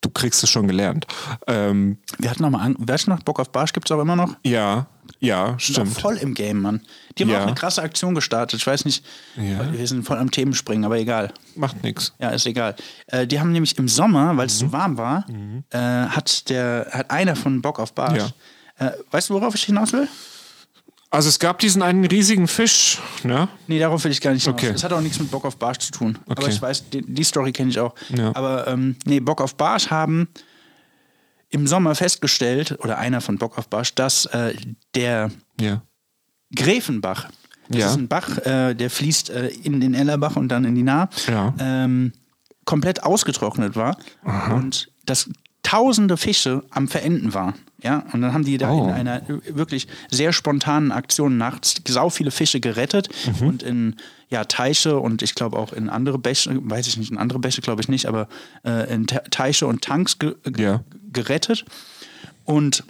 du 0.00 0.10
kriegst 0.10 0.42
es 0.44 0.50
schon 0.50 0.66
gelernt. 0.68 1.06
Ähm, 1.46 1.98
Wir 2.18 2.30
hatten 2.30 2.42
noch 2.42 2.50
mal, 2.50 2.60
an, 2.60 2.76
weißt 2.78 3.06
du 3.06 3.10
noch, 3.10 3.22
Bock 3.22 3.40
auf 3.40 3.50
Barsch 3.50 3.72
gibt 3.72 3.90
es 3.90 3.96
auch 3.96 4.00
immer 4.00 4.16
noch? 4.16 4.36
ja, 4.44 4.86
ja, 5.20 5.58
stimmt. 5.58 5.88
Voll 5.98 6.16
im 6.18 6.34
Game, 6.34 6.60
Mann. 6.60 6.82
Die 7.16 7.22
haben 7.24 7.30
Ja. 7.30 7.38
auch 7.40 7.46
eine 7.46 7.54
krasse 7.54 7.82
Aktion 7.82 8.14
gestartet. 8.14 8.60
Ich 8.60 8.66
weiß 8.66 8.84
nicht, 8.84 9.04
Ja. 9.36 9.72
wir 9.72 9.86
sind 9.88 10.04
voll 10.04 10.18
am 10.18 10.30
Themenspringen, 10.30 10.84
aber 10.84 10.98
egal. 10.98 11.32
Macht 11.56 11.82
nichts. 11.82 12.12
Ja, 12.20 12.28
ist 12.28 12.46
egal. 12.46 12.76
Äh, 13.06 13.26
die 13.26 13.40
haben 13.40 13.50
nämlich 13.50 13.76
im 13.78 13.88
Sommer, 13.88 14.28
weil 14.36 14.44
Mhm. 14.44 14.50
es 14.50 14.58
so 14.58 14.70
warm 14.70 14.96
war, 14.98 15.24
äh, 15.70 15.78
hat 15.78 16.48
der 16.50 16.88
hat 16.92 17.10
einer 17.10 17.34
von 17.36 17.62
Bock 17.62 17.80
auf 17.80 17.94
Barsch. 17.94 18.32
Äh, 18.78 18.90
weißt 19.10 19.30
du, 19.30 19.34
worauf 19.34 19.54
ich 19.56 19.64
hinaus 19.64 19.92
will? 19.92 20.06
Also 21.10 21.30
es 21.30 21.38
gab 21.38 21.58
diesen 21.58 21.80
einen 21.82 22.04
riesigen 22.04 22.46
Fisch, 22.48 22.98
ne? 23.24 23.48
Nee, 23.66 23.78
darauf 23.78 24.04
will 24.04 24.10
ich 24.12 24.20
gar 24.20 24.32
nicht 24.34 24.44
hinaus. 24.44 24.60
Okay. 24.62 24.72
Es 24.74 24.84
hat 24.84 24.92
auch 24.92 25.00
nichts 25.00 25.18
mit 25.18 25.30
Bock 25.30 25.46
auf 25.46 25.56
Barsch 25.56 25.78
zu 25.78 25.90
tun. 25.92 26.18
Aber 26.26 26.42
Okay. 26.42 26.52
ich 26.52 26.60
weiß, 26.60 26.90
die, 26.90 27.00
die 27.00 27.24
Story 27.24 27.52
kenne 27.52 27.70
ich 27.70 27.80
auch. 27.80 27.94
Ja. 28.10 28.34
Aber 28.36 28.66
ähm, 28.68 28.94
nee, 29.06 29.18
Bock 29.20 29.40
auf 29.40 29.54
Barsch 29.56 29.88
haben 29.90 30.28
im 31.48 31.66
Sommer 31.66 31.94
festgestellt, 31.94 32.76
oder 32.84 32.98
einer 32.98 33.22
von 33.22 33.38
Bock 33.38 33.56
auf 33.56 33.68
Barsch, 33.68 33.94
dass 33.94 34.26
äh, 34.26 34.54
der 34.94 35.30
Ja. 35.58 35.80
Gräfenbach, 36.54 37.28
das 37.70 37.80
Ja. 37.80 37.86
ist 37.90 37.96
ein 37.96 38.08
Bach, 38.08 38.36
äh, 38.44 38.74
der 38.74 38.90
fließt 38.90 39.30
äh, 39.30 39.48
in 39.48 39.80
den 39.80 39.94
Ellerbach 39.94 40.36
und 40.36 40.48
dann 40.48 40.66
in 40.66 40.74
die 40.74 40.82
Nahe, 40.82 41.08
ähm, 41.58 42.12
komplett 42.66 43.02
ausgetrocknet 43.02 43.76
war 43.76 43.96
und 44.50 44.90
dass 45.06 45.30
tausende 45.62 46.16
Fische 46.16 46.62
am 46.70 46.88
Verenden 46.88 47.34
waren. 47.34 47.54
Ja, 47.82 48.04
und 48.12 48.22
dann 48.22 48.32
haben 48.32 48.44
die 48.44 48.58
da 48.58 48.70
Oh. 48.72 48.88
in 48.88 48.90
einer 48.94 49.22
wirklich 49.50 49.86
sehr 50.10 50.32
spontanen 50.32 50.90
Aktion 50.90 51.36
nachts 51.38 51.76
sau 51.86 52.10
viele 52.10 52.30
Fische 52.32 52.58
gerettet 52.58 53.08
Mhm. 53.40 53.46
und 53.48 53.62
in 53.62 53.96
ja, 54.30 54.44
Teiche 54.44 54.98
und 54.98 55.22
ich 55.22 55.34
glaube 55.36 55.56
auch 55.58 55.72
in 55.72 55.88
andere 55.88 56.18
Bäche, 56.18 56.58
weiß 56.60 56.86
ich 56.88 56.96
nicht, 56.96 57.10
in 57.12 57.18
andere 57.18 57.38
Bäche 57.38 57.60
glaube 57.62 57.80
ich 57.80 57.88
nicht, 57.88 58.06
aber 58.06 58.28
äh, 58.64 58.92
in 58.92 59.06
Te- 59.06 59.22
Teiche 59.30 59.66
und 59.66 59.82
Tanks 59.82 60.18
ge 60.18 60.34
ge- 60.44 60.64
Ja. 60.64 60.84
gerettet 61.12 61.64
und 62.44 62.82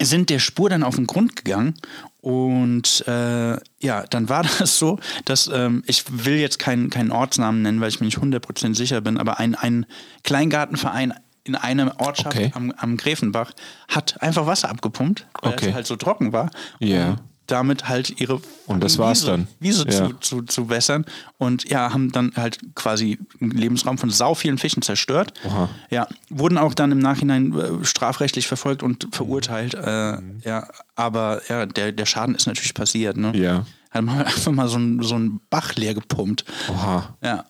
sind 0.00 0.30
der 0.30 0.38
Spur 0.40 0.68
dann 0.70 0.82
auf 0.82 0.96
den 0.96 1.06
Grund 1.06 1.36
gegangen 1.36 1.74
und 2.20 3.04
äh, 3.08 3.52
ja, 3.80 4.04
dann 4.10 4.28
war 4.28 4.42
das 4.58 4.78
so, 4.78 4.98
dass 5.24 5.48
ähm, 5.52 5.82
ich 5.86 6.04
will 6.24 6.36
jetzt 6.36 6.58
keinen, 6.58 6.90
keinen 6.90 7.12
Ortsnamen 7.12 7.62
nennen, 7.62 7.80
weil 7.80 7.88
ich 7.88 8.00
mir 8.00 8.06
nicht 8.06 8.18
100% 8.18 8.74
sicher 8.76 9.00
bin, 9.00 9.16
aber 9.16 9.40
ein, 9.40 9.54
ein 9.54 9.86
Kleingartenverein 10.22 11.14
in 11.44 11.54
einer 11.56 12.00
Ortschaft 12.00 12.36
Okay. 12.36 12.52
am, 12.54 12.72
am 12.76 12.96
Gräfenbach 12.96 13.52
hat 13.88 14.20
einfach 14.22 14.46
Wasser 14.46 14.68
abgepumpt, 14.70 15.26
weil 15.42 15.52
Okay. 15.54 15.68
es 15.70 15.74
halt 15.74 15.86
so 15.86 15.96
trocken 15.96 16.32
war. 16.32 16.50
Ja. 16.78 17.10
Um 17.10 17.16
damit 17.48 17.88
halt 17.88 18.18
ihre 18.20 18.40
Und 18.66 18.82
das 18.82 18.96
war's 18.98 19.22
Wiese, 19.22 19.30
dann. 19.32 19.48
Wiese 19.58 19.84
Ja. 19.86 19.90
zu, 19.90 20.12
zu, 20.20 20.42
zu 20.42 20.70
wässern 20.70 21.04
und 21.38 21.68
ja, 21.68 21.92
haben 21.92 22.10
dann 22.12 22.32
halt 22.36 22.60
quasi 22.76 23.18
einen 23.40 23.50
Lebensraum 23.50 23.98
von 23.98 24.08
sau 24.10 24.34
vielen 24.34 24.56
Fischen 24.58 24.80
zerstört. 24.80 25.34
Oha. 25.44 25.68
Ja, 25.90 26.06
wurden 26.30 26.56
auch 26.56 26.72
dann 26.72 26.92
im 26.92 27.00
Nachhinein 27.00 27.52
äh, 27.58 27.84
strafrechtlich 27.84 28.46
verfolgt 28.46 28.82
und 28.84 29.08
verurteilt. 29.10 29.74
Äh, 29.74 30.18
ja, 30.44 30.68
aber 30.94 31.42
ja, 31.48 31.66
der, 31.66 31.90
der 31.92 32.06
Schaden 32.06 32.36
ist 32.36 32.46
natürlich 32.46 32.72
passiert. 32.74 33.16
Ne? 33.16 33.36
Ja. 33.36 33.66
Hat 33.90 34.02
man 34.04 34.18
einfach 34.24 34.52
mal 34.52 34.68
so 34.68 34.76
einen 34.76 35.02
so 35.02 35.18
Bach 35.50 35.74
leer 35.74 35.94
gepumpt. 35.94 36.44
Oha. 36.70 37.18
Ja, 37.22 37.44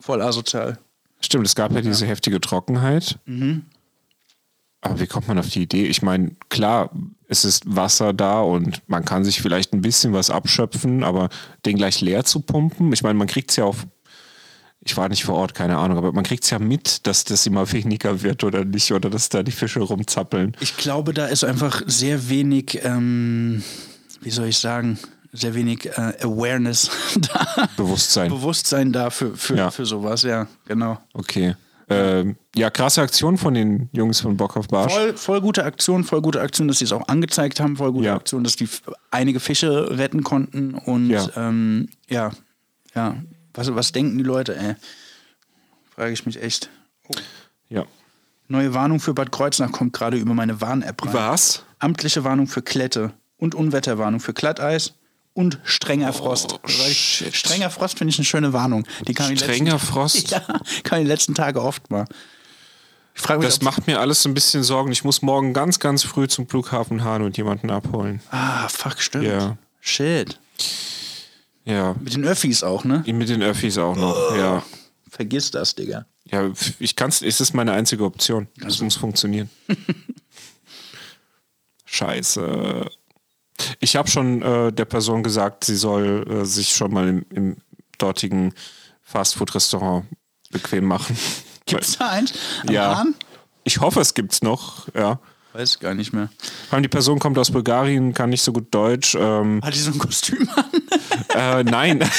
voll 0.00 0.20
asozial. 0.22 0.78
Stimmt, 1.26 1.44
es 1.44 1.56
gab 1.56 1.72
ja 1.72 1.80
diese 1.80 2.06
heftige 2.06 2.40
Trockenheit. 2.40 3.18
Aber 4.80 5.00
wie 5.00 5.08
kommt 5.08 5.26
man 5.26 5.40
auf 5.40 5.48
die 5.48 5.62
Idee? 5.62 5.86
Ich 5.86 6.00
meine, 6.00 6.36
klar, 6.50 6.92
es 7.26 7.44
ist 7.44 7.64
Wasser 7.66 8.12
da 8.12 8.40
und 8.42 8.80
man 8.86 9.04
kann 9.04 9.24
sich 9.24 9.42
vielleicht 9.42 9.72
ein 9.72 9.80
bisschen 9.80 10.12
was 10.12 10.30
abschöpfen, 10.30 11.02
aber 11.02 11.28
den 11.64 11.78
gleich 11.78 12.00
leer 12.00 12.22
zu 12.22 12.38
pumpen, 12.38 12.92
ich 12.92 13.02
meine, 13.02 13.18
man 13.18 13.26
kriegt 13.26 13.50
es 13.50 13.56
ja 13.56 13.64
auf. 13.64 13.88
Ich 14.84 14.96
war 14.96 15.08
nicht 15.08 15.24
vor 15.24 15.34
Ort, 15.34 15.54
keine 15.54 15.78
Ahnung, 15.78 15.98
aber 15.98 16.12
man 16.12 16.22
kriegt 16.22 16.44
es 16.44 16.50
ja 16.50 16.60
mit, 16.60 17.08
dass 17.08 17.24
das 17.24 17.44
immer 17.44 17.72
weniger 17.72 18.22
wird 18.22 18.44
oder 18.44 18.64
nicht, 18.64 18.92
oder 18.92 19.10
dass 19.10 19.28
da 19.28 19.42
die 19.42 19.50
Fische 19.50 19.80
rumzappeln. 19.80 20.56
Ich 20.60 20.76
glaube, 20.76 21.12
da 21.12 21.26
ist 21.26 21.42
einfach 21.42 21.82
sehr 21.86 22.28
wenig, 22.28 22.78
ähm, 22.84 23.64
wie 24.20 24.30
soll 24.30 24.46
ich 24.46 24.58
sagen, 24.58 24.96
sehr 25.36 25.54
wenig 25.54 25.86
äh, 25.86 26.12
Awareness 26.22 26.90
da. 27.32 27.68
Bewusstsein. 27.76 28.30
Bewusstsein 28.30 28.92
da 28.92 29.10
für, 29.10 29.36
für, 29.36 29.56
Ja. 29.56 29.70
für 29.70 29.86
sowas, 29.86 30.22
ja, 30.22 30.46
genau. 30.66 30.98
Okay. 31.14 31.54
Ähm, 31.88 32.34
ja, 32.56 32.68
krasse 32.68 33.00
Aktion 33.00 33.38
von 33.38 33.54
den 33.54 33.88
Jungs 33.92 34.20
von 34.20 34.36
Bock 34.36 34.56
auf 34.56 34.66
Barsch. 34.66 34.92
Voll, 34.92 35.16
voll 35.16 35.40
gute 35.40 35.62
Aktion, 35.64 36.02
voll 36.02 36.20
gute 36.20 36.40
Aktion, 36.40 36.66
dass 36.66 36.78
sie 36.78 36.84
es 36.84 36.90
auch 36.92 37.06
angezeigt 37.06 37.60
haben, 37.60 37.76
voll 37.76 37.92
gute 37.92 38.06
Ja. 38.06 38.16
Aktion, 38.16 38.42
dass 38.42 38.56
die 38.56 38.68
einige 39.12 39.38
Fische 39.38 39.96
retten 39.96 40.24
konnten 40.24 40.74
und 40.74 41.10
Ja. 41.10 41.22
ja, 41.36 41.48
ähm, 41.48 41.88
ja, 42.08 42.30
ja. 42.94 43.16
Was, 43.54 43.72
was 43.74 43.92
denken 43.92 44.18
die 44.18 44.24
Leute, 44.24 44.56
ey? 44.56 44.74
Frage 45.94 46.12
ich 46.12 46.26
mich 46.26 46.42
echt. 46.42 46.70
Ja. 47.68 47.84
Neue 48.48 48.74
Warnung 48.74 48.98
für 49.00 49.14
Bad 49.14 49.30
Kreuznach 49.32 49.70
kommt 49.72 49.92
gerade 49.92 50.16
über 50.16 50.34
meine 50.34 50.60
Warn-App 50.60 51.04
rein. 51.06 51.12
Was? 51.14 51.62
Amtliche 51.78 52.24
Warnung 52.24 52.48
für 52.48 52.62
Klette 52.62 53.12
und 53.38 53.54
Unwetterwarnung 53.54 54.18
für 54.20 54.32
Glatteis 54.34 54.94
und 55.36 55.58
strenger 55.64 56.12
Frost. 56.12 56.58
Weil 56.64 56.90
ich- 56.90 56.98
shit. 56.98 57.36
strenger 57.36 57.70
Frost 57.70 57.98
finde 57.98 58.10
ich 58.10 58.18
eine 58.18 58.24
schöne 58.24 58.52
Warnung. 58.52 58.84
Die 59.06 59.14
kam 59.14 59.36
Strenger 59.36 59.72
letzten, 59.72 59.86
Frost? 59.86 60.30
Ja, 60.30 60.40
kam 60.82 61.00
die 61.00 61.06
letzten 61.06 61.34
Tage 61.34 61.62
oft 61.62 61.90
mal. 61.90 62.06
Ich 63.14 63.22
frage 63.22 63.38
mich, 63.40 63.48
Das 63.48 63.62
macht 63.62 63.86
mir 63.86 64.00
alles 64.00 64.22
so 64.22 64.28
ein 64.28 64.34
bisschen 64.34 64.62
Sorgen. 64.62 64.90
Ich 64.92 65.04
muss 65.04 65.22
morgen 65.22 65.52
ganz, 65.54 65.78
ganz 65.78 66.02
früh 66.02 66.26
zum 66.26 66.48
Flughafen 66.48 67.00
fahren 67.00 67.22
und 67.22 67.36
jemanden 67.36 67.70
abholen. 67.70 68.20
Ah, 68.30 68.68
fuck, 68.68 69.00
stimmt. 69.00 69.24
Ja. 69.24 69.56
Shit. 69.80 70.38
Ja. 71.64 71.94
Mit 72.00 72.14
den 72.14 72.24
Öffis 72.24 72.62
auch, 72.62 72.84
ne? 72.84 73.04
Mit 73.06 73.28
den 73.28 73.42
Öffis 73.42 73.78
auch 73.78 73.96
noch. 73.96 74.36
Ja. 74.36 74.62
Vergiss 75.10 75.50
das, 75.50 75.74
Digga. 75.74 76.04
Ja, 76.24 76.50
ich 76.78 76.96
kann's, 76.96 77.22
es 77.22 77.40
ist 77.40 77.54
meine 77.54 77.72
einzige 77.72 78.04
Option. 78.04 78.48
Das 78.58 78.80
muss 78.80 78.96
funktionieren. 78.96 79.48
Scheiße. 81.84 82.86
Ich 83.80 83.96
habe 83.96 84.08
schon 84.08 84.42
äh, 84.42 84.72
der 84.72 84.84
Person 84.84 85.22
gesagt, 85.22 85.64
sie 85.64 85.76
soll 85.76 86.26
äh, 86.30 86.44
sich 86.44 86.70
schon 86.70 86.92
mal 86.92 87.08
im, 87.08 87.24
im 87.30 87.56
dortigen 87.98 88.52
Fastfood-Restaurant 89.02 90.04
bequem 90.50 90.84
machen. 90.84 91.16
Gibt's 91.66 91.98
da 91.98 92.08
eins? 92.10 92.32
Am 92.66 92.72
Ja. 92.74 92.96
Hahn? 92.98 93.14
Ich 93.64 93.80
hoffe, 93.80 94.00
es 94.00 94.14
gibt's 94.14 94.42
noch. 94.42 94.86
Ja. 94.94 95.18
Weiß 95.52 95.80
gar 95.80 95.94
nicht 95.94 96.12
mehr. 96.12 96.28
Vor 96.68 96.74
allem 96.76 96.82
die 96.82 96.88
Person 96.88 97.18
kommt 97.18 97.38
aus 97.38 97.50
Bulgarien, 97.50 98.12
kann 98.14 98.30
nicht 98.30 98.42
so 98.42 98.52
gut 98.52 98.72
Deutsch. 98.74 99.16
Ähm, 99.18 99.60
Hat 99.64 99.74
die 99.74 99.78
so 99.78 99.90
ein 99.90 99.98
Kostüm 99.98 100.48
an? 100.54 100.64
äh, 101.34 101.64
nein. 101.64 101.98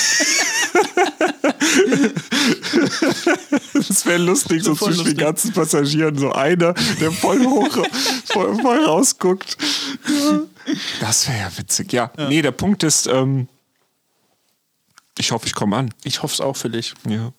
das 3.74 4.06
wäre 4.06 4.18
lustig, 4.18 4.64
so 4.64 4.74
zwischen 4.76 4.92
den 4.92 4.98
lustig. 5.06 5.18
ganzen 5.20 5.54
Passagieren 5.54 6.18
so 6.18 6.32
einer, 6.32 6.74
der 7.00 7.12
voll 7.12 7.44
hoch, 7.46 7.70
voll, 8.26 8.56
voll 8.62 8.84
rausguckt. 8.86 9.58
Das 11.00 11.28
wäre 11.28 11.40
ja 11.40 11.58
witzig. 11.58 11.94
Ja, 11.94 12.12
nee, 12.30 12.42
der 12.42 12.52
Punkt 12.52 12.84
ist, 12.84 13.08
ähm, 13.08 13.48
ich 15.18 15.32
hoffe, 15.32 15.48
ich 15.48 15.54
komme 15.54 15.76
an. 15.76 15.94
Ich 16.04 16.22
hoffe 16.22 16.34
es 16.34 16.42
auch 16.42 16.56
für 16.56 16.70
dich. 16.70 16.94
Ja. 17.08 17.32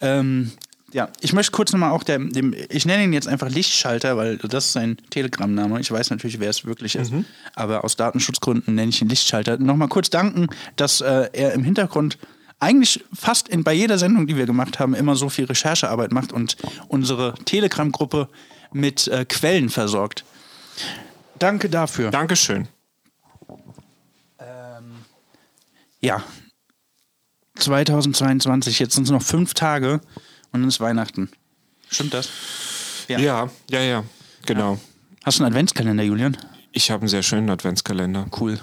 Ähm, 0.00 0.52
ja, 0.92 1.08
ich 1.20 1.32
möchte 1.32 1.52
kurz 1.52 1.72
nochmal 1.72 1.92
auch 1.92 2.02
dem, 2.02 2.32
dem, 2.32 2.54
ich 2.68 2.84
nenne 2.84 3.04
ihn 3.04 3.12
jetzt 3.12 3.28
einfach 3.28 3.48
Lichtschalter, 3.48 4.16
weil 4.16 4.38
das 4.38 4.66
ist 4.66 4.72
sein 4.72 4.96
Telegram-Name. 5.10 5.80
Ich 5.80 5.90
weiß 5.90 6.10
natürlich, 6.10 6.40
wer 6.40 6.50
es 6.50 6.64
wirklich 6.64 6.96
ist, 6.96 7.12
aber 7.54 7.84
aus 7.84 7.96
Datenschutzgründen 7.96 8.74
nenne 8.74 8.88
ich 8.88 9.00
ihn 9.00 9.08
Lichtschalter. 9.08 9.58
Nochmal 9.58 9.88
kurz 9.88 10.10
danken, 10.10 10.48
dass 10.76 11.00
äh, 11.00 11.28
er 11.32 11.52
im 11.52 11.62
Hintergrund 11.62 12.18
eigentlich 12.58 13.04
fast 13.14 13.48
in, 13.48 13.62
bei 13.62 13.72
jeder 13.72 13.98
Sendung, 13.98 14.26
die 14.26 14.36
wir 14.36 14.46
gemacht 14.46 14.78
haben, 14.78 14.94
immer 14.94 15.14
so 15.16 15.28
viel 15.28 15.44
Recherchearbeit 15.44 16.12
macht 16.12 16.32
und 16.32 16.56
unsere 16.88 17.34
Telegram-Gruppe 17.44 18.28
mit 18.72 19.06
äh, 19.08 19.24
Quellen 19.24 19.68
versorgt. 19.68 20.24
Danke 21.40 21.68
dafür. 21.68 22.10
Dankeschön. 22.10 22.68
Ja. 26.00 26.24
2022, 27.56 28.78
jetzt 28.78 28.94
sind 28.94 29.04
es 29.04 29.10
noch 29.10 29.22
fünf 29.22 29.54
Tage 29.54 30.00
und 30.52 30.60
dann 30.60 30.68
ist 30.68 30.80
Weihnachten. 30.80 31.30
Stimmt 31.90 32.14
das? 32.14 32.28
Ja. 33.08 33.18
Ja, 33.18 33.50
ja, 33.70 33.80
ja, 33.80 34.04
genau. 34.46 34.78
Hast 35.24 35.38
du 35.38 35.44
einen 35.44 35.52
Adventskalender, 35.52 36.02
Julian? 36.02 36.36
Ich 36.72 36.90
habe 36.90 37.02
einen 37.02 37.08
sehr 37.08 37.22
schönen 37.22 37.50
Adventskalender. 37.50 38.26
Cool. 38.38 38.58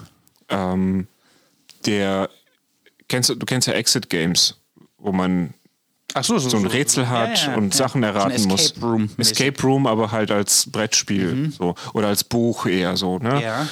Ähm, 0.50 1.08
der, 1.86 2.30
kennst 3.08 3.30
du, 3.30 3.36
du 3.36 3.46
kennst 3.46 3.68
ja 3.68 3.74
Exit 3.74 4.10
Games, 4.10 4.60
wo 4.98 5.12
man 5.12 5.54
Ach 6.14 6.24
so, 6.24 6.38
so 6.40 6.58
ein 6.58 6.66
Rätsel 6.66 7.10
hat 7.10 7.38
ja, 7.46 7.52
ja, 7.52 7.58
und 7.58 7.74
ja. 7.74 7.78
Sachen 7.78 8.02
erraten 8.04 8.38
so 8.38 8.44
ein 8.46 8.50
muss. 8.50 8.62
Escape 8.72 8.86
Room. 8.86 9.02
Mhm. 9.04 9.10
Escape 9.18 9.62
Room, 9.62 9.88
aber 9.88 10.12
halt 10.12 10.32
als 10.32 10.70
Brettspiel 10.72 11.52
so 11.58 11.76
oder 11.94 12.08
als 12.08 12.24
Buch 12.24 12.66
eher 12.66 12.96
so. 12.98 13.20
Ne? 13.20 13.42
Ja. 13.44 13.68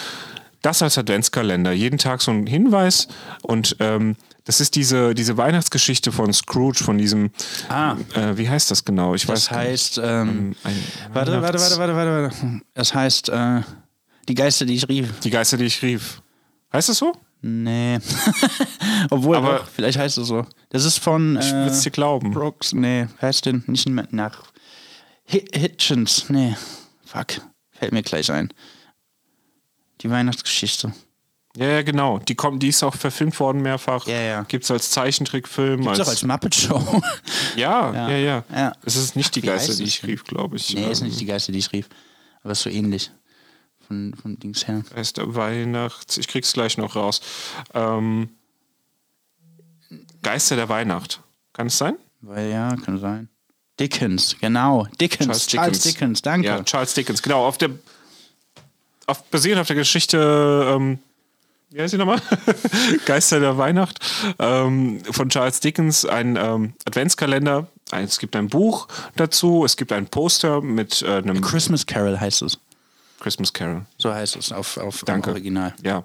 Das 0.62 0.82
als 0.82 0.98
Adventskalender. 0.98 1.72
Jeden 1.72 1.98
Tag 1.98 2.22
so 2.22 2.32
ein 2.32 2.46
Hinweis 2.48 3.08
und 3.44 3.76
ähm, 3.80 4.16
Das 4.46 4.60
ist 4.62 4.76
diese, 4.76 5.16
diese 5.16 5.38
Weihnachtsgeschichte 5.38 6.12
von 6.12 6.34
Scrooge, 6.34 6.84
von 6.84 6.98
diesem. 6.98 7.32
Ah. 7.70 7.96
Äh, 8.14 8.38
wie 8.38 8.48
heißt 8.50 8.70
das 8.70 8.84
genau? 8.86 9.16
Ich 9.16 9.28
weiß 9.28 9.46
Das 9.46 9.52
heißt, 9.52 10.02
ähm, 10.04 10.56
Ein 10.64 10.76
warte, 11.14 11.42
warte, 11.42 11.60
warte, 11.60 11.78
warte, 11.78 11.96
warte, 11.96 12.12
warte. 12.42 12.62
Das 12.74 12.94
heißt, 12.94 13.30
äh, 13.30 13.62
die 14.28 14.36
Geister, 14.36 14.66
die 14.66 14.76
ich 14.76 14.88
rief. 14.90 15.20
Die 15.24 15.30
Geister, 15.32 15.58
die 15.58 15.66
ich 15.66 15.82
rief. 15.82 16.22
Heißt 16.74 16.90
das 16.90 16.98
so? 16.98 17.14
Nee. 17.42 18.00
Obwohl, 19.12 19.38
Aber- 19.38 19.60
doch, 19.60 19.68
vielleicht 19.68 19.98
heißt 20.00 20.18
es 20.18 20.28
so. 20.28 20.46
Das 20.76 20.84
ist 20.84 20.98
von 20.98 21.38
Ich 21.40 21.54
äh, 21.54 21.68
es 21.68 21.84
dir 21.84 21.90
glauben. 21.92 22.32
Brooks. 22.32 22.74
Nee, 22.74 23.08
heißt 23.22 23.46
denn? 23.46 23.64
Nicht 23.66 23.88
mehr 23.88 24.10
nach. 24.12 24.44
Hi- 25.32 25.46
Hitchens. 25.54 26.30
Nee. 26.30 26.54
Fuck. 27.06 27.40
Fällt 27.72 27.94
mir 27.94 28.04
gleich 28.04 28.30
ein. 28.30 28.54
Die 30.02 30.10
Weihnachtsgeschichte. 30.10 30.94
Ja, 31.56 31.66
ja, 31.68 31.82
genau. 31.82 32.20
Die, 32.20 32.36
kommt, 32.36 32.62
die 32.62 32.68
ist 32.68 32.84
auch 32.84 32.94
verfilmt 32.94 33.40
worden 33.40 33.62
mehrfach. 33.62 34.06
Ja, 34.08 34.20
ja. 34.20 34.42
Gibt 34.44 34.66
es 34.66 34.72
als 34.72 34.90
Zeichentrickfilm. 34.92 35.82
Gibt's 35.84 36.00
als, 36.00 36.08
auch 36.10 36.12
als 36.12 36.24
Muppet 36.24 36.56
Show. 36.56 37.02
ja, 37.56 37.94
ja, 37.94 38.10
Ja. 38.10 38.18
ja, 38.18 38.44
Ja. 38.54 38.74
Es 38.84 38.98
ist 38.98 39.16
nicht 39.16 39.34
die 39.38 39.44
Wie 39.44 39.48
Geister, 39.48 39.76
die 39.76 39.84
es 39.84 39.90
ich 39.90 40.04
rief, 40.04 40.26
glaube 40.26 40.58
ich. 40.58 40.74
nee, 40.76 40.92
ist 40.92 41.00
Ähm, 41.00 41.08
nicht 41.08 41.22
die 41.22 41.26
Geister, 41.26 41.54
die 41.54 41.60
ich 41.60 41.72
rief. 41.72 41.88
Aber 42.42 42.52
ist 42.52 42.64
so 42.64 42.70
ähnlich. 42.70 43.12
Von, 43.88 44.14
von 44.22 44.38
Dings 44.40 44.68
her. 44.68 44.84
Geister 44.94 45.36
Weihnachts. 45.36 46.18
Ich 46.18 46.28
krieg's 46.28 46.52
gleich 46.52 46.78
noch 46.78 46.98
raus. 46.98 47.22
Ähm, 47.74 48.28
Geister 50.26 50.56
der 50.56 50.70
Weihnacht. 50.70 51.22
Kann 51.54 51.68
es 51.68 51.78
sein? 51.78 51.98
Weil 52.22 52.50
ja, 52.50 52.76
kann 52.84 52.98
sein. 52.98 53.30
Dickens, 53.80 54.36
genau. 54.42 54.88
Dickens. 55.00 55.46
Charles 55.46 55.82
Dickens, 55.82 56.24
danke. 56.24 56.48
Ja, 56.48 56.64
Charles 56.64 56.96
Dickens, 56.96 57.22
genau. 57.22 57.46
Auf 57.46 57.60
der, 57.60 57.70
auf, 59.06 59.24
basierend 59.26 59.62
auf 59.62 59.68
der 59.68 59.76
Geschichte, 59.76 60.66
ähm, 60.76 60.98
wie 61.70 61.80
heißt 61.80 61.92
sie 61.92 62.00
nochmal? 62.00 62.20
Geister 63.06 63.40
der 63.40 63.60
Weihnacht 63.60 64.00
ähm, 64.40 65.04
von 65.12 65.30
Charles 65.30 65.60
Dickens, 65.60 66.06
ein 66.06 66.38
ähm, 66.38 66.74
Adventskalender. 66.86 67.68
Es 67.92 68.18
gibt 68.18 68.36
ein 68.36 68.50
Buch 68.50 68.88
dazu, 69.16 69.64
es 69.64 69.78
gibt 69.78 69.92
ein 69.92 70.08
Poster 70.08 70.60
mit 70.62 71.04
äh, 71.04 71.18
einem 71.18 71.42
Christmas 71.42 71.86
Carol 71.86 72.20
heißt 72.20 72.42
es. 72.42 72.58
Christmas 73.20 73.54
Carol. 73.54 73.86
So 74.00 74.12
heißt 74.12 74.38
es 74.38 74.52
auf, 74.52 74.78
auf 74.78 75.04
Danke. 75.06 75.30
Original. 75.30 75.76
Ja. 75.84 76.04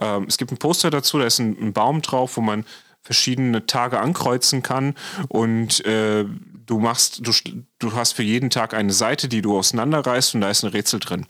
Ähm, 0.00 0.26
es 0.28 0.38
gibt 0.38 0.52
ein 0.52 0.56
Poster 0.56 0.90
dazu, 0.90 1.18
da 1.18 1.26
ist 1.26 1.40
ein, 1.40 1.56
ein 1.60 1.72
Baum 1.72 2.00
drauf, 2.00 2.36
wo 2.36 2.40
man 2.40 2.64
verschiedene 3.06 3.66
Tage 3.66 4.00
ankreuzen 4.00 4.62
kann 4.62 4.94
und 5.28 5.84
äh, 5.86 6.24
du 6.66 6.78
machst, 6.80 7.26
du, 7.26 7.32
du 7.78 7.92
hast 7.92 8.12
für 8.12 8.24
jeden 8.24 8.50
Tag 8.50 8.74
eine 8.74 8.92
Seite, 8.92 9.28
die 9.28 9.40
du 9.40 9.56
auseinanderreißt 9.56 10.34
und 10.34 10.40
da 10.40 10.50
ist 10.50 10.64
ein 10.64 10.70
Rätsel 10.70 10.98
drin. 10.98 11.26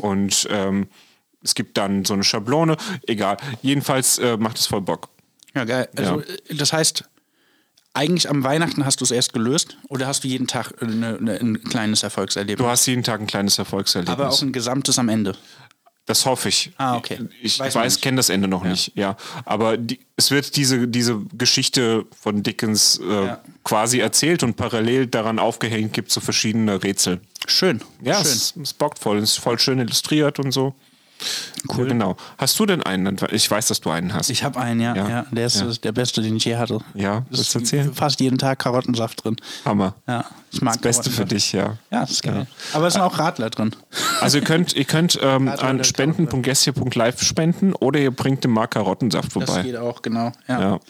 Und 0.00 0.48
ähm, 0.50 0.88
es 1.44 1.54
gibt 1.54 1.76
dann 1.76 2.06
so 2.06 2.14
eine 2.14 2.24
Schablone, 2.24 2.78
egal. 3.06 3.36
Jedenfalls 3.60 4.18
äh, 4.18 4.38
macht 4.38 4.58
es 4.58 4.66
voll 4.66 4.80
Bock. 4.80 5.10
Ja, 5.54 5.64
geil. 5.64 5.88
Also, 5.96 6.20
äh, 6.20 6.54
das 6.54 6.72
heißt, 6.72 7.04
eigentlich 7.92 8.30
am 8.30 8.42
Weihnachten 8.42 8.86
hast 8.86 9.00
du 9.00 9.04
es 9.04 9.10
erst 9.10 9.34
gelöst 9.34 9.76
oder 9.88 10.06
hast 10.06 10.24
du 10.24 10.28
jeden 10.28 10.46
Tag 10.46 10.72
eine, 10.80 11.18
eine, 11.18 11.38
ein 11.38 11.62
kleines 11.64 12.02
Erfolgserlebnis? 12.02 12.64
Du 12.64 12.70
hast 12.70 12.86
jeden 12.86 13.02
Tag 13.02 13.20
ein 13.20 13.26
kleines 13.26 13.58
Erfolgserlebnis. 13.58 14.12
aber 14.12 14.30
auch 14.30 14.40
ein 14.40 14.52
gesamtes 14.52 14.98
am 14.98 15.10
Ende. 15.10 15.36
Das 16.10 16.26
hoffe 16.26 16.48
ich. 16.48 16.72
Ah, 16.76 16.96
okay. 16.96 17.20
Ich 17.40 17.60
Weiß 17.60 17.76
weiß, 17.76 18.00
kenne 18.00 18.16
das 18.16 18.30
Ende 18.30 18.48
noch 18.48 18.64
nicht, 18.64 18.90
ja. 18.96 19.16
Aber 19.44 19.76
die, 19.76 20.00
es 20.16 20.32
wird 20.32 20.56
diese, 20.56 20.88
diese 20.88 21.20
Geschichte 21.38 22.04
von 22.20 22.42
Dickens 22.42 22.98
äh, 22.98 23.26
Ja. 23.26 23.40
quasi 23.62 24.00
erzählt 24.00 24.42
und 24.42 24.54
parallel 24.56 25.06
daran 25.06 25.38
aufgehängt 25.38 25.92
gibt 25.92 26.08
es 26.08 26.14
so 26.14 26.20
verschiedene 26.20 26.82
Rätsel. 26.82 27.20
Schön. 27.46 27.80
Ja, 28.02 28.14
Schön. 28.14 28.22
es, 28.32 28.54
es 28.60 28.74
bockt 28.74 28.98
voll. 28.98 29.18
Es 29.18 29.34
ist 29.34 29.38
voll 29.38 29.60
schön 29.60 29.78
illustriert 29.78 30.40
und 30.40 30.50
so. 30.50 30.74
Cool. 31.68 31.84
Ja, 31.86 31.92
genau. 31.92 32.16
Hast 32.38 32.58
du 32.58 32.66
denn 32.66 32.82
einen? 32.82 33.16
Ich 33.32 33.50
weiß, 33.50 33.68
dass 33.68 33.80
du 33.80 33.90
einen 33.90 34.14
hast. 34.14 34.30
Ich 34.30 34.42
habe 34.44 34.58
einen, 34.60 34.80
ja. 34.80 34.94
Ja. 34.96 35.08
ja. 35.08 35.26
Der 35.30 35.46
ist 35.46 35.60
Ja. 35.60 35.66
das- 35.66 35.80
der 35.80 35.92
beste, 35.92 36.22
den 36.22 36.36
ich 36.36 36.44
je 36.44 36.56
hatte. 36.56 36.78
Ja, 36.94 37.24
willst 37.28 37.42
ist 37.42 37.54
du 37.54 37.58
erzählen? 37.58 37.94
fast 37.94 38.20
jeden 38.20 38.38
Tag 38.38 38.58
Karottensaft 38.58 39.24
drin. 39.24 39.36
Hammer. 39.64 39.94
Ja, 40.08 40.24
ich 40.52 40.62
mag 40.62 40.74
Das 40.74 40.82
Beste 40.82 41.10
für 41.10 41.26
dich, 41.26 41.52
ja. 41.52 41.76
Ja, 41.90 42.00
das 42.00 42.12
ist 42.12 42.22
geil. 42.22 42.46
Aber 42.72 42.86
es 42.86 42.94
sind 42.94 43.02
auch 43.02 43.18
Radler 43.18 43.50
drin. 43.50 43.74
Also 44.20 44.38
ihr 44.38 44.44
könnt, 44.44 44.74
ihr 44.74 44.84
könnt 44.84 45.18
ähm, 45.22 45.48
an 45.48 45.76
der 45.78 45.84
spenden.gestia.live 45.84 47.22
spenden 47.22 47.74
oder 47.74 48.00
ihr 48.00 48.10
bringt 48.10 48.44
dem 48.44 48.52
Mark 48.52 48.72
Karottensaft 48.72 49.26
Das 49.36 49.44
vorbei. 49.44 49.62
geht 49.62 49.76
auch, 49.76 50.02
genau. 50.02 50.32
Ja. 50.48 50.80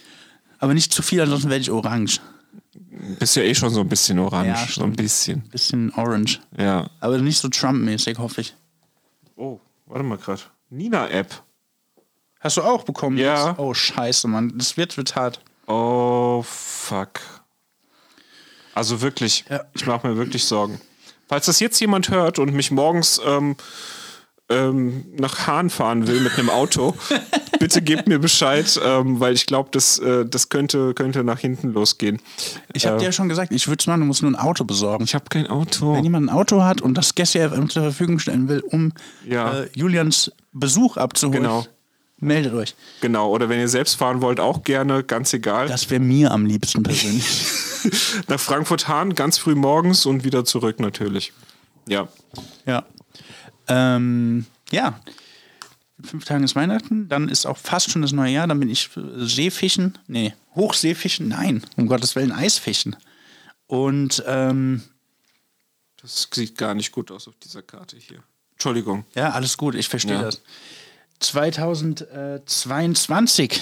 Aber 0.59 0.75
nicht 0.75 0.93
zu 0.93 1.03
viel, 1.03 1.21
ansonsten 1.21 1.49
werde 1.51 1.63
ich 1.63 1.71
orange. 1.71 2.21
Bist 3.19 3.35
ja 3.37 3.43
eh 3.43 3.55
schon 3.55 3.71
so 3.71 3.81
ein 3.81 3.89
bisschen 3.89 4.19
orange. 4.19 4.49
Ja, 4.49 4.67
so 4.71 4.83
ein 4.85 4.93
bisschen. 4.93 5.41
Bisschen 5.49 5.93
orange. 5.95 6.41
Ja. 6.59 6.89
Aber 7.01 7.19
nicht 7.19 7.39
so 7.39 7.49
Trump-mäßig, 7.49 8.19
hoffe 8.19 8.43
ich. 8.43 8.55
Oh, 9.37 9.59
warte 9.91 10.05
mal 10.05 10.17
gerade. 10.19 10.43
Nina-App. 10.71 11.43
Hast 12.41 12.57
du 12.57 12.63
auch 12.63 12.85
bekommen? 12.85 13.19
Ja. 13.19 13.55
Oh, 13.59 13.75
scheiße, 13.75 14.27
Mann. 14.29 14.53
Das 14.57 14.77
wird, 14.77 14.97
wird 14.97 15.15
hart. 15.17 15.43
Oh, 15.67 16.43
fuck. 16.47 17.21
Also 18.75 19.03
wirklich, 19.03 19.45
Ja. 19.51 19.65
ich 19.75 19.85
mache 19.87 20.09
mir 20.09 20.17
wirklich 20.17 20.45
Sorgen. 20.45 20.81
Falls 21.29 21.47
das 21.47 21.61
jetzt 21.61 21.79
jemand 21.81 22.09
hört 22.11 22.39
und 22.39 22.55
mich 22.55 22.71
morgens 22.71 23.21
ähm, 23.25 23.57
ähm, 24.51 25.05
nach 25.19 25.47
Hahn 25.47 25.71
fahren 25.71 26.07
will 26.07 26.21
mit 26.21 26.39
einem 26.39 26.51
Auto, 26.51 26.95
bitte 27.61 27.81
gebt 27.83 28.09
mir 28.09 28.19
Bescheid, 28.19 28.79
ähm, 28.85 29.21
weil 29.21 29.35
ich 29.35 29.47
glaube, 29.47 29.69
das, 29.73 29.99
äh, 29.99 30.27
das 30.27 30.49
könnte, 30.49 30.93
könnte 30.95 31.25
nach 31.25 31.39
hinten 31.39 31.73
losgehen. 31.73 32.21
Ich 32.73 32.87
habe 32.87 32.97
Äh, 32.97 32.99
dir 33.01 33.05
ja 33.07 33.13
schon 33.13 33.29
gesagt, 33.29 33.53
ich 33.53 33.69
würde 33.69 33.81
es 33.81 33.87
machen, 33.87 34.01
du 34.01 34.07
musst 34.07 34.23
nur 34.23 34.31
ein 34.31 34.37
Auto 34.37 34.65
besorgen. 34.65 35.05
ich 35.05 35.15
habe 35.15 35.25
kein 35.29 35.47
Auto. 35.47 35.95
Wenn 35.95 36.05
jemand 36.05 36.27
ein 36.27 36.35
Auto 36.35 36.63
hat 36.63 36.81
und 36.83 36.95
das 36.99 37.15
Gäste 37.15 37.49
FM 37.49 37.71
zur 37.71 37.83
Verfügung 37.85 38.19
stellen 38.19 38.49
will, 38.49 38.61
um 38.61 38.93
Ja. 39.27 39.61
äh, 39.61 39.69
Julians 39.75 40.33
Besuch 40.53 40.97
abzuholen, 40.97 41.43
Genau. 41.43 41.67
meldet 42.19 42.53
euch. 42.55 42.75
Genau, 43.01 43.31
oder 43.31 43.49
wenn 43.49 43.61
ihr 43.61 43.69
selbst 43.69 43.95
fahren 43.95 44.21
wollt, 44.21 44.41
auch 44.41 44.65
gerne, 44.65 45.05
ganz 45.05 45.33
egal. 45.33 45.69
Das 45.69 45.89
wäre 45.91 46.01
mir 46.01 46.33
am 46.33 46.45
liebsten 46.45 46.83
persönlich. 46.83 47.25
Nach 48.29 48.41
Frankfurt-Hahn, 48.41 49.15
ganz 49.15 49.39
früh 49.39 49.55
morgens 49.55 50.05
und 50.07 50.25
wieder 50.25 50.45
zurück 50.45 50.81
natürlich. 50.81 51.33
Ja. 51.89 52.09
ja. 52.67 52.85
Ähm, 53.71 54.47
ja. 54.71 55.01
In 55.99 56.05
fünf 56.05 56.25
Tagen 56.25 56.45
ist 56.45 56.55
Weihnachten, 56.57 57.09
dann 57.09 57.29
ist 57.29 57.47
auch 57.47 57.59
fast 57.59 57.91
schon 57.91 58.03
das 58.03 58.13
neue 58.13 58.33
Jahr, 58.33 58.47
dann 58.47 58.59
bin 58.61 58.69
ich 58.71 58.89
äh, 58.97 59.01
Seefischen, 59.27 59.99
nee, 60.07 60.35
Hochseefischen, 60.55 61.29
nein, 61.29 61.63
um 61.77 61.87
Gottes 61.87 62.15
Willen 62.17 62.33
Eisfischen. 62.33 62.97
Und 63.67 64.23
ähm, 64.27 64.83
Das 66.01 66.29
sieht 66.33 66.57
gar 66.59 66.75
nicht 66.75 66.93
gut 66.93 67.11
aus 67.11 67.29
auf 67.29 67.35
dieser 67.43 67.63
Karte 67.63 67.97
hier. 67.99 68.23
Entschuldigung. 68.53 69.05
Ja, 69.15 69.31
alles 69.31 69.57
gut, 69.59 69.75
ich 69.75 69.89
verstehe 69.89 70.15
Ja. 70.15 70.23
das. 70.23 70.41
2022. 71.21 73.61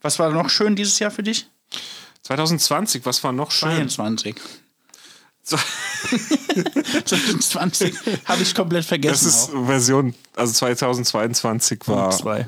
Was 0.00 0.18
war 0.18 0.30
noch 0.30 0.48
schön 0.50 0.76
dieses 0.76 0.98
Jahr 0.98 1.10
für 1.10 1.22
dich? 1.22 1.46
2020, 2.22 3.04
was 3.06 3.22
war 3.24 3.32
noch 3.32 3.50
schön? 3.50 3.70
22. 3.88 4.36
2020 7.04 7.94
habe 8.26 8.42
ich 8.42 8.54
komplett 8.54 8.84
vergessen. 8.84 9.24
Das 9.26 9.34
ist 9.34 9.54
auch. 9.54 9.66
Version, 9.66 10.14
also 10.36 10.52
2022 10.52 11.80
war. 11.86 12.10
zwei. 12.10 12.46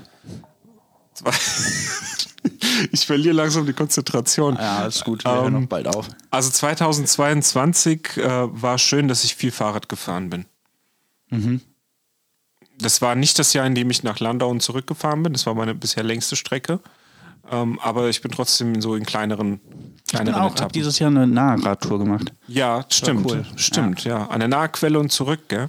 zwei- 1.15 1.33
ich 2.93 3.05
verliere 3.07 3.35
langsam 3.35 3.67
die 3.67 3.73
Konzentration. 3.75 4.57
Ja, 4.57 4.79
alles 4.79 5.05
gut, 5.05 5.25
wir 5.25 5.33
hören 5.33 5.55
Ähm, 5.55 5.61
noch 5.63 5.69
bald 5.69 5.87
auf. 5.89 6.09
Also 6.31 6.51
2022 6.51 8.17
äh, 8.17 8.23
war 8.63 8.79
schön, 8.79 9.09
dass 9.09 9.25
ich 9.25 9.35
viel 9.37 9.51
Fahrrad 9.51 9.89
gefahren 9.89 10.31
bin. 10.31 10.47
Mhm. 11.29 11.61
Das 12.79 13.03
war 13.03 13.15
nicht 13.15 13.39
das 13.39 13.53
Jahr, 13.53 13.67
in 13.67 13.75
dem 13.75 13.91
ich 13.91 14.03
nach 14.05 14.21
Landau 14.21 14.49
und 14.49 14.63
zurückgefahren 14.63 15.23
bin. 15.23 15.35
Das 15.35 15.45
war 15.45 15.55
meine 15.55 15.75
bisher 15.75 16.03
längste 16.03 16.35
Strecke. 16.37 16.81
Ähm, 17.51 17.79
aber 17.83 18.09
ich 18.09 18.21
bin 18.23 18.31
trotzdem 18.31 18.81
so 18.81 18.95
in 18.95 19.05
kleineren, 19.05 19.55
Ich 19.55 20.13
bin 20.13 20.25
kleineren 20.25 20.35
auch, 20.37 20.41
habe 20.47 20.55
Etappen. 20.55 20.73
dieses 20.73 20.99
Jahr 20.99 21.11
eine 21.11 21.27
Nahradtour 21.27 21.99
gemacht. 21.99 22.33
Ja, 22.49 22.85
stimmt. 22.89 23.27
cool. 23.31 23.45
Stimmt, 23.57 24.05
ja. 24.05 24.27
An 24.27 24.41
der 24.41 24.49
Nahquelle 24.49 24.99
und 24.99 25.11
zurück, 25.13 25.41
gell? 25.49 25.69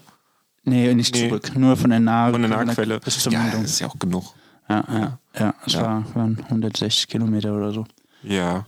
Nee, 0.64 0.94
nicht 0.94 1.16
Nee. 1.16 1.28
zurück, 1.30 1.56
nur 1.56 1.76
von 1.78 1.90
der 1.90 2.00
Nahe. 2.00 2.32
Von 2.32 2.42
der 2.42 2.52
Nahquelle. 2.52 3.00
Bis 3.00 3.20
zur 3.20 3.32
Ja, 3.32 3.50
das 3.52 3.62
ist 3.64 3.80
ja 3.80 3.88
auch 3.88 3.98
genug. 3.98 4.34
Ja, 4.70 4.84
ja, 4.92 5.18
ja, 5.40 5.54
es 5.66 5.76
War, 5.76 6.04
waren 6.14 6.38
160 6.50 7.08
Kilometer 7.08 7.54
oder 7.56 7.72
so. 7.72 7.86
Ja. 8.24 8.66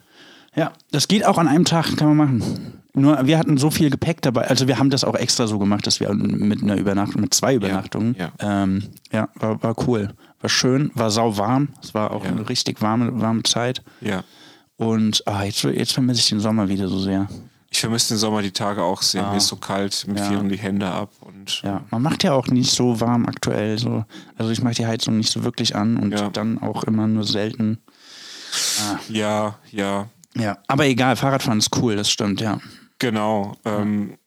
Ja, 0.56 0.72
das 0.92 1.08
geht 1.08 1.26
auch 1.26 1.38
an 1.38 1.48
einem 1.48 1.66
Tag, 1.66 1.96
kann 1.98 2.16
man 2.16 2.18
machen. 2.18 2.80
Nur 2.96 3.26
wir 3.26 3.40
hatten 3.40 3.58
so 3.58 3.72
viel 3.72 3.90
Gepäck 3.90 4.22
dabei. 4.22 4.48
Also 4.48 4.68
wir 4.68 4.78
haben 4.78 4.90
das 4.92 5.04
auch 5.04 5.16
extra 5.16 5.48
so 5.48 5.58
gemacht, 5.58 5.88
dass 5.88 6.00
wir 6.00 6.14
mit 6.14 6.62
einer 6.62 6.76
Übernachtung, 6.78 7.22
mit 7.22 7.34
zwei 7.34 7.56
Übernachtungen. 7.56 8.16
ja. 8.20 8.32
Ähm, 8.40 8.84
ja 9.12 9.30
war, 9.36 9.62
war 9.64 9.76
cool. 9.88 10.14
War 10.44 10.50
schön, 10.50 10.92
war 10.94 11.10
sau 11.10 11.38
warm. 11.38 11.70
Es 11.82 11.94
war 11.94 12.12
auch 12.12 12.26
Ja. 12.26 12.32
eine 12.32 12.48
richtig 12.50 12.82
warme, 12.82 13.20
warme 13.22 13.44
Zeit. 13.44 13.82
Ja. 14.02 14.24
Und 14.76 15.24
ah, 15.26 15.44
jetzt, 15.44 15.64
jetzt 15.64 15.94
vermisse 15.94 16.20
ich 16.20 16.28
den 16.30 16.42
Sommer 16.42 16.68
wieder 16.68 16.90
so 16.90 17.00
sehr. 17.00 17.30
Ich 17.72 17.80
vermisse 17.80 18.10
den 18.14 18.18
Sommer 18.18 18.42
die 18.42 18.52
Tage 18.52 18.84
auch 18.84 19.02
sehr. 19.02 19.26
Mir 19.32 19.38
ist 19.38 19.48
so 19.48 19.56
kalt, 19.56 20.06
mir 20.08 20.20
Ja. 20.20 20.26
frieren 20.26 20.50
die 20.50 20.58
Hände 20.60 20.86
ab 20.92 21.12
und 21.22 21.62
Ja, 21.64 21.86
man 21.92 22.02
macht 22.02 22.24
ja 22.24 22.34
auch 22.34 22.48
nicht 22.48 22.72
so 22.72 23.00
warm 23.00 23.26
aktuell. 23.26 23.80
So. 23.80 24.04
Also 24.38 24.52
ich 24.52 24.62
mache 24.62 24.76
die 24.76 24.86
Heizung 24.86 25.16
nicht 25.18 25.32
so 25.32 25.44
wirklich 25.46 25.76
an 25.78 25.96
und 25.98 26.12
Ja. 26.12 26.30
dann 26.30 26.62
auch 26.62 26.84
immer 26.84 27.08
nur 27.08 27.24
selten. 27.24 27.80
ja, 29.10 29.56
ja, 29.72 30.10
Ja, 30.36 30.58
aber 30.68 30.86
egal, 30.88 31.16
Fahrradfahren 31.16 31.60
ist 31.60 31.76
cool, 31.78 31.96
das 31.96 32.10
stimmt, 32.12 32.42
ja. 32.42 32.60
genau. 33.00 33.56
Ähm, 33.66 34.18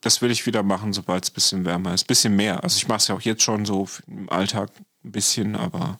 das 0.00 0.20
will 0.22 0.30
ich 0.30 0.44
wieder 0.46 0.62
machen, 0.62 0.92
sobald 0.92 1.24
es 1.24 1.30
ein 1.30 1.34
bisschen 1.34 1.64
wärmer 1.64 1.94
ist. 1.94 2.06
Bisschen 2.06 2.36
mehr. 2.36 2.62
Also 2.62 2.76
ich 2.76 2.86
mache 2.88 2.98
es 2.98 3.08
ja 3.08 3.14
auch 3.14 3.22
jetzt 3.22 3.42
schon 3.42 3.64
so 3.64 3.88
im 4.06 4.28
Alltag 4.30 4.70
ein 5.04 5.12
bisschen, 5.12 5.56
aber 5.56 5.98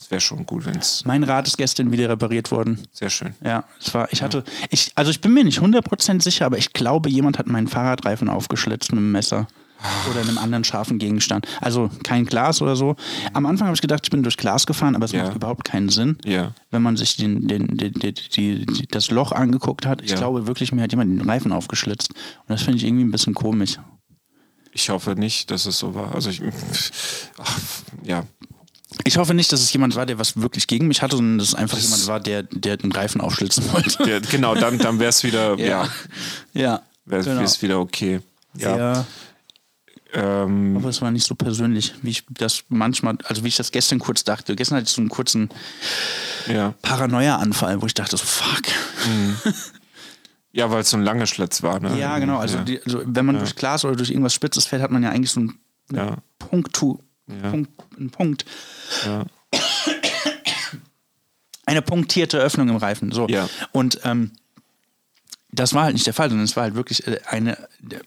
Es 0.00 0.10
wäre 0.12 0.20
schon 0.20 0.46
gut, 0.46 0.64
wenn 0.64 0.76
es. 0.76 1.04
Mein 1.04 1.24
Rad 1.24 1.48
ist 1.48 1.56
gestern 1.58 1.90
wieder 1.90 2.08
repariert 2.08 2.52
worden. 2.52 2.78
Sehr 2.92 3.10
schön. 3.10 3.34
Ja, 3.44 3.64
es 3.80 3.92
war, 3.94 4.06
ich 4.12 4.22
hatte, 4.22 4.44
ich, 4.70 4.92
also 4.94 5.10
ich 5.10 5.20
bin 5.20 5.34
mir 5.34 5.42
nicht 5.44 5.58
100% 5.60 6.22
sicher, 6.22 6.46
aber 6.46 6.56
ich 6.56 6.72
glaube, 6.72 7.08
jemand 7.10 7.36
hat 7.38 7.48
meinen 7.48 7.66
Fahrradreifen 7.66 8.28
aufgeschlitzt 8.28 8.92
mit 8.92 8.98
einem 8.98 9.10
Messer. 9.12 9.48
Oder 10.10 10.22
einem 10.22 10.38
anderen 10.38 10.64
scharfen 10.64 10.98
Gegenstand. 10.98 11.46
Also 11.60 11.88
kein 12.02 12.26
Glas 12.26 12.60
oder 12.62 12.74
so. 12.74 12.96
Am 13.32 13.46
Anfang 13.46 13.68
habe 13.68 13.76
ich 13.76 13.80
gedacht, 13.80 14.00
ich 14.04 14.10
bin 14.10 14.24
durch 14.24 14.36
Glas 14.36 14.66
gefahren, 14.66 14.96
aber 14.96 15.04
es 15.04 15.12
Ja. 15.12 15.22
macht 15.22 15.36
überhaupt 15.36 15.64
keinen 15.64 15.88
Sinn. 15.88 16.18
Ja. 16.24 16.52
Wenn 16.72 16.82
man 16.82 16.96
sich 16.96 17.16
den, 17.16 17.46
den, 17.46 17.76
den, 17.76 17.92
die, 17.92 18.12
die, 18.12 18.66
die, 18.66 18.86
das 18.88 19.10
Loch 19.12 19.30
angeguckt 19.30 19.86
hat, 19.86 20.02
ich 20.02 20.10
Ja. 20.10 20.16
glaube 20.16 20.48
wirklich, 20.48 20.72
mir 20.72 20.82
hat 20.82 20.90
jemand 20.90 21.10
den 21.12 21.28
Reifen 21.30 21.52
aufgeschlitzt. 21.52 22.10
Und 22.12 22.50
das 22.50 22.62
finde 22.62 22.78
ich 22.78 22.84
irgendwie 22.86 23.04
ein 23.04 23.12
bisschen 23.12 23.34
komisch. 23.34 23.78
Ich 24.78 24.90
hoffe 24.90 25.16
nicht, 25.16 25.50
dass 25.50 25.66
es 25.66 25.76
so 25.76 25.96
war. 25.96 26.14
Also 26.14 26.30
ich. 26.30 26.40
Ach, 27.36 27.58
ja. 28.04 28.24
Ich 29.04 29.16
hoffe 29.18 29.34
nicht, 29.34 29.50
dass 29.52 29.60
es 29.60 29.72
jemand 29.72 29.96
war, 29.96 30.06
der 30.06 30.20
was 30.20 30.40
wirklich 30.40 30.68
gegen 30.68 30.86
mich 30.86 31.02
hatte, 31.02 31.16
sondern 31.16 31.38
dass 31.38 31.48
es 31.48 31.54
einfach 31.56 31.78
jemand 31.78 32.06
war, 32.06 32.20
der, 32.20 32.44
der 32.44 32.76
den 32.76 32.92
Reifen 32.92 33.20
aufschlitzen 33.20 33.72
wollte. 33.72 34.04
Der, 34.04 34.20
genau, 34.20 34.54
dann, 34.54 34.78
dann 34.78 35.00
wäre 35.00 35.08
es 35.08 35.24
wieder, 35.24 35.58
ja, 35.58 35.88
Ja. 36.54 36.82
wäre 37.06 37.24
genau. 37.24 37.40
es 37.42 37.60
wieder 37.60 37.80
okay. 37.80 38.20
Ja. 38.54 38.76
ja. 38.76 39.06
Ähm, 40.14 40.76
Aber 40.76 40.90
es 40.90 41.02
war 41.02 41.10
nicht 41.10 41.26
so 41.26 41.34
persönlich, 41.34 41.94
wie 42.02 42.10
ich 42.10 42.24
das 42.30 42.62
manchmal, 42.68 43.18
also 43.24 43.42
wie 43.42 43.48
ich 43.48 43.56
das 43.56 43.72
gestern 43.72 43.98
kurz 43.98 44.22
dachte. 44.22 44.54
Gestern 44.54 44.76
hatte 44.76 44.86
ich 44.86 44.94
so 44.94 45.00
einen 45.00 45.10
kurzen 45.10 45.50
ja. 46.46 46.72
Paranoia-Anfall, 46.82 47.82
wo 47.82 47.86
ich 47.86 47.94
dachte 47.94 48.16
so, 48.16 48.24
fuck. 48.24 48.62
ja, 50.58 50.70
weil 50.70 50.80
es 50.80 50.90
so 50.90 50.96
ein 50.96 51.02
langer 51.02 51.26
Schlitz 51.26 51.62
war. 51.62 51.80
Ne? 51.80 51.98
Ja, 51.98 52.18
genau. 52.18 52.38
Also, 52.38 52.58
ja. 52.58 52.64
Die, 52.64 52.82
also 52.82 53.02
wenn 53.06 53.24
man 53.26 53.38
durch 53.38 53.54
Glas 53.56 53.84
oder 53.84 53.96
durch 53.96 54.10
irgendwas 54.10 54.34
Spitzes 54.34 54.66
fällt, 54.66 54.82
hat 54.82 54.90
man 54.90 55.02
ja 55.02 55.10
eigentlich 55.10 55.30
so 55.30 55.40
einen 55.40 55.58
Ja. 55.92 56.16
Punkt, 56.38 56.76
Ja. 57.28 57.50
Punkt, 57.50 57.70
einen 57.96 58.10
Punkt. 58.10 58.44
Ja. 59.06 59.24
Eine 61.66 61.82
punktierte 61.82 62.38
Öffnung 62.38 62.68
im 62.70 62.76
Reifen. 62.76 63.12
So. 63.12 63.28
Ja. 63.28 63.48
Und 63.72 64.00
ähm, 64.04 64.32
das 65.50 65.74
war 65.74 65.84
halt 65.84 65.94
nicht 65.94 66.06
der 66.06 66.14
Fall, 66.14 66.28
sondern 66.30 66.44
es 66.46 66.56
war 66.56 66.62
halt 66.64 66.74
wirklich 66.74 67.06
äh, 67.06 67.20
eine, 67.26 67.58
äh, 67.90 68.00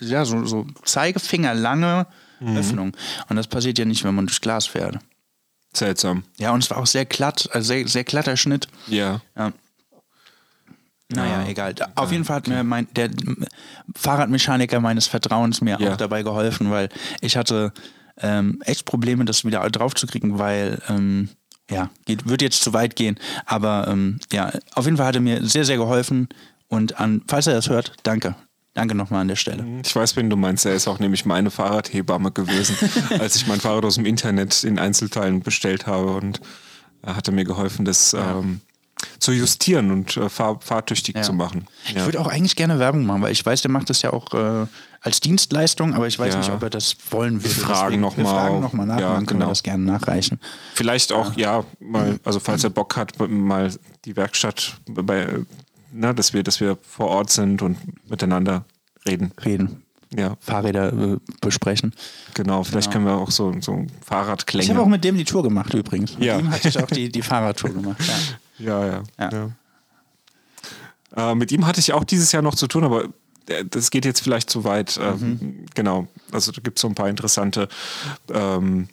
ja, 0.00 0.24
so, 0.24 0.44
so 0.46 0.66
Zeigefingerlange 0.84 2.06
Mhm. 2.40 2.56
Öffnung. 2.56 2.96
Und 3.28 3.34
das 3.34 3.48
passiert 3.48 3.80
ja 3.80 3.84
nicht, 3.84 4.04
wenn 4.04 4.14
man 4.14 4.26
durch 4.28 4.40
Glas 4.40 4.64
fährt. 4.66 4.98
Seltsam. 5.72 6.22
Ja, 6.38 6.52
und 6.52 6.62
es 6.62 6.70
war 6.70 6.76
auch 6.78 6.86
sehr 6.86 7.04
glatt, 7.04 7.48
also 7.52 7.66
sehr, 7.66 7.88
sehr 7.88 8.04
glatter 8.04 8.36
Schnitt. 8.36 8.68
Ja. 8.86 9.20
Ja. 9.36 9.52
Naja, 11.10 11.42
Ja. 11.42 11.48
egal. 11.48 11.74
Auf 11.94 12.12
jeden 12.12 12.24
Fall 12.24 12.36
hat 12.36 12.48
mir 12.48 12.62
mein, 12.64 12.86
der 12.94 13.08
Fahrradmechaniker 13.96 14.80
meines 14.80 15.06
Vertrauens 15.06 15.60
mir 15.60 15.78
Ja. 15.80 15.92
auch 15.92 15.96
dabei 15.96 16.22
geholfen, 16.22 16.70
weil 16.70 16.88
ich 17.20 17.36
hatte 17.36 17.72
ähm, 18.20 18.60
echt 18.64 18.84
Probleme, 18.84 19.24
das 19.24 19.44
wieder 19.44 19.68
draufzukriegen, 19.70 20.38
weil, 20.40 20.82
ähm, 20.88 21.28
ja, 21.70 21.88
geht, 22.04 22.28
wird 22.28 22.42
jetzt 22.42 22.62
zu 22.62 22.72
weit 22.72 22.96
gehen. 22.96 23.16
Aber 23.46 23.86
ähm, 23.88 24.18
ja, 24.32 24.50
auf 24.74 24.86
jeden 24.86 24.96
Fall 24.96 25.06
hat 25.06 25.14
er 25.14 25.20
mir 25.20 25.44
sehr, 25.46 25.64
sehr 25.64 25.76
geholfen. 25.76 26.28
Und 26.66 26.98
an, 26.98 27.22
falls 27.28 27.46
er 27.46 27.54
das 27.54 27.68
hört, 27.68 27.92
danke. 28.02 28.34
Danke 28.74 28.94
nochmal 28.96 29.20
an 29.22 29.28
der 29.28 29.36
Stelle. 29.36 29.64
Ich 29.84 29.94
weiß, 29.94 30.16
wen 30.16 30.28
du 30.30 30.36
meinst. 30.36 30.66
Er 30.66 30.74
ist 30.74 30.88
auch 30.88 30.98
nämlich 30.98 31.26
meine 31.26 31.50
Fahrradhebamme 31.50 32.32
gewesen, 32.32 32.76
als 33.20 33.36
ich 33.36 33.46
mein 33.46 33.60
Fahrrad 33.60 33.84
aus 33.84 33.94
dem 33.94 34.04
Internet 34.06 34.64
in 34.64 34.78
Einzelteilen 34.80 35.40
bestellt 35.42 35.86
habe. 35.86 36.10
Und 36.12 36.40
er 37.02 37.14
hatte 37.14 37.30
mir 37.30 37.44
geholfen, 37.44 37.84
das 37.84 38.14
ähm, 38.14 38.60
zu 39.18 39.32
justieren 39.32 39.90
und 39.90 40.16
äh, 40.16 40.28
fahr 40.28 40.60
fahrtüchtig 40.60 41.16
Ja. 41.16 41.22
zu 41.22 41.32
machen. 41.32 41.66
Ich 41.88 41.94
würde 42.04 42.20
auch 42.20 42.26
eigentlich 42.26 42.56
gerne 42.56 42.78
Werbung 42.78 43.06
machen, 43.06 43.22
weil 43.22 43.32
ich 43.32 43.44
weiß, 43.44 43.62
der 43.62 43.70
macht 43.70 43.90
das 43.90 44.02
ja 44.02 44.12
auch 44.12 44.32
äh, 44.34 44.66
als 45.00 45.20
Dienstleistung, 45.20 45.94
aber 45.94 46.06
ich 46.08 46.18
weiß 46.18 46.34
Ja. 46.34 46.40
nicht, 46.40 46.50
ob 46.50 46.62
er 46.62 46.70
das 46.70 46.96
wollen 47.10 47.42
würde. 47.42 47.54
fragen 47.54 47.80
Deswegen- 47.86 48.00
noch 48.02 48.16
wir 48.16 48.24
fragen 48.24 48.60
nochmal 48.60 48.86
nach, 48.86 49.00
Ja, 49.00 49.08
dann 49.14 49.26
können 49.26 49.38
genau. 49.40 49.46
wir 49.46 49.50
das 49.50 49.62
gerne 49.62 49.84
nachreichen. 49.84 50.40
Vielleicht 50.74 51.12
auch, 51.12 51.34
ja, 51.36 51.64
mal, 51.80 52.18
also 52.24 52.40
falls 52.40 52.64
er 52.64 52.70
Bock 52.70 52.96
hat, 52.96 53.12
mal 53.28 53.70
die 54.04 54.16
Werkstatt 54.16 54.74
bei, 54.88 55.28
na, 55.92 56.12
dass 56.12 56.32
wir, 56.32 56.42
dass 56.42 56.60
wir 56.60 56.76
vor 56.82 57.08
Ort 57.08 57.30
sind 57.30 57.62
und 57.62 57.78
miteinander 58.10 58.64
reden. 59.06 59.32
Reden, 59.44 59.82
Ja, 60.14 60.36
Fahrräder 60.40 60.92
äh, 60.92 61.16
besprechen. 61.40 61.92
genau. 62.34 62.64
Vielleicht 62.64 62.90
können 62.90 63.04
wir 63.06 63.14
auch 63.14 63.30
so, 63.30 63.54
so 63.60 63.84
Ich 63.86 64.06
Fahrradklänge. 64.06 64.68
habe 64.70 64.80
auch 64.82 64.86
mit 64.86 65.04
dem 65.04 65.16
die 65.16 65.24
Tour 65.24 65.42
gemacht 65.42 65.72
übrigens. 65.74 66.14
Mit 66.14 66.24
Ja. 66.24 66.38
ihm 66.38 66.50
hatte 66.50 66.68
ich 66.68 66.78
auch 66.82 66.86
die, 66.90 67.08
die 67.08 67.22
Fahrradtour 67.22 67.70
gemacht. 67.70 67.98
Ja. 68.06 68.14
Ja, 68.58 68.86
ja. 68.86 69.02
Ja. 69.18 69.30
ja. 69.32 69.50
Äh, 71.16 71.34
mit 71.34 71.52
ihm 71.52 71.66
hatte 71.66 71.80
ich 71.80 71.92
auch 71.92 72.04
dieses 72.04 72.32
Jahr 72.32 72.42
noch 72.42 72.54
zu 72.54 72.66
tun, 72.66 72.84
aber 72.84 73.04
äh, 73.48 73.64
das 73.64 73.90
geht 73.90 74.04
jetzt 74.04 74.20
vielleicht 74.20 74.50
zu 74.50 74.64
weit. 74.64 74.98
Ähm, 75.02 75.18
Mhm. 75.18 75.66
Genau. 75.74 76.08
Also 76.32 76.52
da 76.52 76.60
gibt 76.60 76.78
es 76.78 76.82
so 76.82 76.88
ein 76.88 76.94
paar 76.94 77.08
interessante 77.08 77.68
ähm, 78.32 78.88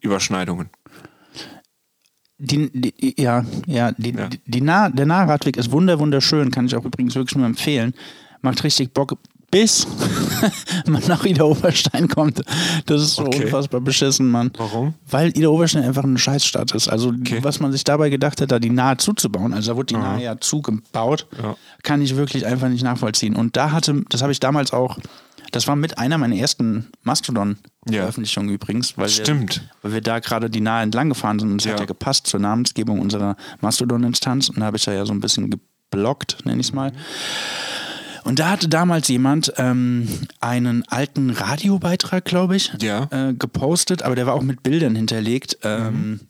Überschneidungen. 0.00 0.70
Die, 2.38 2.70
die, 2.72 3.20
ja, 3.20 3.44
ja, 3.66 3.92
die, 3.92 4.14
Ja. 4.14 4.28
Die, 4.28 4.40
die 4.46 4.60
nah, 4.62 4.88
der 4.88 5.04
Nahradweg 5.04 5.58
ist 5.58 5.72
wunder 5.72 5.98
wunderschön, 5.98 6.50
kann 6.50 6.64
ich 6.66 6.74
auch 6.74 6.84
übrigens 6.86 7.14
wirklich 7.14 7.36
nur 7.36 7.44
empfehlen. 7.46 7.92
Macht 8.40 8.64
richtig 8.64 8.94
Bock, 8.94 9.18
bis 9.50 9.86
man 10.86 11.02
nach 11.08 11.24
Ida 11.24 11.42
Oberstein 11.44 12.08
kommt. 12.08 12.42
Das 12.86 13.02
ist 13.02 13.14
so 13.16 13.24
Okay. 13.26 13.44
unfassbar 13.44 13.80
beschissen, 13.80 14.30
Mann. 14.30 14.50
Warum? 14.56 14.94
Weil 15.10 15.36
Ida 15.36 15.48
Oberstein 15.48 15.82
einfach 15.84 16.04
eine 16.04 16.18
Scheißstadt 16.18 16.72
ist. 16.72 16.88
Also 16.88 17.08
Okay. 17.08 17.38
was 17.42 17.58
man 17.60 17.72
sich 17.72 17.82
dabei 17.84 18.10
gedacht 18.10 18.40
hat, 18.40 18.52
da 18.52 18.58
die 18.58 18.70
Nahe 18.70 18.96
zuzubauen, 18.98 19.52
also 19.52 19.72
da 19.72 19.76
wurde 19.76 19.86
die 19.86 19.96
Nahe 19.96 20.22
ja 20.22 20.38
zugebaut, 20.40 21.26
Ja. 21.42 21.56
kann 21.82 22.00
ich 22.02 22.16
wirklich 22.16 22.46
einfach 22.46 22.68
nicht 22.68 22.82
nachvollziehen. 22.84 23.34
Und 23.36 23.56
da 23.56 23.72
hatte, 23.72 24.02
das 24.08 24.22
habe 24.22 24.30
ich 24.32 24.38
damals 24.40 24.72
auch, 24.72 24.98
das 25.52 25.66
war 25.66 25.74
mit 25.74 25.98
einer 25.98 26.16
meiner 26.16 26.36
ersten 26.36 26.86
Mastodon-Veröffentlichungen 27.02 28.50
übrigens, 28.54 28.96
weil 28.96 29.08
Stimmt. 29.08 29.56
Wir, 29.56 29.62
weil 29.82 29.92
wir 29.94 30.00
da 30.00 30.20
gerade 30.20 30.48
die 30.48 30.60
Nahe 30.60 30.82
entlang 30.84 31.08
gefahren 31.08 31.40
sind 31.40 31.50
und 31.50 31.60
es 31.60 31.64
Ja. 31.64 31.72
hat 31.72 31.80
ja 31.80 31.86
gepasst 31.86 32.28
zur 32.28 32.38
Namensgebung 32.38 33.00
unserer 33.00 33.36
Mastodon-Instanz 33.60 34.48
und 34.48 34.60
da 34.60 34.66
habe 34.66 34.76
ich 34.76 34.84
da 34.84 34.92
ja 34.92 35.04
so 35.04 35.12
ein 35.12 35.20
bisschen 35.20 35.50
geblockt, 35.50 36.38
nenne 36.44 36.60
ich 36.60 36.68
es 36.68 36.72
mal. 36.72 36.92
Und 38.24 38.38
da 38.38 38.50
hatte 38.50 38.68
damals 38.68 39.08
jemand 39.08 39.52
ähm, 39.56 40.08
einen 40.40 40.86
alten 40.88 41.30
Radiobeitrag, 41.30 42.24
glaube 42.24 42.56
ich, 42.56 42.72
Ja. 42.80 43.08
äh, 43.10 43.34
gepostet, 43.34 44.02
aber 44.02 44.14
der 44.14 44.26
war 44.26 44.34
auch 44.34 44.42
mit 44.42 44.62
Bildern 44.62 44.94
hinterlegt, 44.94 45.58
ähm, 45.62 46.20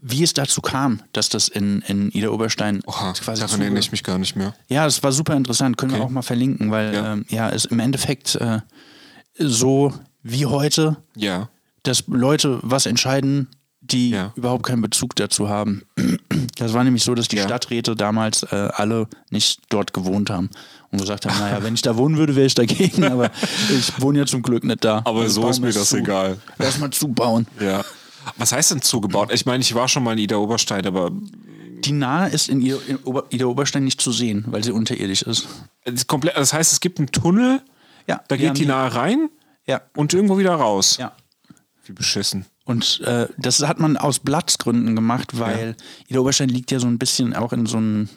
wie 0.00 0.22
es 0.22 0.34
dazu 0.34 0.60
kam, 0.60 1.00
dass 1.12 1.28
das 1.28 1.48
in, 1.48 1.80
in 1.82 2.10
Ida 2.10 2.28
Oberstein 2.28 2.82
Oha, 2.86 3.12
quasi 3.14 3.40
daran 3.42 3.60
erinnere 3.60 3.80
ich 3.80 3.90
mich 3.92 4.02
gar 4.04 4.18
nicht 4.18 4.36
mehr. 4.36 4.54
Ja, 4.68 4.84
das 4.84 5.02
war 5.02 5.12
super 5.12 5.34
interessant, 5.36 5.76
können 5.76 5.92
wir 5.92 5.98
Okay. 5.98 6.06
auch 6.06 6.10
mal 6.10 6.22
verlinken, 6.22 6.70
weil 6.70 6.94
Ja. 6.94 7.02
ja, 7.02 7.12
ähm, 7.14 7.24
ja 7.28 7.50
es 7.50 7.64
im 7.64 7.78
Endeffekt 7.80 8.34
äh, 8.36 8.60
so 9.38 9.92
wie 10.22 10.46
heute, 10.46 10.96
Ja. 11.16 11.48
dass 11.82 12.04
Leute 12.06 12.58
was 12.62 12.86
entscheiden, 12.86 13.48
die 13.90 14.10
Ja. 14.10 14.32
überhaupt 14.36 14.64
keinen 14.66 14.82
Bezug 14.82 15.16
dazu 15.16 15.48
haben. 15.48 15.82
Das 16.56 16.72
war 16.72 16.84
nämlich 16.84 17.02
so, 17.02 17.14
dass 17.16 17.26
die 17.28 17.36
Ja. 17.36 17.44
Stadträte 17.44 17.96
damals 17.96 18.44
äh, 18.44 18.68
alle 18.74 19.08
nicht 19.30 19.60
dort 19.70 19.92
gewohnt 19.92 20.30
haben 20.30 20.50
und 20.92 21.00
gesagt 21.00 21.26
haben, 21.26 21.36
naja, 21.38 21.62
wenn 21.64 21.74
ich 21.74 21.82
da 21.82 21.96
wohnen 21.96 22.16
würde, 22.16 22.36
wäre 22.36 22.46
ich 22.46 22.54
dagegen, 22.54 23.02
aber 23.04 23.30
ich 23.76 24.00
wohne 24.00 24.20
ja 24.20 24.26
zum 24.26 24.42
Glück 24.42 24.62
nicht 24.62 24.84
da. 24.84 25.02
Aber 25.04 25.22
Also 25.22 25.42
so 25.42 25.48
ist 25.48 25.60
mir 25.60 25.72
das 25.72 25.88
zu. 25.88 25.96
egal. 25.96 26.38
Lass 26.58 26.78
mal 26.78 26.90
zubauen. 26.90 27.46
Ja. 27.60 27.84
Was 28.36 28.52
heißt 28.52 28.70
denn 28.70 28.82
zugebaut? 28.82 29.30
Ich 29.32 29.46
meine, 29.46 29.62
ich 29.62 29.74
war 29.74 29.88
schon 29.88 30.04
mal 30.04 30.12
in 30.12 30.18
Ida 30.18 30.36
Oberstein, 30.36 30.86
aber 30.86 31.10
Die 31.84 31.92
Nahe 31.92 32.28
ist 32.30 32.48
in 32.48 32.60
Ida, 32.62 32.76
in 32.86 32.98
Ober, 32.98 33.24
Ida 33.30 33.46
Oberstein 33.46 33.84
nicht 33.84 34.00
zu 34.00 34.12
sehen, 34.12 34.44
weil 34.48 34.62
sie 34.62 34.70
unterirdisch 34.72 35.22
ist. 35.22 35.46
ist 35.84 36.06
komplett, 36.06 36.36
das 36.36 36.52
heißt, 36.52 36.72
es 36.72 36.80
gibt 36.80 36.98
einen 36.98 37.08
Tunnel, 37.10 37.62
Ja, 38.06 38.20
da 38.28 38.36
geht 38.36 38.56
die 38.58 38.66
nahe 38.66 38.94
rein 38.94 39.28
Ja, 39.66 39.80
und 39.96 40.14
irgendwo 40.14 40.38
wieder 40.38 40.54
raus. 40.54 40.98
ja. 40.98 41.12
Wie 41.86 41.92
beschissen. 41.92 42.46
Und 42.64 43.00
äh, 43.02 43.28
das 43.36 43.60
hat 43.60 43.78
man 43.78 43.96
aus 43.96 44.18
Platzgründen 44.18 44.94
gemacht, 44.94 45.38
weil 45.38 45.76
Ida 46.08 46.20
Oberstein 46.20 46.48
liegt 46.48 46.70
ja 46.70 46.80
so 46.80 46.86
ein 46.86 46.98
bisschen 46.98 47.34
auch 47.34 47.52
in 47.52 47.66
so 47.66 47.76
einem, 47.76 48.08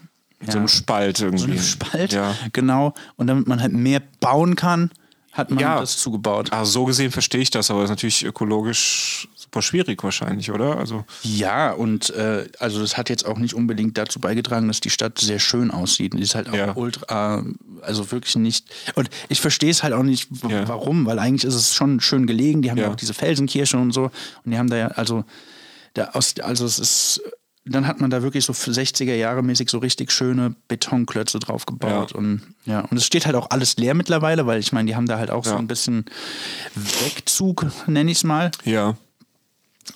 ja, 0.45 0.51
So 0.53 0.67
Spalt 0.67 1.19
irgendwie. 1.19 1.39
so 1.43 1.51
einem 1.51 1.59
Spalt. 1.61 2.13
Ja. 2.13 2.33
Genau. 2.53 2.93
Und 3.17 3.27
damit 3.27 3.47
man 3.47 3.61
halt 3.61 3.73
mehr 3.73 4.01
bauen 4.19 4.55
kann, 4.55 4.91
hat 5.37 5.51
man 5.51 5.59
Ja. 5.59 5.79
das 5.79 5.97
zugebaut. 5.97 6.51
Also 6.51 6.71
so 6.71 6.85
gesehen 6.85 7.11
verstehe 7.11 7.41
ich 7.41 7.49
das, 7.51 7.69
aber 7.71 7.83
ist 7.83 7.89
natürlich 7.89 8.25
ökologisch 8.25 9.27
super 9.35 9.61
schwierig 9.61 10.03
wahrscheinlich, 10.03 10.51
oder? 10.51 10.77
Also 10.77 11.05
Ja, 11.23 11.71
und 11.71 12.09
äh, 12.09 12.47
also 12.59 12.81
das 12.81 12.97
hat 12.97 13.09
jetzt 13.09 13.25
auch 13.25 13.37
nicht 13.37 13.53
unbedingt 13.53 13.97
dazu 13.97 14.19
beigetragen, 14.19 14.67
dass 14.67 14.79
die 14.81 14.89
Stadt 14.89 15.19
sehr 15.19 15.39
schön 15.39 15.71
aussieht. 15.71 16.13
Die 16.13 16.21
ist 16.21 16.35
halt 16.35 16.49
auch 16.49 16.53
Ja. 16.55 16.75
ultra, 16.75 17.43
also 17.81 18.11
wirklich 18.11 18.35
nicht. 18.35 18.65
Und 18.95 19.09
ich 19.29 19.39
verstehe 19.39 19.69
es 19.69 19.83
halt 19.83 19.93
auch 19.93 20.03
nicht, 20.03 20.27
Ja. 20.49 20.67
warum, 20.67 21.05
weil 21.05 21.19
eigentlich 21.19 21.43
ist 21.45 21.55
es 21.55 21.73
schon 21.75 21.99
schön 22.01 22.27
gelegen. 22.27 22.61
Die 22.61 22.69
haben 22.71 22.77
ja, 22.77 22.85
Ja. 22.85 22.91
auch 22.91 22.95
diese 22.95 23.13
Felsenkirche 23.13 23.77
und 23.77 23.91
so. 23.93 24.05
Und 24.43 24.51
die 24.51 24.57
haben 24.57 24.69
da 24.69 24.75
ja, 24.77 24.87
also, 24.87 25.23
da 25.93 26.09
aus, 26.13 26.33
also 26.41 26.65
es 26.65 26.79
ist. 26.79 27.21
Dann 27.69 27.87
hat 27.87 27.99
man 28.01 28.09
da 28.09 28.21
wirklich 28.21 28.45
so 28.45 28.53
60er 28.53 29.13
Jahre 29.15 29.43
mäßig 29.43 29.69
so 29.69 29.77
richtig 29.79 30.11
schöne 30.11 30.55
Betonklötze 30.67 31.39
drauf 31.39 31.65
gebaut. 31.65 32.11
Ja. 32.11 32.17
Und 32.17 32.41
ja, 32.65 32.79
und 32.81 32.97
es 32.97 33.05
steht 33.05 33.25
halt 33.25 33.35
auch 33.35 33.49
alles 33.49 33.77
leer 33.77 33.93
mittlerweile, 33.93 34.45
weil 34.45 34.59
ich 34.59 34.71
meine, 34.73 34.87
die 34.87 34.95
haben 34.95 35.05
da 35.07 35.17
halt 35.17 35.29
auch 35.31 35.43
so 35.43 35.51
Ja. 35.51 35.57
ein 35.57 35.67
bisschen 35.67 36.05
Wegzug, 36.75 37.65
nenne 37.87 38.11
ich 38.11 38.17
es 38.17 38.23
mal. 38.23 38.51
ja. 38.63 38.95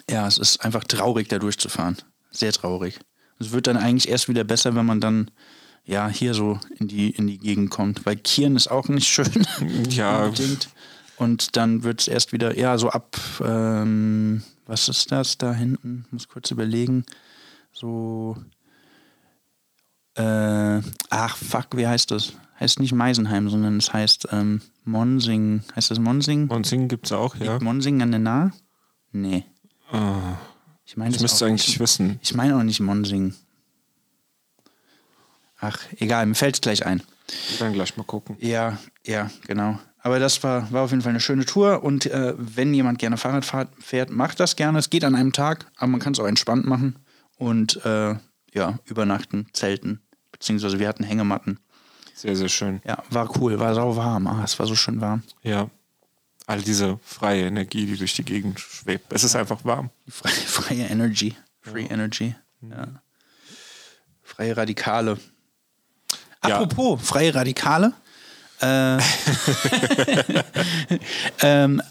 Ja, 0.09 0.25
es 0.25 0.37
ist 0.37 0.63
einfach 0.63 0.85
traurig, 0.85 1.27
da 1.27 1.37
durchzufahren. 1.37 1.97
Sehr 2.31 2.53
traurig. 2.53 2.97
Es 3.39 3.51
wird 3.51 3.67
dann 3.67 3.75
eigentlich 3.75 4.07
erst 4.07 4.29
wieder 4.29 4.45
besser, 4.45 4.73
wenn 4.73 4.85
man 4.85 5.01
dann 5.01 5.29
ja 5.83 6.07
hier 6.07 6.33
so 6.33 6.61
in 6.79 6.87
die, 6.87 7.09
in 7.09 7.27
die 7.27 7.37
Gegend 7.37 7.71
kommt. 7.71 8.05
Weil 8.05 8.15
Kieren 8.15 8.55
ist 8.55 8.71
auch 8.71 8.87
nicht 8.87 9.07
schön. 9.09 9.45
Ja. 9.89 10.23
Unbedingt. 10.25 10.69
Und 11.17 11.57
dann 11.57 11.83
wird 11.83 11.99
es 12.01 12.07
erst 12.07 12.31
wieder, 12.31 12.57
ja, 12.57 12.77
so 12.77 12.89
ab, 12.89 13.17
ähm, 13.45 14.43
was 14.65 14.87
ist 14.87 15.11
das 15.11 15.37
da 15.37 15.53
hinten? 15.53 16.05
Muss 16.11 16.29
kurz 16.29 16.51
überlegen. 16.51 17.03
So, 17.81 18.37
äh, 20.15 20.81
ach 21.09 21.35
fuck, 21.35 21.75
wie 21.75 21.87
heißt 21.87 22.11
das? 22.11 22.33
Heißt 22.59 22.79
nicht 22.79 22.93
Meisenheim, 22.93 23.49
sondern 23.49 23.77
es 23.77 23.91
heißt 23.91 24.27
ähm, 24.31 24.61
Monsing. 24.85 25.63
Heißt 25.75 25.89
das 25.89 25.97
Monsing? 25.97 26.45
Monsing 26.45 26.87
gibt 26.87 27.07
es 27.07 27.11
auch, 27.11 27.35
ja. 27.37 27.53
Liegt 27.53 27.63
Monsing 27.63 28.03
an 28.03 28.11
der 28.11 28.19
Nahe? 28.19 28.51
Nee. 29.11 29.45
Ah, 29.91 30.35
Ich 30.85 30.95
meine, 30.95 31.09
ich 31.09 31.15
das 31.15 31.23
müsste 31.23 31.45
auch 31.45 31.49
eigentlich 31.49 31.69
nicht. 31.69 31.79
wissen. 31.79 32.19
Ich 32.21 32.35
meine 32.35 32.55
auch 32.55 32.61
nicht 32.61 32.79
Monsing. 32.81 33.33
Ach, 35.59 35.79
egal, 35.97 36.27
mir 36.27 36.35
fällt 36.35 36.55
es 36.55 36.61
gleich 36.61 36.85
ein. 36.85 37.01
Dann 37.57 37.73
gleich 37.73 37.97
mal 37.97 38.03
gucken. 38.03 38.37
Ja, 38.39 38.77
ja, 39.07 39.31
genau. 39.47 39.79
Aber 40.03 40.19
das 40.19 40.43
war, 40.43 40.71
war 40.71 40.83
auf 40.83 40.91
jeden 40.91 41.01
Fall 41.01 41.11
eine 41.11 41.19
schöne 41.19 41.45
Tour 41.45 41.83
und 41.83 42.05
äh, 42.05 42.35
wenn 42.37 42.75
jemand 42.75 42.99
gerne 42.99 43.17
Fahrrad 43.17 43.43
fährt, 43.79 44.11
macht 44.11 44.39
das 44.39 44.55
gerne. 44.55 44.77
Es 44.77 44.91
geht 44.91 45.03
an 45.03 45.15
einem 45.15 45.33
Tag, 45.33 45.65
aber 45.77 45.87
man 45.87 45.99
kann 45.99 46.13
es 46.13 46.19
auch 46.19 46.27
entspannt 46.27 46.65
machen 46.67 46.95
und 47.41 47.83
äh, 47.85 48.15
ja, 48.53 48.79
übernachten, 48.85 49.47
zelten, 49.51 49.99
beziehungsweise 50.31 50.77
wir 50.77 50.87
hatten 50.87 51.03
Hängematten. 51.03 51.59
Sehr, 52.13 52.35
sehr 52.35 52.49
schön. 52.49 52.81
Ja, 52.85 53.03
war 53.09 53.35
cool, 53.37 53.59
war 53.59 53.73
sau 53.73 53.95
warm. 53.95 54.27
Ah, 54.27 54.43
es 54.43 54.59
war 54.59 54.67
so 54.67 54.75
schön 54.75 55.01
warm. 55.01 55.23
Ja. 55.41 55.69
All 56.45 56.61
diese 56.61 56.99
freie 57.03 57.47
Energie, 57.47 57.87
die 57.87 57.97
durch 57.97 58.13
die 58.13 58.23
Gegend 58.23 58.59
schwebt. 58.59 59.11
Es 59.11 59.23
ist 59.23 59.35
einfach 59.35 59.65
warm. 59.65 59.89
Freie, 60.07 60.31
freie 60.33 60.85
Energy. 60.85 61.35
Free 61.61 61.85
Energy. 61.85 62.35
Ja. 62.61 62.87
Freie 64.21 64.55
Radikale. 64.55 65.17
Ja. 66.45 66.59
Apropos 66.59 67.01
freie 67.01 67.33
Radikale. 67.33 67.93
Äh, 68.61 68.97
ähm, 71.41 71.81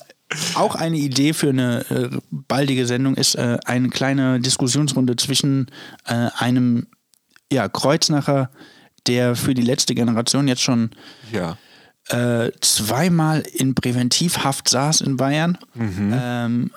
auch 0.54 0.74
eine 0.76 0.96
Idee 0.96 1.32
für 1.32 1.48
eine 1.50 1.80
äh, 1.90 2.18
baldige 2.30 2.86
Sendung 2.86 3.14
ist 3.16 3.34
äh, 3.34 3.58
eine 3.64 3.88
kleine 3.88 4.40
Diskussionsrunde 4.40 5.16
zwischen 5.16 5.66
äh, 6.06 6.28
einem 6.36 6.86
ja, 7.52 7.68
Kreuznacher, 7.68 8.50
der 9.06 9.34
für 9.34 9.54
die 9.54 9.62
letzte 9.62 9.94
Generation 9.94 10.46
jetzt 10.46 10.62
schon 10.62 10.90
Ja. 11.32 11.58
äh, 12.08 12.52
zweimal 12.60 13.40
in 13.40 13.74
Präventivhaft 13.74 14.68
saß 14.68 15.00
in 15.00 15.16
Bayern 15.16 15.58
ähm, 15.76 16.70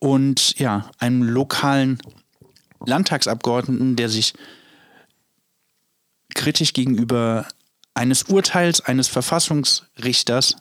und 0.00 0.58
ja, 0.58 0.90
einem 0.98 1.22
lokalen 1.22 1.98
Landtagsabgeordneten, 2.86 3.94
der 3.96 4.08
sich 4.08 4.32
kritisch 6.34 6.72
gegenüber 6.72 7.46
eines 7.94 8.24
Urteils 8.24 8.80
eines 8.80 9.08
Verfassungsrichters 9.08 10.56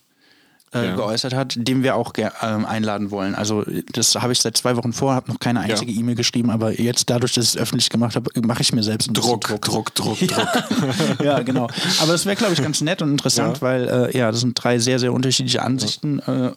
äh, 0.73 0.87
Ja. 0.87 0.95
geäußert 0.95 1.33
hat, 1.33 1.55
den 1.57 1.83
wir 1.83 1.95
auch 1.95 2.13
ähm, 2.41 2.65
einladen 2.65 3.11
wollen. 3.11 3.35
Also 3.35 3.63
das 3.93 4.15
habe 4.15 4.33
ich 4.33 4.39
seit 4.39 4.57
zwei 4.57 4.75
Wochen 4.77 4.93
vor, 4.93 5.13
habe 5.13 5.31
noch 5.31 5.39
keine 5.39 5.61
einzige 5.61 5.91
E-Mail 5.91 6.15
geschrieben, 6.15 6.49
aber 6.49 6.79
jetzt 6.79 7.09
dadurch, 7.09 7.33
dass 7.33 7.45
ich 7.45 7.55
es 7.55 7.57
öffentlich 7.57 7.89
gemacht 7.89 8.15
habe, 8.15 8.29
mache 8.45 8.61
ich 8.61 8.71
mir 8.73 8.83
selbst 8.83 9.09
ein 9.09 9.13
bisschen 9.13 9.39
Druck, 9.39 9.61
Druck, 9.61 9.95
Druck, 9.95 9.95
Druck. 9.95 10.17
ja, 11.23 11.39
genau. 11.41 11.67
Aber 12.01 12.11
das 12.11 12.25
wäre, 12.25 12.35
glaube 12.35 12.53
ich, 12.53 12.61
ganz 12.61 12.81
nett 12.81 13.01
und 13.01 13.11
interessant, 13.11 13.57
Ja. 13.57 13.61
weil 13.61 13.87
äh, 13.87 14.17
ja, 14.17 14.31
das 14.31 14.41
sind 14.41 14.53
drei 14.61 14.79
sehr, 14.79 14.99
sehr 14.99 15.13
unterschiedliche 15.13 15.61
Ansichten 15.61 16.19
äh, 16.19 16.51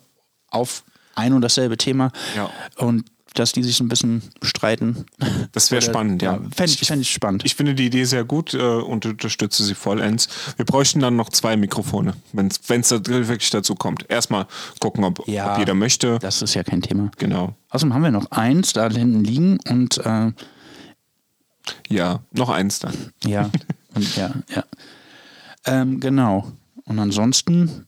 auf 0.50 0.84
ein 1.14 1.32
und 1.34 1.42
dasselbe 1.42 1.76
Thema. 1.76 2.10
Ja. 2.36 2.50
Und 2.76 3.04
dass 3.34 3.52
die 3.52 3.62
sich 3.62 3.80
ein 3.80 3.88
bisschen 3.88 4.22
streiten. 4.42 5.06
Das 5.52 5.70
wäre 5.70 5.82
spannend, 5.82 6.22
ja. 6.22 6.40
Fände 6.54 6.72
ich, 6.72 6.80
fänd 6.86 7.02
ich 7.02 7.10
spannend. 7.12 7.44
Ich 7.44 7.54
finde 7.54 7.74
die 7.74 7.86
Idee 7.86 8.04
sehr 8.04 8.24
gut 8.24 8.54
äh, 8.54 8.58
und 8.58 9.06
unterstütze 9.06 9.64
sie 9.64 9.74
vollends. 9.74 10.28
Wir 10.56 10.64
bräuchten 10.64 11.00
dann 11.00 11.16
noch 11.16 11.28
zwei 11.30 11.56
Mikrofone, 11.56 12.14
wenn 12.32 12.46
es 12.48 12.60
wirklich 12.68 13.50
dazu 13.50 13.74
kommt. 13.74 14.08
Erstmal 14.10 14.46
gucken, 14.80 15.04
ob, 15.04 15.26
Ja. 15.28 15.52
ob 15.52 15.58
jeder 15.58 15.74
möchte. 15.74 16.18
das 16.20 16.42
ist 16.42 16.54
ja 16.54 16.62
kein 16.62 16.82
Thema. 16.82 17.10
Genau. 17.18 17.54
Außerdem 17.70 17.94
haben 17.94 18.02
wir 18.02 18.10
noch 18.10 18.30
eins 18.30 18.72
da 18.72 18.88
hinten 18.90 19.24
liegen 19.24 19.58
und 19.68 19.98
äh, 19.98 20.32
Ja, 21.88 22.20
noch 22.32 22.48
eins 22.48 22.78
dann. 22.80 22.94
ja, 23.24 23.50
und 23.94 24.16
ja, 24.16 24.32
ja. 24.54 24.64
Ähm, 25.64 26.00
genau. 26.00 26.50
Und 26.84 26.98
ansonsten, 26.98 27.86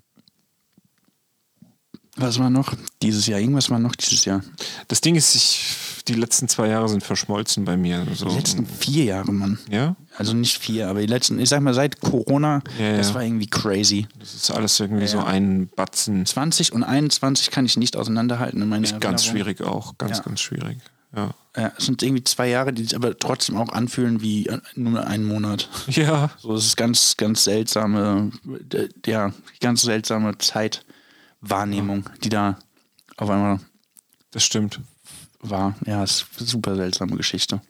was 2.16 2.38
war 2.38 2.50
noch? 2.50 2.74
Dieses 3.02 3.26
Jahr, 3.26 3.40
irgendwas 3.40 3.70
war 3.70 3.78
noch 3.78 3.94
dieses 3.96 4.24
Jahr. 4.24 4.42
Das 4.88 5.00
Ding 5.00 5.16
ist, 5.16 5.34
ich, 5.34 5.74
die 6.06 6.14
letzten 6.14 6.48
zwei 6.48 6.68
Jahre 6.68 6.88
sind 6.88 7.02
verschmolzen 7.02 7.64
bei 7.64 7.76
mir. 7.76 8.06
So. 8.14 8.28
Die 8.28 8.36
letzten 8.36 8.66
vier 8.66 9.04
Jahre, 9.04 9.32
Mann. 9.32 9.58
ja, 9.70 9.96
Also 10.16 10.32
nicht 10.34 10.58
vier, 10.58 10.88
aber 10.88 11.00
die 11.00 11.06
letzten, 11.06 11.38
ich 11.40 11.48
sag 11.48 11.60
mal, 11.60 11.74
seit 11.74 12.00
Corona, 12.00 12.62
Ja, 12.78 12.96
das 12.96 13.08
ja. 13.08 13.14
war 13.16 13.22
irgendwie 13.24 13.48
crazy. 13.48 14.06
das 14.18 14.34
ist 14.34 14.50
alles 14.50 14.78
irgendwie 14.78 15.06
so 15.08 15.20
ein 15.20 15.68
Batzen. 15.74 16.24
20 16.24 16.72
und 16.72 16.84
21 16.84 17.50
kann 17.50 17.66
ich 17.66 17.76
nicht 17.76 17.96
auseinanderhalten 17.96 18.62
in 18.62 18.68
meiner 18.68 18.84
Ist 18.84 19.00
ganz 19.00 19.24
schwierig 19.24 19.60
auch. 19.62 19.98
Ganz, 19.98 20.18
Ja. 20.18 20.22
ganz 20.24 20.40
schwierig. 20.40 20.78
Ja. 21.16 21.30
Ja, 21.56 21.72
es 21.78 21.86
sind 21.86 22.02
irgendwie 22.02 22.24
zwei 22.24 22.48
Jahre, 22.48 22.72
die 22.72 22.82
sich 22.82 22.96
aber 22.96 23.16
trotzdem 23.16 23.56
auch 23.56 23.68
anfühlen 23.68 24.20
wie 24.20 24.46
äh, 24.48 24.58
nur 24.74 25.06
einen 25.06 25.24
Monat. 25.24 25.68
Ja, 25.88 26.30
So, 26.40 26.54
es 26.54 26.64
ist 26.66 26.76
ganz, 26.76 27.16
ganz 27.16 27.44
seltsame, 27.44 28.32
äh, 28.72 28.88
ja, 29.06 29.32
ganz 29.60 29.82
seltsame 29.82 30.36
Zeitwahrnehmung, 31.44 32.08
die 32.22 32.28
da 32.28 32.58
auf 33.16 33.30
einmal 33.30 33.60
das 34.30 34.42
stimmt. 34.44 34.80
war. 35.40 35.74
Ja, 35.86 36.02
es 36.02 36.22
ist 36.22 36.26
eine 36.38 36.46
super 36.48 36.74
seltsame 36.76 37.16
Geschichte. 37.16 37.60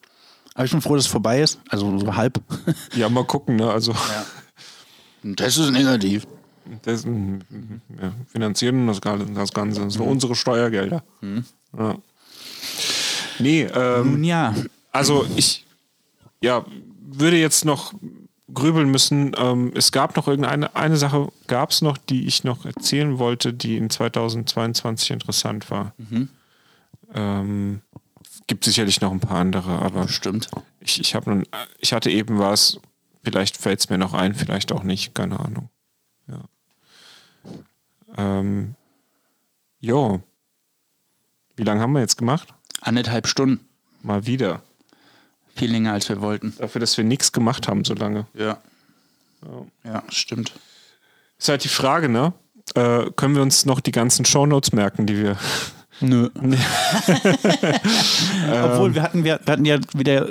Aber 0.54 0.64
ich 0.64 0.70
bin 0.70 0.80
froh, 0.80 0.94
dass 0.94 1.04
es 1.06 1.10
vorbei 1.10 1.40
ist. 1.42 1.58
Also 1.68 1.98
so 1.98 2.14
halb. 2.16 2.40
Ja, 2.94 3.08
mal 3.08 3.24
gucken, 3.26 3.56
ne? 3.56 3.68
Also 3.70 3.94
Das 5.24 5.58
ist 5.58 5.70
negativ. 5.70 6.26
das, 6.82 7.04
mm, 7.04 7.38
ja, 8.00 8.12
finanzieren 8.28 8.86
das, 8.86 9.00
Ganze- 9.00 9.26
das 9.34 9.94
sind 9.94 10.00
unsere 10.02 10.34
Steuergelder. 10.34 11.02
Ja. 11.76 11.96
Nee, 13.40 13.62
ähm, 13.64 14.22
ja, 14.22 14.54
Also 14.92 15.26
ich 15.36 15.66
ja, 16.40 16.64
würde 17.00 17.36
jetzt 17.38 17.64
noch 17.64 17.92
grübeln 18.52 18.90
müssen. 18.90 19.32
Ähm, 19.38 19.72
es 19.74 19.92
gab 19.92 20.16
noch 20.16 20.28
irgendeine 20.28 20.74
eine 20.76 20.96
Sache, 20.96 21.32
gab 21.46 21.70
es 21.70 21.82
noch, 21.82 21.96
die 21.96 22.26
ich 22.26 22.44
noch 22.44 22.66
erzählen 22.66 23.18
wollte, 23.18 23.52
die 23.52 23.76
in 23.76 23.90
2022 23.90 25.10
interessant 25.10 25.70
war. 25.70 25.94
Ähm, 27.14 27.80
gibt 28.46 28.64
sicherlich 28.64 29.00
noch 29.00 29.12
ein 29.12 29.20
paar 29.20 29.38
andere, 29.38 29.80
aber 29.80 30.08
stimmt. 30.08 30.50
ich, 30.80 31.00
ich, 31.00 31.14
hab 31.14 31.26
nun, 31.26 31.46
ich 31.78 31.92
hatte 31.92 32.10
eben 32.10 32.38
was, 32.38 32.80
vielleicht 33.22 33.56
fällt 33.56 33.80
es 33.80 33.88
mir 33.88 33.98
noch 33.98 34.12
ein, 34.12 34.34
vielleicht 34.34 34.72
auch 34.72 34.82
nicht, 34.82 35.14
keine 35.14 35.40
Ahnung. 35.40 35.70
Ja. 36.26 36.40
Ähm, 38.16 38.74
jo. 39.80 40.22
Wie 41.56 41.62
lange 41.62 41.80
haben 41.80 41.92
wir 41.92 42.00
jetzt 42.00 42.18
gemacht? 42.18 42.52
Anderthalb 42.80 43.26
Stunden. 43.26 43.66
Mal 44.02 44.26
wieder. 44.26 44.62
Viel 45.54 45.70
länger, 45.70 45.92
als 45.92 46.08
wir 46.08 46.20
wollten. 46.20 46.54
Dafür, 46.58 46.80
dass 46.80 46.96
wir 46.96 47.04
nichts 47.04 47.32
gemacht 47.32 47.68
haben 47.68 47.84
so 47.84 47.94
lange. 47.94 48.26
Ja. 48.34 48.58
Ja, 49.84 50.02
stimmt. 50.08 50.52
Ist 51.38 51.48
halt 51.48 51.64
die 51.64 51.68
Frage, 51.68 52.08
ne? 52.08 52.32
Äh, 52.74 53.10
können 53.16 53.34
wir 53.34 53.42
uns 53.42 53.66
noch 53.66 53.80
die 53.80 53.92
ganzen 53.92 54.24
Shownotes 54.24 54.72
merken, 54.72 55.06
die 55.06 55.18
wir. 55.18 55.36
Nö. 56.00 56.28
Obwohl, 58.64 58.94
wir 58.94 59.02
hatten, 59.02 59.22
wir, 59.22 59.38
wir 59.44 59.52
hatten 59.52 59.64
ja 59.64 59.78
wieder 59.92 60.26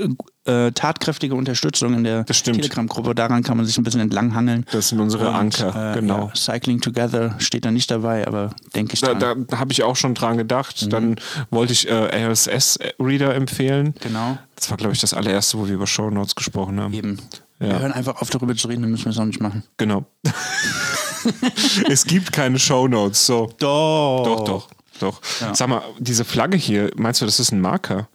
äh, 0.45 0.72
tatkräftige 0.72 1.36
Unterstützung 1.36 1.94
in 1.94 2.03
der. 2.03 2.26
Telegram-Gruppe. 2.26 3.15
Daran 3.15 3.44
kann 3.44 3.57
man 3.57 3.65
sich 3.65 3.78
ein 3.78 3.84
bisschen 3.84 4.02
entlanghangeln. 4.02 4.65
Das 4.72 4.90
sind 4.90 4.99
unsere 4.99 5.30
Und, 5.30 5.36
Anker, 5.36 5.91
äh, 5.94 5.99
genau. 5.99 6.28
Ja, 6.28 6.36
Cycling 6.36 6.82
Together 6.82 7.36
steht 7.40 7.64
da 7.65 7.72
nicht 7.72 7.90
dabei, 7.90 8.28
aber 8.28 8.52
denke 8.76 8.94
ich 8.95 9.02
Da, 9.02 9.14
dran. 9.14 9.48
da 9.48 9.60
habe 9.60 9.72
ich 9.72 9.84
auch 9.84 9.95
schon 9.95 10.14
dran 10.15 10.38
gedacht. 10.38 10.84
Mhm. 10.86 10.90
Dann 10.90 11.15
wollte 11.49 11.74
ich 11.74 11.88
äh, 11.90 12.28
RSS-Reader 12.28 13.34
empfehlen. 13.36 13.94
genau. 14.02 14.38
Das 14.56 14.70
war, 14.70 14.78
glaube 14.78 14.94
ich, 14.94 15.02
das 15.02 15.14
allererste, 15.14 15.57
wo 15.57 15.68
wir 15.68 15.74
über 15.74 15.88
Shownotes 15.88 16.36
gesprochen 16.36 16.80
haben. 16.80 16.94
Eben. 16.94 17.18
Ja. 17.60 17.68
Wir 17.70 17.80
hören 17.80 17.91
einfach 17.91 18.22
auf, 18.22 18.30
darüber 18.30 18.56
zu 18.56 18.68
reden, 18.68 18.82
dann 18.84 18.91
müssen 18.91 19.06
wir 19.06 19.11
es 19.11 19.18
auch 19.18 19.26
nicht 19.26 19.41
machen. 19.41 19.64
Genau. 19.78 20.06
es 21.90 22.06
gibt 22.06 22.32
keine 22.32 22.60
Shownotes. 22.60 23.26
So. 23.26 23.52
Doch. 23.60 24.24
Doch, 24.26 24.44
doch, 24.45 24.70
doch. 24.99 25.22
Ja. 25.41 25.56
Sag 25.56 25.70
mal, 25.70 25.82
diese 25.99 26.26
Flagge 26.26 26.57
hier, 26.57 26.91
meinst 26.95 27.22
du, 27.22 27.26
das 27.26 27.40
ist 27.40 27.52
ein 27.52 27.61
Marker? 27.61 28.07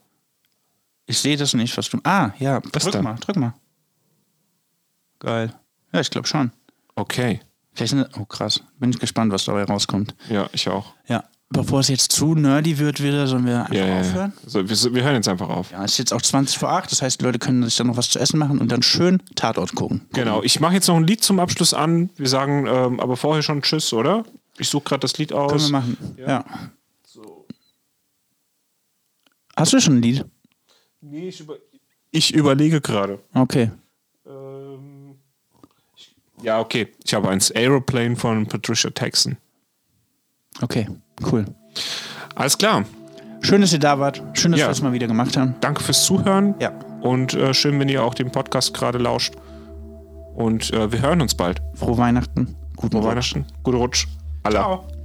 Ich 1.08 1.18
sehe 1.18 1.36
das 1.36 1.54
nicht, 1.54 1.76
was 1.76 1.88
du. 1.88 1.98
Ah, 2.04 2.30
ja, 2.38 2.60
Das 2.72 2.82
drück 2.84 2.92
da. 2.92 3.02
mal, 3.02 3.14
drück 3.16 3.36
mal. 3.36 3.54
Geil. 5.18 5.52
Ja, 5.92 6.00
ich 6.00 6.10
glaube 6.10 6.28
schon. 6.28 6.52
Okay. 6.94 7.40
Vielleicht 7.72 7.94
eine, 7.94 8.08
oh 8.20 8.24
krass. 8.26 8.62
Bin 8.78 8.90
ich 8.90 8.98
gespannt, 8.98 9.32
was 9.32 9.44
dabei 9.46 9.64
rauskommt. 9.64 10.14
Ja, 10.28 10.48
ich 10.52 10.68
auch. 10.68 10.94
Ja. 11.08 11.24
Bevor 11.50 11.80
es 11.80 11.88
jetzt 11.88 12.12
zu 12.12 12.34
nerdy 12.34 12.76
wird 12.76 13.02
wieder, 13.02 13.26
sollen 13.26 13.46
wir 13.46 13.60
einfach 13.60 13.72
Ja, 13.74 13.86
ja, 13.86 13.94
ja. 13.94 14.00
aufhören? 14.00 14.32
So, 14.44 14.68
wir, 14.68 14.94
wir 14.94 15.02
hören 15.02 15.14
jetzt 15.14 15.28
einfach 15.28 15.48
auf. 15.48 15.70
Ja, 15.70 15.82
es 15.82 15.92
ist 15.92 15.98
jetzt 15.98 16.12
auch 16.12 16.20
20 16.20 16.58
vor 16.58 16.68
8, 16.68 16.92
das 16.92 17.00
heißt, 17.00 17.20
die 17.20 17.24
Leute 17.24 17.38
können 17.38 17.62
sich 17.64 17.74
dann 17.76 17.86
noch 17.86 17.96
was 17.96 18.10
zu 18.10 18.18
essen 18.18 18.38
machen 18.38 18.58
und 18.58 18.70
dann 18.70 18.82
schön 18.82 19.22
Tatort 19.34 19.74
gucken. 19.74 20.06
Genau, 20.12 20.42
ich 20.42 20.60
mache 20.60 20.74
jetzt 20.74 20.88
noch 20.88 20.96
ein 20.96 21.06
Lied 21.06 21.24
zum 21.24 21.40
Abschluss 21.40 21.72
an. 21.72 22.10
Wir 22.16 22.28
sagen 22.28 22.66
ähm, 22.66 23.00
aber 23.00 23.16
vorher 23.16 23.42
schon 23.42 23.62
Tschüss, 23.62 23.94
oder? 23.94 24.24
Ich 24.58 24.68
suche 24.68 24.84
gerade 24.84 25.00
das 25.00 25.16
Lied 25.16 25.32
aus. 25.32 25.50
Können 25.50 25.64
wir 25.64 25.70
machen. 25.70 25.96
Ja. 26.18 26.44
Hast 29.56 29.72
du 29.72 29.80
schon 29.80 29.96
ein 29.96 30.02
Lied? 30.02 30.26
Nee, 31.00 31.28
ich, 31.28 31.40
über 31.40 31.56
ich 32.10 32.34
überlege 32.34 32.80
gerade. 32.80 33.18
Okay. 33.34 33.70
Ähm, 34.26 35.16
ich- 35.96 36.16
ja, 36.42 36.60
okay. 36.60 36.88
Ich 37.04 37.14
habe 37.14 37.28
eins. 37.28 37.50
Aeroplane 37.54 38.16
von 38.16 38.46
Patricia 38.46 38.90
Texan. 38.90 39.36
Okay, 40.60 40.88
cool. 41.30 41.44
Alles 42.34 42.56
klar. 42.58 42.84
Schön, 43.40 43.60
dass 43.60 43.72
ihr 43.72 43.78
da 43.78 43.98
wart. 44.00 44.20
Schön, 44.34 44.50
dass 44.52 44.60
Ja. 44.60 44.66
wir 44.66 44.70
das 44.70 44.82
mal 44.82 44.92
wieder 44.92 45.06
gemacht 45.06 45.36
haben. 45.36 45.54
Danke 45.60 45.82
fürs 45.84 46.04
Zuhören. 46.04 46.54
Ja. 46.58 46.70
Und 47.00 47.34
äh, 47.34 47.54
schön, 47.54 47.78
wenn 47.78 47.88
ihr 47.88 48.02
auch 48.02 48.14
dem 48.14 48.32
Podcast 48.32 48.74
gerade 48.74 48.98
lauscht. 48.98 49.34
Und 50.34 50.72
äh, 50.72 50.90
wir 50.90 51.00
hören 51.02 51.20
uns 51.20 51.34
bald. 51.36 51.60
Frohe 51.74 51.96
Weihnachten. 51.98 52.56
Guten 52.76 52.92
Frohe 53.00 53.02
Rutsch. 53.14 53.34
Weihnachten. 53.34 53.46
Guten 53.62 53.76
Rutsch. 53.78 54.06
Allah. 54.42 54.60
Ciao. 54.60 54.97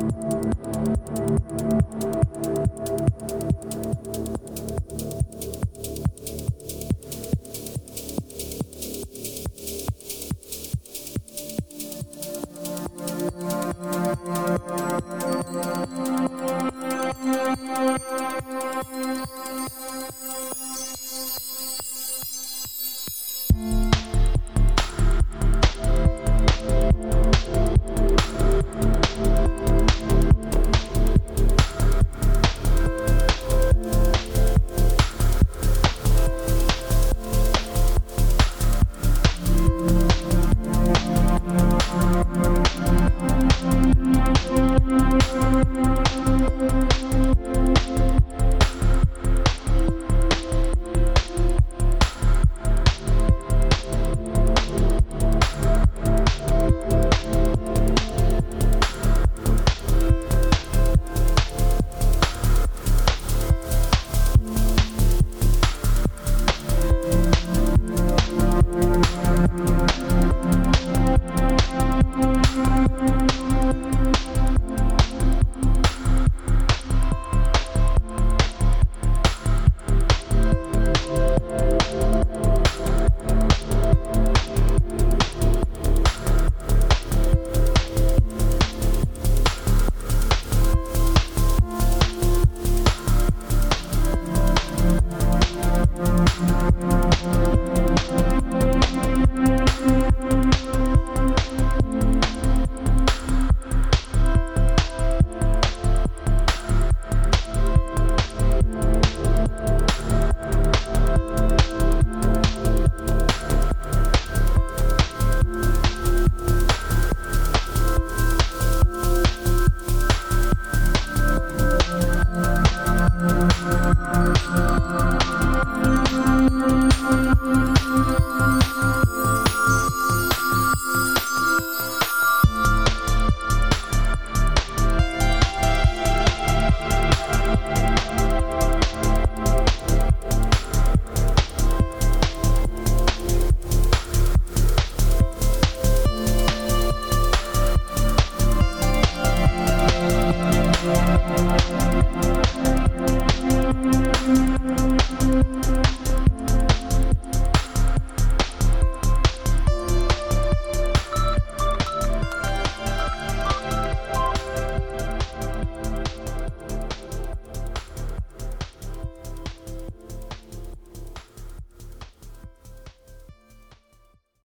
Thank 0.00 0.14
you. 4.30 4.39